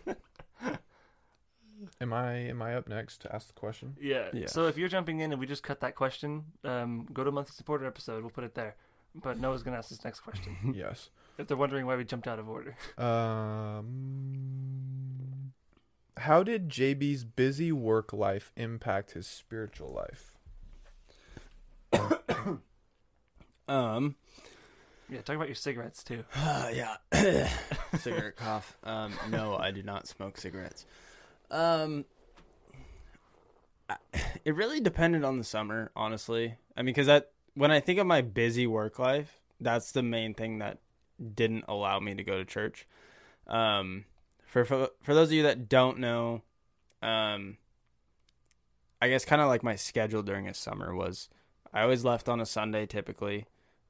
am 2.01 2.13
i 2.13 2.33
am 2.35 2.63
i 2.63 2.75
up 2.75 2.89
next 2.89 3.21
to 3.23 3.35
ask 3.35 3.49
the 3.49 3.53
question 3.55 3.97
Yeah. 4.01 4.29
Yeah. 4.33 4.47
So 4.47 4.67
if 4.67 4.77
you're 4.79 4.89
jumping 4.89 5.21
in 5.21 5.33
and 5.33 5.41
we 5.41 5.47
just 5.47 5.63
cut 5.63 5.81
that 5.81 5.95
question, 5.95 6.45
um, 6.65 7.07
go 7.13 7.25
to 7.25 7.31
monthly 7.33 7.53
supporter 7.55 7.85
episode. 7.87 8.23
We'll 8.23 8.31
put 8.31 8.45
it 8.45 8.55
there. 8.55 8.77
But 9.15 9.39
Noah's 9.39 9.63
gonna 9.63 9.79
ask 9.79 9.89
this 9.89 10.05
next 10.05 10.21
question. 10.21 10.57
yes 10.75 11.11
if 11.39 11.47
they're 11.47 11.57
wondering 11.57 11.87
why 11.87 11.97
we 11.97 12.05
jumped 12.05 12.27
out 12.29 12.39
of 12.39 12.49
order. 12.49 12.77
um 12.99 14.73
how 16.19 16.43
did 16.43 16.69
jb's 16.71 17.25
busy 17.25 17.71
work 17.71 18.13
life 18.13 18.51
impact 18.57 19.13
his 19.13 19.27
spiritual 19.27 19.93
life 19.93 20.33
Um, 23.69 24.15
Yeah, 25.11 25.21
talk 25.23 25.35
about 25.37 25.49
your 25.49 25.55
cigarettes 25.57 26.05
too. 26.05 26.25
Uh, 26.35 26.71
yeah, 26.75 26.97
cigarette 27.99 28.37
cough. 28.37 28.77
Um, 28.85 29.13
no, 29.29 29.57
I 29.57 29.73
do 29.73 29.83
not 29.83 30.07
smoke 30.07 30.39
cigarettes. 30.39 30.87
Um, 31.51 32.05
I- 33.91 33.97
it 34.45 34.55
really 34.55 34.81
depended 34.81 35.25
on 35.25 35.39
the 35.39 35.45
summer, 35.45 35.91
honestly. 35.97 36.57
I 36.77 36.83
mean, 36.83 36.87
because 36.95 37.09
that 37.09 37.33
when 37.55 37.71
I 37.73 37.81
think 37.81 37.99
of 37.99 38.07
my 38.07 38.21
busy 38.21 38.67
work 38.69 38.99
life, 39.01 39.41
that's 39.61 39.91
the 39.93 40.03
main 40.03 40.33
thing 40.35 40.59
that 40.59 40.79
didn't 41.35 41.65
allow 41.69 42.01
me 42.01 42.15
to 42.15 42.25
go 42.25 42.39
to 42.39 42.45
church. 42.45 42.87
Um, 43.47 44.05
for 44.47 44.65
for, 44.65 44.89
for 45.03 45.15
those 45.15 45.29
of 45.29 45.33
you 45.33 45.43
that 45.45 45.69
don't 45.69 45.99
know, 45.99 46.43
um, 47.03 47.57
I 49.01 49.09
guess 49.09 49.25
kind 49.25 49.43
of 49.43 49.49
like 49.49 49.63
my 49.63 49.77
schedule 49.77 50.23
during 50.23 50.49
a 50.49 50.55
summer 50.55 50.95
was 50.95 51.29
I 51.73 51.83
always 51.83 52.05
left 52.05 52.29
on 52.29 52.41
a 52.41 52.47
Sunday 52.47 52.87
typically. 52.87 53.47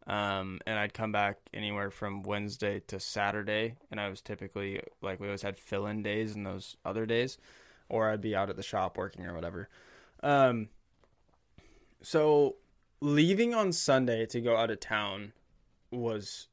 Um, 0.06 0.60
and 0.66 0.78
I'd 0.78 0.94
come 0.94 1.10
back 1.10 1.38
anywhere 1.52 1.90
from 1.90 2.22
Wednesday 2.22 2.80
to 2.86 3.00
Saturday, 3.00 3.74
and 3.90 4.00
I 4.00 4.08
was 4.08 4.20
typically 4.20 4.80
like 5.02 5.18
we 5.18 5.26
always 5.26 5.42
had 5.42 5.58
fill-in 5.58 6.04
days 6.04 6.36
and 6.36 6.46
those 6.46 6.76
other 6.84 7.06
days, 7.06 7.38
or 7.88 8.08
I'd 8.08 8.20
be 8.20 8.36
out 8.36 8.48
at 8.48 8.54
the 8.54 8.62
shop 8.62 8.96
working 8.96 9.26
or 9.26 9.34
whatever. 9.34 9.68
Um, 10.22 10.68
so 12.02 12.54
leaving 13.00 13.52
on 13.52 13.72
Sunday 13.72 14.26
to 14.26 14.40
go 14.40 14.56
out 14.56 14.70
of 14.70 14.78
town 14.78 15.32
was 15.90 16.46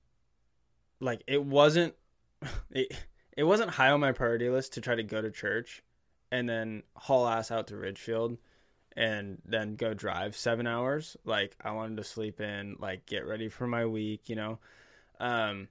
like 0.99 1.23
it 1.27 1.43
wasn't 1.43 1.93
it, 2.71 2.95
it 3.35 3.43
wasn't 3.43 3.69
high 3.71 3.89
on 3.91 3.99
my 3.99 4.11
priority 4.11 4.49
list 4.49 4.73
to 4.73 4.81
try 4.81 4.95
to 4.95 5.03
go 5.03 5.21
to 5.21 5.31
church 5.31 5.81
and 6.31 6.47
then 6.47 6.83
haul 6.95 7.27
ass 7.27 7.51
out 7.51 7.67
to 7.67 7.77
Ridgefield 7.77 8.37
and 8.95 9.41
then 9.45 9.75
go 9.75 9.93
drive 9.93 10.35
seven 10.35 10.67
hours. 10.67 11.17
Like 11.25 11.55
I 11.61 11.71
wanted 11.71 11.97
to 11.97 12.03
sleep 12.03 12.39
in, 12.41 12.75
like 12.79 13.05
get 13.05 13.25
ready 13.25 13.49
for 13.49 13.67
my 13.67 13.85
week, 13.85 14.29
you 14.29 14.35
know. 14.35 14.59
Um, 15.19 15.67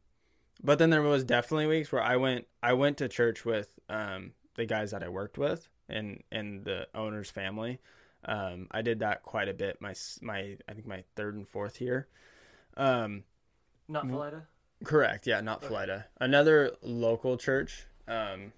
but 0.62 0.78
then 0.78 0.90
there 0.90 1.03
was 1.03 1.24
definitely 1.24 1.66
weeks 1.66 1.93
where 1.93 2.03
I 2.03 2.16
went 2.16 2.47
I 2.62 2.73
went 2.74 2.99
to 2.99 3.09
church 3.09 3.44
with 3.44 3.69
um 3.89 4.32
the 4.55 4.66
guys 4.66 4.90
that 4.90 5.03
I 5.03 5.09
worked 5.09 5.39
with 5.39 5.69
and 5.89 6.23
and 6.31 6.65
the 6.65 6.89
owner's 6.94 7.31
family. 7.31 7.81
Um, 8.24 8.69
I 8.70 8.82
did 8.82 9.01
that 9.01 9.23
quite 9.23 9.49
a 9.49 9.55
bit. 9.55 9.81
My 9.81 9.94
my 10.20 10.57
I 10.69 10.73
think 10.73 10.86
my 10.86 11.05
third 11.16 11.35
and 11.35 11.49
fourth 11.49 11.81
year. 11.81 12.09
Um, 12.77 13.24
Not 13.89 14.07
Mm. 14.07 14.12
Correct. 14.85 15.27
Yeah, 15.27 15.41
not 15.41 15.63
Okay. 15.63 15.75
Philida. 15.75 16.05
Another 16.21 16.73
local 16.83 17.37
church. 17.37 17.87
Um, 18.09 18.53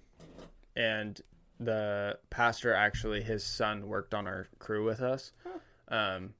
and 0.75 1.21
the 1.59 2.17
pastor 2.29 2.73
actually, 2.73 3.21
his 3.21 3.43
son 3.43 3.87
worked 3.87 4.13
on 4.13 4.27
our 4.27 4.47
crew 4.59 4.83
with 4.85 5.01
us. 5.01 5.31
Um, 5.87 6.33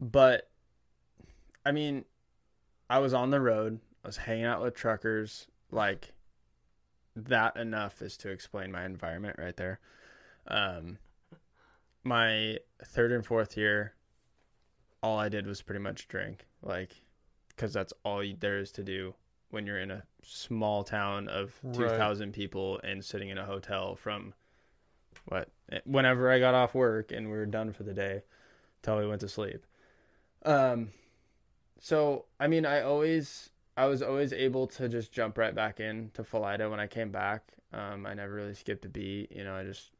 but 0.00 0.48
I 1.66 1.72
mean, 1.72 2.04
I 2.88 2.98
was 2.98 3.14
on 3.14 3.30
the 3.30 3.40
road. 3.40 3.80
I 4.04 4.08
was 4.08 4.16
hanging 4.16 4.44
out 4.44 4.62
with 4.62 4.74
truckers. 4.74 5.46
Like 5.70 6.12
that 7.16 7.56
enough 7.56 8.02
is 8.02 8.16
to 8.18 8.30
explain 8.30 8.70
my 8.72 8.84
environment 8.84 9.36
right 9.38 9.56
there. 9.56 9.80
Um, 10.46 10.98
my 12.02 12.58
third 12.84 13.12
and 13.12 13.24
fourth 13.24 13.56
year, 13.56 13.94
all 15.02 15.18
I 15.18 15.28
did 15.28 15.46
was 15.46 15.62
pretty 15.62 15.80
much 15.80 16.06
drink. 16.08 16.46
Like 16.62 16.90
because 17.54 17.72
that's 17.72 17.92
all 18.04 18.22
there 18.40 18.58
is 18.58 18.70
to 18.72 18.82
do 18.82 19.14
when 19.50 19.66
you're 19.66 19.78
in 19.78 19.90
a 19.90 20.02
small 20.22 20.82
town 20.82 21.28
of 21.28 21.58
Right. 21.62 21.90
2000 21.90 22.32
people 22.32 22.80
and 22.82 23.04
sitting 23.04 23.28
in 23.28 23.38
a 23.38 23.44
hotel 23.44 23.94
from 23.94 24.34
what 25.26 25.48
whenever 25.84 26.30
I 26.30 26.38
got 26.38 26.54
off 26.54 26.74
work 26.74 27.12
and 27.12 27.26
we 27.26 27.32
were 27.32 27.46
done 27.46 27.72
for 27.72 27.84
the 27.84 27.94
day 27.94 28.22
till 28.82 28.98
we 28.98 29.06
went 29.06 29.20
to 29.20 29.28
sleep 29.28 29.64
um 30.44 30.88
so 31.80 32.24
I 32.40 32.48
mean 32.48 32.66
I 32.66 32.82
always 32.82 33.50
I 33.76 33.86
was 33.86 34.02
always 34.02 34.32
able 34.32 34.66
to 34.68 34.88
just 34.88 35.12
jump 35.12 35.38
right 35.38 35.54
back 35.54 35.80
in 35.80 36.10
to 36.14 36.22
Philida 36.22 36.70
when 36.70 36.80
I 36.80 36.86
came 36.86 37.10
back 37.10 37.52
um 37.72 38.06
I 38.06 38.14
never 38.14 38.34
really 38.34 38.54
skipped 38.54 38.84
a 38.84 38.88
beat 38.88 39.30
you 39.32 39.44
know 39.44 39.54
I 39.54 39.64
just 39.64 39.92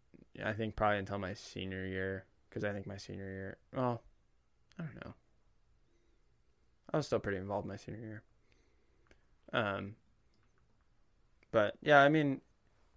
I 0.45 0.53
think 0.53 0.75
probably 0.75 0.99
until 0.99 1.19
my 1.19 1.35
senior 1.35 1.87
year 1.87 2.25
because 2.49 2.65
I 2.65 2.73
think 2.73 2.87
my 2.87 2.97
senior 2.97 3.25
year. 3.25 3.57
Well, 3.75 4.01
I 4.79 4.83
don't 4.83 5.05
know. 5.05 5.15
I 6.95 6.97
was 6.97 7.07
still 7.07 7.19
pretty 7.19 7.39
involved 7.39 7.67
my 7.67 7.75
senior 7.75 8.01
year. 8.01 8.23
Um, 9.53 9.97
but 11.51 11.75
yeah, 11.83 11.99
I 12.01 12.09
mean, 12.09 12.41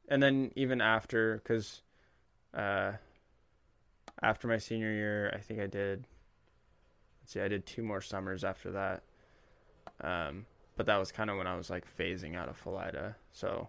and 0.08 0.22
then 0.22 0.52
even 0.56 0.82
after, 0.82 1.38
because 1.38 1.82
uh, 2.54 2.92
after 4.22 4.48
my 4.48 4.60
senior 4.60 4.92
year, 4.92 5.32
I 5.36 5.40
think 5.40 5.60
I 5.60 5.66
did. 5.66 6.06
Let's 7.22 7.34
see, 7.34 7.42
I 7.42 7.48
did 7.48 7.66
two 7.66 7.82
more 7.82 8.00
summers 8.00 8.44
after 8.44 8.70
that. 8.74 9.02
Um, 10.02 10.46
but 10.76 10.86
that 10.86 10.98
was 10.98 11.12
kind 11.12 11.32
of 11.32 11.38
when 11.38 11.48
I 11.48 11.56
was 11.56 11.72
like 11.72 11.84
phasing 11.98 12.36
out 12.36 12.50
of 12.50 12.64
Philida, 12.64 13.16
so 13.32 13.68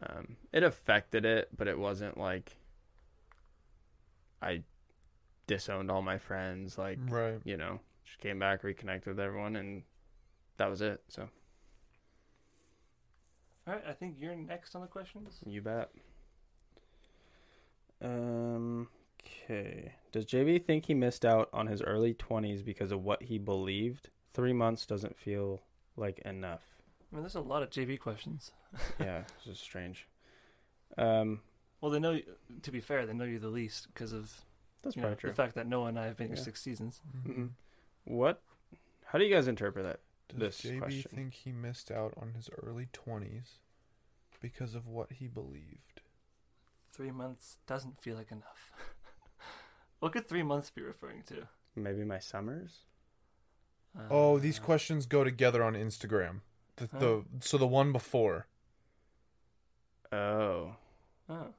um, 0.00 0.36
it 0.52 0.62
affected 0.62 1.24
it, 1.24 1.48
but 1.56 1.66
it 1.66 1.76
wasn't 1.76 2.18
like 2.18 2.56
I 4.40 4.62
disowned 5.48 5.90
all 5.90 6.02
my 6.02 6.18
friends. 6.18 6.78
Like 6.78 7.00
Right. 7.08 7.40
you 7.42 7.56
know, 7.56 7.80
just 8.12 8.20
came 8.20 8.38
back, 8.38 8.62
reconnected 8.62 9.08
with 9.08 9.20
everyone, 9.20 9.56
and 9.56 9.82
that 10.58 10.68
was 10.68 10.82
it. 10.82 11.02
So 11.08 11.28
All 13.66 13.74
right, 13.74 13.82
I 13.88 13.92
think 13.92 14.16
you're 14.18 14.36
next 14.36 14.74
on 14.74 14.82
the 14.82 14.86
questions. 14.86 15.38
you 15.46 15.62
bet. 15.62 15.90
Um. 18.02 18.88
Okay. 19.44 19.92
Does 20.10 20.26
JB 20.26 20.66
think 20.66 20.86
he 20.86 20.94
missed 20.94 21.24
out 21.24 21.48
on 21.52 21.66
his 21.68 21.80
early 21.80 22.12
twenties 22.14 22.62
because 22.62 22.92
of 22.92 23.02
what 23.02 23.22
he 23.22 23.38
believed? 23.38 24.10
Three 24.34 24.52
months 24.52 24.84
doesn't 24.86 25.16
feel 25.16 25.62
like 25.96 26.18
enough. 26.20 26.62
I 27.10 27.16
mean, 27.16 27.22
there's 27.22 27.34
a 27.34 27.40
lot 27.40 27.62
of 27.62 27.70
JB 27.70 28.00
questions. 28.00 28.50
yeah, 29.00 29.22
this 29.44 29.54
is 29.56 29.60
strange. 29.60 30.06
Um, 30.98 31.40
Well, 31.80 31.90
they 31.92 32.00
know. 32.00 32.18
To 32.62 32.70
be 32.72 32.80
fair, 32.80 33.06
they 33.06 33.14
know 33.14 33.24
you 33.24 33.38
the 33.38 33.48
least 33.48 33.88
because 33.94 34.12
of 34.12 34.32
that's 34.82 34.96
you 34.96 35.02
know, 35.02 35.14
true. 35.14 35.30
the 35.30 35.36
fact 35.36 35.54
that 35.54 35.66
Noah 35.66 35.86
and 35.86 35.98
I 35.98 36.06
have 36.06 36.16
been 36.16 36.28
here 36.28 36.36
six 36.36 36.60
seasons. 36.60 37.00
Mm-mm. 37.26 37.50
What? 38.04 38.42
How 39.06 39.18
do 39.18 39.24
you 39.24 39.34
guys 39.34 39.48
interpret 39.48 39.84
that? 39.84 40.00
Does 40.28 40.38
This 40.60 40.72
JB 40.72 40.78
question. 40.78 41.10
think 41.14 41.34
he 41.34 41.52
missed 41.52 41.90
out 41.90 42.14
on 42.20 42.32
his 42.34 42.48
early 42.62 42.88
20s 42.92 43.58
because 44.40 44.74
of 44.74 44.86
what 44.86 45.12
he 45.12 45.26
believed? 45.28 46.00
Three 46.92 47.10
months 47.10 47.58
doesn't 47.66 48.00
feel 48.00 48.16
like 48.16 48.30
enough. 48.32 48.72
what 50.00 50.12
could 50.12 50.26
three 50.28 50.42
months 50.42 50.70
be 50.70 50.82
referring 50.82 51.22
to? 51.24 51.46
Maybe 51.76 52.04
my 52.04 52.18
summers. 52.18 52.80
Oh, 54.10 54.38
these 54.38 54.58
Uh, 54.58 54.62
questions 54.62 55.04
go 55.06 55.22
together 55.24 55.62
on 55.62 55.74
Instagram. 55.74 56.40
The, 56.76 56.88
Huh? 56.92 56.98
the 56.98 57.24
so 57.40 57.58
the 57.58 57.66
one 57.66 57.92
before. 57.92 58.46
Oh, 60.10 60.76
Oh, 61.28 61.54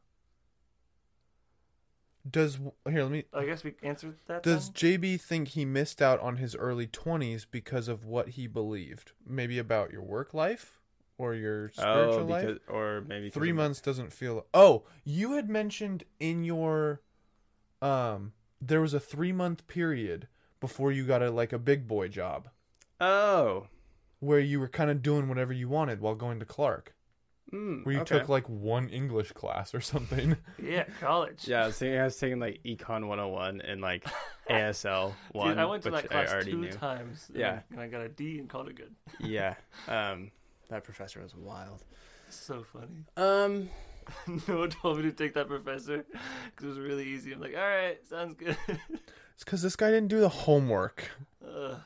Does 2.30 2.58
here 2.90 3.04
let 3.04 3.12
me 3.12 3.26
I 3.34 3.46
guess 3.46 3.64
we 3.64 3.74
answered 3.84 4.16
that. 4.28 4.44
Does 4.44 4.70
then? 4.72 5.00
JB 5.02 5.20
think 5.20 5.50
he 5.50 5.66
missed 5.66 6.02
out 6.02 6.20
on 6.22 6.38
his 6.38 6.56
early 6.56 6.88
20s 6.88 7.46
because 7.50 7.88
of 7.90 8.06
what 8.06 8.30
he 8.30 8.48
believed? 8.48 9.12
Maybe 9.28 9.60
about 9.60 9.92
your 9.92 10.04
work 10.04 10.34
life 10.34 10.80
or 11.18 11.34
your 11.36 11.70
spiritual 11.74 12.22
oh, 12.22 12.26
life? 12.26 12.58
or 12.70 13.04
maybe 13.08 13.30
Three 13.30 13.50
of- 13.50 13.58
months 13.58 13.82
doesn't 13.82 14.14
feel. 14.14 14.46
Oh, 14.54 14.84
you 15.04 15.34
had 15.34 15.50
mentioned 15.50 16.06
in 16.20 16.44
your 16.46 17.02
um 17.82 18.32
there 18.62 18.80
was 18.82 18.94
a 18.94 19.00
3 19.00 19.34
month 19.34 19.68
period 19.68 20.30
before 20.62 20.94
you 20.94 21.06
got 21.06 21.22
a 21.22 21.30
like 21.30 21.52
a 21.52 21.60
big 21.60 21.88
boy 21.88 22.08
job 22.08 22.48
Oh, 23.02 23.68
where 24.22 24.40
you 24.40 24.62
were 24.62 24.70
kind 24.70 24.90
of 24.90 25.02
doing 25.02 25.28
whatever 25.28 25.52
you 25.52 25.68
wanted 25.68 26.00
while 26.00 26.16
going 26.16 26.40
to 26.40 26.46
Clark. 26.46 26.96
Mm, 27.54 27.86
Where 27.86 27.96
you 27.96 28.02
okay. 28.02 28.20
took 28.20 28.30
like 28.30 28.50
one 28.50 28.90
English 28.90 29.32
class 29.34 29.74
or 29.76 29.82
something. 29.82 30.36
Yeah, 30.62 30.86
college. 31.00 31.48
Yeah, 31.48 31.64
I 31.64 31.68
was 31.68 31.78
thinking 31.78 32.00
I 32.00 32.04
was 32.06 32.18
taking 32.18 32.40
like 32.40 32.62
Econ 32.66 33.08
101 33.08 33.62
and 33.62 33.80
like 33.82 34.06
ASL 34.50 35.14
one, 35.32 35.50
Dude, 35.50 35.58
I 35.60 35.66
went 35.66 35.84
to 35.84 35.92
that 35.92 36.10
class 36.10 36.44
two 36.44 36.58
knew. 36.58 36.72
times. 36.72 37.26
and 37.30 37.38
Yeah. 37.38 37.52
I- 37.60 37.64
and 37.74 37.80
I 37.82 37.88
got 37.88 38.02
a 38.02 38.10
D 38.10 38.40
and 38.40 38.50
called 38.50 38.68
it 38.70 38.76
good. 38.76 38.96
yeah, 39.20 39.56
um, 39.88 40.32
that 40.70 40.84
professor 40.84 41.22
was 41.22 41.36
wild. 41.36 41.84
So 42.30 42.64
funny. 42.64 43.06
Um, 43.16 43.70
one 44.48 44.70
told 44.70 44.98
me 44.98 45.04
to 45.04 45.12
take 45.12 45.34
that 45.36 45.48
professor 45.48 46.04
because 46.48 46.66
it 46.66 46.68
was 46.68 46.80
really 46.80 47.06
easy. 47.06 47.32
I'm 47.34 47.40
like, 47.42 47.56
all 47.56 47.62
right, 47.62 47.98
sounds 48.08 48.36
good. 48.36 48.58
it's 49.36 49.44
cuz 49.44 49.62
this 49.62 49.76
guy 49.76 49.92
didn't 49.92 50.10
do 50.10 50.20
the 50.20 50.30
homework 50.30 51.10
Ugh. 51.46 51.78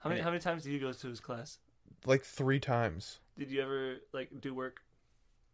How 0.00 0.10
many 0.10 0.20
how 0.20 0.30
many 0.30 0.40
times 0.40 0.64
did 0.64 0.72
you 0.72 0.80
go 0.80 0.92
to 0.92 1.06
his 1.08 1.20
class? 1.20 1.58
Like 2.06 2.24
3 2.24 2.58
times. 2.60 3.20
Did 3.38 3.50
you 3.50 3.62
ever 3.62 3.96
like 4.12 4.28
do 4.40 4.54
work? 4.54 4.80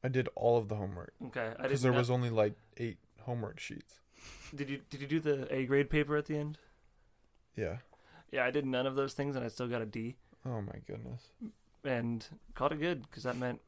I 0.03 0.09
did 0.09 0.29
all 0.35 0.57
of 0.59 0.69
the 0.69 0.77
homework. 0.77 1.13
Okay, 1.27 1.41
I 1.41 1.49
Because 1.51 1.63
didn't. 1.71 1.83
there 1.83 1.93
know- 1.93 1.99
was 1.99 2.11
only 2.11 2.31
like 2.31 2.55
eight 2.77 2.99
homework 3.23 3.59
sheets. 3.61 4.01
Did 4.55 4.69
you 4.71 4.81
did 4.91 5.01
you 5.01 5.07
do 5.07 5.21
the 5.21 5.53
A 5.55 5.67
grade 5.67 5.91
paper 5.91 6.17
at 6.17 6.27
the 6.27 6.37
end? 6.37 6.59
Yeah. 7.57 7.79
Yeah, 8.33 8.45
I 8.45 8.51
did 8.51 8.67
none 8.67 8.87
of 8.87 8.95
those 8.95 9.15
things, 9.15 9.37
and 9.37 9.45
I 9.45 9.49
still 9.49 9.69
got 9.69 9.81
a 9.83 9.87
D, 9.87 10.17
Oh 10.45 10.61
my 10.61 10.75
goodness. 10.87 11.31
and 11.85 12.25
called 12.55 12.73
it 12.73 12.81
good 12.81 13.03
because 13.03 13.23
that 13.23 13.37
meant 13.37 13.61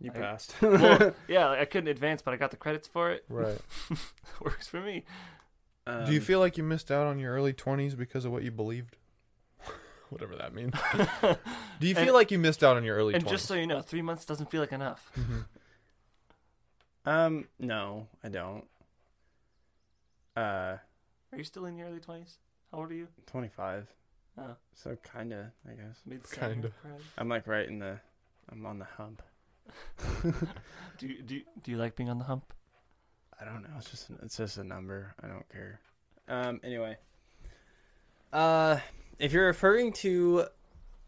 you 0.00 0.10
I- 0.14 0.18
passed. 0.18 0.54
well, 0.62 1.14
yeah, 1.28 1.48
like, 1.48 1.58
I 1.60 1.64
couldn't 1.64 1.88
advance, 1.88 2.20
but 2.22 2.34
I 2.34 2.36
got 2.36 2.50
the 2.50 2.56
credits 2.56 2.86
for 2.88 3.10
it. 3.12 3.24
Right. 3.28 3.58
Works 4.40 4.68
for 4.68 4.80
me. 4.80 5.04
Do 5.86 6.12
you 6.12 6.18
Um, 6.18 6.24
feel 6.24 6.38
like 6.38 6.58
you 6.58 6.64
missed 6.64 6.90
out 6.90 7.06
on 7.06 7.18
your 7.18 7.32
early 7.34 7.54
20s 7.54 7.96
because 7.96 8.24
of 8.26 8.32
what 8.32 8.42
you 8.42 8.50
believed? 8.50 8.96
Whatever 10.10 10.36
that 10.36 10.54
means. 10.54 10.74
Do 11.80 11.86
you 11.86 11.94
feel 11.94 12.04
And- 12.04 12.12
like 12.14 12.30
you 12.30 12.38
missed 12.38 12.64
out 12.64 12.76
on 12.76 12.84
your 12.84 12.96
early 12.96 13.14
and 13.14 13.24
20s? 13.24 13.28
just 13.30 13.46
so 13.46 13.54
you 13.54 13.66
know, 13.66 13.80
three 13.82 14.02
months 14.02 14.24
doesn't 14.24 14.50
feel 14.50 14.60
like 14.60 14.72
enough. 14.72 15.10
Mhm. 15.16 15.44
Um, 17.04 17.48
no, 17.58 18.06
I 18.22 18.28
don't. 18.28 18.64
Uh, 20.36 20.76
Are 21.32 21.38
you 21.38 21.44
still 21.44 21.64
in 21.66 21.76
your 21.76 21.88
early 21.88 22.00
twenties? 22.00 22.36
How 22.70 22.78
old 22.78 22.90
are 22.90 22.94
you? 22.94 23.08
25. 23.26 23.86
Oh, 24.38 24.56
So 24.74 24.96
kinda, 25.14 25.52
I 25.68 25.72
guess. 25.72 26.00
mid 26.06 26.30
Kinda. 26.30 26.70
I'm 27.16 27.28
like 27.28 27.46
right 27.46 27.66
in 27.66 27.78
the, 27.78 27.98
I'm 28.52 28.64
on 28.66 28.78
the 28.78 28.84
hump. 28.84 29.22
Do 30.98 31.06
you, 31.06 31.22
do 31.22 31.34
you, 31.36 31.42
do 31.62 31.70
you 31.70 31.76
like 31.76 31.94
being 31.96 32.08
on 32.08 32.18
the 32.18 32.24
hump? 32.24 32.52
I 33.40 33.44
don't 33.44 33.62
know. 33.62 33.68
It's 33.78 33.90
just 33.90 34.10
it's 34.22 34.36
just 34.36 34.56
a 34.58 34.64
number. 34.64 35.14
I 35.22 35.28
don't 35.28 35.48
care. 35.50 35.80
Um. 36.28 36.60
Anyway. 36.64 36.96
Uh, 38.32 38.78
if 39.18 39.32
you're 39.32 39.46
referring 39.46 39.92
to 39.94 40.46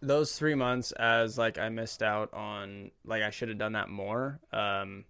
those 0.00 0.36
three 0.36 0.54
months 0.54 0.92
as 0.92 1.36
like 1.38 1.58
I 1.58 1.68
missed 1.68 2.02
out 2.02 2.32
on, 2.34 2.90
like 3.04 3.22
I 3.22 3.30
should 3.30 3.48
have 3.48 3.58
done 3.58 3.72
that 3.72 3.88
more. 3.88 4.40
Um. 4.52 5.04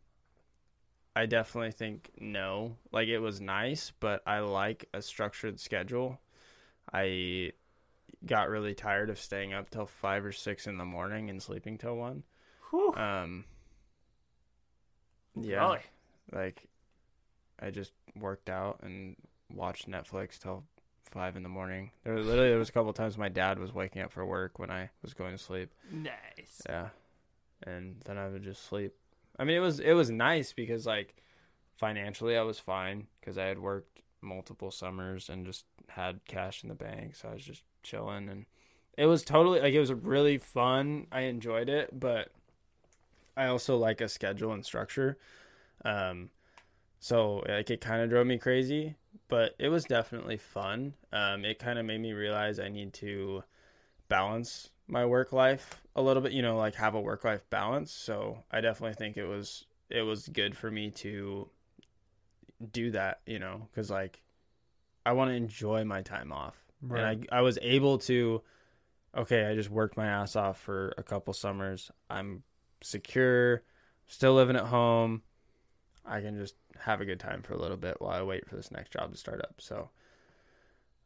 I 1.17 1.27
definitely 1.27 1.73
think 1.73 2.09
no. 2.21 2.77
Like 2.93 3.09
it 3.09 3.19
was 3.19 3.41
nice, 3.41 3.93
but 3.99 4.23
I 4.27 4.39
like 4.39 4.89
a 4.95 5.03
structured 5.03 5.59
schedule. 5.59 6.21
I 6.93 7.51
got 8.25 8.49
really 8.49 8.75
tired 8.75 9.11
of 9.11 9.19
staying 9.19 9.53
up 9.53 9.71
till 9.71 9.87
five 9.87 10.25
or 10.25 10.33
six 10.33 10.69
in 10.69 10.79
the 10.79 10.85
morning 10.85 11.29
and 11.29 11.43
sleeping 11.43 11.79
till 11.79 11.97
one. 11.97 12.23
Whew. 12.71 12.95
Um. 12.95 13.45
Yeah 15.35 15.57
Golly. 15.59 15.81
like 16.33 16.69
I 17.61 17.71
just 17.71 17.93
worked 18.17 18.49
out 18.49 18.81
and 18.83 19.17
watched 19.53 19.91
Netflix 19.91 20.39
till 20.39 20.65
five 21.11 21.37
in 21.37 21.43
the 21.43 21.49
morning. 21.49 21.91
There 22.05 22.15
was 22.15 22.27
literally 22.27 22.51
there 22.51 22.59
was 22.59 22.69
a 22.69 22.73
couple 22.73 22.93
times 22.93 23.19
my 23.19 23.29
dad 23.29 23.59
was 23.59 23.73
waking 23.73 24.03
up 24.03 24.13
for 24.13 24.25
work 24.25 24.59
when 24.59 24.71
I 24.71 24.91
was 25.03 25.15
going 25.15 25.33
to 25.33 25.43
sleep. 25.43 25.71
Nice. 25.91 26.63
Yeah, 26.69 26.89
and 27.67 27.97
then 28.05 28.19
I 28.19 28.29
would 28.29 28.43
just 28.43 28.67
sleep. 28.67 28.95
I 29.39 29.45
mean, 29.45 29.57
it 29.57 29.61
was 29.61 29.81
it 29.81 29.93
was 29.93 30.11
nice 30.11 30.53
because 30.53 30.87
like 30.87 31.17
financially 31.77 32.37
I 32.37 32.43
was 32.43 32.59
fine 32.59 33.07
because 33.21 33.39
I 33.39 33.47
had 33.47 33.59
worked 33.59 34.03
multiple 34.21 34.71
summers 34.71 35.29
and 35.29 35.47
just 35.47 35.65
had 35.89 36.21
cash 36.27 36.63
in 36.63 36.69
the 36.69 36.75
bank, 36.75 37.17
so 37.17 37.29
I 37.29 37.35
was 37.35 37.45
just 37.45 37.63
chilling 37.83 38.29
and 38.29 38.47
it 38.99 39.07
was 39.07 39.25
totally 39.25 39.61
like 39.61 39.73
it 39.73 39.81
was 39.81 39.93
really 39.93 40.39
fun. 40.39 41.07
I 41.11 41.23
enjoyed 41.23 41.69
it, 41.69 41.99
but 41.99 42.31
I 43.37 43.47
also 43.47 43.77
like 43.79 44.01
a 44.01 44.09
schedule 44.09 44.53
and 44.53 44.65
structure. 44.65 45.17
Um, 45.85 46.29
so 46.99 47.43
like 47.49 47.71
it 47.71 47.81
kind 47.81 48.03
of 48.03 48.11
drove 48.11 48.27
me 48.27 48.37
crazy, 48.37 48.97
but 49.29 49.55
it 49.59 49.69
was 49.69 49.85
definitely 49.85 50.37
fun. 50.37 50.95
Um, 51.13 51.45
it 51.45 51.59
kind 51.59 51.79
of 51.79 51.87
made 51.87 52.01
me 52.01 52.13
realize 52.13 52.59
I 52.59 52.69
need 52.69 52.93
to 52.95 53.43
balance 54.09 54.71
my 54.89 55.07
work 55.07 55.33
life 55.33 55.81
a 55.95 56.03
little 56.03 56.23
bit, 56.23 56.33
you 56.33 56.43
know, 56.43 56.57
like 56.57 56.75
have 56.75 56.95
a 56.95 57.01
work 57.01 57.25
life 57.25 57.49
balance. 57.51 57.93
So 57.93 58.43
I 58.51 58.61
definitely 58.61 58.95
think 58.95 59.17
it 59.17 59.27
was 59.27 59.67
it 59.89 60.03
was 60.03 60.29
good 60.29 60.57
for 60.57 60.71
me 60.71 60.91
to 60.91 61.49
do 62.73 62.91
that, 62.91 63.21
you 63.27 63.39
know, 63.39 63.69
cuz 63.75 63.91
like 63.91 64.23
I 65.07 65.13
want 65.13 65.31
to 65.31 65.35
enjoy 65.35 65.85
my 65.85 66.03
time 66.03 66.33
off. 66.33 66.57
Right. 66.83 67.01
And 67.01 67.27
I 67.31 67.39
I 67.39 67.41
was 67.43 67.59
able 67.63 67.99
to 67.99 68.43
okay, 69.17 69.47
I 69.47 69.55
just 69.55 69.71
worked 69.71 69.97
my 69.97 70.07
ass 70.07 70.37
off 70.37 70.59
for 70.61 70.93
a 70.99 71.03
couple 71.03 71.33
summers. 71.35 71.91
I'm 72.09 72.43
secure, 72.83 73.63
still 74.07 74.35
living 74.35 74.57
at 74.57 74.67
home. 74.67 75.23
I 76.11 76.21
can 76.21 76.37
just 76.37 76.55
have 76.79 77.01
a 77.01 77.05
good 77.05 77.21
time 77.21 77.43
for 77.43 77.55
a 77.55 77.59
little 77.59 77.77
bit 77.77 78.01
while 78.01 78.13
I 78.13 78.23
wait 78.23 78.49
for 78.49 78.57
this 78.57 78.71
next 78.71 78.93
job 78.93 79.13
to 79.13 79.19
start 79.19 79.41
up. 79.41 79.55
So 79.59 79.91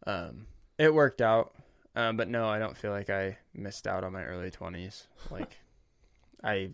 um 0.07 0.47
it 0.79 0.93
worked 0.93 1.21
out. 1.21 1.55
Um, 1.97 2.17
but 2.17 2.29
no, 2.29 2.49
I 2.49 2.59
don't 2.59 2.77
feel 2.77 2.91
like 2.91 3.09
I 3.09 3.39
missed 3.55 3.87
out 3.87 4.03
on 4.03 4.13
my 4.13 4.25
early 4.25 4.51
20s. 4.51 5.07
Like 5.31 5.57
I 6.43 6.71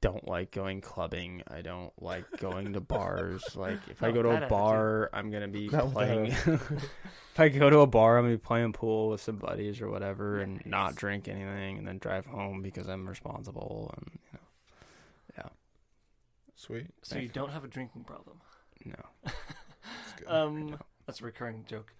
don't 0.00 0.26
like 0.26 0.50
going 0.50 0.80
clubbing. 0.80 1.42
I 1.48 1.62
don't 1.62 1.92
like 2.00 2.24
going 2.38 2.72
to 2.74 2.80
bars. 2.80 3.44
Like 3.56 3.78
if 3.90 4.02
I 4.02 4.10
go 4.10 4.22
to 4.22 4.44
a 4.44 4.48
bar, 4.48 5.10
I'm 5.12 5.30
gonna 5.30 5.48
be 5.48 5.68
that 5.70 5.90
playing. 5.92 6.26
if 6.46 7.38
I 7.38 7.48
go 7.48 7.70
to 7.70 7.80
a 7.80 7.86
bar, 7.86 8.18
I'm 8.18 8.24
gonna 8.24 8.36
be 8.36 8.40
playing 8.40 8.72
pool 8.72 9.10
with 9.10 9.20
some 9.20 9.36
buddies 9.36 9.80
or 9.80 9.88
whatever, 9.88 10.40
and 10.40 10.64
not 10.66 10.94
drink 10.94 11.28
anything, 11.28 11.78
and 11.78 11.86
then 11.86 11.98
drive 11.98 12.26
home 12.26 12.62
because 12.62 12.88
I'm 12.88 13.08
responsible. 13.08 13.94
And 13.96 14.18
Sweet. 16.56 16.86
So 17.02 17.18
you 17.18 17.28
don't 17.28 17.50
have 17.50 17.64
a 17.64 17.68
drinking 17.68 18.04
problem. 18.04 18.40
no. 18.84 18.94
That's 19.24 20.12
good. 20.18 20.28
Um, 20.28 20.78
that's 21.06 21.20
a 21.20 21.24
recurring 21.24 21.64
joke. 21.68 21.92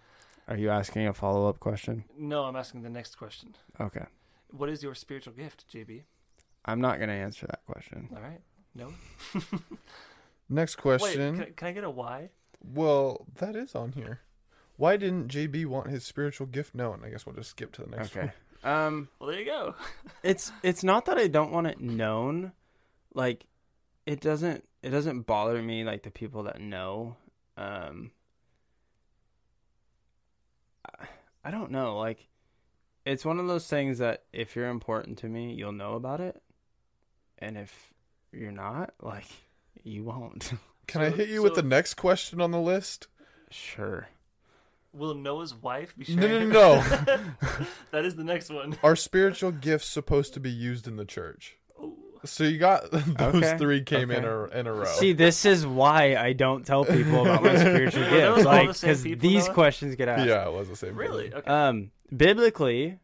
Are 0.49 0.57
you 0.57 0.69
asking 0.69 1.07
a 1.07 1.13
follow 1.13 1.47
up 1.47 1.59
question? 1.59 2.03
No, 2.17 2.43
I'm 2.43 2.55
asking 2.57 2.81
the 2.81 2.89
next 2.89 3.15
question. 3.15 3.55
Okay, 3.79 4.05
What 4.51 4.69
is 4.69 4.83
your 4.83 4.93
spiritual 4.95 5.33
gift, 5.33 5.65
JB? 5.73 6.03
I'm 6.65 6.81
not 6.81 6.99
gonna 6.99 7.13
answer 7.13 7.45
that 7.47 7.61
question. 7.65 8.09
All 8.15 8.21
right. 8.21 8.41
No. 8.75 8.91
Next 10.49 10.77
Wait, 10.77 10.81
question. 10.99 11.35
can, 11.35 11.43
I- 11.43 11.51
can 11.55 11.67
I 11.67 11.71
get 11.71 11.83
a 11.83 11.89
why? 11.89 12.29
Well, 12.73 13.25
that 13.35 13.55
is 13.55 13.75
on 13.75 13.91
here. 13.93 14.21
Why 14.77 14.97
didn't 14.97 15.29
JB 15.29 15.65
want 15.67 15.89
his 15.89 16.03
spiritual 16.05 16.47
gift 16.47 16.75
known? 16.75 17.01
I 17.05 17.09
guess 17.09 17.25
we'll 17.25 17.35
just 17.35 17.51
skip 17.51 17.71
to 17.73 17.83
the 17.83 17.89
next 17.95 18.15
Okay. 18.15 18.31
one. 18.63 18.73
Um, 18.73 19.07
Well, 19.19 19.29
there 19.29 19.39
you 19.39 19.45
go. 19.45 19.75
it's 20.23 20.51
it's 20.63 20.83
not 20.83 21.05
that 21.05 21.17
I 21.17 21.27
don't 21.27 21.51
want 21.51 21.67
it 21.67 21.79
known, 21.79 22.51
like 23.13 23.45
it 24.07 24.19
doesn't 24.21 24.67
it 24.81 24.89
doesn't 24.89 25.21
bother 25.27 25.61
me 25.61 25.83
like 25.83 26.01
the 26.03 26.09
people 26.11 26.43
that 26.43 26.59
know. 26.59 27.15
Um, 27.57 28.11
I- 30.99 31.07
I 31.43 31.51
don't 31.51 31.71
know, 31.71 31.97
like 31.97 32.27
it's 33.05 33.23
one 33.23 33.39
of 33.39 33.47
those 33.47 33.67
things 33.67 33.99
that 33.99 34.23
if 34.33 34.55
you're 34.55 34.67
important 34.69 35.17
to 35.19 35.27
me, 35.27 35.53
you'll 35.53 35.71
know 35.71 35.93
about 35.93 36.19
it, 36.19 36.41
and 37.37 37.57
if 37.57 37.93
you're 38.33 38.51
not, 38.51 38.93
like 39.01 39.25
you 39.83 40.03
won't. 40.03 40.51
Can 40.87 41.01
I 41.01 41.09
hit 41.09 41.29
you 41.29 41.41
with 41.43 41.55
the 41.55 41.61
next 41.63 41.93
question 41.95 42.41
on 42.41 42.51
the 42.51 42.59
list? 42.61 43.07
sure. 43.49 44.09
Will 44.93 45.13
Noah's 45.13 45.53
wife 45.53 45.95
be 45.97 46.15
No, 46.15 46.21
sharing? 46.27 46.49
no, 46.49 46.79
her- 46.79 47.35
that 47.91 48.03
is 48.03 48.15
the 48.15 48.23
next 48.23 48.49
one. 48.49 48.77
Are 48.81 48.95
spiritual 48.95 49.51
gifts 49.51 49.85
supposed 49.87 50.33
to 50.33 50.39
be 50.39 50.49
used 50.49 50.87
in 50.87 50.95
the 50.95 51.05
church? 51.05 51.57
Ooh. 52.23 52.27
So 52.27 52.43
you 52.43 52.57
got 52.57 52.89
those 52.91 53.35
Okay, 53.35 53.57
three 53.57 53.81
came 53.83 54.11
in 54.11 54.23
a 54.25 54.43
in 54.45 54.67
a 54.67 54.73
row. 54.73 54.85
See, 54.85 55.13
this 55.13 55.45
is 55.45 55.65
why 55.65 56.15
I 56.15 56.33
don't 56.33 56.65
tell 56.65 56.85
people 56.85 57.21
about 57.21 57.43
my 57.43 57.55
spiritual 57.59 58.03
Were 58.03 58.09
those 58.09 58.35
gifts, 58.35 58.45
like 58.45 58.67
because 58.73 59.03
people, 59.03 59.29
these 59.29 59.45
Noah? 59.45 59.53
questions 59.53 59.95
get 59.95 60.07
asked. 60.07 60.25
yeah, 60.27 60.47
it 60.47 60.53
was 60.53 60.69
the 60.69 60.75
same. 60.75 60.95
Really? 60.95 61.33
Okay. 61.33 61.49
Um, 61.49 61.91
biblically, 62.15 62.99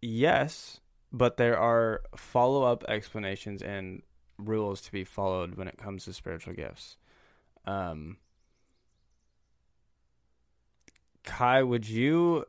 yes, 0.00 0.80
but 1.12 1.36
there 1.36 1.58
are 1.58 2.02
follow 2.16 2.62
up 2.64 2.84
explanations 2.88 3.62
and 3.62 4.02
rules 4.38 4.80
to 4.82 4.92
be 4.92 5.04
followed 5.04 5.54
when 5.56 5.68
it 5.68 5.76
comes 5.76 6.04
to 6.06 6.12
spiritual 6.12 6.54
gifts. 6.54 6.96
Um, 7.66 8.16
Kai, 11.24 11.62
would 11.62 11.88
you 11.88 12.46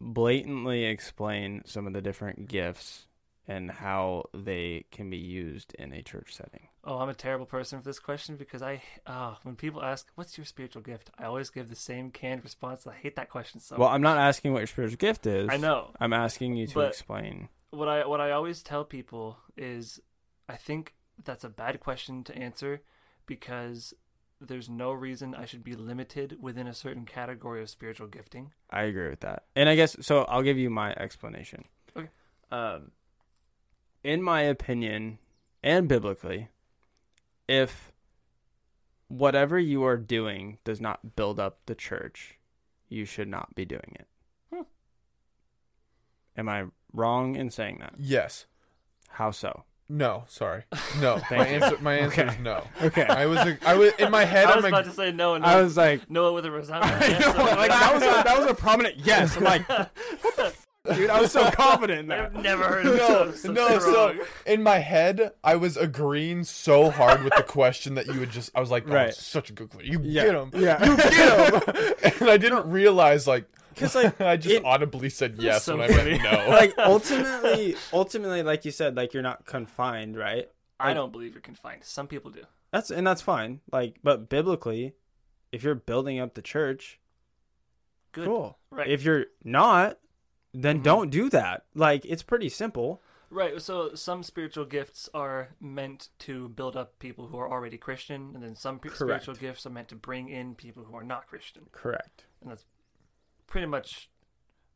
blatantly 0.00 0.84
explain 0.84 1.62
some 1.66 1.86
of 1.86 1.92
the 1.92 2.00
different 2.00 2.48
gifts 2.48 3.06
and 3.48 3.70
how 3.70 4.24
they 4.32 4.84
can 4.92 5.10
be 5.10 5.16
used 5.16 5.74
in 5.74 5.92
a 5.92 6.02
church 6.02 6.34
setting? 6.34 6.68
Oh, 6.84 6.98
I'm 6.98 7.08
a 7.08 7.14
terrible 7.14 7.46
person 7.46 7.78
for 7.78 7.84
this 7.84 7.98
question 7.98 8.36
because 8.36 8.62
I, 8.62 8.82
uh, 9.06 9.34
when 9.42 9.56
people 9.56 9.82
ask, 9.82 10.08
"What's 10.14 10.36
your 10.38 10.44
spiritual 10.44 10.82
gift?" 10.82 11.10
I 11.18 11.24
always 11.24 11.50
give 11.50 11.68
the 11.68 11.76
same 11.76 12.10
canned 12.10 12.42
response. 12.44 12.86
I 12.86 12.94
hate 12.94 13.16
that 13.16 13.30
question 13.30 13.60
so. 13.60 13.76
well, 13.76 13.88
much. 13.88 13.94
I'm 13.94 14.02
not 14.02 14.18
asking 14.18 14.52
what 14.52 14.60
your 14.60 14.66
spiritual 14.66 14.96
gift 14.98 15.26
is. 15.26 15.48
I 15.50 15.56
know. 15.56 15.90
I'm 16.00 16.12
asking 16.12 16.56
you 16.56 16.66
to 16.68 16.74
But- 16.74 16.88
explain. 16.88 17.48
what 17.70 17.88
I 17.88 18.06
what 18.06 18.20
I 18.20 18.30
always 18.32 18.62
tell 18.62 18.84
people 18.84 19.38
is 19.56 20.00
I 20.48 20.56
think 20.56 20.94
that's 21.24 21.44
a 21.44 21.48
bad 21.48 21.80
question 21.80 22.24
to 22.24 22.36
answer 22.36 22.82
because 23.26 23.94
there's 24.40 24.68
no 24.68 24.90
reason 24.92 25.34
I 25.34 25.44
should 25.44 25.62
be 25.62 25.74
limited 25.74 26.36
within 26.40 26.66
a 26.66 26.74
certain 26.74 27.06
category 27.06 27.62
of 27.62 27.70
spiritual 27.70 28.08
gifting. 28.08 28.52
I 28.70 28.82
agree 28.82 29.08
with 29.08 29.20
that. 29.20 29.44
And 29.54 29.68
I 29.68 29.76
guess 29.76 29.96
so 30.00 30.24
I'll 30.24 30.42
give 30.42 30.58
you 30.58 30.68
my 30.68 30.92
explanation. 30.94 31.64
Okay. 31.96 32.08
Um 32.50 32.90
in 34.04 34.22
my 34.22 34.42
opinion 34.42 35.18
and 35.62 35.88
biblically, 35.88 36.48
if 37.48 37.92
whatever 39.08 39.58
you 39.58 39.84
are 39.84 39.96
doing 39.96 40.58
does 40.64 40.80
not 40.80 41.14
build 41.16 41.38
up 41.38 41.58
the 41.66 41.74
church, 41.74 42.38
you 42.88 43.04
should 43.04 43.28
not 43.28 43.54
be 43.54 43.64
doing 43.64 43.96
it. 43.98 44.06
Hmm. 44.52 44.62
Am 46.36 46.48
I 46.48 46.64
wrong 46.92 47.36
in 47.36 47.50
saying 47.50 47.78
that? 47.80 47.94
Yes. 47.98 48.46
How 49.10 49.30
so? 49.30 49.64
No. 49.88 50.24
Sorry. 50.26 50.64
No. 51.00 51.20
my 51.30 51.46
answer. 51.46 51.78
My 51.82 51.94
answer 51.94 52.22
Okay. 52.22 52.32
is 52.32 52.38
no. 52.40 52.64
Okay. 52.80 53.02
I 53.02 53.26
was. 53.26 53.38
I 53.66 53.74
was 53.74 53.92
in 53.98 54.10
my 54.10 54.24
head. 54.24 54.46
I 54.46 54.50
I'm 54.50 54.56
was 54.56 54.62
like, 54.64 54.72
about 54.72 54.84
to 54.86 54.92
say 54.92 55.12
no 55.12 55.34
and 55.34 55.44
I 55.44 55.60
was 55.60 55.76
like 55.76 56.08
Noah 56.10 56.32
with 56.32 56.46
a 56.46 56.50
resounding 56.50 56.90
yes. 57.00 57.36
know, 57.36 57.44
like 57.44 57.68
that 57.68 57.92
was 57.92 58.02
a, 58.02 58.06
that 58.24 58.38
was 58.38 58.46
a 58.46 58.54
prominent 58.54 58.96
yes. 58.98 59.36
I'm 59.36 59.44
like, 59.44 59.66
dude, 60.94 61.10
I 61.10 61.20
was 61.20 61.32
so 61.32 61.50
confident 61.50 62.00
in 62.00 62.06
that. 62.08 62.20
I've 62.20 62.34
never 62.34 62.64
heard 62.64 62.86
of 62.86 62.96
no, 62.96 63.30
so, 63.30 63.32
so 63.32 63.52
no. 63.52 63.78
So 63.78 64.14
in 64.46 64.62
my 64.62 64.78
head, 64.78 65.32
I 65.44 65.56
was 65.56 65.76
agreeing 65.76 66.44
so 66.44 66.90
hard 66.90 67.22
with 67.22 67.34
the 67.36 67.42
question 67.42 67.94
that 67.94 68.06
you 68.06 68.20
would 68.20 68.30
just. 68.30 68.50
I 68.54 68.60
was 68.60 68.70
like, 68.70 68.84
oh, 68.88 68.92
Right. 68.94 69.14
such 69.14 69.50
a 69.50 69.52
good 69.52 69.70
question. 69.70 69.92
You 69.92 70.00
Yeah. 70.02 70.24
get 70.24 70.34
him. 70.34 70.50
Yeah. 70.54 70.84
You 70.84 70.96
get 70.96 71.52
him. 71.68 71.94
and 72.20 72.30
I 72.30 72.36
didn't 72.36 72.70
realize 72.70 73.26
like. 73.26 73.44
'Cause, 73.76 73.94
like, 73.94 74.20
I 74.20 74.36
just 74.36 74.56
it- 74.56 74.64
audibly 74.66 75.08
said 75.08 75.36
yes 75.38 75.64
so 75.64 75.78
when 75.78 75.90
I 75.90 75.94
funny. 75.96 76.10
meant 76.18 76.22
no. 76.24 76.48
like 76.50 76.74
ultimately 76.76 77.74
ultimately 77.94 78.42
like 78.42 78.66
you 78.66 78.70
said 78.70 78.96
like 78.98 79.14
you're 79.14 79.22
not 79.22 79.46
confined 79.46 80.14
right 80.14 80.50
I 80.78 80.88
Like, 80.88 80.96
don't 80.96 81.10
believe 81.10 81.32
you're 81.32 81.40
confined. 81.40 81.82
Some 81.82 82.06
people 82.06 82.30
do. 82.30 82.42
that's 82.70 82.90
and 82.90 83.06
that's 83.06 83.22
fine 83.22 83.60
like 83.72 83.96
but 84.02 84.28
biblically 84.28 84.92
if 85.52 85.62
you're 85.62 85.74
building 85.74 86.20
up 86.20 86.34
the 86.34 86.42
church 86.42 87.00
Good. 88.12 88.26
cool 88.26 88.58
Right. 88.70 88.88
if 88.88 89.04
you're 89.04 89.24
not 89.42 89.98
then 90.52 90.80
Mhm. 90.80 90.82
don't 90.84 91.10
do 91.10 91.28
that 91.30 91.64
like 91.74 92.04
it's 92.04 92.22
pretty 92.22 92.48
simple 92.48 93.00
Right. 93.30 93.62
So 93.62 93.94
some 93.94 94.22
spiritual 94.22 94.66
gifts 94.66 95.08
are 95.14 95.54
meant 95.58 96.10
to 96.18 96.50
build 96.50 96.76
up 96.76 96.98
people 96.98 97.28
who 97.28 97.38
are 97.38 97.50
already 97.50 97.78
Christian, 97.78 98.32
and 98.34 98.42
then 98.42 98.54
some 98.54 98.78
Correct. 98.78 98.96
spiritual 98.98 99.36
gifts 99.36 99.64
are 99.64 99.70
meant 99.70 99.88
to 99.88 99.96
bring 99.96 100.28
in 100.28 100.54
people 100.54 100.84
who 100.84 100.94
are 100.94 101.02
not 101.02 101.28
Christian. 101.28 101.66
correct 101.72 102.26
And 102.42 102.50
that's 102.50 102.66
pretty 103.46 103.66
much 103.66 104.10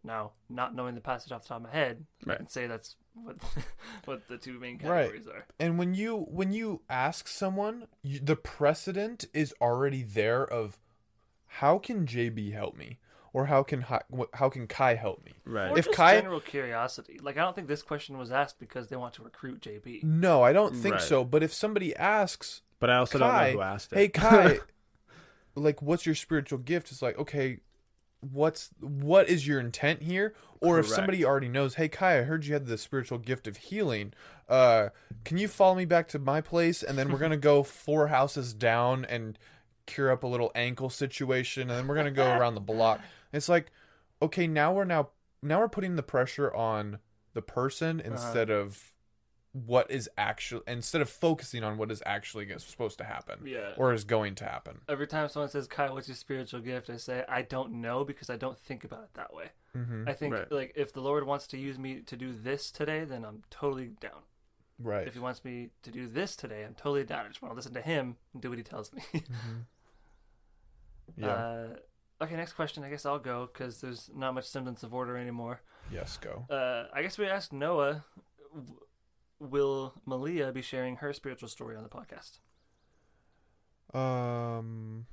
now 0.02 0.32
not 0.48 0.74
knowing 0.74 0.94
the 0.94 1.02
passage 1.02 1.32
off 1.32 1.42
the 1.42 1.48
top 1.48 1.56
of 1.58 1.62
my 1.64 1.70
head. 1.70 2.06
I 2.26 2.36
can 2.36 2.48
say 2.48 2.66
that's 2.66 2.96
what 3.12 3.36
what 4.06 4.26
the 4.28 4.38
two 4.38 4.58
main 4.58 4.78
Right. 4.78 5.10
categories 5.10 5.26
are. 5.28 5.44
And 5.60 5.78
when 5.78 5.92
you 5.92 6.16
when 6.16 6.52
you 6.54 6.80
ask 6.88 7.28
someone, 7.28 7.88
you, 8.02 8.20
the 8.20 8.36
precedent 8.36 9.26
is 9.34 9.52
already 9.60 10.02
there 10.02 10.46
of 10.46 10.78
how 11.46 11.78
can 11.78 12.06
JB 12.06 12.52
help 12.52 12.74
me, 12.74 13.00
or 13.32 13.46
how 13.46 13.62
can 13.62 13.82
Hi- 13.82 14.02
how 14.34 14.48
can 14.48 14.66
Kai 14.66 14.94
help 14.94 15.24
me? 15.24 15.32
right 15.44 15.70
Or 15.70 15.78
If 15.78 15.86
just 15.86 15.96
Kai- 15.96 16.16
general 16.20 16.40
curiosity. 16.40 17.18
Like 17.22 17.36
I 17.36 17.42
don't 17.42 17.54
think 17.54 17.68
this 17.68 17.82
question 17.82 18.18
was 18.18 18.30
asked 18.32 18.58
because 18.58 18.88
they 18.88 18.96
want 18.96 19.14
to 19.14 19.22
recruit 19.22 19.60
JB. 19.60 20.02
No, 20.04 20.42
I 20.42 20.52
don't 20.52 20.74
think 20.74 20.94
Right. 20.96 21.02
so. 21.02 21.24
But 21.24 21.42
if 21.42 21.52
somebody 21.52 21.94
asks, 21.96 22.62
but 22.80 22.90
i 22.90 22.96
also 22.96 23.18
Kai, 23.18 23.26
don't 23.26 23.52
know 23.54 23.58
who 23.58 23.62
asked 23.62 23.92
it 23.92 23.96
"Hey 23.98 24.08
Kai, 24.22 24.58
like 25.54 25.82
what's 25.82 26.06
your 26.06 26.14
spiritual 26.14 26.58
gift?" 26.58 26.90
It's 26.90 27.02
like, 27.02 27.18
okay, 27.18 27.60
what's 28.20 28.70
what 28.80 29.28
is 29.28 29.46
your 29.46 29.60
intent 29.60 30.02
here? 30.02 30.34
Or 30.60 30.78
if 30.78 30.88
somebody 30.88 31.24
already 31.24 31.48
knows, 31.48 31.74
"Hey 31.74 31.88
Kai, 31.88 32.18
I 32.18 32.22
heard 32.22 32.46
you 32.46 32.54
had 32.54 32.66
the 32.66 32.78
spiritual 32.78 33.18
gift 33.18 33.46
of 33.46 33.56
healing. 33.58 34.14
Uh, 34.48 34.88
can 35.24 35.36
you 35.38 35.48
follow 35.48 35.74
me 35.74 35.84
back 35.84 36.08
to 36.08 36.18
my 36.18 36.40
place 36.40 36.82
and 36.82 36.96
then 36.96 37.10
we're 37.12 37.18
gonna 37.18 37.36
go 37.36 37.62
four 37.62 38.06
houses 38.08 38.54
down 38.54 39.04
and 39.04 39.38
cure 39.86 40.10
up 40.10 40.22
a 40.22 40.26
little 40.26 40.52
ankle 40.54 40.90
situation, 40.90 41.62
and 41.70 41.78
then 41.78 41.86
we're 41.88 41.94
gonna 41.96 42.10
go 42.10 42.26
around 42.38 42.54
the 42.54 42.60
block." 42.60 43.00
It's 43.32 43.48
like, 43.48 43.70
okay, 44.20 44.46
now 44.46 44.72
we're 44.72 44.84
now 44.84 45.10
now 45.42 45.60
we're 45.60 45.68
putting 45.68 45.96
the 45.96 46.02
pressure 46.02 46.52
on 46.54 46.98
the 47.34 47.42
person 47.42 48.00
instead 48.00 48.50
of 48.50 48.92
what 49.52 49.90
is 49.90 50.08
actually 50.18 50.62
instead 50.66 51.00
of 51.00 51.08
focusing 51.08 51.64
on 51.64 51.78
what 51.78 51.90
is 51.90 52.02
actually 52.04 52.46
supposed 52.58 52.98
to 52.98 53.04
happen 53.04 53.40
Yeah. 53.46 53.72
or 53.78 53.92
is 53.94 54.04
going 54.04 54.34
to 54.36 54.44
happen. 54.44 54.80
Every 54.88 55.06
time 55.06 55.28
someone 55.30 55.48
says, 55.48 55.66
"Kai, 55.66 55.90
what's 55.90 56.08
your 56.08 56.14
spiritual 56.14 56.60
gift?" 56.60 56.90
I 56.90 56.96
say, 56.98 57.24
"I 57.28 57.40
don't 57.42 57.72
know 57.80 58.04
because 58.04 58.28
I 58.28 58.36
don't 58.36 58.58
think 58.58 58.84
about 58.84 59.04
it 59.04 59.14
that 59.14 59.32
way." 59.32 59.50
Mm-hmm. 59.74 60.08
I 60.08 60.12
think 60.12 60.34
Right. 60.34 60.52
like 60.52 60.72
if 60.76 60.92
the 60.92 61.00
Lord 61.00 61.24
wants 61.26 61.46
to 61.48 61.58
use 61.58 61.78
me 61.78 62.00
to 62.00 62.16
do 62.16 62.32
this 62.34 62.70
today, 62.70 63.04
then 63.04 63.24
I'm 63.24 63.44
totally 63.50 63.88
down. 64.00 64.22
Right. 64.78 65.06
If 65.08 65.14
He 65.14 65.20
wants 65.20 65.42
me 65.42 65.70
to 65.84 65.90
do 65.90 66.06
this 66.06 66.36
today, 66.36 66.62
I'm 66.64 66.74
totally 66.74 67.04
down. 67.04 67.24
I 67.24 67.28
just 67.28 67.40
want 67.40 67.52
to 67.52 67.56
listen 67.56 67.72
to 67.74 67.80
Him 67.80 68.16
and 68.34 68.42
do 68.42 68.50
what 68.50 68.58
He 68.58 68.64
tells 68.64 68.92
me. 68.92 69.02
Mm-hmm. 69.14 69.60
Yeah. 71.16 71.26
Uh, 71.28 71.68
okay, 72.22 72.36
next 72.36 72.54
question. 72.54 72.84
I 72.84 72.90
guess 72.90 73.06
I'll 73.06 73.18
go 73.18 73.48
because 73.52 73.80
there's 73.80 74.10
not 74.14 74.34
much 74.34 74.46
semblance 74.46 74.82
of 74.82 74.92
order 74.94 75.16
anymore. 75.16 75.60
yes. 75.92 76.16
Go. 76.18 76.46
Uh, 76.50 76.84
I 76.92 77.02
guess 77.02 77.18
we 77.18 77.26
asked 77.26 77.52
Noah, 77.52 78.04
w- 78.54 78.80
will 79.38 79.94
Malia 80.04 80.52
be 80.52 80.62
sharing 80.62 80.96
her 80.96 81.12
spiritual 81.12 81.48
story 81.48 81.76
on 81.76 81.82
the 81.82 81.88
podcast? 81.88 82.38
Um. 83.98 85.06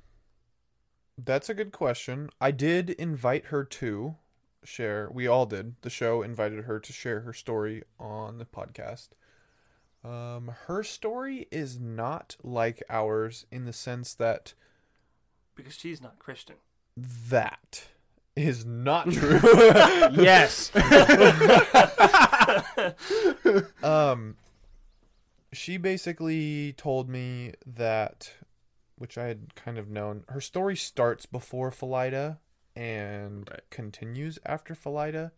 That's 1.16 1.48
a 1.48 1.54
good 1.54 1.70
question. 1.70 2.28
I 2.40 2.50
did 2.50 2.90
invite 2.90 3.46
her 3.46 3.62
to 3.64 4.16
share. 4.64 5.08
We 5.12 5.28
all 5.28 5.46
did. 5.46 5.76
The 5.82 5.90
show 5.90 6.22
invited 6.22 6.64
her 6.64 6.80
to 6.80 6.92
share 6.92 7.20
her 7.20 7.32
story 7.32 7.84
on 8.00 8.38
the 8.38 8.44
podcast. 8.44 9.10
Um, 10.04 10.52
her 10.66 10.82
story 10.82 11.46
is 11.52 11.78
not 11.78 12.36
like 12.42 12.82
ours 12.90 13.46
in 13.52 13.64
the 13.64 13.72
sense 13.72 14.12
that 14.14 14.54
Because 15.54 15.74
she's 15.74 16.00
not 16.02 16.18
Christian. 16.18 16.56
that 16.96 17.84
is 18.36 18.64
not 18.64 19.10
true. 19.12 19.38
yes. 20.12 20.70
um, 23.82 24.36
she 25.52 25.76
basically 25.76 26.72
told 26.76 27.08
me 27.08 27.52
that, 27.66 28.32
which 28.96 29.16
I 29.18 29.26
had 29.26 29.54
kind 29.54 29.78
of 29.78 29.88
known, 29.88 30.24
her 30.28 30.40
story 30.40 30.76
starts 30.76 31.26
before 31.26 31.70
Philida 31.70 32.38
and 32.74 33.48
Right. 33.50 33.60
continues 33.70 34.38
after 34.44 34.74
Philida, 34.74 35.30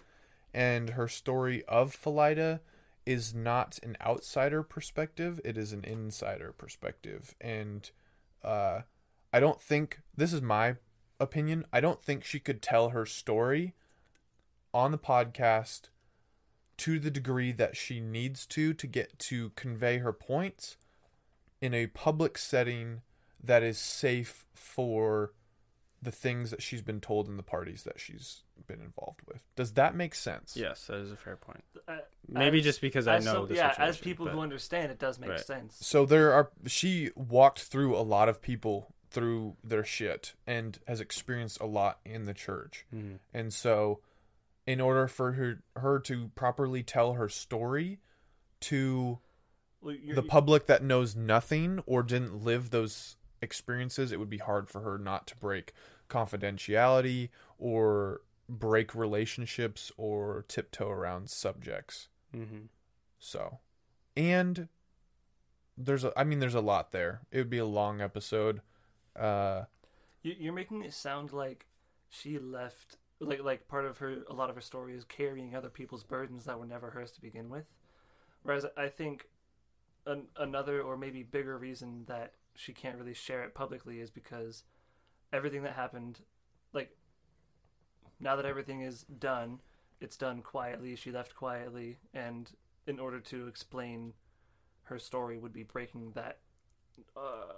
and 0.55 0.91
her 0.91 1.09
story 1.09 1.63
of 1.67 1.95
Philida 1.95 2.61
is 3.05 3.35
not 3.35 3.79
an 3.83 3.97
outsider 4.05 4.63
perspective; 4.63 5.39
it 5.45 5.59
is 5.59 5.73
an 5.75 5.85
insider 5.85 6.51
perspective, 6.53 7.35
and 7.41 7.91
uh, 8.43 8.81
I 9.37 9.41
don't 9.41 9.61
think 9.61 10.01
this 10.17 10.33
is 10.33 10.41
my 10.41 10.77
opinion. 11.21 11.67
I 11.71 11.81
don't 11.83 12.03
think 12.03 12.25
she 12.25 12.41
could 12.41 12.63
tell 12.63 12.89
her 12.89 13.05
story 13.05 13.75
on 14.73 14.93
the 14.93 14.99
podcast 14.99 15.91
to 16.79 16.99
the 16.99 17.11
degree 17.11 17.53
that 17.53 17.77
she 17.77 18.01
needs 18.01 18.47
to 18.47 18.73
to 18.73 18.87
get 18.87 19.19
to 19.19 19.51
convey 19.51 19.99
her 19.99 20.15
points 20.15 20.79
in 21.61 21.75
a 21.75 21.89
public 21.89 22.39
setting 22.39 23.03
that 23.45 23.63
is 23.63 23.77
safe 23.77 24.47
for 24.55 25.33
the 26.01 26.11
things 26.11 26.51
that 26.51 26.63
she's 26.63 26.81
been 26.83 27.01
told 27.03 27.29
in 27.29 27.37
the 27.37 27.43
parties 27.43 27.83
that 27.83 28.01
she's 28.01 28.43
been 28.67 28.81
involved 28.81 29.21
with. 29.29 29.41
Does 29.55 29.73
that 29.73 29.95
make 29.95 30.15
sense? 30.15 30.57
Yes, 30.57 30.87
that 30.87 30.97
is 30.97 31.13
a 31.13 31.17
fair 31.17 31.37
point. 31.37 31.63
Uh, 31.87 31.99
Maybe 32.27 32.61
as- 32.61 32.65
just 32.65 32.81
because 32.81 33.07
I 33.07 33.19
know 33.19 33.33
some- 33.35 33.49
the 33.49 33.57
yeah, 33.57 33.75
as 33.77 33.99
people 33.99 34.29
who 34.29 34.41
understand, 34.41 34.91
it 34.91 34.99
does 34.99 35.19
make 35.19 35.29
Right. 35.29 35.41
sense. 35.41 35.77
So 35.87 36.07
there 36.07 36.33
are 36.33 36.51
she 36.67 37.11
walked 37.15 37.61
through 37.65 37.95
a 37.97 38.01
lot 38.01 38.31
of 38.31 38.41
people 38.41 38.95
through 39.17 39.57
their 39.65 39.83
shit 39.85 40.35
and 40.47 40.79
has 40.87 41.01
experienced 41.01 41.59
a 41.61 41.67
lot 41.67 41.99
in 42.05 42.27
the 42.27 42.35
church. 42.35 42.85
Mhm. 42.95 43.19
And 43.33 43.53
so 43.53 44.03
in 44.67 44.81
order 44.81 45.09
for 45.09 45.33
her 45.33 45.63
her 45.77 45.99
to 46.01 46.29
properly 46.35 46.83
tell 46.83 47.15
her 47.15 47.29
story 47.29 47.99
to 48.61 49.19
Well, 49.81 49.97
the 50.15 50.23
public 50.23 50.67
that 50.67 50.83
knows 50.83 51.17
nothing 51.17 51.83
or 51.87 52.03
didn't 52.03 52.43
live 52.45 52.71
those 52.71 53.17
experiences, 53.41 54.13
it 54.13 54.19
would 54.19 54.31
be 54.31 54.39
hard 54.39 54.69
for 54.69 54.81
her 54.83 54.99
not 54.99 55.27
to 55.29 55.37
break 55.37 55.73
confidentiality 56.09 57.31
or 57.59 58.21
break 58.49 58.95
relationships 58.95 59.91
or 59.97 60.45
tiptoe 60.47 60.91
around 60.91 61.31
subjects. 61.31 62.09
Mhm. 62.35 62.69
So, 63.19 63.61
and 64.17 64.69
there's 65.77 66.05
a, 66.05 66.13
I 66.19 66.25
mean, 66.25 66.39
there's 66.41 66.55
a 66.55 66.61
lot 66.61 66.93
there. 66.93 67.23
It 67.31 67.39
would 67.39 67.51
be 67.51 67.59
a 67.59 67.65
long 67.67 68.01
episode. 68.01 68.61
Uh, 69.17 69.65
you- 70.23 70.37
you're 70.39 70.53
making 70.53 70.83
it 70.83 70.93
sound 70.93 71.33
like 71.33 71.67
she 72.09 72.39
left, 72.39 72.99
like 73.21 73.41
like 73.41 73.69
part 73.69 73.85
of 73.85 73.99
her, 73.99 74.25
a 74.29 74.33
lot 74.33 74.51
of 74.51 74.57
her 74.57 74.61
story 74.61 74.95
is 74.95 75.05
carrying 75.05 75.55
other 75.55 75.71
people's 75.71 76.05
burdens 76.05 76.45
that 76.45 76.59
were 76.59 76.67
never 76.67 76.91
hers 76.91 77.13
to 77.13 77.21
begin 77.21 77.49
with. 77.49 77.67
Whereas 78.43 78.67
I 78.77 78.89
think 78.89 79.29
an, 80.07 80.29
another 80.37 80.81
or 80.83 80.97
maybe 80.97 81.23
bigger 81.23 81.59
reason 81.59 82.05
that 82.07 82.35
she 82.55 82.73
can't 82.73 82.97
really 82.99 83.15
share 83.15 83.43
it 83.45 83.55
publicly 83.55 84.01
is 84.01 84.11
because 84.11 84.65
everything 85.33 85.63
that 85.63 85.75
happened, 85.75 86.21
like 86.73 86.97
now 88.21 88.37
that 88.37 88.47
everything 88.47 88.83
is 88.83 89.03
done, 89.05 89.61
it's 90.01 90.17
done 90.17 90.43
quietly. 90.43 90.97
She 90.97 91.11
left 91.11 91.35
quietly, 91.35 91.99
and 92.15 92.51
in 92.87 92.99
order 92.99 93.21
to 93.21 93.47
explain 93.49 94.15
her 94.85 94.99
story, 94.99 95.39
would 95.39 95.53
be 95.53 95.65
breaking 95.65 96.13
that 96.13 96.39
uh, 97.17 97.53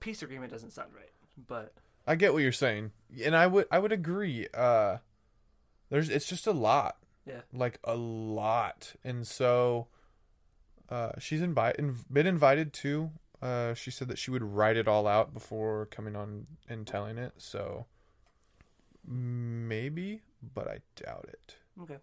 peace 0.00 0.22
agreement. 0.22 0.50
Doesn't 0.52 0.72
sound 0.72 0.90
right, 0.94 1.10
but 1.46 1.74
I 2.06 2.14
get 2.16 2.32
what 2.32 2.42
you're 2.42 2.52
saying, 2.52 2.92
and 3.24 3.36
I 3.36 3.46
would 3.46 3.66
I 3.70 3.78
would 3.78 3.92
agree. 3.92 4.48
Uh, 4.52 4.98
there's 5.90 6.08
it's 6.08 6.26
just 6.26 6.46
a 6.46 6.52
lot. 6.52 6.96
Yeah. 7.26 7.42
like 7.52 7.78
a 7.84 7.94
lot, 7.94 8.94
and 9.04 9.26
so 9.26 9.86
uh, 10.88 11.12
she's 11.18 11.42
invited 11.42 11.94
been 12.12 12.26
invited 12.26 12.72
to. 12.74 13.10
Uh, 13.42 13.74
she 13.74 13.90
said 13.90 14.08
that 14.08 14.18
she 14.18 14.30
would 14.30 14.42
write 14.42 14.76
it 14.76 14.88
all 14.88 15.06
out 15.06 15.32
before 15.32 15.86
coming 15.86 16.16
on 16.16 16.46
and 16.68 16.86
telling 16.86 17.18
it. 17.18 17.34
So 17.38 17.86
maybe, 19.06 20.22
but 20.54 20.68
I 20.68 20.78
doubt 20.96 21.26
it. 21.28 21.56
okay. 21.82 21.98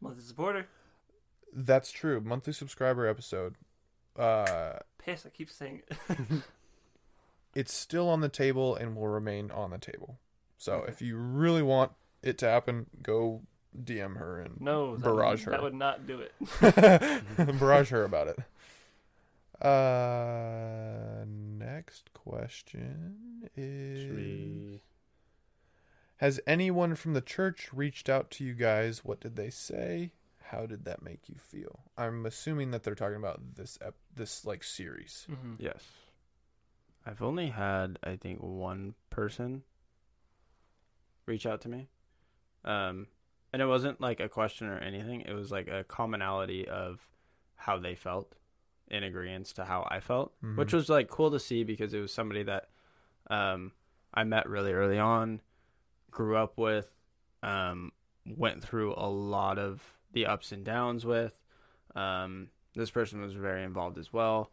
Monthly 0.00 0.22
supporter. 0.22 0.66
That's 1.52 1.90
true. 1.92 2.20
Monthly 2.20 2.52
subscriber 2.52 3.06
episode. 3.06 3.54
Uh, 4.16 4.78
Piss. 4.98 5.24
I 5.26 5.30
keep 5.30 5.50
saying 5.50 5.82
it. 5.88 6.18
it's 7.54 7.72
still 7.72 8.08
on 8.08 8.20
the 8.20 8.28
table 8.28 8.74
and 8.76 8.96
will 8.96 9.08
remain 9.08 9.50
on 9.50 9.70
the 9.70 9.78
table. 9.78 10.18
So 10.56 10.84
if 10.88 11.00
you 11.02 11.16
really 11.16 11.62
want 11.62 11.92
it 12.22 12.38
to 12.38 12.46
happen, 12.46 12.86
go 13.02 13.42
DM 13.78 14.16
her 14.18 14.40
and 14.40 14.60
no. 14.60 14.96
Barrage 14.96 15.40
would, 15.40 15.44
her. 15.46 15.50
That 15.52 15.62
would 15.62 15.74
not 15.74 16.06
do 16.06 16.20
it. 16.20 16.32
barrage 17.58 17.90
her 17.90 18.04
about 18.04 18.28
it. 18.28 18.38
Uh, 19.60 21.24
next 21.26 22.12
question 22.14 23.48
is: 23.56 24.02
Should 24.02 24.16
we- 24.16 24.80
Has 26.18 26.40
anyone 26.46 26.94
from 26.94 27.14
the 27.14 27.20
church 27.20 27.70
reached 27.72 28.08
out 28.08 28.30
to 28.32 28.44
you 28.44 28.54
guys? 28.54 29.04
What 29.04 29.20
did 29.20 29.36
they 29.36 29.50
say? 29.50 30.12
How 30.48 30.66
did 30.66 30.84
that 30.84 31.02
make 31.02 31.28
you 31.28 31.36
feel? 31.38 31.80
I'm 31.96 32.26
assuming 32.26 32.70
that 32.72 32.82
they're 32.82 32.94
talking 32.94 33.16
about 33.16 33.56
this 33.56 33.78
ep- 33.84 33.94
this 34.14 34.44
like 34.44 34.62
series. 34.62 35.26
Mhm. 35.30 35.56
Yes. 35.58 35.82
I've 37.06 37.22
only 37.22 37.48
had 37.48 37.98
I 38.02 38.16
think 38.16 38.40
one 38.40 38.94
person 39.10 39.62
reach 41.26 41.46
out 41.46 41.60
to 41.62 41.68
me. 41.68 41.88
Um 42.64 43.06
and 43.52 43.62
it 43.62 43.66
wasn't 43.66 44.00
like 44.00 44.18
a 44.20 44.28
question 44.28 44.66
or 44.66 44.78
anything. 44.78 45.20
It 45.20 45.32
was 45.32 45.52
like 45.52 45.68
a 45.68 45.84
commonality 45.84 46.66
of 46.66 47.00
how 47.56 47.78
they 47.78 47.94
felt 47.94 48.34
in 48.88 49.02
agreement 49.04 49.46
to 49.46 49.64
how 49.64 49.86
I 49.90 50.00
felt, 50.00 50.32
Mhm. 50.42 50.56
which 50.56 50.72
was 50.72 50.88
like 50.88 51.08
cool 51.08 51.30
to 51.30 51.38
see 51.38 51.62
because 51.64 51.94
it 51.94 52.00
was 52.00 52.12
somebody 52.12 52.42
that 52.44 52.68
um 53.28 53.72
I 54.12 54.24
met 54.24 54.48
really 54.48 54.72
early 54.72 54.98
on, 54.98 55.40
grew 56.10 56.36
up 56.36 56.58
with, 56.58 56.94
um 57.42 57.92
went 58.26 58.62
through 58.62 58.94
a 58.96 59.08
lot 59.08 59.58
of 59.58 59.98
the 60.12 60.24
ups 60.26 60.52
and 60.52 60.64
downs 60.64 61.04
with. 61.04 61.38
Um 61.94 62.50
this 62.74 62.90
person 62.90 63.20
was 63.20 63.34
very 63.34 63.62
involved 63.62 63.98
as 63.98 64.12
well 64.12 64.50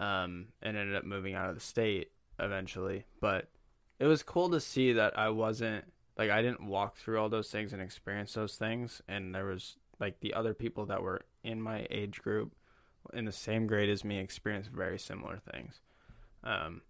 um, 0.00 0.46
and 0.62 0.76
ended 0.76 0.96
up 0.96 1.04
moving 1.04 1.34
out 1.34 1.48
of 1.48 1.54
the 1.54 1.60
state 1.60 2.10
eventually. 2.40 3.04
But 3.20 3.48
it 4.00 4.06
was 4.06 4.24
cool 4.24 4.50
to 4.50 4.60
see 4.60 4.94
that 4.94 5.16
I 5.16 5.28
wasn't 5.28 5.84
like 6.18 6.30
I 6.30 6.42
didn't 6.42 6.66
walk 6.66 6.96
through 6.96 7.20
all 7.20 7.28
those 7.28 7.50
things 7.50 7.72
and 7.72 7.80
experience 7.80 8.32
those 8.32 8.56
things, 8.56 9.00
and 9.06 9.32
there 9.34 9.44
was 9.44 9.76
like 10.00 10.18
the 10.20 10.34
other 10.34 10.54
people 10.54 10.86
that 10.86 11.02
were 11.02 11.22
in 11.44 11.60
my 11.60 11.86
age 11.90 12.20
group 12.22 12.54
in 13.12 13.26
the 13.26 13.32
same 13.32 13.66
grade 13.66 13.88
as 13.88 14.04
me 14.04 14.18
experienced 14.18 14.70
very 14.70 14.98
similar 14.98 15.38
things. 15.52 15.80
Um, 16.42 16.82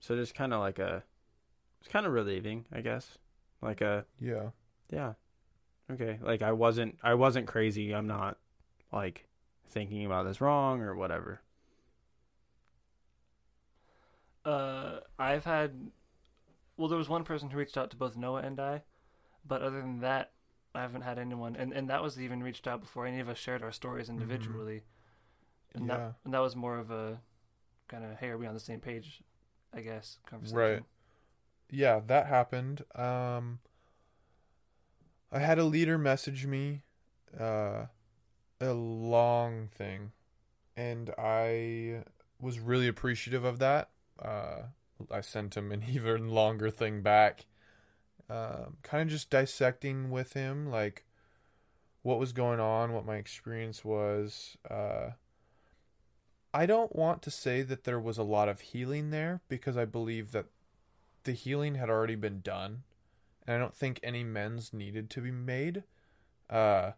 so 0.00 0.16
just 0.16 0.34
kind 0.34 0.52
of 0.52 0.60
like 0.60 0.78
a, 0.78 1.02
it's 1.80 1.88
kind 1.88 2.06
of 2.06 2.12
relieving, 2.12 2.64
I 2.72 2.80
guess. 2.80 3.18
Like 3.60 3.80
a 3.80 4.04
Yeah. 4.20 4.50
yeah, 4.90 5.14
okay. 5.90 6.18
Like 6.22 6.42
I 6.42 6.52
wasn't 6.52 6.98
I 7.02 7.14
wasn't 7.14 7.46
crazy. 7.46 7.92
I'm 7.92 8.06
not 8.06 8.38
like 8.92 9.26
thinking 9.68 10.06
about 10.06 10.26
this 10.26 10.40
wrong 10.40 10.80
or 10.82 10.94
whatever. 10.94 11.40
Uh, 14.44 15.00
I've 15.18 15.44
had. 15.44 15.90
Well, 16.76 16.88
there 16.88 16.98
was 16.98 17.08
one 17.08 17.24
person 17.24 17.50
who 17.50 17.58
reached 17.58 17.76
out 17.76 17.90
to 17.90 17.96
both 17.96 18.16
Noah 18.16 18.40
and 18.42 18.58
I, 18.58 18.82
but 19.46 19.62
other 19.62 19.80
than 19.80 20.00
that, 20.00 20.32
I 20.74 20.80
haven't 20.80 21.02
had 21.02 21.18
anyone, 21.18 21.54
and 21.54 21.72
and 21.72 21.88
that 21.90 22.02
was 22.02 22.20
even 22.20 22.42
reached 22.42 22.66
out 22.66 22.80
before 22.80 23.06
any 23.06 23.20
of 23.20 23.28
us 23.28 23.38
shared 23.38 23.62
our 23.62 23.72
stories 23.72 24.08
individually. 24.08 24.82
And 25.74 25.86
Yeah. 25.86 25.96
that 25.96 26.16
and 26.24 26.34
that 26.34 26.40
was 26.40 26.56
more 26.56 26.78
of 26.78 26.90
a 26.90 27.20
kind 27.88 28.04
of 28.04 28.18
hey, 28.18 28.28
are 28.28 28.38
we 28.38 28.46
on 28.46 28.54
the 28.54 28.60
same 28.60 28.80
page? 28.80 29.22
I 29.72 29.80
guess 29.80 30.18
conversation. 30.26 30.58
Right. 30.58 30.82
Yeah, 31.70 32.00
that 32.06 32.26
happened. 32.26 32.84
Um 32.94 33.60
I 35.30 35.38
had 35.38 35.58
a 35.58 35.64
leader 35.64 35.96
message 35.98 36.46
me 36.46 36.82
uh 37.38 37.86
a 38.60 38.72
long 38.72 39.66
thing 39.68 40.12
and 40.76 41.10
I 41.18 42.04
was 42.40 42.58
really 42.60 42.88
appreciative 42.88 43.44
of 43.44 43.58
that. 43.60 43.90
Uh 44.20 44.62
I 45.10 45.20
sent 45.20 45.56
him 45.56 45.72
an 45.72 45.84
even 45.88 46.28
longer 46.28 46.70
thing 46.70 47.02
back. 47.02 47.46
Um 48.30 48.76
kind 48.82 49.02
of 49.02 49.08
just 49.08 49.30
dissecting 49.30 50.10
with 50.10 50.32
him 50.34 50.66
like 50.70 51.04
what 52.02 52.18
was 52.18 52.32
going 52.32 52.58
on, 52.60 52.92
what 52.92 53.06
my 53.06 53.16
experience 53.16 53.84
was. 53.84 54.56
Uh 54.68 55.10
I 56.54 56.66
don't 56.66 56.94
want 56.94 57.22
to 57.22 57.30
say 57.30 57.62
that 57.62 57.84
there 57.84 57.98
was 58.00 58.18
a 58.18 58.22
lot 58.22 58.48
of 58.48 58.60
healing 58.60 59.10
there 59.10 59.40
because 59.48 59.76
I 59.76 59.86
believe 59.86 60.32
that 60.32 60.46
the 61.24 61.32
healing 61.32 61.76
had 61.76 61.88
already 61.88 62.14
been 62.16 62.40
done, 62.40 62.82
and 63.46 63.56
I 63.56 63.58
don't 63.58 63.74
think 63.74 64.00
any 64.02 64.20
amends 64.20 64.72
needed 64.72 65.08
to 65.10 65.20
be 65.22 65.30
made. 65.30 65.84
Uh, 66.50 66.92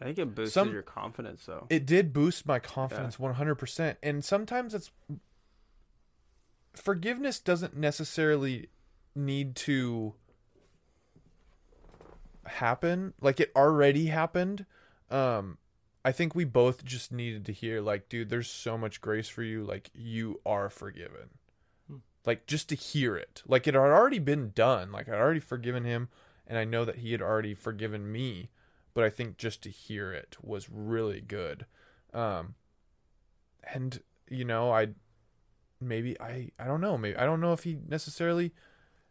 I 0.00 0.04
think 0.04 0.18
it 0.18 0.34
boosted 0.34 0.52
Some- 0.52 0.72
your 0.72 0.82
confidence 0.82 1.46
though. 1.46 1.66
it 1.70 1.86
did 1.86 2.12
boost 2.12 2.46
my 2.46 2.58
confidence 2.60 3.16
100% 3.16 3.96
and 4.02 4.24
sometimes 4.24 4.74
it's 4.74 4.90
forgiveness 6.74 7.38
doesn't 7.38 7.76
necessarily 7.76 8.68
need 9.14 9.54
to 9.56 10.14
happen. 12.44 13.14
Like 13.20 13.40
it 13.40 13.52
already 13.54 14.06
happened. 14.06 14.66
Um 15.10 15.58
i 16.04 16.10
think 16.10 16.34
we 16.34 16.44
both 16.44 16.84
just 16.84 17.12
needed 17.12 17.46
to 17.46 17.52
hear 17.52 17.80
like 17.80 18.08
dude 18.08 18.28
there's 18.28 18.50
so 18.50 18.76
much 18.76 19.00
grace 19.00 19.28
for 19.28 19.42
you. 19.42 19.64
Like 19.64 19.90
you 19.94 20.40
are 20.44 20.68
forgiven. 20.68 21.30
Like 22.24 22.46
just 22.46 22.68
to 22.70 22.74
hear 22.74 23.16
it. 23.16 23.42
Like 23.46 23.66
it 23.66 23.74
had 23.74 23.80
already 23.80 24.18
been 24.18 24.52
done. 24.54 24.90
Like 24.92 25.08
i'd 25.08 25.14
already 25.14 25.40
forgiven 25.40 25.84
him 25.84 26.08
and 26.46 26.58
i 26.58 26.64
know 26.64 26.84
that 26.84 26.98
he 26.98 27.12
had 27.12 27.22
already 27.22 27.54
forgiven 27.54 28.10
me. 28.10 28.50
But 28.94 29.04
i 29.04 29.10
think 29.10 29.36
just 29.36 29.62
to 29.62 29.70
hear 29.70 30.12
it 30.12 30.36
was 30.42 30.68
really 30.70 31.20
good. 31.20 31.66
Um 32.12 32.54
and 33.72 34.02
you 34.28 34.44
know 34.44 34.72
i 34.72 34.88
maybe 35.88 36.18
i 36.20 36.50
i 36.58 36.64
don't 36.64 36.80
know. 36.80 36.96
Maybe 36.96 37.16
i 37.16 37.24
don't 37.24 37.40
know 37.40 37.52
if 37.52 37.64
he 37.64 37.78
necessarily 37.88 38.52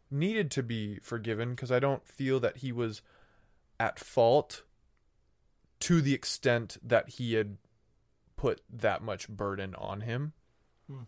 needed 0.09 0.51
to 0.51 0.63
be 0.63 0.99
forgiven 1.01 1.51
because 1.51 1.71
i 1.71 1.79
don't 1.79 2.05
feel 2.05 2.39
that 2.39 2.57
he 2.57 2.71
was 2.71 3.01
at 3.79 3.99
fault 3.99 4.63
to 5.79 6.01
the 6.01 6.13
extent 6.13 6.77
that 6.83 7.09
he 7.09 7.33
had 7.33 7.57
put 8.35 8.61
that 8.69 9.01
much 9.01 9.29
burden 9.29 9.73
on 9.75 10.01
him. 10.01 10.33
Hmm. 10.89 11.03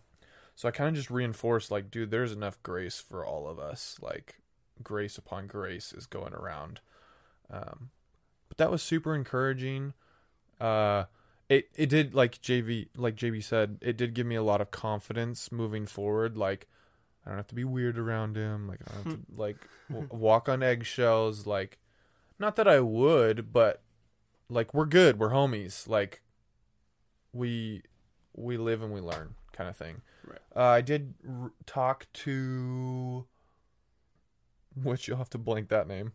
so 0.56 0.68
i 0.68 0.72
kind 0.72 0.90
of 0.90 0.96
just 0.96 1.10
reinforced 1.10 1.72
like 1.72 1.92
dude 1.92 2.12
there's 2.12 2.32
enough 2.32 2.62
grace 2.64 3.00
for 3.00 3.26
all 3.26 3.48
of 3.48 3.60
us. 3.60 3.98
Like 4.02 4.36
grace 4.82 5.18
upon 5.18 5.48
grace 5.48 5.94
is 5.94 6.06
going 6.06 6.34
around. 6.34 6.80
Um 7.50 7.90
but 8.50 8.58
that 8.58 8.72
was 8.72 8.82
super 8.82 9.16
encouraging. 9.16 9.94
Uh 10.60 11.06
it 11.50 11.70
it 11.76 11.90
did 11.90 12.14
like 12.14 12.42
JV 12.42 12.88
like 12.96 13.16
JB 13.16 13.44
said, 13.44 13.78
it 13.82 13.98
did 13.98 14.14
give 14.14 14.26
me 14.26 14.36
a 14.36 14.44
lot 14.44 14.62
of 14.62 14.72
confidence 14.72 15.52
moving 15.52 15.86
forward. 15.86 16.38
Like 16.38 16.68
I 17.26 17.30
don't 17.30 17.38
have 17.38 17.48
to 17.48 17.56
be 17.56 17.64
weird 17.64 17.98
around 17.98 18.36
him. 18.36 18.68
Like 18.68 18.80
I 18.88 18.94
don't 18.94 19.04
have 19.04 19.14
to 19.14 19.20
like 19.36 19.58
w- 19.90 20.08
walk 20.12 20.50
on 20.50 20.64
eggshells. 20.64 21.46
Like 21.46 21.78
not 22.40 22.56
that 22.56 22.68
I 22.68 22.80
would, 22.80 23.52
but 23.54 23.82
like 24.50 24.74
we're 24.74 24.86
good. 24.86 25.20
We're 25.20 25.30
homies. 25.32 25.88
Like 25.88 26.22
we 27.34 27.84
we 28.36 28.58
live 28.58 28.82
and 28.82 28.94
we 28.94 29.02
learn 29.02 29.36
kind 29.52 29.70
of 29.70 29.78
thing. 29.78 30.02
Right. 30.26 30.40
Uh, 30.56 30.70
I 30.70 30.82
did 30.82 31.14
r- 31.28 31.52
talk 31.66 32.08
to 32.14 33.26
which 34.82 35.08
you'll 35.08 35.18
have 35.18 35.30
to 35.32 35.38
blank 35.38 35.70
that 35.70 35.88
name. 35.88 36.14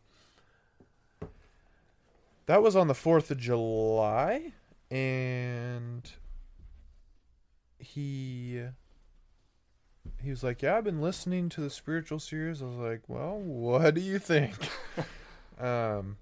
That 2.47 2.63
was 2.63 2.75
on 2.75 2.89
the 2.89 2.95
4th 2.95 3.31
of 3.31 3.39
July 3.39 4.53
and 4.91 6.11
he 7.79 8.63
he 10.21 10.31
was 10.31 10.43
like, 10.43 10.63
"Yeah, 10.63 10.77
I've 10.77 10.85
been 10.85 11.01
listening 11.01 11.49
to 11.51 11.61
the 11.61 11.71
spiritual 11.71 12.19
series." 12.19 12.63
I 12.63 12.67
was 12.67 12.77
like, 12.77 13.03
"Well, 13.09 13.39
what 13.39 13.95
do 13.95 14.01
you 14.01 14.19
think?" 14.19 14.55
um 15.61 16.17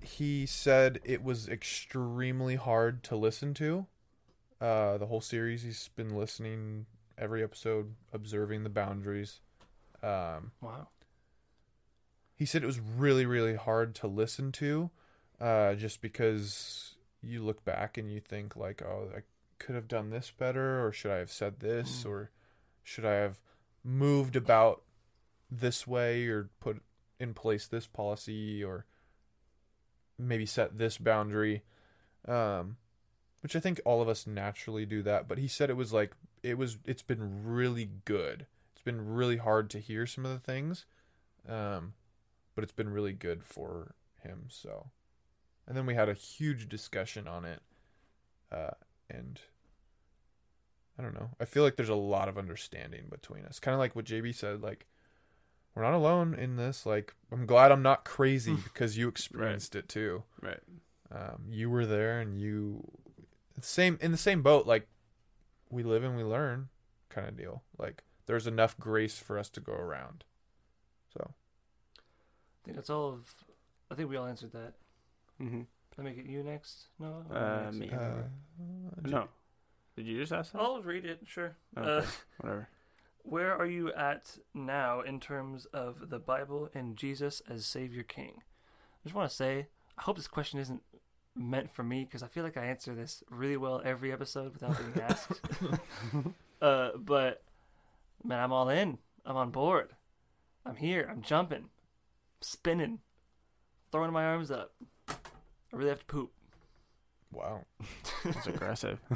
he 0.00 0.46
said 0.46 1.00
it 1.04 1.22
was 1.22 1.48
extremely 1.48 2.56
hard 2.56 3.02
to 3.04 3.16
listen 3.16 3.54
to. 3.54 3.86
Uh 4.60 4.98
the 4.98 5.06
whole 5.06 5.20
series 5.20 5.62
he's 5.62 5.88
been 5.96 6.14
listening 6.16 6.86
every 7.18 7.42
episode, 7.42 7.94
observing 8.12 8.64
the 8.64 8.70
boundaries. 8.70 9.40
Um 10.02 10.52
Wow. 10.60 10.88
he 12.34 12.44
said 12.46 12.62
it 12.62 12.66
was 12.66 12.80
really 12.80 13.26
really 13.26 13.54
hard 13.56 13.94
to 13.96 14.06
listen 14.06 14.50
to 14.52 14.90
uh, 15.40 15.74
just 15.74 16.00
because 16.00 16.91
you 17.22 17.42
look 17.42 17.64
back 17.64 17.96
and 17.96 18.10
you 18.10 18.20
think 18.20 18.56
like 18.56 18.82
oh 18.82 19.08
i 19.16 19.20
could 19.58 19.74
have 19.74 19.88
done 19.88 20.10
this 20.10 20.32
better 20.36 20.84
or 20.84 20.92
should 20.92 21.10
i 21.12 21.18
have 21.18 21.30
said 21.30 21.60
this 21.60 22.02
Mm. 22.04 22.10
or 22.10 22.30
should 22.82 23.04
i 23.04 23.14
have 23.14 23.38
moved 23.84 24.34
about 24.36 24.82
this 25.50 25.86
way 25.86 26.26
or 26.26 26.50
put 26.60 26.82
in 27.20 27.34
place 27.34 27.66
this 27.66 27.86
policy 27.86 28.62
or 28.64 28.86
maybe 30.18 30.46
set 30.46 30.78
this 30.78 30.98
boundary 30.98 31.62
um, 32.26 32.76
which 33.40 33.56
i 33.56 33.60
think 33.60 33.80
all 33.84 34.00
of 34.02 34.08
us 34.08 34.26
naturally 34.26 34.86
do 34.86 35.02
that 35.02 35.26
but 35.28 35.38
he 35.38 35.48
said 35.48 35.70
it 35.70 35.76
was 35.76 35.92
like 35.92 36.12
it 36.42 36.56
was 36.58 36.78
it's 36.84 37.02
been 37.02 37.44
really 37.44 37.88
good 38.04 38.46
it's 38.72 38.82
been 38.82 39.14
really 39.14 39.36
hard 39.36 39.70
to 39.70 39.78
hear 39.78 40.06
some 40.06 40.24
of 40.24 40.32
the 40.32 40.38
things 40.38 40.86
um, 41.48 41.94
but 42.54 42.62
it's 42.62 42.72
been 42.72 42.90
really 42.90 43.12
good 43.12 43.42
for 43.42 43.94
him. 44.22 44.44
So, 44.48 44.90
and 45.66 45.76
then 45.76 45.86
we 45.86 45.94
had 45.94 46.08
a 46.08 46.14
huge 46.14 46.68
discussion 46.68 47.28
on 47.28 47.44
it, 47.44 47.60
uh, 48.50 48.70
and 49.08 49.40
I 50.98 51.02
don't 51.02 51.14
know. 51.14 51.30
I 51.40 51.44
feel 51.44 51.62
like 51.62 51.76
there's 51.76 51.88
a 51.88 51.94
lot 51.94 52.28
of 52.28 52.36
understanding 52.36 53.04
between 53.10 53.44
us. 53.44 53.58
Kind 53.58 53.74
of 53.74 53.78
like 53.78 53.96
what 53.96 54.04
JB 54.04 54.34
said. 54.34 54.62
Like, 54.62 54.86
we're 55.74 55.82
not 55.82 55.94
alone 55.94 56.34
in 56.34 56.56
this. 56.56 56.84
Like, 56.84 57.14
I'm 57.30 57.46
glad 57.46 57.72
I'm 57.72 57.82
not 57.82 58.04
crazy 58.04 58.54
because 58.64 58.98
you 58.98 59.08
experienced 59.08 59.74
it 59.74 59.88
too. 59.88 60.24
Right. 60.40 60.60
Um, 61.10 61.44
you 61.50 61.70
were 61.70 61.86
there, 61.86 62.20
and 62.20 62.38
you 62.38 62.84
same 63.60 63.98
in 64.00 64.12
the 64.12 64.18
same 64.18 64.42
boat. 64.42 64.66
Like, 64.66 64.88
we 65.70 65.82
live 65.82 66.04
and 66.04 66.16
we 66.16 66.24
learn, 66.24 66.68
kind 67.08 67.28
of 67.28 67.36
deal. 67.36 67.62
Like, 67.78 68.02
there's 68.26 68.46
enough 68.46 68.78
grace 68.78 69.18
for 69.18 69.38
us 69.38 69.48
to 69.50 69.60
go 69.60 69.72
around. 69.72 70.24
So. 71.12 71.32
I 71.32 72.64
think 72.64 72.76
that's 72.76 72.90
all 72.90 73.08
of. 73.08 73.34
I 73.90 73.94
think 73.94 74.08
we 74.08 74.16
all 74.16 74.26
answered 74.26 74.52
that. 74.52 74.74
Mm-hmm. 75.42 75.62
Let 75.98 76.04
me 76.06 76.12
get 76.14 76.26
you 76.26 76.42
next. 76.42 76.86
No. 76.98 77.24
Uh, 77.30 77.64
next? 77.64 77.76
me. 77.76 77.90
Uh, 77.90 78.22
No. 79.04 79.28
Did 79.96 80.06
you 80.06 80.18
just 80.20 80.32
ask 80.32 80.52
that? 80.52 80.60
I'll 80.60 80.82
read 80.82 81.04
it. 81.04 81.20
Sure. 81.26 81.54
Okay. 81.76 81.88
Uh, 81.98 82.02
Whatever. 82.40 82.68
where 83.24 83.54
are 83.54 83.66
you 83.66 83.92
at 83.92 84.38
now 84.54 85.00
in 85.02 85.20
terms 85.20 85.66
of 85.66 86.08
the 86.08 86.18
Bible 86.18 86.70
and 86.74 86.96
Jesus 86.96 87.42
as 87.48 87.66
Savior 87.66 88.02
King? 88.02 88.36
I 88.38 89.02
just 89.04 89.14
want 89.14 89.28
to 89.28 89.36
say, 89.36 89.66
I 89.98 90.02
hope 90.02 90.16
this 90.16 90.28
question 90.28 90.60
isn't 90.60 90.82
meant 91.34 91.70
for 91.74 91.82
me 91.82 92.04
because 92.04 92.22
I 92.22 92.28
feel 92.28 92.44
like 92.44 92.56
I 92.56 92.64
answer 92.64 92.94
this 92.94 93.22
really 93.30 93.56
well 93.58 93.82
every 93.84 94.12
episode 94.12 94.52
without 94.54 94.78
being 94.78 95.06
asked. 95.06 95.40
uh, 96.62 96.90
but 96.96 97.42
man, 98.24 98.38
I'm 98.40 98.52
all 98.52 98.68
in. 98.70 98.98
I'm 99.26 99.36
on 99.36 99.50
board. 99.50 99.90
I'm 100.64 100.76
here. 100.76 101.06
I'm 101.10 101.20
jumping, 101.22 101.68
spinning, 102.40 103.00
throwing 103.90 104.12
my 104.12 104.24
arms 104.24 104.50
up. 104.50 104.72
I 105.72 105.76
really 105.76 105.88
have 105.90 106.00
to 106.00 106.04
poop. 106.06 106.32
Wow. 107.32 107.64
It's 108.24 108.46
aggressive. 108.46 108.98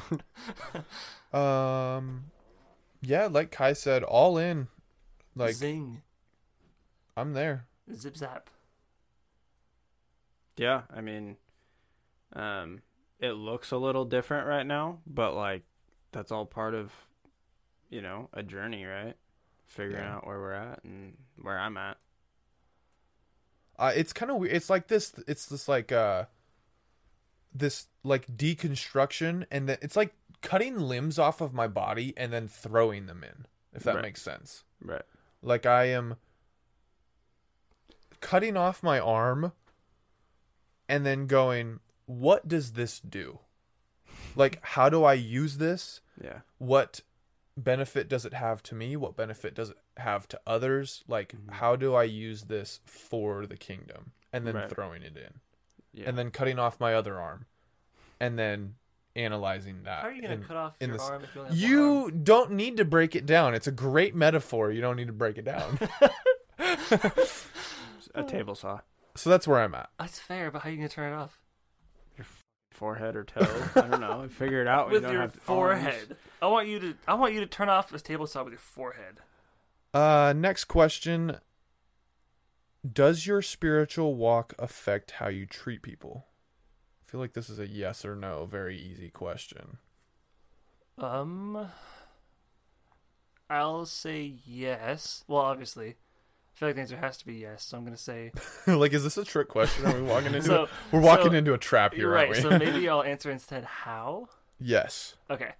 Um, 1.33 2.31
yeah, 3.03 3.27
like 3.27 3.51
Kai 3.51 3.74
said, 3.74 4.03
all 4.03 4.39
in. 4.39 4.69
Like 5.35 5.55
Zing, 5.55 6.01
I'm 7.15 7.35
there. 7.35 7.66
zip 7.95 8.16
zap. 8.16 8.49
yeah, 10.57 10.83
I 10.95 11.03
mean, 11.03 11.37
um, 12.33 12.81
it 13.20 13.33
looks 13.33 13.70
a 13.70 13.77
little 13.77 14.07
different 14.07 14.47
right 14.47 14.65
now, 14.66 15.01
but 15.07 15.35
like 15.35 15.65
that's 16.12 16.33
all 16.33 16.47
part 16.47 16.73
of, 16.74 16.91
you 17.91 18.01
know, 18.01 18.31
a 18.33 18.43
journey, 18.43 18.85
right? 18.87 19.15
Figuring 19.66 20.03
Yeah. 20.05 20.15
out 20.16 20.27
where 20.27 20.39
we're 20.41 20.53
at 20.55 20.83
and 20.85 21.19
where 21.43 21.59
I'm 21.59 21.77
at. 21.77 21.99
Uh, 23.78 23.93
it's 23.95 24.15
kind 24.15 24.31
of 24.31 24.39
weird. 24.39 24.55
It's 24.55 24.70
like 24.70 24.89
this. 24.89 25.12
It's 25.28 25.45
this 25.47 25.69
like 25.69 25.93
uh, 25.93 26.24
this 27.59 27.87
like 28.05 28.27
deconstruction, 28.37 29.47
and 29.51 29.69
then 29.69 29.78
it's 29.83 29.97
like 29.97 30.15
cutting 30.43 30.78
limbs 30.78 31.19
off 31.19 31.41
of 31.41 31.53
my 31.53 31.66
body 31.66 32.15
and 32.16 32.33
then 32.33 32.47
throwing 32.49 33.07
them 33.07 33.24
in. 33.24 33.47
If 33.73 33.83
that 33.85 33.97
Right. 33.97 34.03
makes 34.03 34.23
sense. 34.23 34.65
Right. 34.83 35.03
Like 35.43 35.66
I 35.66 35.85
am 35.87 36.16
cutting 38.20 38.57
off 38.57 38.83
my 38.83 38.99
arm 38.99 39.53
and 40.89 41.05
then 41.05 41.27
going, 41.27 41.81
what 42.07 42.49
does 42.49 42.73
this 42.73 43.01
do? 43.01 43.41
Like, 44.35 44.65
how 44.65 44.89
do 44.89 45.05
I 45.05 45.15
use 45.15 45.59
this? 45.59 46.01
Yeah. 46.23 46.41
what 46.59 47.03
benefit 47.59 48.09
does 48.09 48.24
it 48.27 48.33
have 48.35 48.62
to 48.62 48.74
me 48.74 48.97
what 48.97 49.16
benefit 49.16 49.55
does 49.55 49.70
it 49.70 49.77
have 49.99 50.27
to 50.28 50.39
others 50.47 51.03
like 51.09 51.33
Mhm. 51.33 51.51
how 51.55 51.74
do 51.77 51.95
i 51.95 52.03
use 52.05 52.45
this 52.45 52.81
for 52.85 53.47
the 53.47 53.57
kingdom 53.57 54.12
and 54.33 54.47
then 54.47 54.55
Right. 54.57 54.69
throwing 54.70 55.03
it 55.03 55.16
in 55.16 55.41
Yeah. 55.97 56.09
and 56.09 56.16
then 56.18 56.31
cutting 56.31 56.59
off 56.59 56.78
my 56.78 56.94
other 56.94 57.18
arm 57.18 57.47
and 58.20 58.39
then 58.39 58.74
analyzing 59.16 59.85
that 59.85 60.02
How 60.02 60.09
are 60.09 60.12
you 60.12 60.20
gonna 60.23 60.36
cut 60.39 60.56
off 60.56 60.77
your 60.81 60.90
this- 60.93 61.02
arm 61.02 61.24
if 61.24 61.35
you 61.35 61.40
only 61.43 61.59
have 61.59 61.81
one 61.81 62.02
arm? 62.12 62.23
don't 62.23 62.51
need 62.52 62.77
to 62.77 62.85
break 62.85 63.16
it 63.16 63.24
down 63.27 63.55
it's 63.55 63.66
a 63.66 63.73
great 63.73 64.14
metaphor 64.14 64.70
you 64.70 64.81
don't 64.82 64.97
need 64.97 65.06
to 65.06 65.12
break 65.14 65.39
it 65.39 65.44
down 65.47 65.78
a 68.14 68.23
table 68.24 68.55
saw, 68.55 68.81
so 69.14 69.31
that's 69.31 69.47
where 69.48 69.60
i'm 69.60 69.74
at 69.74 69.89
That's 69.98 70.18
fair, 70.18 70.51
but 70.51 70.62
how 70.62 70.68
are 70.68 70.73
you 70.73 70.78
gonna 70.78 70.89
turn 70.89 71.12
it 71.12 71.16
off? 71.16 71.39
Your 72.16 72.27
forehead 72.73 73.16
or 73.16 73.24
toe. 73.24 73.47
I 73.74 73.81
don't 73.89 74.01
know. 74.01 74.27
Figure 74.31 74.60
it 74.62 74.68
out 74.68 74.86
with 74.90 74.94
you 74.97 75.01
don't 75.01 75.12
your 75.12 75.20
have 75.23 75.31
arms. 75.32 75.43
forehead. 75.44 76.16
I 76.43 76.47
want 76.47 76.68
you 76.68 76.78
to. 76.81 76.94
I 77.09 77.14
want 77.14 77.35
you 77.35 77.40
to 77.40 77.47
turn 77.47 77.68
off 77.68 77.90
this 77.90 78.02
table 78.02 78.27
saw 78.27 78.43
with 78.44 78.52
your 78.52 78.59
forehead. 78.59 79.18
uh 79.94 80.32
next 80.36 80.64
question 80.64 81.39
does 82.92 83.26
your 83.26 83.42
spiritual 83.42 84.14
walk 84.14 84.54
affect 84.58 85.12
how 85.12 85.28
you 85.28 85.46
treat 85.46 85.82
people 85.82 86.26
I 87.06 87.10
feel 87.10 87.20
like 87.20 87.34
this 87.34 87.48
is 87.48 87.60
a 87.60 87.68
yes 87.68 88.04
or 88.04 88.16
no, 88.16 88.46
very 88.46 88.76
easy 88.76 89.10
question. 89.10 89.78
Um, 90.98 91.68
I'll 93.48 93.86
say 93.86 94.34
yes. 94.44 95.22
Well, 95.28 95.42
obviously, 95.42 95.90
I 95.90 96.58
feel 96.58 96.68
like 96.68 96.74
the 96.74 96.80
answer 96.80 96.96
has 96.96 97.16
to 97.18 97.26
be 97.26 97.34
yes. 97.34 97.64
So 97.64 97.78
I'm 97.78 97.84
gonna 97.84 97.96
say 97.96 98.32
like, 98.66 98.92
is 98.92 99.04
this 99.04 99.16
a 99.18 99.24
trick 99.24 99.48
question? 99.48 99.86
Are 99.86 99.94
we 99.94 100.02
walking 100.02 100.34
into? 100.34 100.42
so. 100.46 100.64
a, 100.64 100.68
we're 100.90 101.00
walking 101.00 101.30
so- 101.30 101.36
into 101.36 101.54
a 101.54 101.58
trap 101.58 101.94
here, 101.94 102.10
right. 102.10 102.34
so 102.34 102.58
maybe 102.58 102.88
I'll 102.88 103.04
answer 103.04 103.30
instead 103.30 103.64
how. 103.64 104.28
yes. 104.58 105.14
Okay. 105.30 105.52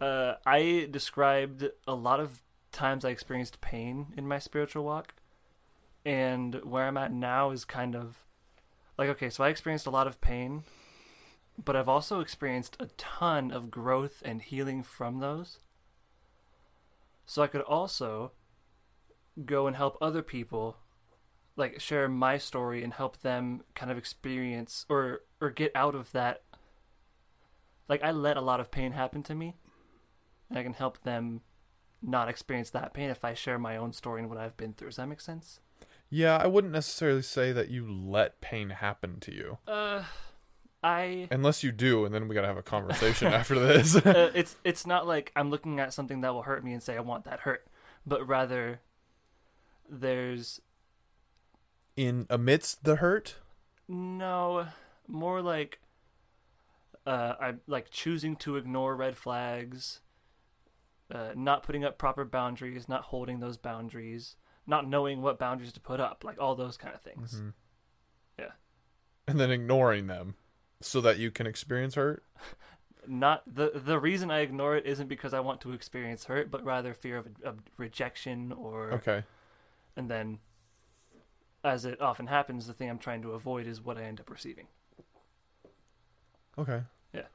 Uh, 0.00 0.34
I 0.46 0.88
described 0.90 1.68
a 1.88 1.94
lot 1.94 2.20
of 2.20 2.42
times 2.70 3.04
I 3.04 3.10
experienced 3.10 3.60
pain 3.60 4.08
in 4.16 4.28
my 4.28 4.38
spiritual 4.38 4.84
walk, 4.84 5.14
and 6.04 6.54
where 6.64 6.86
I'm 6.86 6.96
at 6.96 7.12
now 7.12 7.50
is 7.50 7.64
kind 7.64 7.94
of 7.94 8.18
like 8.98 9.08
okay. 9.10 9.30
So 9.30 9.44
I 9.44 9.48
experienced 9.48 9.86
a 9.86 9.90
lot 9.90 10.06
of 10.06 10.20
pain, 10.20 10.64
but 11.62 11.76
I've 11.76 11.88
also 11.88 12.20
experienced 12.20 12.76
a 12.80 12.86
ton 12.96 13.50
of 13.50 13.70
growth 13.70 14.22
and 14.24 14.42
healing 14.42 14.82
from 14.82 15.20
those. 15.20 15.58
So 17.26 17.42
I 17.42 17.46
could 17.46 17.62
also 17.62 18.32
go 19.44 19.66
and 19.66 19.76
help 19.76 19.96
other 20.00 20.22
people, 20.22 20.76
like 21.56 21.80
share 21.80 22.08
my 22.08 22.38
story 22.38 22.84
and 22.84 22.92
help 22.92 23.20
them 23.22 23.62
kind 23.74 23.90
of 23.90 23.98
experience 23.98 24.84
or 24.88 25.22
or 25.40 25.50
get 25.50 25.72
out 25.74 25.94
of 25.94 26.12
that 26.12 26.42
like 27.88 28.02
I 28.02 28.10
let 28.10 28.36
a 28.36 28.42
lot 28.42 28.60
of 28.60 28.70
pain 28.70 28.92
happen 28.92 29.22
to 29.24 29.34
me, 29.34 29.54
and 30.48 30.58
I 30.58 30.62
can 30.62 30.74
help 30.74 31.02
them 31.02 31.42
not 32.02 32.28
experience 32.28 32.70
that 32.70 32.94
pain 32.94 33.10
if 33.10 33.24
I 33.24 33.34
share 33.34 33.58
my 33.58 33.76
own 33.76 33.92
story 33.92 34.20
and 34.20 34.28
what 34.30 34.38
I've 34.38 34.56
been 34.56 34.72
through. 34.72 34.88
Does 34.88 34.96
that 34.96 35.08
make 35.08 35.20
sense? 35.20 35.60
Yeah, 36.14 36.36
I 36.36 36.46
wouldn't 36.46 36.72
necessarily 36.72 37.22
say 37.22 37.50
that 37.50 37.70
you 37.70 37.90
let 37.92 38.40
pain 38.40 38.70
happen 38.70 39.18
to 39.18 39.34
you, 39.34 39.58
Uh, 39.66 40.04
I 40.80 41.26
unless 41.32 41.64
you 41.64 41.72
do, 41.72 42.04
and 42.04 42.14
then 42.14 42.28
we 42.28 42.36
gotta 42.36 42.46
have 42.46 42.56
a 42.56 42.62
conversation 42.76 43.32
after 43.32 43.58
this. 43.58 43.96
uh, 43.96 44.30
it's 44.34 44.54
it's 44.62 44.86
not 44.86 45.08
like 45.08 45.32
I'm 45.34 45.50
looking 45.50 45.80
at 45.80 45.92
something 45.92 46.20
that 46.20 46.32
will 46.32 46.42
hurt 46.42 46.62
me 46.64 46.72
and 46.72 46.80
say 46.80 46.96
I 46.96 47.00
want 47.00 47.24
that 47.24 47.40
hurt, 47.40 47.66
but 48.06 48.24
rather 48.28 48.80
there's 49.90 50.60
In 51.96 52.26
amidst 52.30 52.84
the 52.84 52.96
hurt, 52.96 53.36
no 53.88 54.68
more 55.08 55.42
like 55.42 55.80
uh, 57.04 57.34
I'm 57.40 57.60
like 57.66 57.90
choosing 57.90 58.36
to 58.36 58.56
ignore 58.56 58.94
red 58.94 59.16
flags, 59.16 60.00
uh, 61.10 61.30
not 61.34 61.64
putting 61.64 61.84
up 61.84 61.98
proper 61.98 62.24
boundaries, 62.24 62.88
not 62.88 63.02
holding 63.02 63.40
those 63.40 63.56
boundaries, 63.56 64.36
not 64.66 64.88
knowing 64.88 65.20
what 65.22 65.38
boundaries 65.38 65.72
to 65.72 65.80
put 65.80 66.00
up, 66.00 66.24
like 66.24 66.40
all 66.40 66.54
those 66.54 66.76
kind 66.76 66.94
of 66.94 67.00
things. 67.02 67.34
Mhm. 67.40 67.52
Yeah. 68.38 68.52
and 69.26 69.38
then 69.40 69.50
ignoring 69.50 70.06
them, 70.06 70.34
so 70.80 71.00
that 71.00 71.18
you 71.18 71.30
can 71.30 71.46
experience 71.46 71.94
hurt. 71.94 72.24
Not 73.06 73.42
the 73.46 73.70
the 73.74 73.98
reason 74.00 74.30
I 74.30 74.38
ignore 74.40 74.76
it 74.76 74.86
isn't 74.86 75.08
because 75.08 75.34
I 75.34 75.40
want 75.40 75.60
to 75.62 75.72
experience 75.72 76.24
hurt, 76.24 76.50
but 76.50 76.64
rather 76.64 76.94
fear 76.94 77.18
of, 77.18 77.28
of 77.44 77.58
rejection 77.76 78.50
or 78.52 78.92
Okay. 78.92 79.24
and 79.96 80.10
then 80.10 80.38
as 81.62 81.84
it 81.84 82.00
often 82.00 82.26
happens, 82.28 82.66
the 82.66 82.72
thing 82.74 82.88
I'm 82.88 82.98
trying 82.98 83.20
to 83.22 83.32
avoid 83.32 83.66
is 83.66 83.80
what 83.82 83.98
I 83.98 84.02
end 84.04 84.20
up 84.20 84.30
receiving. 84.30 84.68
Okay. 86.58 86.82
Yeah. 87.12 87.26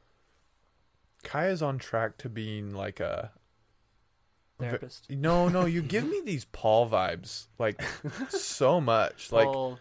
Kai 1.24 1.48
is 1.50 1.62
on 1.62 1.78
track 1.78 2.18
to 2.18 2.30
being 2.30 2.74
like 2.74 3.00
a 3.00 3.32
Ve- 4.60 4.68
Therapist. 4.68 5.10
No, 5.10 5.48
no, 5.48 5.66
you 5.66 5.82
give 5.82 6.08
me 6.08 6.22
these 6.24 6.46
Paul 6.46 6.90
vibes 6.90 7.48
like 7.58 7.82
so 8.30 8.82
much. 8.82 9.32
Like 9.32 9.46
Paul, 9.46 9.80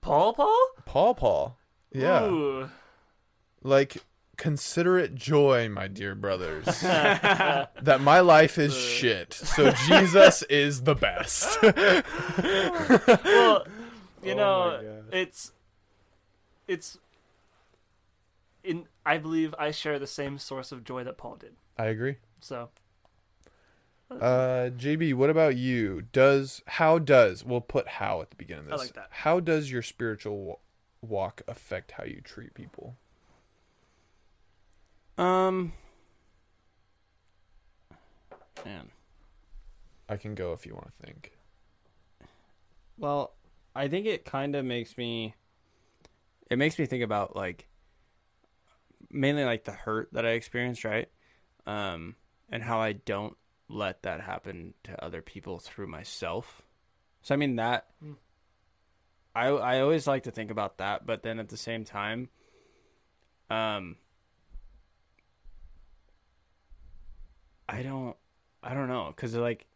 Paul, 0.00 0.32
Paul. 0.34 0.66
Paul 0.84 1.14
Paul. 1.14 1.58
Yeah. 1.92 2.24
Ooh. 2.24 2.70
Like 3.62 3.96
consider 4.36 4.98
it 4.98 5.14
joy, 5.14 5.68
my 5.68 5.88
dear 5.88 6.14
brothers, 6.14 6.64
that 6.82 8.00
my 8.00 8.20
life 8.20 8.58
is 8.58 8.76
shit. 8.76 9.32
So 9.32 9.70
Jesus 9.86 10.42
is 10.44 10.82
the 10.82 10.94
best. 10.94 11.60
well, 13.24 13.66
you 14.22 14.32
Oh 14.32 14.36
know, 14.36 15.00
it's 15.12 15.52
it's 16.66 16.98
in. 18.62 18.86
I 19.06 19.18
believe 19.18 19.54
I 19.58 19.70
share 19.70 19.98
the 19.98 20.06
same 20.06 20.38
source 20.38 20.72
of 20.72 20.84
joy 20.84 21.04
that 21.04 21.16
Paul 21.16 21.36
did. 21.36 21.54
I 21.78 21.86
agree. 21.86 22.16
So 22.40 22.68
Uh 24.10 24.70
JB, 24.76 25.14
what 25.14 25.30
about 25.30 25.56
you? 25.56 26.02
Does 26.12 26.62
how 26.66 26.98
does 26.98 27.44
we'll 27.44 27.60
put 27.60 27.88
how 27.88 28.20
at 28.20 28.30
the 28.30 28.36
beginning 28.36 28.66
of 28.66 28.72
I 28.72 28.76
this. 28.76 28.86
like 28.86 28.94
that. 28.94 29.08
How 29.10 29.40
does 29.40 29.70
your 29.70 29.82
spiritual 29.82 30.60
walk 31.00 31.42
affect 31.48 31.92
how 31.92 32.04
you 32.04 32.20
treat 32.22 32.54
people? 32.54 32.96
Um. 35.16 35.72
Man. 38.64 38.90
I 40.08 40.16
can 40.16 40.34
go 40.34 40.52
if 40.52 40.66
you 40.66 40.74
want 40.74 40.86
to 40.86 41.06
think. 41.06 41.32
Well, 42.98 43.32
I 43.74 43.88
think 43.88 44.06
it 44.06 44.24
kind 44.24 44.54
of 44.54 44.64
makes 44.64 44.96
me. 44.98 45.34
It 46.50 46.58
makes 46.58 46.78
me 46.78 46.86
think 46.86 47.02
about 47.02 47.34
like. 47.34 47.68
Mainly 49.10 49.44
like 49.44 49.64
the 49.64 49.72
hurt 49.72 50.08
that 50.12 50.26
I 50.26 50.30
experienced, 50.30 50.84
right? 50.84 51.08
Um, 51.66 52.16
and 52.50 52.62
how 52.62 52.80
I 52.80 52.92
don't 52.92 53.36
let 53.68 54.02
that 54.02 54.20
happen 54.20 54.74
to 54.84 55.04
other 55.04 55.22
people 55.22 55.58
through 55.58 55.86
myself. 55.86 56.62
So 57.22 57.34
I 57.34 57.38
mean 57.38 57.56
that. 57.56 57.86
Hmm. 58.02 58.12
I 59.34 59.48
I 59.48 59.80
always 59.80 60.06
like 60.06 60.24
to 60.24 60.30
think 60.30 60.50
about 60.50 60.78
that, 60.78 61.06
but 61.06 61.22
then 61.22 61.38
at 61.38 61.48
the 61.48 61.56
same 61.56 61.84
time, 61.84 62.28
um. 63.50 63.96
I 67.66 67.82
don't, 67.82 68.14
I 68.62 68.74
don't 68.74 68.88
know, 68.88 69.10
cause 69.16 69.34
like, 69.34 69.66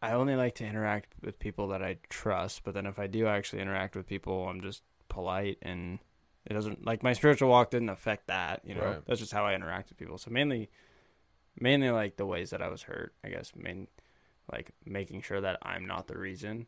I 0.00 0.12
only 0.12 0.36
like 0.36 0.54
to 0.54 0.64
interact 0.64 1.12
with 1.20 1.40
people 1.40 1.66
that 1.68 1.82
I 1.82 1.96
trust, 2.08 2.62
but 2.62 2.72
then 2.72 2.86
if 2.86 3.00
I 3.00 3.08
do 3.08 3.26
actually 3.26 3.62
interact 3.62 3.96
with 3.96 4.06
people, 4.06 4.48
I'm 4.48 4.60
just 4.60 4.84
polite 5.08 5.58
and 5.60 5.98
it 6.46 6.54
doesn't 6.54 6.86
like 6.86 7.02
my 7.02 7.14
spiritual 7.14 7.48
walk 7.50 7.72
didn't 7.72 7.88
affect 7.88 8.28
that, 8.28 8.60
you 8.64 8.76
know. 8.76 8.84
Right. 8.84 9.06
That's 9.06 9.18
just 9.18 9.32
how 9.32 9.44
I 9.44 9.54
interact 9.54 9.88
with 9.88 9.98
people. 9.98 10.18
So 10.18 10.30
mainly 10.30 10.70
mainly 11.60 11.90
like 11.90 12.16
the 12.16 12.26
ways 12.26 12.50
that 12.50 12.62
I 12.62 12.68
was 12.68 12.82
hurt, 12.82 13.14
I 13.24 13.28
guess, 13.28 13.52
main 13.56 13.88
like 14.50 14.70
making 14.84 15.22
sure 15.22 15.40
that 15.40 15.58
I'm 15.62 15.86
not 15.86 16.06
the 16.06 16.18
reason 16.18 16.66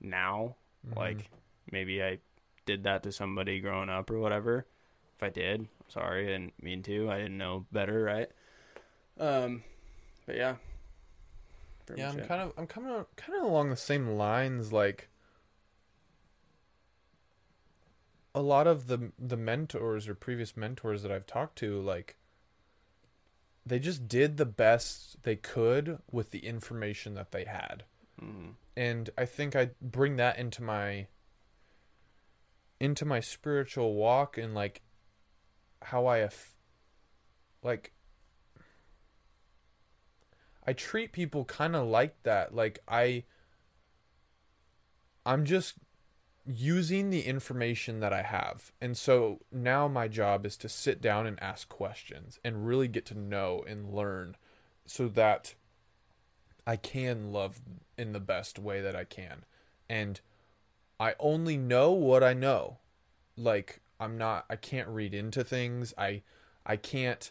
now. 0.00 0.56
Mm-hmm. 0.86 0.98
Like 0.98 1.30
maybe 1.70 2.02
I 2.02 2.18
did 2.66 2.84
that 2.84 3.02
to 3.04 3.12
somebody 3.12 3.60
growing 3.60 3.88
up 3.88 4.10
or 4.10 4.18
whatever. 4.18 4.66
If 5.16 5.22
I 5.22 5.30
did, 5.30 5.60
I'm 5.60 5.90
sorry, 5.90 6.24
I 6.24 6.26
didn't 6.26 6.62
mean 6.62 6.82
to. 6.84 7.10
I 7.10 7.18
didn't 7.18 7.38
know 7.38 7.66
better, 7.72 8.02
right? 8.02 8.28
Um 9.18 9.62
but 10.26 10.36
yeah. 10.36 10.56
Yeah, 11.96 12.10
I'm 12.10 12.18
it. 12.18 12.28
kind 12.28 12.42
of 12.42 12.52
I'm 12.58 12.66
kind 12.66 12.86
of 12.86 13.06
kind 13.16 13.38
of 13.38 13.44
along 13.44 13.70
the 13.70 13.76
same 13.76 14.08
lines. 14.08 14.72
Like 14.72 15.08
a 18.34 18.42
lot 18.42 18.66
of 18.66 18.86
the 18.86 19.10
the 19.18 19.38
mentors 19.38 20.06
or 20.06 20.14
previous 20.14 20.56
mentors 20.56 21.02
that 21.02 21.10
I've 21.10 21.26
talked 21.26 21.56
to, 21.58 21.80
like 21.80 22.17
they 23.68 23.78
just 23.78 24.08
did 24.08 24.36
the 24.36 24.46
best 24.46 25.22
they 25.22 25.36
could 25.36 26.00
with 26.10 26.30
the 26.30 26.40
information 26.46 27.14
that 27.14 27.32
they 27.32 27.44
had, 27.44 27.84
Mhm. 28.20 28.54
and 28.76 29.10
I 29.16 29.24
think 29.24 29.54
I 29.54 29.70
bring 29.80 30.16
that 30.16 30.38
into 30.38 30.62
my 30.62 31.08
into 32.80 33.04
my 33.04 33.20
spiritual 33.20 33.94
walk 33.94 34.38
and 34.38 34.54
like 34.54 34.82
how 35.82 36.06
I 36.06 36.18
have 36.18 36.54
like 37.62 37.92
I 40.66 40.72
treat 40.74 41.12
people 41.12 41.44
kind 41.44 41.74
of 41.74 41.86
like 41.86 42.22
that. 42.24 42.54
Like 42.54 42.80
I 42.86 43.24
I'm 45.26 45.44
just 45.44 45.74
using 46.48 47.10
the 47.10 47.22
information 47.22 48.00
that 48.00 48.12
I 48.12 48.22
have. 48.22 48.72
And 48.80 48.96
so 48.96 49.40
now 49.52 49.86
my 49.86 50.08
job 50.08 50.46
is 50.46 50.56
to 50.58 50.68
sit 50.68 51.02
down 51.02 51.26
and 51.26 51.40
ask 51.42 51.68
questions 51.68 52.40
and 52.42 52.66
really 52.66 52.88
get 52.88 53.04
to 53.06 53.18
know 53.18 53.62
and 53.68 53.92
learn 53.92 54.34
so 54.86 55.08
that 55.08 55.54
I 56.66 56.76
can 56.76 57.32
love 57.32 57.60
in 57.98 58.12
the 58.12 58.20
best 58.20 58.58
way 58.58 58.80
that 58.80 58.96
I 58.96 59.04
can. 59.04 59.44
And 59.90 60.20
I 60.98 61.14
only 61.18 61.58
know 61.58 61.92
what 61.92 62.24
I 62.24 62.32
know. 62.32 62.78
Like 63.36 63.80
I'm 64.00 64.16
not 64.16 64.46
I 64.48 64.56
can't 64.56 64.88
read 64.88 65.12
into 65.12 65.44
things. 65.44 65.92
I 65.98 66.22
I 66.64 66.76
can't 66.76 67.30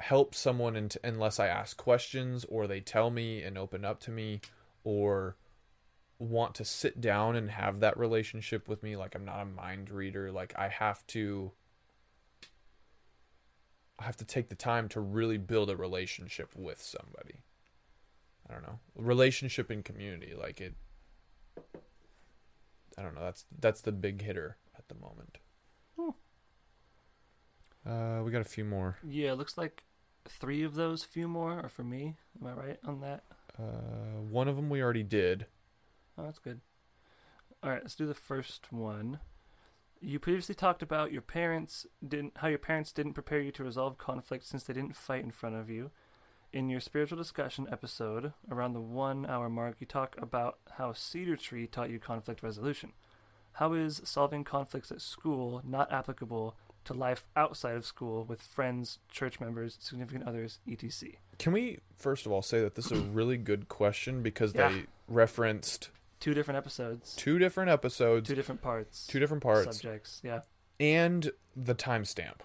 help 0.00 0.34
someone 0.34 0.90
unless 1.04 1.38
I 1.38 1.46
ask 1.46 1.76
questions 1.76 2.44
or 2.48 2.66
they 2.66 2.80
tell 2.80 3.10
me 3.10 3.42
and 3.42 3.56
open 3.56 3.84
up 3.84 4.00
to 4.00 4.10
me 4.10 4.40
or 4.84 5.36
want 6.18 6.54
to 6.56 6.64
sit 6.64 7.00
down 7.00 7.36
and 7.36 7.50
have 7.50 7.80
that 7.80 7.96
relationship 7.96 8.68
with 8.68 8.82
me 8.82 8.96
like 8.96 9.14
I'm 9.14 9.24
not 9.24 9.40
a 9.40 9.44
mind 9.44 9.90
reader 9.90 10.32
like 10.32 10.52
I 10.56 10.68
have 10.68 11.06
to 11.08 11.52
I 13.98 14.04
have 14.04 14.16
to 14.16 14.24
take 14.24 14.48
the 14.48 14.54
time 14.54 14.88
to 14.90 15.00
really 15.00 15.38
build 15.38 15.70
a 15.70 15.76
relationship 15.76 16.54
with 16.54 16.80
somebody. 16.80 17.42
I 18.48 18.52
don't 18.52 18.62
know. 18.62 18.78
Relationship 18.96 19.70
and 19.70 19.84
community 19.84 20.34
like 20.36 20.60
it 20.60 20.74
I 22.98 23.02
don't 23.02 23.14
know. 23.14 23.22
That's 23.22 23.46
that's 23.60 23.80
the 23.80 23.92
big 23.92 24.22
hitter 24.22 24.56
at 24.76 24.88
the 24.88 24.96
moment. 24.96 25.38
Hmm. 25.96 26.10
Uh, 27.88 28.22
we 28.24 28.32
got 28.32 28.40
a 28.40 28.44
few 28.44 28.64
more. 28.64 28.98
Yeah, 29.06 29.32
it 29.32 29.38
looks 29.38 29.56
like 29.56 29.84
three 30.26 30.64
of 30.64 30.74
those 30.74 31.04
few 31.04 31.28
more 31.28 31.60
are 31.60 31.68
for 31.68 31.84
me. 31.84 32.16
Am 32.40 32.48
I 32.48 32.52
right 32.52 32.78
on 32.84 33.00
that? 33.02 33.22
Uh, 33.56 34.20
one 34.28 34.48
of 34.48 34.56
them 34.56 34.68
we 34.68 34.82
already 34.82 35.04
did. 35.04 35.46
Oh, 36.18 36.24
that's 36.24 36.38
good. 36.38 36.60
All 37.62 37.70
right, 37.70 37.82
let's 37.82 37.94
do 37.94 38.06
the 38.06 38.14
first 38.14 38.72
one. 38.72 39.20
You 40.00 40.18
previously 40.18 40.54
talked 40.54 40.82
about 40.82 41.12
your 41.12 41.22
parents 41.22 41.86
didn't 42.06 42.34
how 42.36 42.48
your 42.48 42.58
parents 42.58 42.92
didn't 42.92 43.14
prepare 43.14 43.40
you 43.40 43.50
to 43.52 43.64
resolve 43.64 43.98
conflict 43.98 44.46
since 44.46 44.62
they 44.62 44.72
didn't 44.74 44.96
fight 44.96 45.24
in 45.24 45.32
front 45.32 45.56
of 45.56 45.68
you. 45.68 45.90
In 46.52 46.70
your 46.70 46.80
spiritual 46.80 47.18
discussion 47.18 47.66
episode, 47.70 48.32
around 48.50 48.72
the 48.72 48.80
one 48.80 49.26
hour 49.26 49.48
mark, 49.50 49.76
you 49.80 49.86
talk 49.86 50.16
about 50.18 50.58
how 50.78 50.92
Cedar 50.92 51.36
Tree 51.36 51.66
taught 51.66 51.90
you 51.90 51.98
conflict 51.98 52.42
resolution. 52.42 52.92
How 53.54 53.72
is 53.74 54.00
solving 54.04 54.44
conflicts 54.44 54.92
at 54.92 55.00
school 55.02 55.60
not 55.64 55.92
applicable 55.92 56.56
to 56.84 56.94
life 56.94 57.26
outside 57.36 57.74
of 57.74 57.84
school 57.84 58.24
with 58.24 58.40
friends, 58.40 58.98
church 59.10 59.40
members, 59.40 59.76
significant 59.80 60.26
others, 60.28 60.60
etc.? 60.70 61.16
Can 61.38 61.52
we 61.52 61.80
first 61.96 62.24
of 62.24 62.30
all 62.32 62.42
say 62.42 62.60
that 62.60 62.76
this 62.76 62.90
is 62.92 63.00
a 63.00 63.02
really 63.02 63.36
good 63.36 63.68
question 63.68 64.22
because 64.22 64.54
Yeah. 64.54 64.68
they 64.68 64.84
referenced 65.08 65.90
Two 66.20 66.34
different 66.34 66.58
episodes, 66.58 67.14
two 67.14 67.38
different 67.38 67.70
episodes, 67.70 68.28
two 68.28 68.34
different 68.34 68.60
parts, 68.60 69.06
two 69.06 69.18
different 69.20 69.42
parts, 69.42 69.76
subjects. 69.76 70.20
Yeah, 70.24 70.40
and 70.80 71.30
the 71.54 71.74
timestamp. 71.74 72.40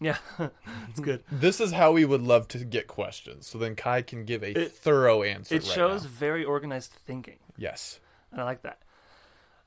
yeah, 0.00 0.18
it's 0.90 1.00
good. 1.00 1.24
This 1.32 1.60
is 1.60 1.72
how 1.72 1.90
we 1.92 2.04
would 2.04 2.22
love 2.22 2.46
to 2.48 2.64
get 2.64 2.86
questions. 2.86 3.46
So 3.48 3.58
then 3.58 3.74
Kai 3.74 4.02
can 4.02 4.24
give 4.24 4.42
a 4.44 4.52
It- 4.56 4.72
thorough 4.72 5.22
answer. 5.22 5.54
It 5.56 5.62
right 5.64 5.72
shows 5.72 6.04
now. 6.04 6.10
very 6.10 6.44
organized 6.44 6.92
thinking. 6.92 7.38
Yes. 7.56 7.98
and 8.30 8.40
I 8.40 8.44
like 8.44 8.62
that. 8.62 8.78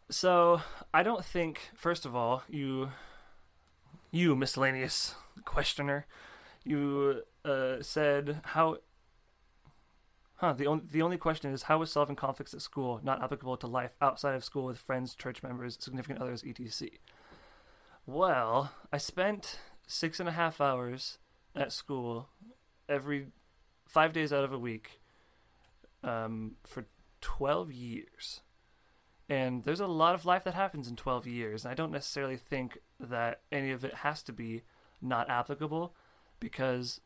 So 0.10 0.62
I 0.94 1.04
don't 1.04 1.24
think, 1.26 1.70
first 1.76 2.06
of 2.06 2.16
all, 2.16 2.44
you, 2.50 2.92
you 4.12 4.36
miscellaneous 4.36 5.16
questioner, 5.46 6.06
you 6.64 7.24
uh, 7.46 7.78
said 7.82 8.42
how. 8.44 8.78
Huh. 10.40 10.54
The 10.54 10.68
only 10.68 10.86
the 10.90 11.02
only 11.02 11.18
question 11.18 11.52
is 11.52 11.64
how 11.64 11.82
is 11.82 11.92
solving 11.92 12.16
conflicts 12.16 12.54
at 12.54 12.62
school 12.62 13.02
not 13.04 13.22
applicable 13.22 13.58
to 13.58 13.68
life 13.68 13.92
outside 14.02 14.36
of 14.36 14.44
school 14.46 14.66
with 14.66 14.78
friends, 14.78 15.14
church 15.14 15.44
members, 15.44 15.78
significant 15.80 16.22
others, 16.22 16.46
etc. 16.46 16.98
Well, 18.06 18.72
I 18.92 19.00
spent 19.00 19.60
six 19.86 20.18
and 20.20 20.30
a 20.30 20.32
half 20.32 20.62
hours 20.62 21.18
at 21.56 21.74
school 21.74 22.30
every 22.88 23.28
five 23.86 24.14
days 24.14 24.32
out 24.32 24.46
of 24.46 24.54
a 24.54 24.58
week 24.58 25.02
um, 26.06 26.56
for 26.66 26.86
12 27.20 27.74
years. 27.74 28.40
And 29.28 29.64
there's 29.64 29.80
a 29.80 29.88
lot 29.88 30.16
of 30.16 30.26
life 30.26 30.44
that 30.46 30.54
happens 30.54 30.88
in 30.88 30.96
12 30.96 31.28
years. 31.28 31.66
And 31.66 31.72
I 31.72 31.76
don't 31.76 31.92
necessarily 31.92 32.38
think 32.38 32.80
that 33.00 33.42
any 33.52 33.72
of 33.72 33.84
it 33.84 33.94
has 33.96 34.24
to 34.24 34.34
be 34.34 34.64
not 35.02 35.30
applicable 35.30 35.94
because 36.40 37.02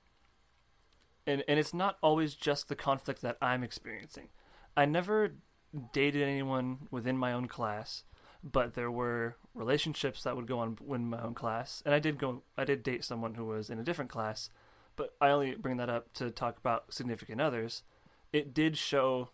and 1.26 1.44
and 1.48 1.60
it's 1.60 1.74
not 1.74 1.98
always 2.02 2.36
just 2.36 2.68
the 2.68 2.76
conflict 2.76 3.22
that 3.22 3.38
I'm 3.42 3.64
experiencing. 3.64 4.30
I 4.76 4.86
never 4.86 5.34
dated 5.92 6.22
anyone 6.22 6.88
within 6.92 7.18
my 7.18 7.34
own 7.34 7.48
class, 7.48 8.04
but 8.44 8.74
there 8.74 8.92
were 8.92 9.38
relationships 9.54 10.24
that 10.24 10.36
would 10.36 10.48
go 10.48 10.60
on 10.60 10.78
in 10.90 11.10
my 11.10 11.22
own 11.22 11.34
class, 11.34 11.82
and 11.86 11.94
I 11.94 12.00
did 12.00 12.18
go 12.18 12.44
I 12.58 12.66
did 12.66 12.84
date 12.84 13.04
someone 13.04 13.36
who 13.36 13.46
was 13.46 13.70
in 13.70 13.80
a 13.80 13.84
different 13.84 14.12
class, 14.12 14.50
but 14.96 15.14
I 15.22 15.30
only 15.30 15.56
bring 15.56 15.78
that 15.78 15.90
up 15.90 16.14
to 16.14 16.32
talk 16.32 16.58
about 16.58 16.94
significant 16.94 17.42
others. 17.42 17.84
It 18.32 18.54
did 18.54 18.78
show 18.78 19.30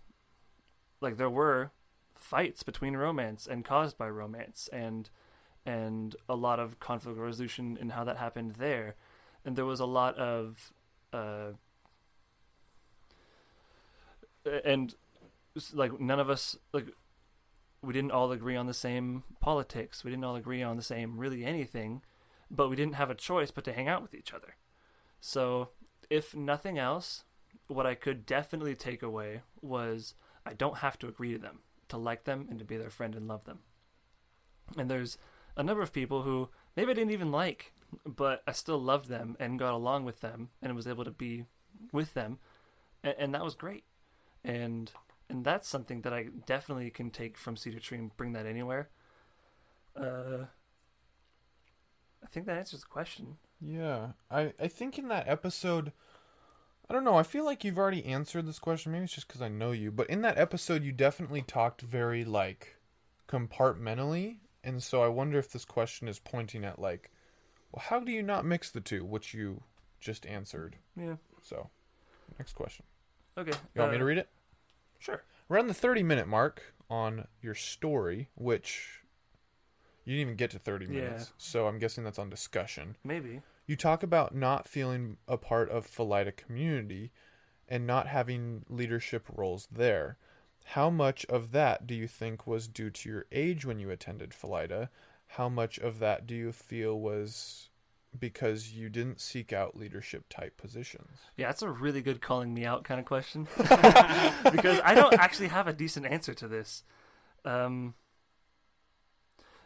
like 1.02 1.18
there 1.18 1.30
were 1.30 1.72
fights 2.16 2.64
between 2.64 2.98
romance 2.98 3.48
and 3.48 3.64
caused 3.64 3.98
by 3.98 4.10
romance 4.10 4.70
and 4.74 5.10
and 5.66 6.16
a 6.28 6.36
lot 6.36 6.60
of 6.60 6.80
conflict 6.80 7.18
resolution 7.18 7.78
and 7.80 7.94
how 7.94 8.04
that 8.04 8.18
happened 8.18 8.56
there 8.58 8.96
and 9.46 9.56
there 9.56 9.66
was 9.66 9.80
a 9.80 9.86
lot 9.86 10.18
of 10.18 10.74
uh 11.14 11.52
and 14.64 14.96
like 15.74 16.00
none 16.00 16.20
of 16.20 16.30
us 16.30 16.58
like 16.74 16.88
we 17.82 17.94
didn't 17.94 18.12
all 18.12 18.32
agree 18.32 18.56
on 18.56 18.68
the 18.68 18.74
same 18.74 19.24
politics. 19.40 20.04
We 20.04 20.12
didn't 20.12 20.26
all 20.26 20.36
agree 20.36 20.62
on 20.62 20.78
the 20.78 20.84
same 20.84 21.18
really 21.18 21.46
anything 21.46 22.02
but 22.52 22.70
we 22.70 22.76
didn't 22.76 22.96
have 22.96 23.12
a 23.12 23.16
choice 23.16 23.52
but 23.52 23.64
to 23.66 23.74
hang 23.74 23.88
out 23.88 24.02
with 24.02 24.16
each 24.16 24.34
other. 24.34 24.56
So 25.22 25.70
if 26.10 26.36
nothing 26.36 26.78
else 26.78 27.26
what 27.68 27.86
i 27.86 27.94
could 27.94 28.26
definitely 28.26 28.74
take 28.74 29.04
away 29.04 29.42
was 29.62 30.16
i 30.44 30.54
don't 30.54 30.80
have 30.80 30.98
to 30.98 31.08
agree 31.08 31.34
to 31.34 31.38
them 31.38 31.60
to 31.90 31.98
like 31.98 32.24
them 32.24 32.48
and 32.50 32.58
to 32.60 32.66
be 32.66 32.78
their 32.78 32.90
friend 32.90 33.16
and 33.16 33.28
love 33.28 33.46
them. 33.46 33.60
And 34.78 34.90
there's 34.90 35.18
a 35.58 35.64
number 35.64 35.82
of 35.82 35.92
people 35.92 36.22
who 36.22 36.50
maybe 36.78 36.92
I 36.92 36.94
didn't 36.94 37.12
even 37.12 37.32
like, 37.32 37.74
but 38.06 38.44
I 38.48 38.54
still 38.54 38.80
loved 38.80 39.10
them 39.10 39.36
and 39.40 39.60
got 39.60 39.74
along 39.74 40.06
with 40.06 40.22
them 40.22 40.50
and 40.62 40.76
was 40.76 40.88
able 40.88 41.04
to 41.04 41.12
be 41.12 41.46
with 41.92 42.14
them, 42.14 42.38
and, 43.04 43.34
that 43.34 43.44
was 43.44 43.56
great. 43.56 43.84
And 44.44 44.92
and 45.30 45.46
that's 45.46 45.68
something 45.68 46.02
that 46.02 46.14
I 46.14 46.28
definitely 46.46 46.90
can 46.90 47.12
take 47.12 47.38
from 47.38 47.56
Cedar 47.56 47.80
Tree 47.80 47.98
and 47.98 48.16
bring 48.18 48.34
that 48.34 48.46
anywhere. 48.46 48.90
Uh, 49.96 50.46
I 52.24 52.28
think 52.32 52.46
that 52.48 52.58
answers 52.58 52.82
the 52.82 52.88
question. 52.88 53.38
Yeah. 53.62 54.14
I, 54.32 54.54
I 54.60 54.68
think 54.68 54.98
in 54.98 55.08
that 55.10 55.28
episode, 55.28 55.92
I 56.90 56.94
don't 56.94 57.04
know. 57.04 57.16
I 57.16 57.24
feel 57.24 57.46
like 57.46 57.64
you've 57.64 57.78
already 57.78 58.06
answered 58.06 58.48
this 58.48 58.60
question. 58.60 58.92
Maybe 58.92 59.04
it's 59.04 59.14
just 59.14 59.28
because 59.28 59.42
I 59.42 59.50
know 59.50 59.72
you. 59.72 59.92
But 59.92 60.10
in 60.10 60.22
that 60.24 60.40
episode, 60.40 60.84
you 60.84 60.92
definitely 60.92 61.44
talked 61.44 61.82
very, 61.82 62.26
like, 62.26 62.78
compartmentally. 63.28 64.38
And 64.64 64.82
so 64.82 65.04
I 65.04 65.08
wonder 65.08 65.38
if 65.38 65.52
this 65.52 65.66
question 65.66 66.08
is 66.08 66.18
pointing 66.18 66.66
at, 66.66 66.80
like, 66.80 67.12
well, 67.72 67.84
how 67.88 68.00
do 68.00 68.12
you 68.12 68.24
not 68.24 68.46
mix 68.46 68.72
the 68.72 68.82
two, 68.82 69.06
which 69.06 69.34
you 69.34 69.62
just 70.00 70.26
answered. 70.26 70.78
Yeah. 70.96 71.16
So, 71.42 71.70
next 72.38 72.54
question. 72.54 72.86
Okay. 73.40 73.52
You 73.74 73.82
want 73.82 73.92
me 73.92 73.98
uh, 73.98 74.00
to 74.00 74.06
read 74.06 74.18
it? 74.18 74.30
Sure. 74.98 75.24
We're 75.48 75.60
on 75.60 75.68
the 75.68 75.74
30 75.74 76.04
minute 76.04 76.28
mark 76.28 76.76
on 76.90 77.28
your 77.42 77.56
story, 77.56 78.28
which 78.36 79.02
you 80.04 80.14
didn't 80.16 80.22
even 80.22 80.36
get 80.36 80.52
to 80.52 80.60
30 80.60 80.86
Yeah. 80.86 80.92
minutes. 80.92 81.34
So 81.38 81.68
I'm 81.68 81.80
guessing 81.80 82.04
that's 82.04 82.20
on 82.20 82.30
discussion. 82.30 82.98
Maybe. 83.04 83.42
You 83.66 83.78
talk 83.78 84.04
about 84.04 84.36
not 84.36 84.68
feeling 84.68 85.18
a 85.28 85.38
part 85.38 85.70
of 85.70 85.88
Philida 85.88 86.36
community 86.36 87.12
and 87.68 87.88
not 87.88 88.08
having 88.08 88.66
leadership 88.68 89.28
roles 89.34 89.68
there. 89.72 90.18
How 90.66 90.90
much 90.90 91.26
of 91.28 91.52
that 91.52 91.88
do 91.88 91.96
you 91.96 92.08
think 92.08 92.46
was 92.46 92.68
due 92.68 92.90
to 92.90 93.10
your 93.10 93.26
age 93.32 93.66
when 93.66 93.80
you 93.80 93.90
attended 93.90 94.32
Philida? 94.32 94.90
How 95.34 95.48
much 95.48 95.78
of 95.80 96.00
that 96.00 96.28
do 96.28 96.36
you 96.36 96.52
feel 96.52 97.00
was 97.00 97.69
because 98.18 98.72
you 98.72 98.90
didn't 98.90 99.22
seek 99.22 99.54
out 99.54 99.78
leadership 99.78 100.26
type 100.30 100.58
positions? 100.58 101.20
Yeah, 101.38 101.48
that's 101.48 101.62
a 101.62 101.70
really 101.70 102.02
good 102.02 102.22
calling 102.22 102.54
me 102.54 102.66
out 102.66 102.84
kind 102.84 103.00
of 103.00 103.06
question 103.06 103.48
because 103.58 104.80
I 104.84 104.94
don't 104.96 105.14
actually 105.16 105.50
have 105.50 105.68
a 105.68 105.74
decent 105.74 106.06
answer 106.06 106.34
to 106.34 106.48
this. 106.48 106.84
Um, 107.46 107.94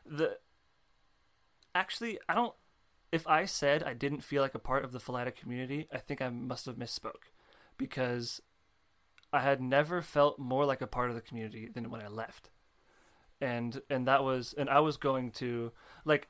the 0.05 0.37
actually, 1.73 2.19
I 2.27 2.35
don't. 2.35 2.53
If 3.11 3.27
I 3.27 3.45
said 3.45 3.83
I 3.83 3.93
didn't 3.93 4.21
feel 4.21 4.41
like 4.41 4.55
a 4.55 4.59
part 4.59 4.83
of 4.83 4.91
the 4.91 4.99
Philida 4.99 5.35
community, 5.35 5.87
I 5.91 5.99
think 5.99 6.21
I 6.21 6.29
must 6.29 6.65
have 6.65 6.75
misspoke 6.75 7.29
because 7.77 8.41
I 9.31 9.41
had 9.41 9.61
never 9.61 10.01
felt 10.01 10.39
more 10.39 10.65
like 10.65 10.81
a 10.81 10.87
part 10.87 11.09
of 11.09 11.15
the 11.15 11.21
community 11.21 11.69
than 11.73 11.89
when 11.89 12.01
I 12.01 12.07
left, 12.07 12.49
and 13.39 13.81
and 13.89 14.07
that 14.07 14.23
was 14.23 14.53
and 14.57 14.69
I 14.69 14.79
was 14.79 14.97
going 14.97 15.31
to 15.33 15.71
like 16.05 16.27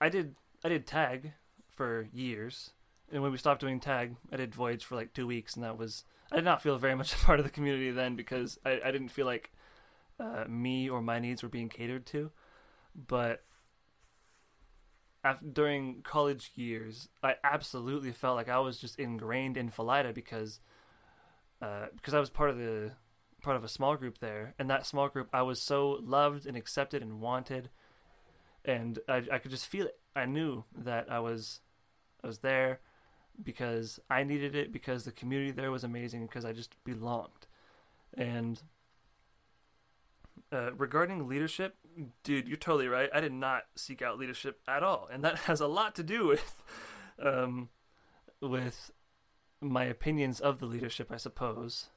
I 0.00 0.08
did 0.08 0.34
I 0.64 0.68
did 0.68 0.86
tag 0.86 1.32
for 1.74 2.08
years 2.12 2.72
and 3.12 3.22
when 3.22 3.30
we 3.30 3.38
stopped 3.38 3.60
doing 3.60 3.78
tag, 3.78 4.16
I 4.32 4.36
did 4.36 4.54
Voyage 4.54 4.84
for 4.84 4.96
like 4.96 5.12
two 5.12 5.26
weeks, 5.26 5.54
and 5.54 5.64
that 5.64 5.76
was 5.76 6.04
I 6.32 6.36
did 6.36 6.46
not 6.46 6.62
feel 6.62 6.78
very 6.78 6.94
much 6.94 7.12
a 7.22 7.24
part 7.24 7.38
of 7.38 7.44
the 7.44 7.50
community 7.50 7.90
then 7.90 8.16
because 8.16 8.58
I, 8.64 8.80
I 8.84 8.90
didn't 8.90 9.10
feel 9.10 9.26
like 9.26 9.52
uh, 10.18 10.44
me 10.48 10.88
or 10.88 11.02
my 11.02 11.18
needs 11.18 11.42
were 11.42 11.48
being 11.48 11.68
catered 11.68 12.06
to. 12.06 12.30
But 12.94 13.44
after, 15.22 15.44
during 15.46 16.02
college 16.02 16.52
years, 16.54 17.08
I 17.22 17.34
absolutely 17.44 18.12
felt 18.12 18.36
like 18.36 18.48
I 18.48 18.58
was 18.60 18.78
just 18.78 18.98
ingrained 18.98 19.58
in 19.58 19.70
Philida 19.70 20.14
because 20.14 20.60
uh, 21.60 21.86
because 21.94 22.14
I 22.14 22.20
was 22.20 22.30
part 22.30 22.48
of 22.48 22.56
the 22.56 22.92
part 23.42 23.56
of 23.56 23.64
a 23.64 23.68
small 23.68 23.96
group 23.96 24.18
there, 24.18 24.54
and 24.58 24.70
that 24.70 24.86
small 24.86 25.08
group 25.08 25.28
I 25.34 25.42
was 25.42 25.60
so 25.60 25.98
loved 26.02 26.46
and 26.46 26.56
accepted 26.56 27.02
and 27.02 27.20
wanted, 27.20 27.68
and 28.64 28.98
I 29.06 29.22
I 29.30 29.38
could 29.38 29.50
just 29.50 29.66
feel 29.66 29.84
it. 29.84 29.98
I 30.14 30.26
knew 30.26 30.64
that 30.76 31.10
I 31.10 31.20
was 31.20 31.60
I 32.22 32.26
was 32.26 32.38
there 32.38 32.80
because 33.42 33.98
I 34.10 34.24
needed 34.24 34.54
it 34.54 34.72
because 34.72 35.04
the 35.04 35.12
community 35.12 35.50
there 35.50 35.70
was 35.70 35.84
amazing 35.84 36.26
because 36.26 36.44
I 36.44 36.52
just 36.52 36.76
belonged. 36.84 37.46
And 38.14 38.62
uh, 40.52 40.72
regarding 40.74 41.26
leadership, 41.28 41.76
dude, 42.22 42.46
you're 42.46 42.56
totally 42.56 42.88
right. 42.88 43.08
I 43.12 43.20
did 43.20 43.32
not 43.32 43.62
seek 43.74 44.02
out 44.02 44.18
leadership 44.18 44.60
at 44.68 44.82
all, 44.82 45.08
and 45.10 45.24
that 45.24 45.38
has 45.46 45.60
a 45.60 45.66
lot 45.66 45.94
to 45.96 46.02
do 46.02 46.26
with 46.26 46.62
um, 47.22 47.70
with 48.40 48.90
my 49.60 49.84
opinions 49.84 50.40
of 50.40 50.58
the 50.58 50.66
leadership, 50.66 51.10
I 51.10 51.16
suppose. 51.16 51.88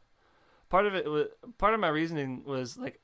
Part 0.70 0.86
of 0.86 0.96
it 0.96 1.10
was 1.10 1.28
part 1.58 1.74
of 1.74 1.80
my 1.80 1.90
reasoning 1.90 2.44
was 2.46 2.78
like 2.78 3.00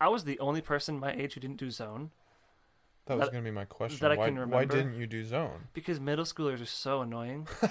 I 0.00 0.08
was 0.08 0.24
the 0.24 0.38
only 0.40 0.60
person 0.60 0.98
my 0.98 1.12
age 1.12 1.34
who 1.34 1.40
didn't 1.40 1.58
do 1.58 1.70
zone. 1.70 2.10
That 3.06 3.18
was 3.18 3.28
going 3.28 3.44
to 3.44 3.48
be 3.50 3.54
my 3.54 3.64
question. 3.64 3.98
that 4.00 4.12
I 4.12 4.16
why, 4.16 4.26
can 4.30 4.50
why 4.50 4.64
didn't 4.64 4.94
you 4.94 5.06
do 5.06 5.24
zone? 5.24 5.68
because 5.72 6.00
middle 6.00 6.24
schoolers 6.24 6.60
are 6.60 6.66
so 6.66 7.02
annoying. 7.02 7.46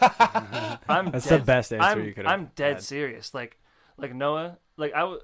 I'm 0.89 1.11
That's 1.11 1.27
dead, 1.27 1.41
the 1.41 1.45
best 1.45 1.73
answer 1.73 1.85
I'm, 1.99 2.05
you 2.05 2.13
could 2.13 2.25
have. 2.25 2.33
I'm 2.33 2.51
dead 2.55 2.75
had. 2.75 2.83
serious. 2.83 3.33
Like, 3.33 3.59
like 3.97 4.13
Noah. 4.15 4.57
Like 4.77 4.93
I. 4.95 4.99
W- 5.01 5.19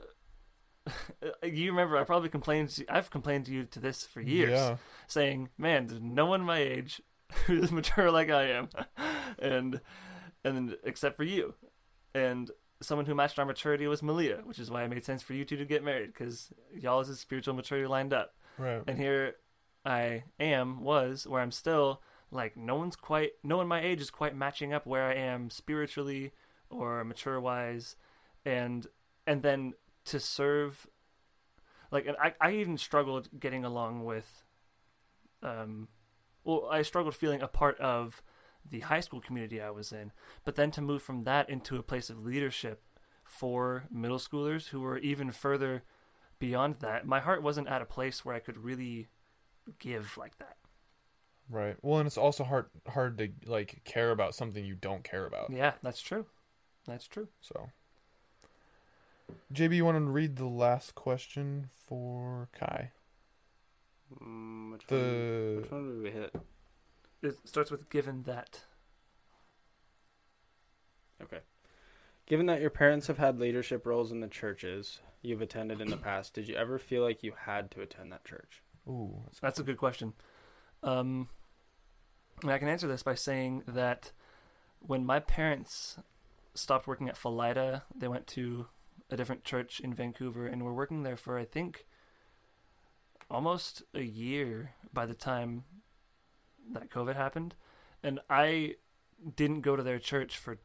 you 1.43 1.71
remember? 1.71 1.97
I 1.97 2.03
probably 2.03 2.29
complained. 2.29 2.69
To, 2.69 2.85
I've 2.93 3.09
complained 3.09 3.45
to 3.45 3.51
you 3.51 3.65
to 3.65 3.79
this 3.79 4.03
for 4.03 4.19
years, 4.19 4.51
Yeah. 4.51 4.77
saying, 5.07 5.49
"Man, 5.57 5.87
there's 5.87 6.01
no 6.01 6.25
one 6.25 6.41
my 6.41 6.57
age 6.59 7.01
who's 7.45 7.71
mature 7.71 8.09
like 8.11 8.29
I 8.31 8.49
am," 8.51 8.69
and 9.39 9.79
and 10.43 10.55
then 10.57 10.75
except 10.83 11.17
for 11.17 11.23
you, 11.23 11.53
and 12.15 12.49
someone 12.81 13.05
who 13.05 13.13
matched 13.13 13.37
our 13.37 13.45
maturity 13.45 13.85
was 13.87 14.01
Malia, 14.01 14.41
which 14.43 14.57
is 14.57 14.71
why 14.71 14.83
it 14.83 14.89
made 14.89 15.05
sense 15.05 15.21
for 15.21 15.33
you 15.35 15.45
two 15.45 15.55
to 15.57 15.65
get 15.65 15.83
married 15.83 16.07
because 16.07 16.51
y'all's 16.75 17.15
spiritual 17.19 17.53
maturity 17.53 17.87
lined 17.87 18.11
up. 18.11 18.33
Right. 18.57 18.81
And 18.87 18.97
here 18.97 19.35
I 19.85 20.23
am, 20.39 20.81
was 20.81 21.25
where 21.27 21.41
I'm 21.41 21.51
still 21.51 22.01
like 22.31 22.55
no 22.55 22.75
one's 22.75 22.95
quite, 22.95 23.31
no 23.43 23.57
one 23.57 23.67
my 23.67 23.81
age 23.81 24.01
is 24.01 24.09
quite 24.09 24.35
matching 24.35 24.73
up 24.73 24.85
where 24.85 25.03
I 25.03 25.15
am 25.15 25.49
spiritually 25.49 26.31
or 26.69 27.03
mature 27.03 27.39
wise, 27.39 27.95
and 28.45 28.87
and 29.27 29.41
then 29.43 29.73
to 30.05 30.19
serve, 30.19 30.87
like, 31.91 32.05
and 32.05 32.15
I 32.21 32.33
I 32.39 32.51
even 32.53 32.77
struggled 32.77 33.29
getting 33.39 33.65
along 33.65 34.05
with, 34.05 34.43
um, 35.43 35.87
well 36.43 36.67
I 36.71 36.81
struggled 36.83 37.15
feeling 37.15 37.41
a 37.41 37.47
part 37.47 37.77
of 37.79 38.21
the 38.69 38.81
high 38.81 38.99
school 38.99 39.19
community 39.21 39.59
I 39.59 39.71
was 39.71 39.91
in, 39.91 40.11
but 40.45 40.55
then 40.55 40.71
to 40.71 40.81
move 40.81 41.01
from 41.01 41.23
that 41.23 41.49
into 41.49 41.77
a 41.77 41.83
place 41.83 42.09
of 42.09 42.23
leadership 42.23 42.83
for 43.23 43.85
middle 43.91 44.19
schoolers 44.19 44.67
who 44.67 44.81
were 44.81 44.99
even 44.99 45.31
further 45.31 45.83
beyond 46.39 46.75
that, 46.79 47.05
my 47.05 47.19
heart 47.19 47.41
wasn't 47.43 47.67
at 47.67 47.81
a 47.81 47.85
place 47.85 48.23
where 48.23 48.35
I 48.35 48.39
could 48.39 48.57
really 48.57 49.07
give 49.79 50.17
like 50.17 50.37
that. 50.39 50.57
Right. 51.49 51.75
Well, 51.81 51.99
and 51.99 52.07
it's 52.07 52.17
also 52.17 52.43
hard 52.43 52.67
hard 52.87 53.17
to 53.17 53.29
like 53.45 53.81
care 53.83 54.11
about 54.11 54.35
something 54.35 54.63
you 54.63 54.75
don't 54.75 55.03
care 55.03 55.25
about. 55.25 55.51
Yeah, 55.51 55.73
that's 55.83 56.01
true. 56.01 56.25
That's 56.87 57.07
true. 57.07 57.27
So, 57.41 57.69
JB, 59.53 59.75
you 59.75 59.85
want 59.85 59.97
to 59.97 60.01
read 60.01 60.37
the 60.37 60.47
last 60.47 60.95
question 60.95 61.69
for 61.75 62.47
Kai? 62.57 62.91
Mm, 64.21 64.71
which, 64.71 64.89
one, 64.89 64.99
The 64.99 65.57
which 65.61 65.71
one 65.71 65.87
did 65.87 66.03
we 66.03 66.11
hit? 66.11 66.35
It 67.21 67.35
starts 67.45 67.69
with 67.69 67.89
given 67.89 68.23
that. 68.23 68.61
Okay. 71.21 71.39
Given 72.25 72.45
that 72.47 72.61
your 72.61 72.69
parents 72.69 73.07
have 73.07 73.17
had 73.17 73.39
leadership 73.39 73.85
roles 73.85 74.11
in 74.11 74.21
the 74.21 74.27
churches 74.27 75.01
you've 75.21 75.41
attended 75.41 75.81
in 75.81 75.89
the 75.89 75.97
past, 75.97 76.33
did 76.33 76.47
you 76.47 76.55
ever 76.55 76.79
feel 76.79 77.03
like 77.03 77.23
you 77.23 77.33
had 77.45 77.69
to 77.71 77.81
attend 77.81 78.11
that 78.11 78.25
church? 78.25 78.63
Ooh, 78.87 79.21
that's 79.25 79.39
That's 79.39 79.59
a 79.59 79.63
good 79.63 79.77
question. 79.77 80.13
Um, 80.83 81.29
and 82.41 82.51
I 82.51 82.57
can 82.57 82.67
answer 82.67 82.87
this 82.87 83.03
by 83.03 83.15
saying 83.15 83.63
that 83.67 84.11
when 84.79 85.05
my 85.05 85.19
parents 85.19 85.97
stopped 86.53 86.87
working 86.87 87.07
at 87.07 87.15
Philida, 87.15 87.83
they 87.95 88.07
went 88.07 88.27
to 88.27 88.67
a 89.09 89.17
different 89.17 89.43
church 89.43 89.79
in 89.79 89.93
Vancouver 89.93 90.47
and 90.47 90.63
were 90.63 90.73
working 90.73 91.03
there 91.03 91.17
for 91.17 91.37
I 91.37 91.45
think 91.45 91.85
almost 93.29 93.83
a 93.93 94.01
year 94.01 94.73
by 94.93 95.05
the 95.05 95.13
time 95.13 95.63
that 96.73 96.89
COVID 96.89 97.15
happened, 97.15 97.55
and 98.03 98.19
I 98.29 98.75
didn't 99.35 99.61
go 99.61 99.75
to 99.75 99.83
their 99.83 99.99
church 99.99 100.37
for 100.37 100.57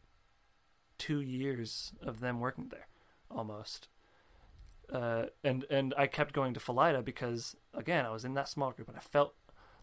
two 0.98 1.20
years 1.20 1.93
of 2.02 2.20
them 2.20 2.40
working 2.40 2.68
there, 2.68 2.88
almost. 3.30 3.88
Uh, 4.92 5.26
and 5.42 5.64
and 5.68 5.94
I 5.96 6.06
kept 6.06 6.32
going 6.32 6.54
to 6.54 6.60
Philida 6.60 7.04
because 7.04 7.56
again 7.74 8.06
I 8.06 8.10
was 8.10 8.24
in 8.24 8.34
that 8.34 8.48
small 8.48 8.70
group 8.70 8.88
and 8.88 8.96
I 8.96 9.00
felt 9.00 9.34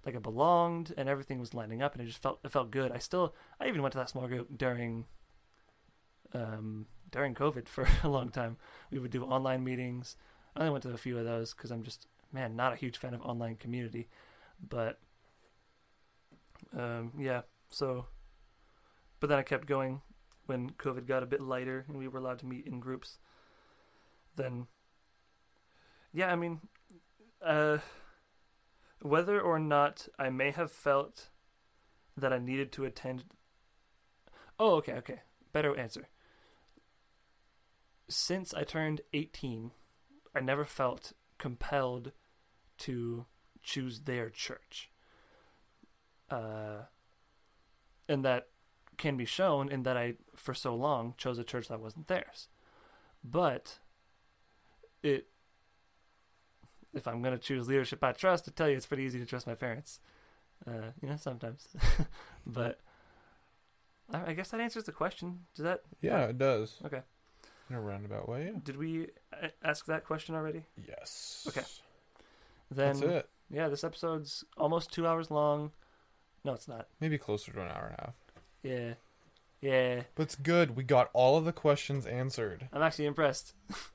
like 0.06 0.16
I 0.16 0.20
belonged 0.20 0.94
and 0.96 1.10
everything 1.10 1.40
was 1.40 1.54
lining 1.54 1.82
up 1.82 1.94
and 1.94 2.02
it 2.02 2.06
just 2.06 2.22
felt 2.22 2.40
it 2.44 2.52
felt 2.52 2.72
good. 2.72 2.92
I 2.92 3.00
still 3.00 3.36
I 3.60 3.68
even 3.68 3.82
went 3.82 3.92
to 3.94 3.98
that 3.98 4.10
small 4.10 4.28
group 4.28 4.58
during 4.58 5.06
um 6.34 6.86
during 7.12 7.36
COVID 7.36 7.68
for 7.68 7.88
a 8.04 8.10
long 8.10 8.30
time. 8.30 8.58
We 8.92 9.00
would 9.00 9.12
do 9.12 9.24
online 9.24 9.64
meetings. 9.64 10.16
I 10.56 10.62
only 10.62 10.72
went 10.72 10.84
to 10.84 10.92
a 10.92 10.98
few 10.98 11.18
of 11.18 11.26
those 11.26 11.54
because 11.54 11.72
I'm 11.72 11.84
just 11.84 12.08
man 12.32 12.56
not 12.56 12.74
a 12.74 12.78
huge 12.78 12.98
fan 12.98 13.14
of 13.14 13.22
online 13.22 13.58
community, 13.58 14.08
but 14.70 15.00
um 16.78 17.12
yeah 17.20 17.42
so 17.70 18.06
but 19.20 19.28
then 19.28 19.40
I 19.40 19.44
kept 19.44 19.68
going 19.68 20.02
when 20.46 20.72
COVID 20.72 21.08
got 21.08 21.24
a 21.24 21.26
bit 21.28 21.42
lighter 21.42 21.86
and 21.88 21.98
we 21.98 22.08
were 22.08 22.20
allowed 22.20 22.40
to 22.40 22.46
meet 22.46 22.66
in 22.66 22.80
groups. 22.80 23.20
Then 24.36 24.68
yeah, 26.14 26.32
I 26.32 26.36
mean, 26.36 26.60
uh, 27.44 27.80
whether 29.02 29.42
or 29.42 29.60
not 29.60 30.08
I 30.18 30.30
may 30.30 30.52
have 30.52 30.72
felt 30.72 31.30
that 32.16 32.32
I 32.32 32.38
needed 32.38 32.72
to 32.74 32.86
attend. 32.86 33.26
Oh, 34.60 34.76
okay, 34.76 34.94
okay. 34.94 35.22
Better 35.52 35.78
answer. 35.78 36.08
Since 38.08 38.54
I 38.54 38.64
turned 38.64 39.02
18, 39.14 39.72
I 40.36 40.40
never 40.40 40.66
felt 40.66 41.14
compelled 41.38 42.12
to 42.80 43.26
choose 43.64 44.02
their 44.02 44.30
church. 44.30 44.92
Uh, 46.30 46.84
and 48.08 48.24
that 48.24 48.48
can 48.98 49.18
be 49.18 49.26
shown 49.26 49.72
in 49.72 49.84
that 49.84 49.98
I, 49.98 50.14
for 50.36 50.54
so 50.54 50.76
long, 50.76 51.16
chose 51.18 51.40
a 51.40 51.44
church 51.44 51.68
that 51.70 51.80
wasn't 51.80 52.08
theirs. 52.08 52.50
But 53.24 53.80
it 55.02 55.28
if 56.94 57.08
I'm 57.08 57.22
gonna 57.22 57.38
choose 57.38 57.68
leadership 57.68 58.04
I 58.04 58.12
trust, 58.12 58.46
to 58.46 58.52
tell 58.52 58.70
you 58.70 58.78
it's 58.78 58.86
pretty 58.86 59.04
easy 59.04 59.20
to 59.20 59.26
trust 59.26 59.48
my 59.48 59.56
parents. 59.56 60.00
Uh, 60.68 60.92
you 61.02 61.10
know, 61.10 61.18
sometimes. 61.18 61.68
but 62.48 62.80
I, 64.12 64.32
I 64.32 64.34
guess 64.34 64.50
that 64.52 64.62
answers 64.62 64.86
the 64.86 64.92
question. 64.92 65.40
Does 65.56 65.64
that? 65.64 65.82
yeah, 66.02 66.24
it 66.26 66.38
does. 66.38 66.78
Okay. 66.86 67.02
In 67.70 67.76
a 67.76 67.82
roundabout 67.82 68.28
way. 68.30 68.52
Yeah. 68.54 68.60
Did 68.64 68.78
we 68.78 69.08
ask 69.64 69.86
that 69.86 70.06
question 70.06 70.36
already? 70.36 70.64
Yes. 70.88 71.46
Okay. 71.48 71.66
Then 72.70 73.00
That's 73.00 73.02
it. 73.02 73.30
yeah, 73.50 73.68
this 73.68 73.84
episode's 73.84 74.44
almost 74.58 74.92
two 74.92 75.08
hours 75.08 75.32
long. 75.32 75.72
No, 76.44 76.54
it's 76.54 76.68
not. 76.68 76.88
Maybe 77.00 77.18
closer 77.18 77.52
to 77.54 77.62
an 77.62 77.70
hour 77.70 77.86
and 77.88 77.96
a 77.98 78.02
half. 78.02 78.14
Yeah, 78.64 78.94
yeah. 79.62 80.02
But 80.16 80.24
it's 80.24 80.36
good. 80.36 80.76
We 80.76 80.84
got 80.84 81.10
all 81.14 81.38
of 81.38 81.46
the 81.46 81.54
questions 81.54 82.06
answered. 82.06 82.68
I'm 82.74 82.82
actually 82.82 83.06
impressed. 83.06 83.54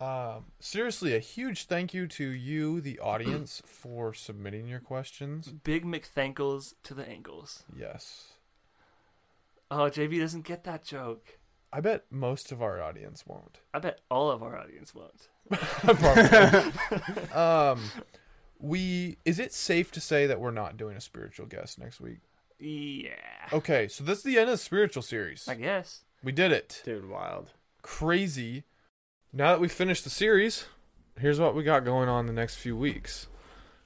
Um, 0.00 0.46
seriously, 0.60 1.14
a 1.14 1.18
huge 1.18 1.66
thank 1.66 1.92
you 1.92 2.06
to 2.06 2.24
you, 2.24 2.80
the 2.80 2.98
audience, 3.00 3.62
for 3.66 4.14
submitting 4.14 4.66
your 4.66 4.80
questions. 4.80 5.48
Big 5.48 5.84
McThankles 5.84 6.74
to 6.84 6.94
the 6.94 7.06
ankles. 7.06 7.64
Yes. 7.76 8.32
Oh, 9.70 9.90
JB 9.90 10.20
doesn't 10.20 10.46
get 10.46 10.64
that 10.64 10.84
joke. 10.84 11.38
I 11.72 11.80
bet 11.80 12.04
most 12.10 12.50
of 12.50 12.62
our 12.62 12.82
audience 12.82 13.24
won't. 13.26 13.60
I 13.72 13.78
bet 13.78 14.00
all 14.10 14.30
of 14.30 14.42
our 14.42 14.58
audience 14.58 14.94
won't. 14.94 15.28
Probably. 15.50 17.30
um, 17.32 17.80
we 18.58 19.18
is 19.24 19.38
it 19.38 19.52
safe 19.52 19.90
to 19.92 20.00
say 20.00 20.26
that 20.26 20.40
we're 20.40 20.50
not 20.50 20.76
doing 20.76 20.96
a 20.96 21.00
spiritual 21.00 21.46
guest 21.46 21.78
next 21.78 22.00
week? 22.00 22.18
Yeah. 22.58 23.10
Okay, 23.52 23.86
so 23.88 24.02
this 24.02 24.18
is 24.18 24.24
the 24.24 24.38
end 24.38 24.48
of 24.48 24.54
the 24.54 24.58
spiritual 24.58 25.02
series. 25.02 25.46
I 25.46 25.54
guess. 25.54 26.02
We 26.22 26.32
did 26.32 26.52
it. 26.52 26.82
Dude, 26.84 27.08
wild. 27.08 27.52
Crazy. 27.82 28.64
Now 29.32 29.52
that 29.52 29.60
we 29.60 29.68
finished 29.68 30.02
the 30.02 30.10
series, 30.10 30.66
here's 31.16 31.38
what 31.38 31.54
we 31.54 31.62
got 31.62 31.84
going 31.84 32.08
on 32.08 32.26
the 32.26 32.32
next 32.32 32.56
few 32.56 32.76
weeks. 32.76 33.28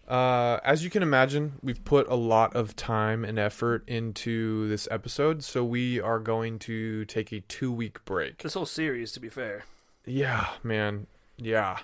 Uh, 0.09 0.59
as 0.65 0.83
you 0.83 0.89
can 0.89 1.03
imagine, 1.03 1.55
we've 1.63 1.85
put 1.85 2.09
a 2.09 2.15
lot 2.15 2.57
of 2.57 2.75
time 2.77 3.27
and 3.27 3.39
effort 3.39 3.87
into 3.87 4.67
this 4.69 4.89
episode, 4.91 5.45
so 5.45 5.63
we 5.63 6.01
are 6.01 6.19
going 6.19 6.59
to 6.61 7.05
take 7.05 7.31
a 7.31 7.41
two 7.41 7.71
week 7.71 8.03
break. 8.07 8.43
This 8.43 8.55
whole 8.55 8.65
series, 8.65 9.13
to 9.13 9.21
be 9.21 9.29
fair. 9.29 9.65
Yeah, 10.07 10.49
man. 10.63 11.09
Yeah. 11.37 11.81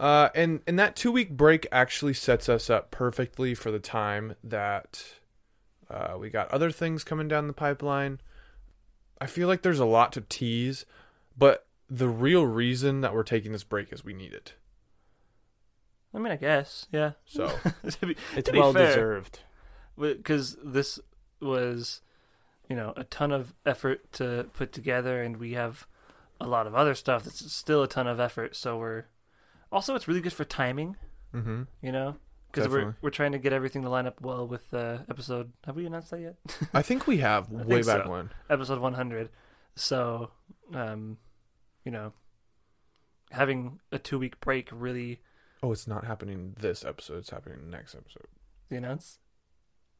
Uh, 0.00 0.30
and 0.34 0.60
and 0.66 0.78
that 0.78 0.96
two 0.96 1.12
week 1.12 1.30
break 1.36 1.68
actually 1.70 2.14
sets 2.14 2.48
us 2.48 2.70
up 2.70 2.90
perfectly 2.90 3.54
for 3.54 3.70
the 3.70 3.78
time 3.78 4.34
that 4.42 5.04
uh, 5.88 6.16
we 6.18 6.28
got 6.28 6.50
other 6.50 6.72
things 6.72 7.04
coming 7.04 7.28
down 7.28 7.46
the 7.46 7.52
pipeline. 7.52 8.20
I 9.20 9.26
feel 9.26 9.46
like 9.46 9.62
there's 9.62 9.78
a 9.78 9.84
lot 9.84 10.12
to 10.12 10.22
tease, 10.22 10.86
but 11.36 11.66
the 11.90 12.08
real 12.08 12.46
reason 12.46 13.00
that 13.00 13.12
we're 13.14 13.22
taking 13.24 13.52
this 13.52 13.64
break 13.64 13.92
is 13.92 14.04
we 14.04 14.14
need 14.14 14.32
it. 14.32 14.54
I 16.14 16.18
mean, 16.18 16.32
I 16.32 16.36
guess, 16.36 16.86
yeah. 16.92 17.12
So 17.24 17.46
to 18.00 18.06
be, 18.06 18.16
It's 18.36 18.46
to 18.46 18.52
be 18.52 18.58
well 18.58 18.72
fair, 18.72 18.86
deserved. 18.88 19.40
because 19.98 20.56
this 20.64 20.98
was, 21.40 22.00
you 22.68 22.76
know, 22.76 22.92
a 22.96 23.04
ton 23.04 23.30
of 23.32 23.54
effort 23.64 24.12
to 24.14 24.46
put 24.54 24.72
together, 24.72 25.22
and 25.22 25.36
we 25.36 25.52
have 25.52 25.86
a 26.40 26.46
lot 26.46 26.66
of 26.66 26.74
other 26.74 26.94
stuff 26.94 27.24
that's 27.24 27.52
still 27.52 27.82
a 27.82 27.88
ton 27.88 28.06
of 28.06 28.18
effort. 28.18 28.56
So 28.56 28.78
we're 28.78 29.04
also 29.70 29.94
it's 29.94 30.08
really 30.08 30.20
good 30.20 30.32
for 30.32 30.44
timing, 30.44 30.96
hmm 31.32 31.62
you 31.80 31.92
know, 31.92 32.16
because 32.50 32.68
we're 32.68 32.96
we're 33.02 33.10
trying 33.10 33.32
to 33.32 33.38
get 33.38 33.52
everything 33.52 33.82
to 33.82 33.88
line 33.88 34.06
up 34.08 34.20
well 34.20 34.46
with 34.48 34.72
uh, 34.74 34.98
episode. 35.08 35.52
Have 35.64 35.76
we 35.76 35.86
announced 35.86 36.10
that 36.10 36.20
yet? 36.20 36.34
I 36.74 36.82
think 36.82 37.06
we 37.06 37.18
have 37.18 37.48
I 37.56 37.62
way 37.62 37.82
back 37.82 38.04
so. 38.04 38.10
when. 38.10 38.30
episode 38.48 38.80
100. 38.80 39.28
So, 39.76 40.30
um, 40.74 41.18
you 41.90 41.96
know, 41.96 42.12
having 43.32 43.80
a 43.90 43.98
two 43.98 44.16
week 44.16 44.38
break 44.38 44.68
really 44.70 45.20
Oh, 45.60 45.72
it's 45.72 45.88
not 45.88 46.04
happening 46.04 46.54
this 46.58 46.84
episode. 46.84 47.18
It's 47.18 47.30
happening 47.30 47.68
next 47.68 47.96
episode. 47.96 48.28
the 48.68 48.76
announce? 48.76 49.18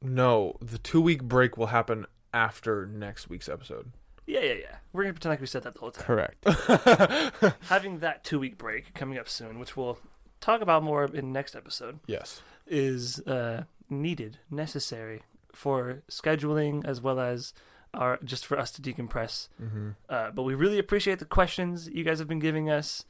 No, 0.00 0.56
the 0.60 0.78
two 0.78 1.00
week 1.00 1.24
break 1.24 1.58
will 1.58 1.66
happen 1.66 2.06
after 2.32 2.86
next 2.86 3.28
week's 3.28 3.48
episode. 3.48 3.90
Yeah, 4.24 4.40
yeah, 4.40 4.54
yeah. 4.54 4.76
We're 4.92 5.02
gonna 5.02 5.14
pretend 5.14 5.32
like 5.32 5.40
we 5.40 5.46
said 5.48 5.64
that 5.64 5.74
the 5.74 5.80
whole 5.80 5.90
time. 5.90 6.04
Correct. 6.04 6.44
Having 7.68 7.98
that 7.98 8.22
two 8.22 8.38
week 8.38 8.56
break 8.56 8.94
coming 8.94 9.18
up 9.18 9.28
soon, 9.28 9.58
which 9.58 9.76
we'll 9.76 9.98
talk 10.40 10.60
about 10.60 10.84
more 10.84 11.06
in 11.06 11.32
next 11.32 11.56
episode, 11.56 11.98
yes. 12.06 12.40
is 12.68 13.18
uh, 13.26 13.64
needed, 13.90 14.38
necessary 14.48 15.22
for 15.52 16.04
scheduling 16.08 16.86
as 16.86 17.00
well 17.00 17.18
as 17.18 17.52
our 17.94 18.18
just 18.24 18.46
for 18.46 18.58
us 18.58 18.70
to 18.72 18.82
decompress. 18.82 19.48
Mm-hmm. 19.62 19.90
Uh, 20.08 20.30
but 20.30 20.42
we 20.42 20.54
really 20.54 20.78
appreciate 20.78 21.18
the 21.18 21.24
questions 21.24 21.88
you 21.88 22.04
guys 22.04 22.18
have 22.18 22.28
been 22.28 22.38
giving 22.38 22.70
us. 22.70 23.04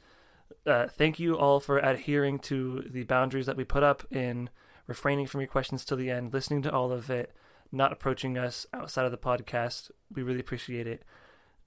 Uh, 0.65 0.87
thank 0.87 1.19
you 1.19 1.37
all 1.37 1.59
for 1.59 1.79
adhering 1.79 2.39
to 2.39 2.83
the 2.89 3.03
boundaries 3.03 3.45
that 3.45 3.57
we 3.57 3.63
put 3.63 3.83
up 3.83 4.05
in 4.11 4.49
refraining 4.87 5.27
from 5.27 5.41
your 5.41 5.47
questions 5.47 5.85
till 5.85 5.97
the 5.97 6.09
end, 6.09 6.33
listening 6.33 6.61
to 6.61 6.71
all 6.71 6.91
of 6.91 7.09
it, 7.09 7.31
not 7.71 7.91
approaching 7.91 8.37
us 8.37 8.65
outside 8.73 9.05
of 9.05 9.11
the 9.11 9.17
podcast. 9.17 9.91
We 10.13 10.23
really 10.23 10.39
appreciate 10.39 10.87
it. 10.87 11.03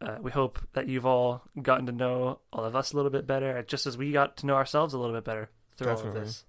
Uh, 0.01 0.16
we 0.20 0.31
hope 0.31 0.59
that 0.74 0.89
you've 0.89 1.07
all 1.07 1.43
gotten 1.62 1.86
to 1.86 1.93
know 1.93 2.41
all 2.53 2.65
of 2.65 2.77
us 2.77 2.93
a 2.93 2.97
little 2.97 3.11
bit 3.11 3.27
better, 3.27 3.62
just 3.62 3.86
as 3.86 3.97
we 3.97 4.12
got 4.12 4.36
to 4.39 4.47
know 4.47 4.55
ourselves 4.55 4.93
a 4.93 4.99
little 4.99 5.15
bit 5.15 5.24
better 5.24 5.49
through 5.77 5.91
all 5.91 5.99
of 5.99 6.15
this. 6.15 6.45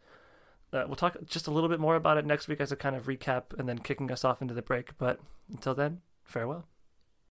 Uh, 0.73 0.83
we'll 0.87 0.95
talk 0.95 1.15
just 1.25 1.47
a 1.47 1.51
little 1.51 1.69
bit 1.69 1.79
more 1.79 1.95
about 1.95 2.17
it 2.17 2.25
next 2.25 2.47
week 2.47 2.59
as 2.59 2.71
a 2.71 2.75
kind 2.75 2.95
of 2.95 3.05
recap 3.05 3.57
and 3.57 3.69
then 3.69 3.79
kicking 3.79 4.11
us 4.11 4.25
off 4.25 4.41
into 4.41 4.53
the 4.53 4.61
break. 4.61 4.97
But 4.97 5.19
until 5.49 5.73
then, 5.73 6.01
farewell. 6.25 6.65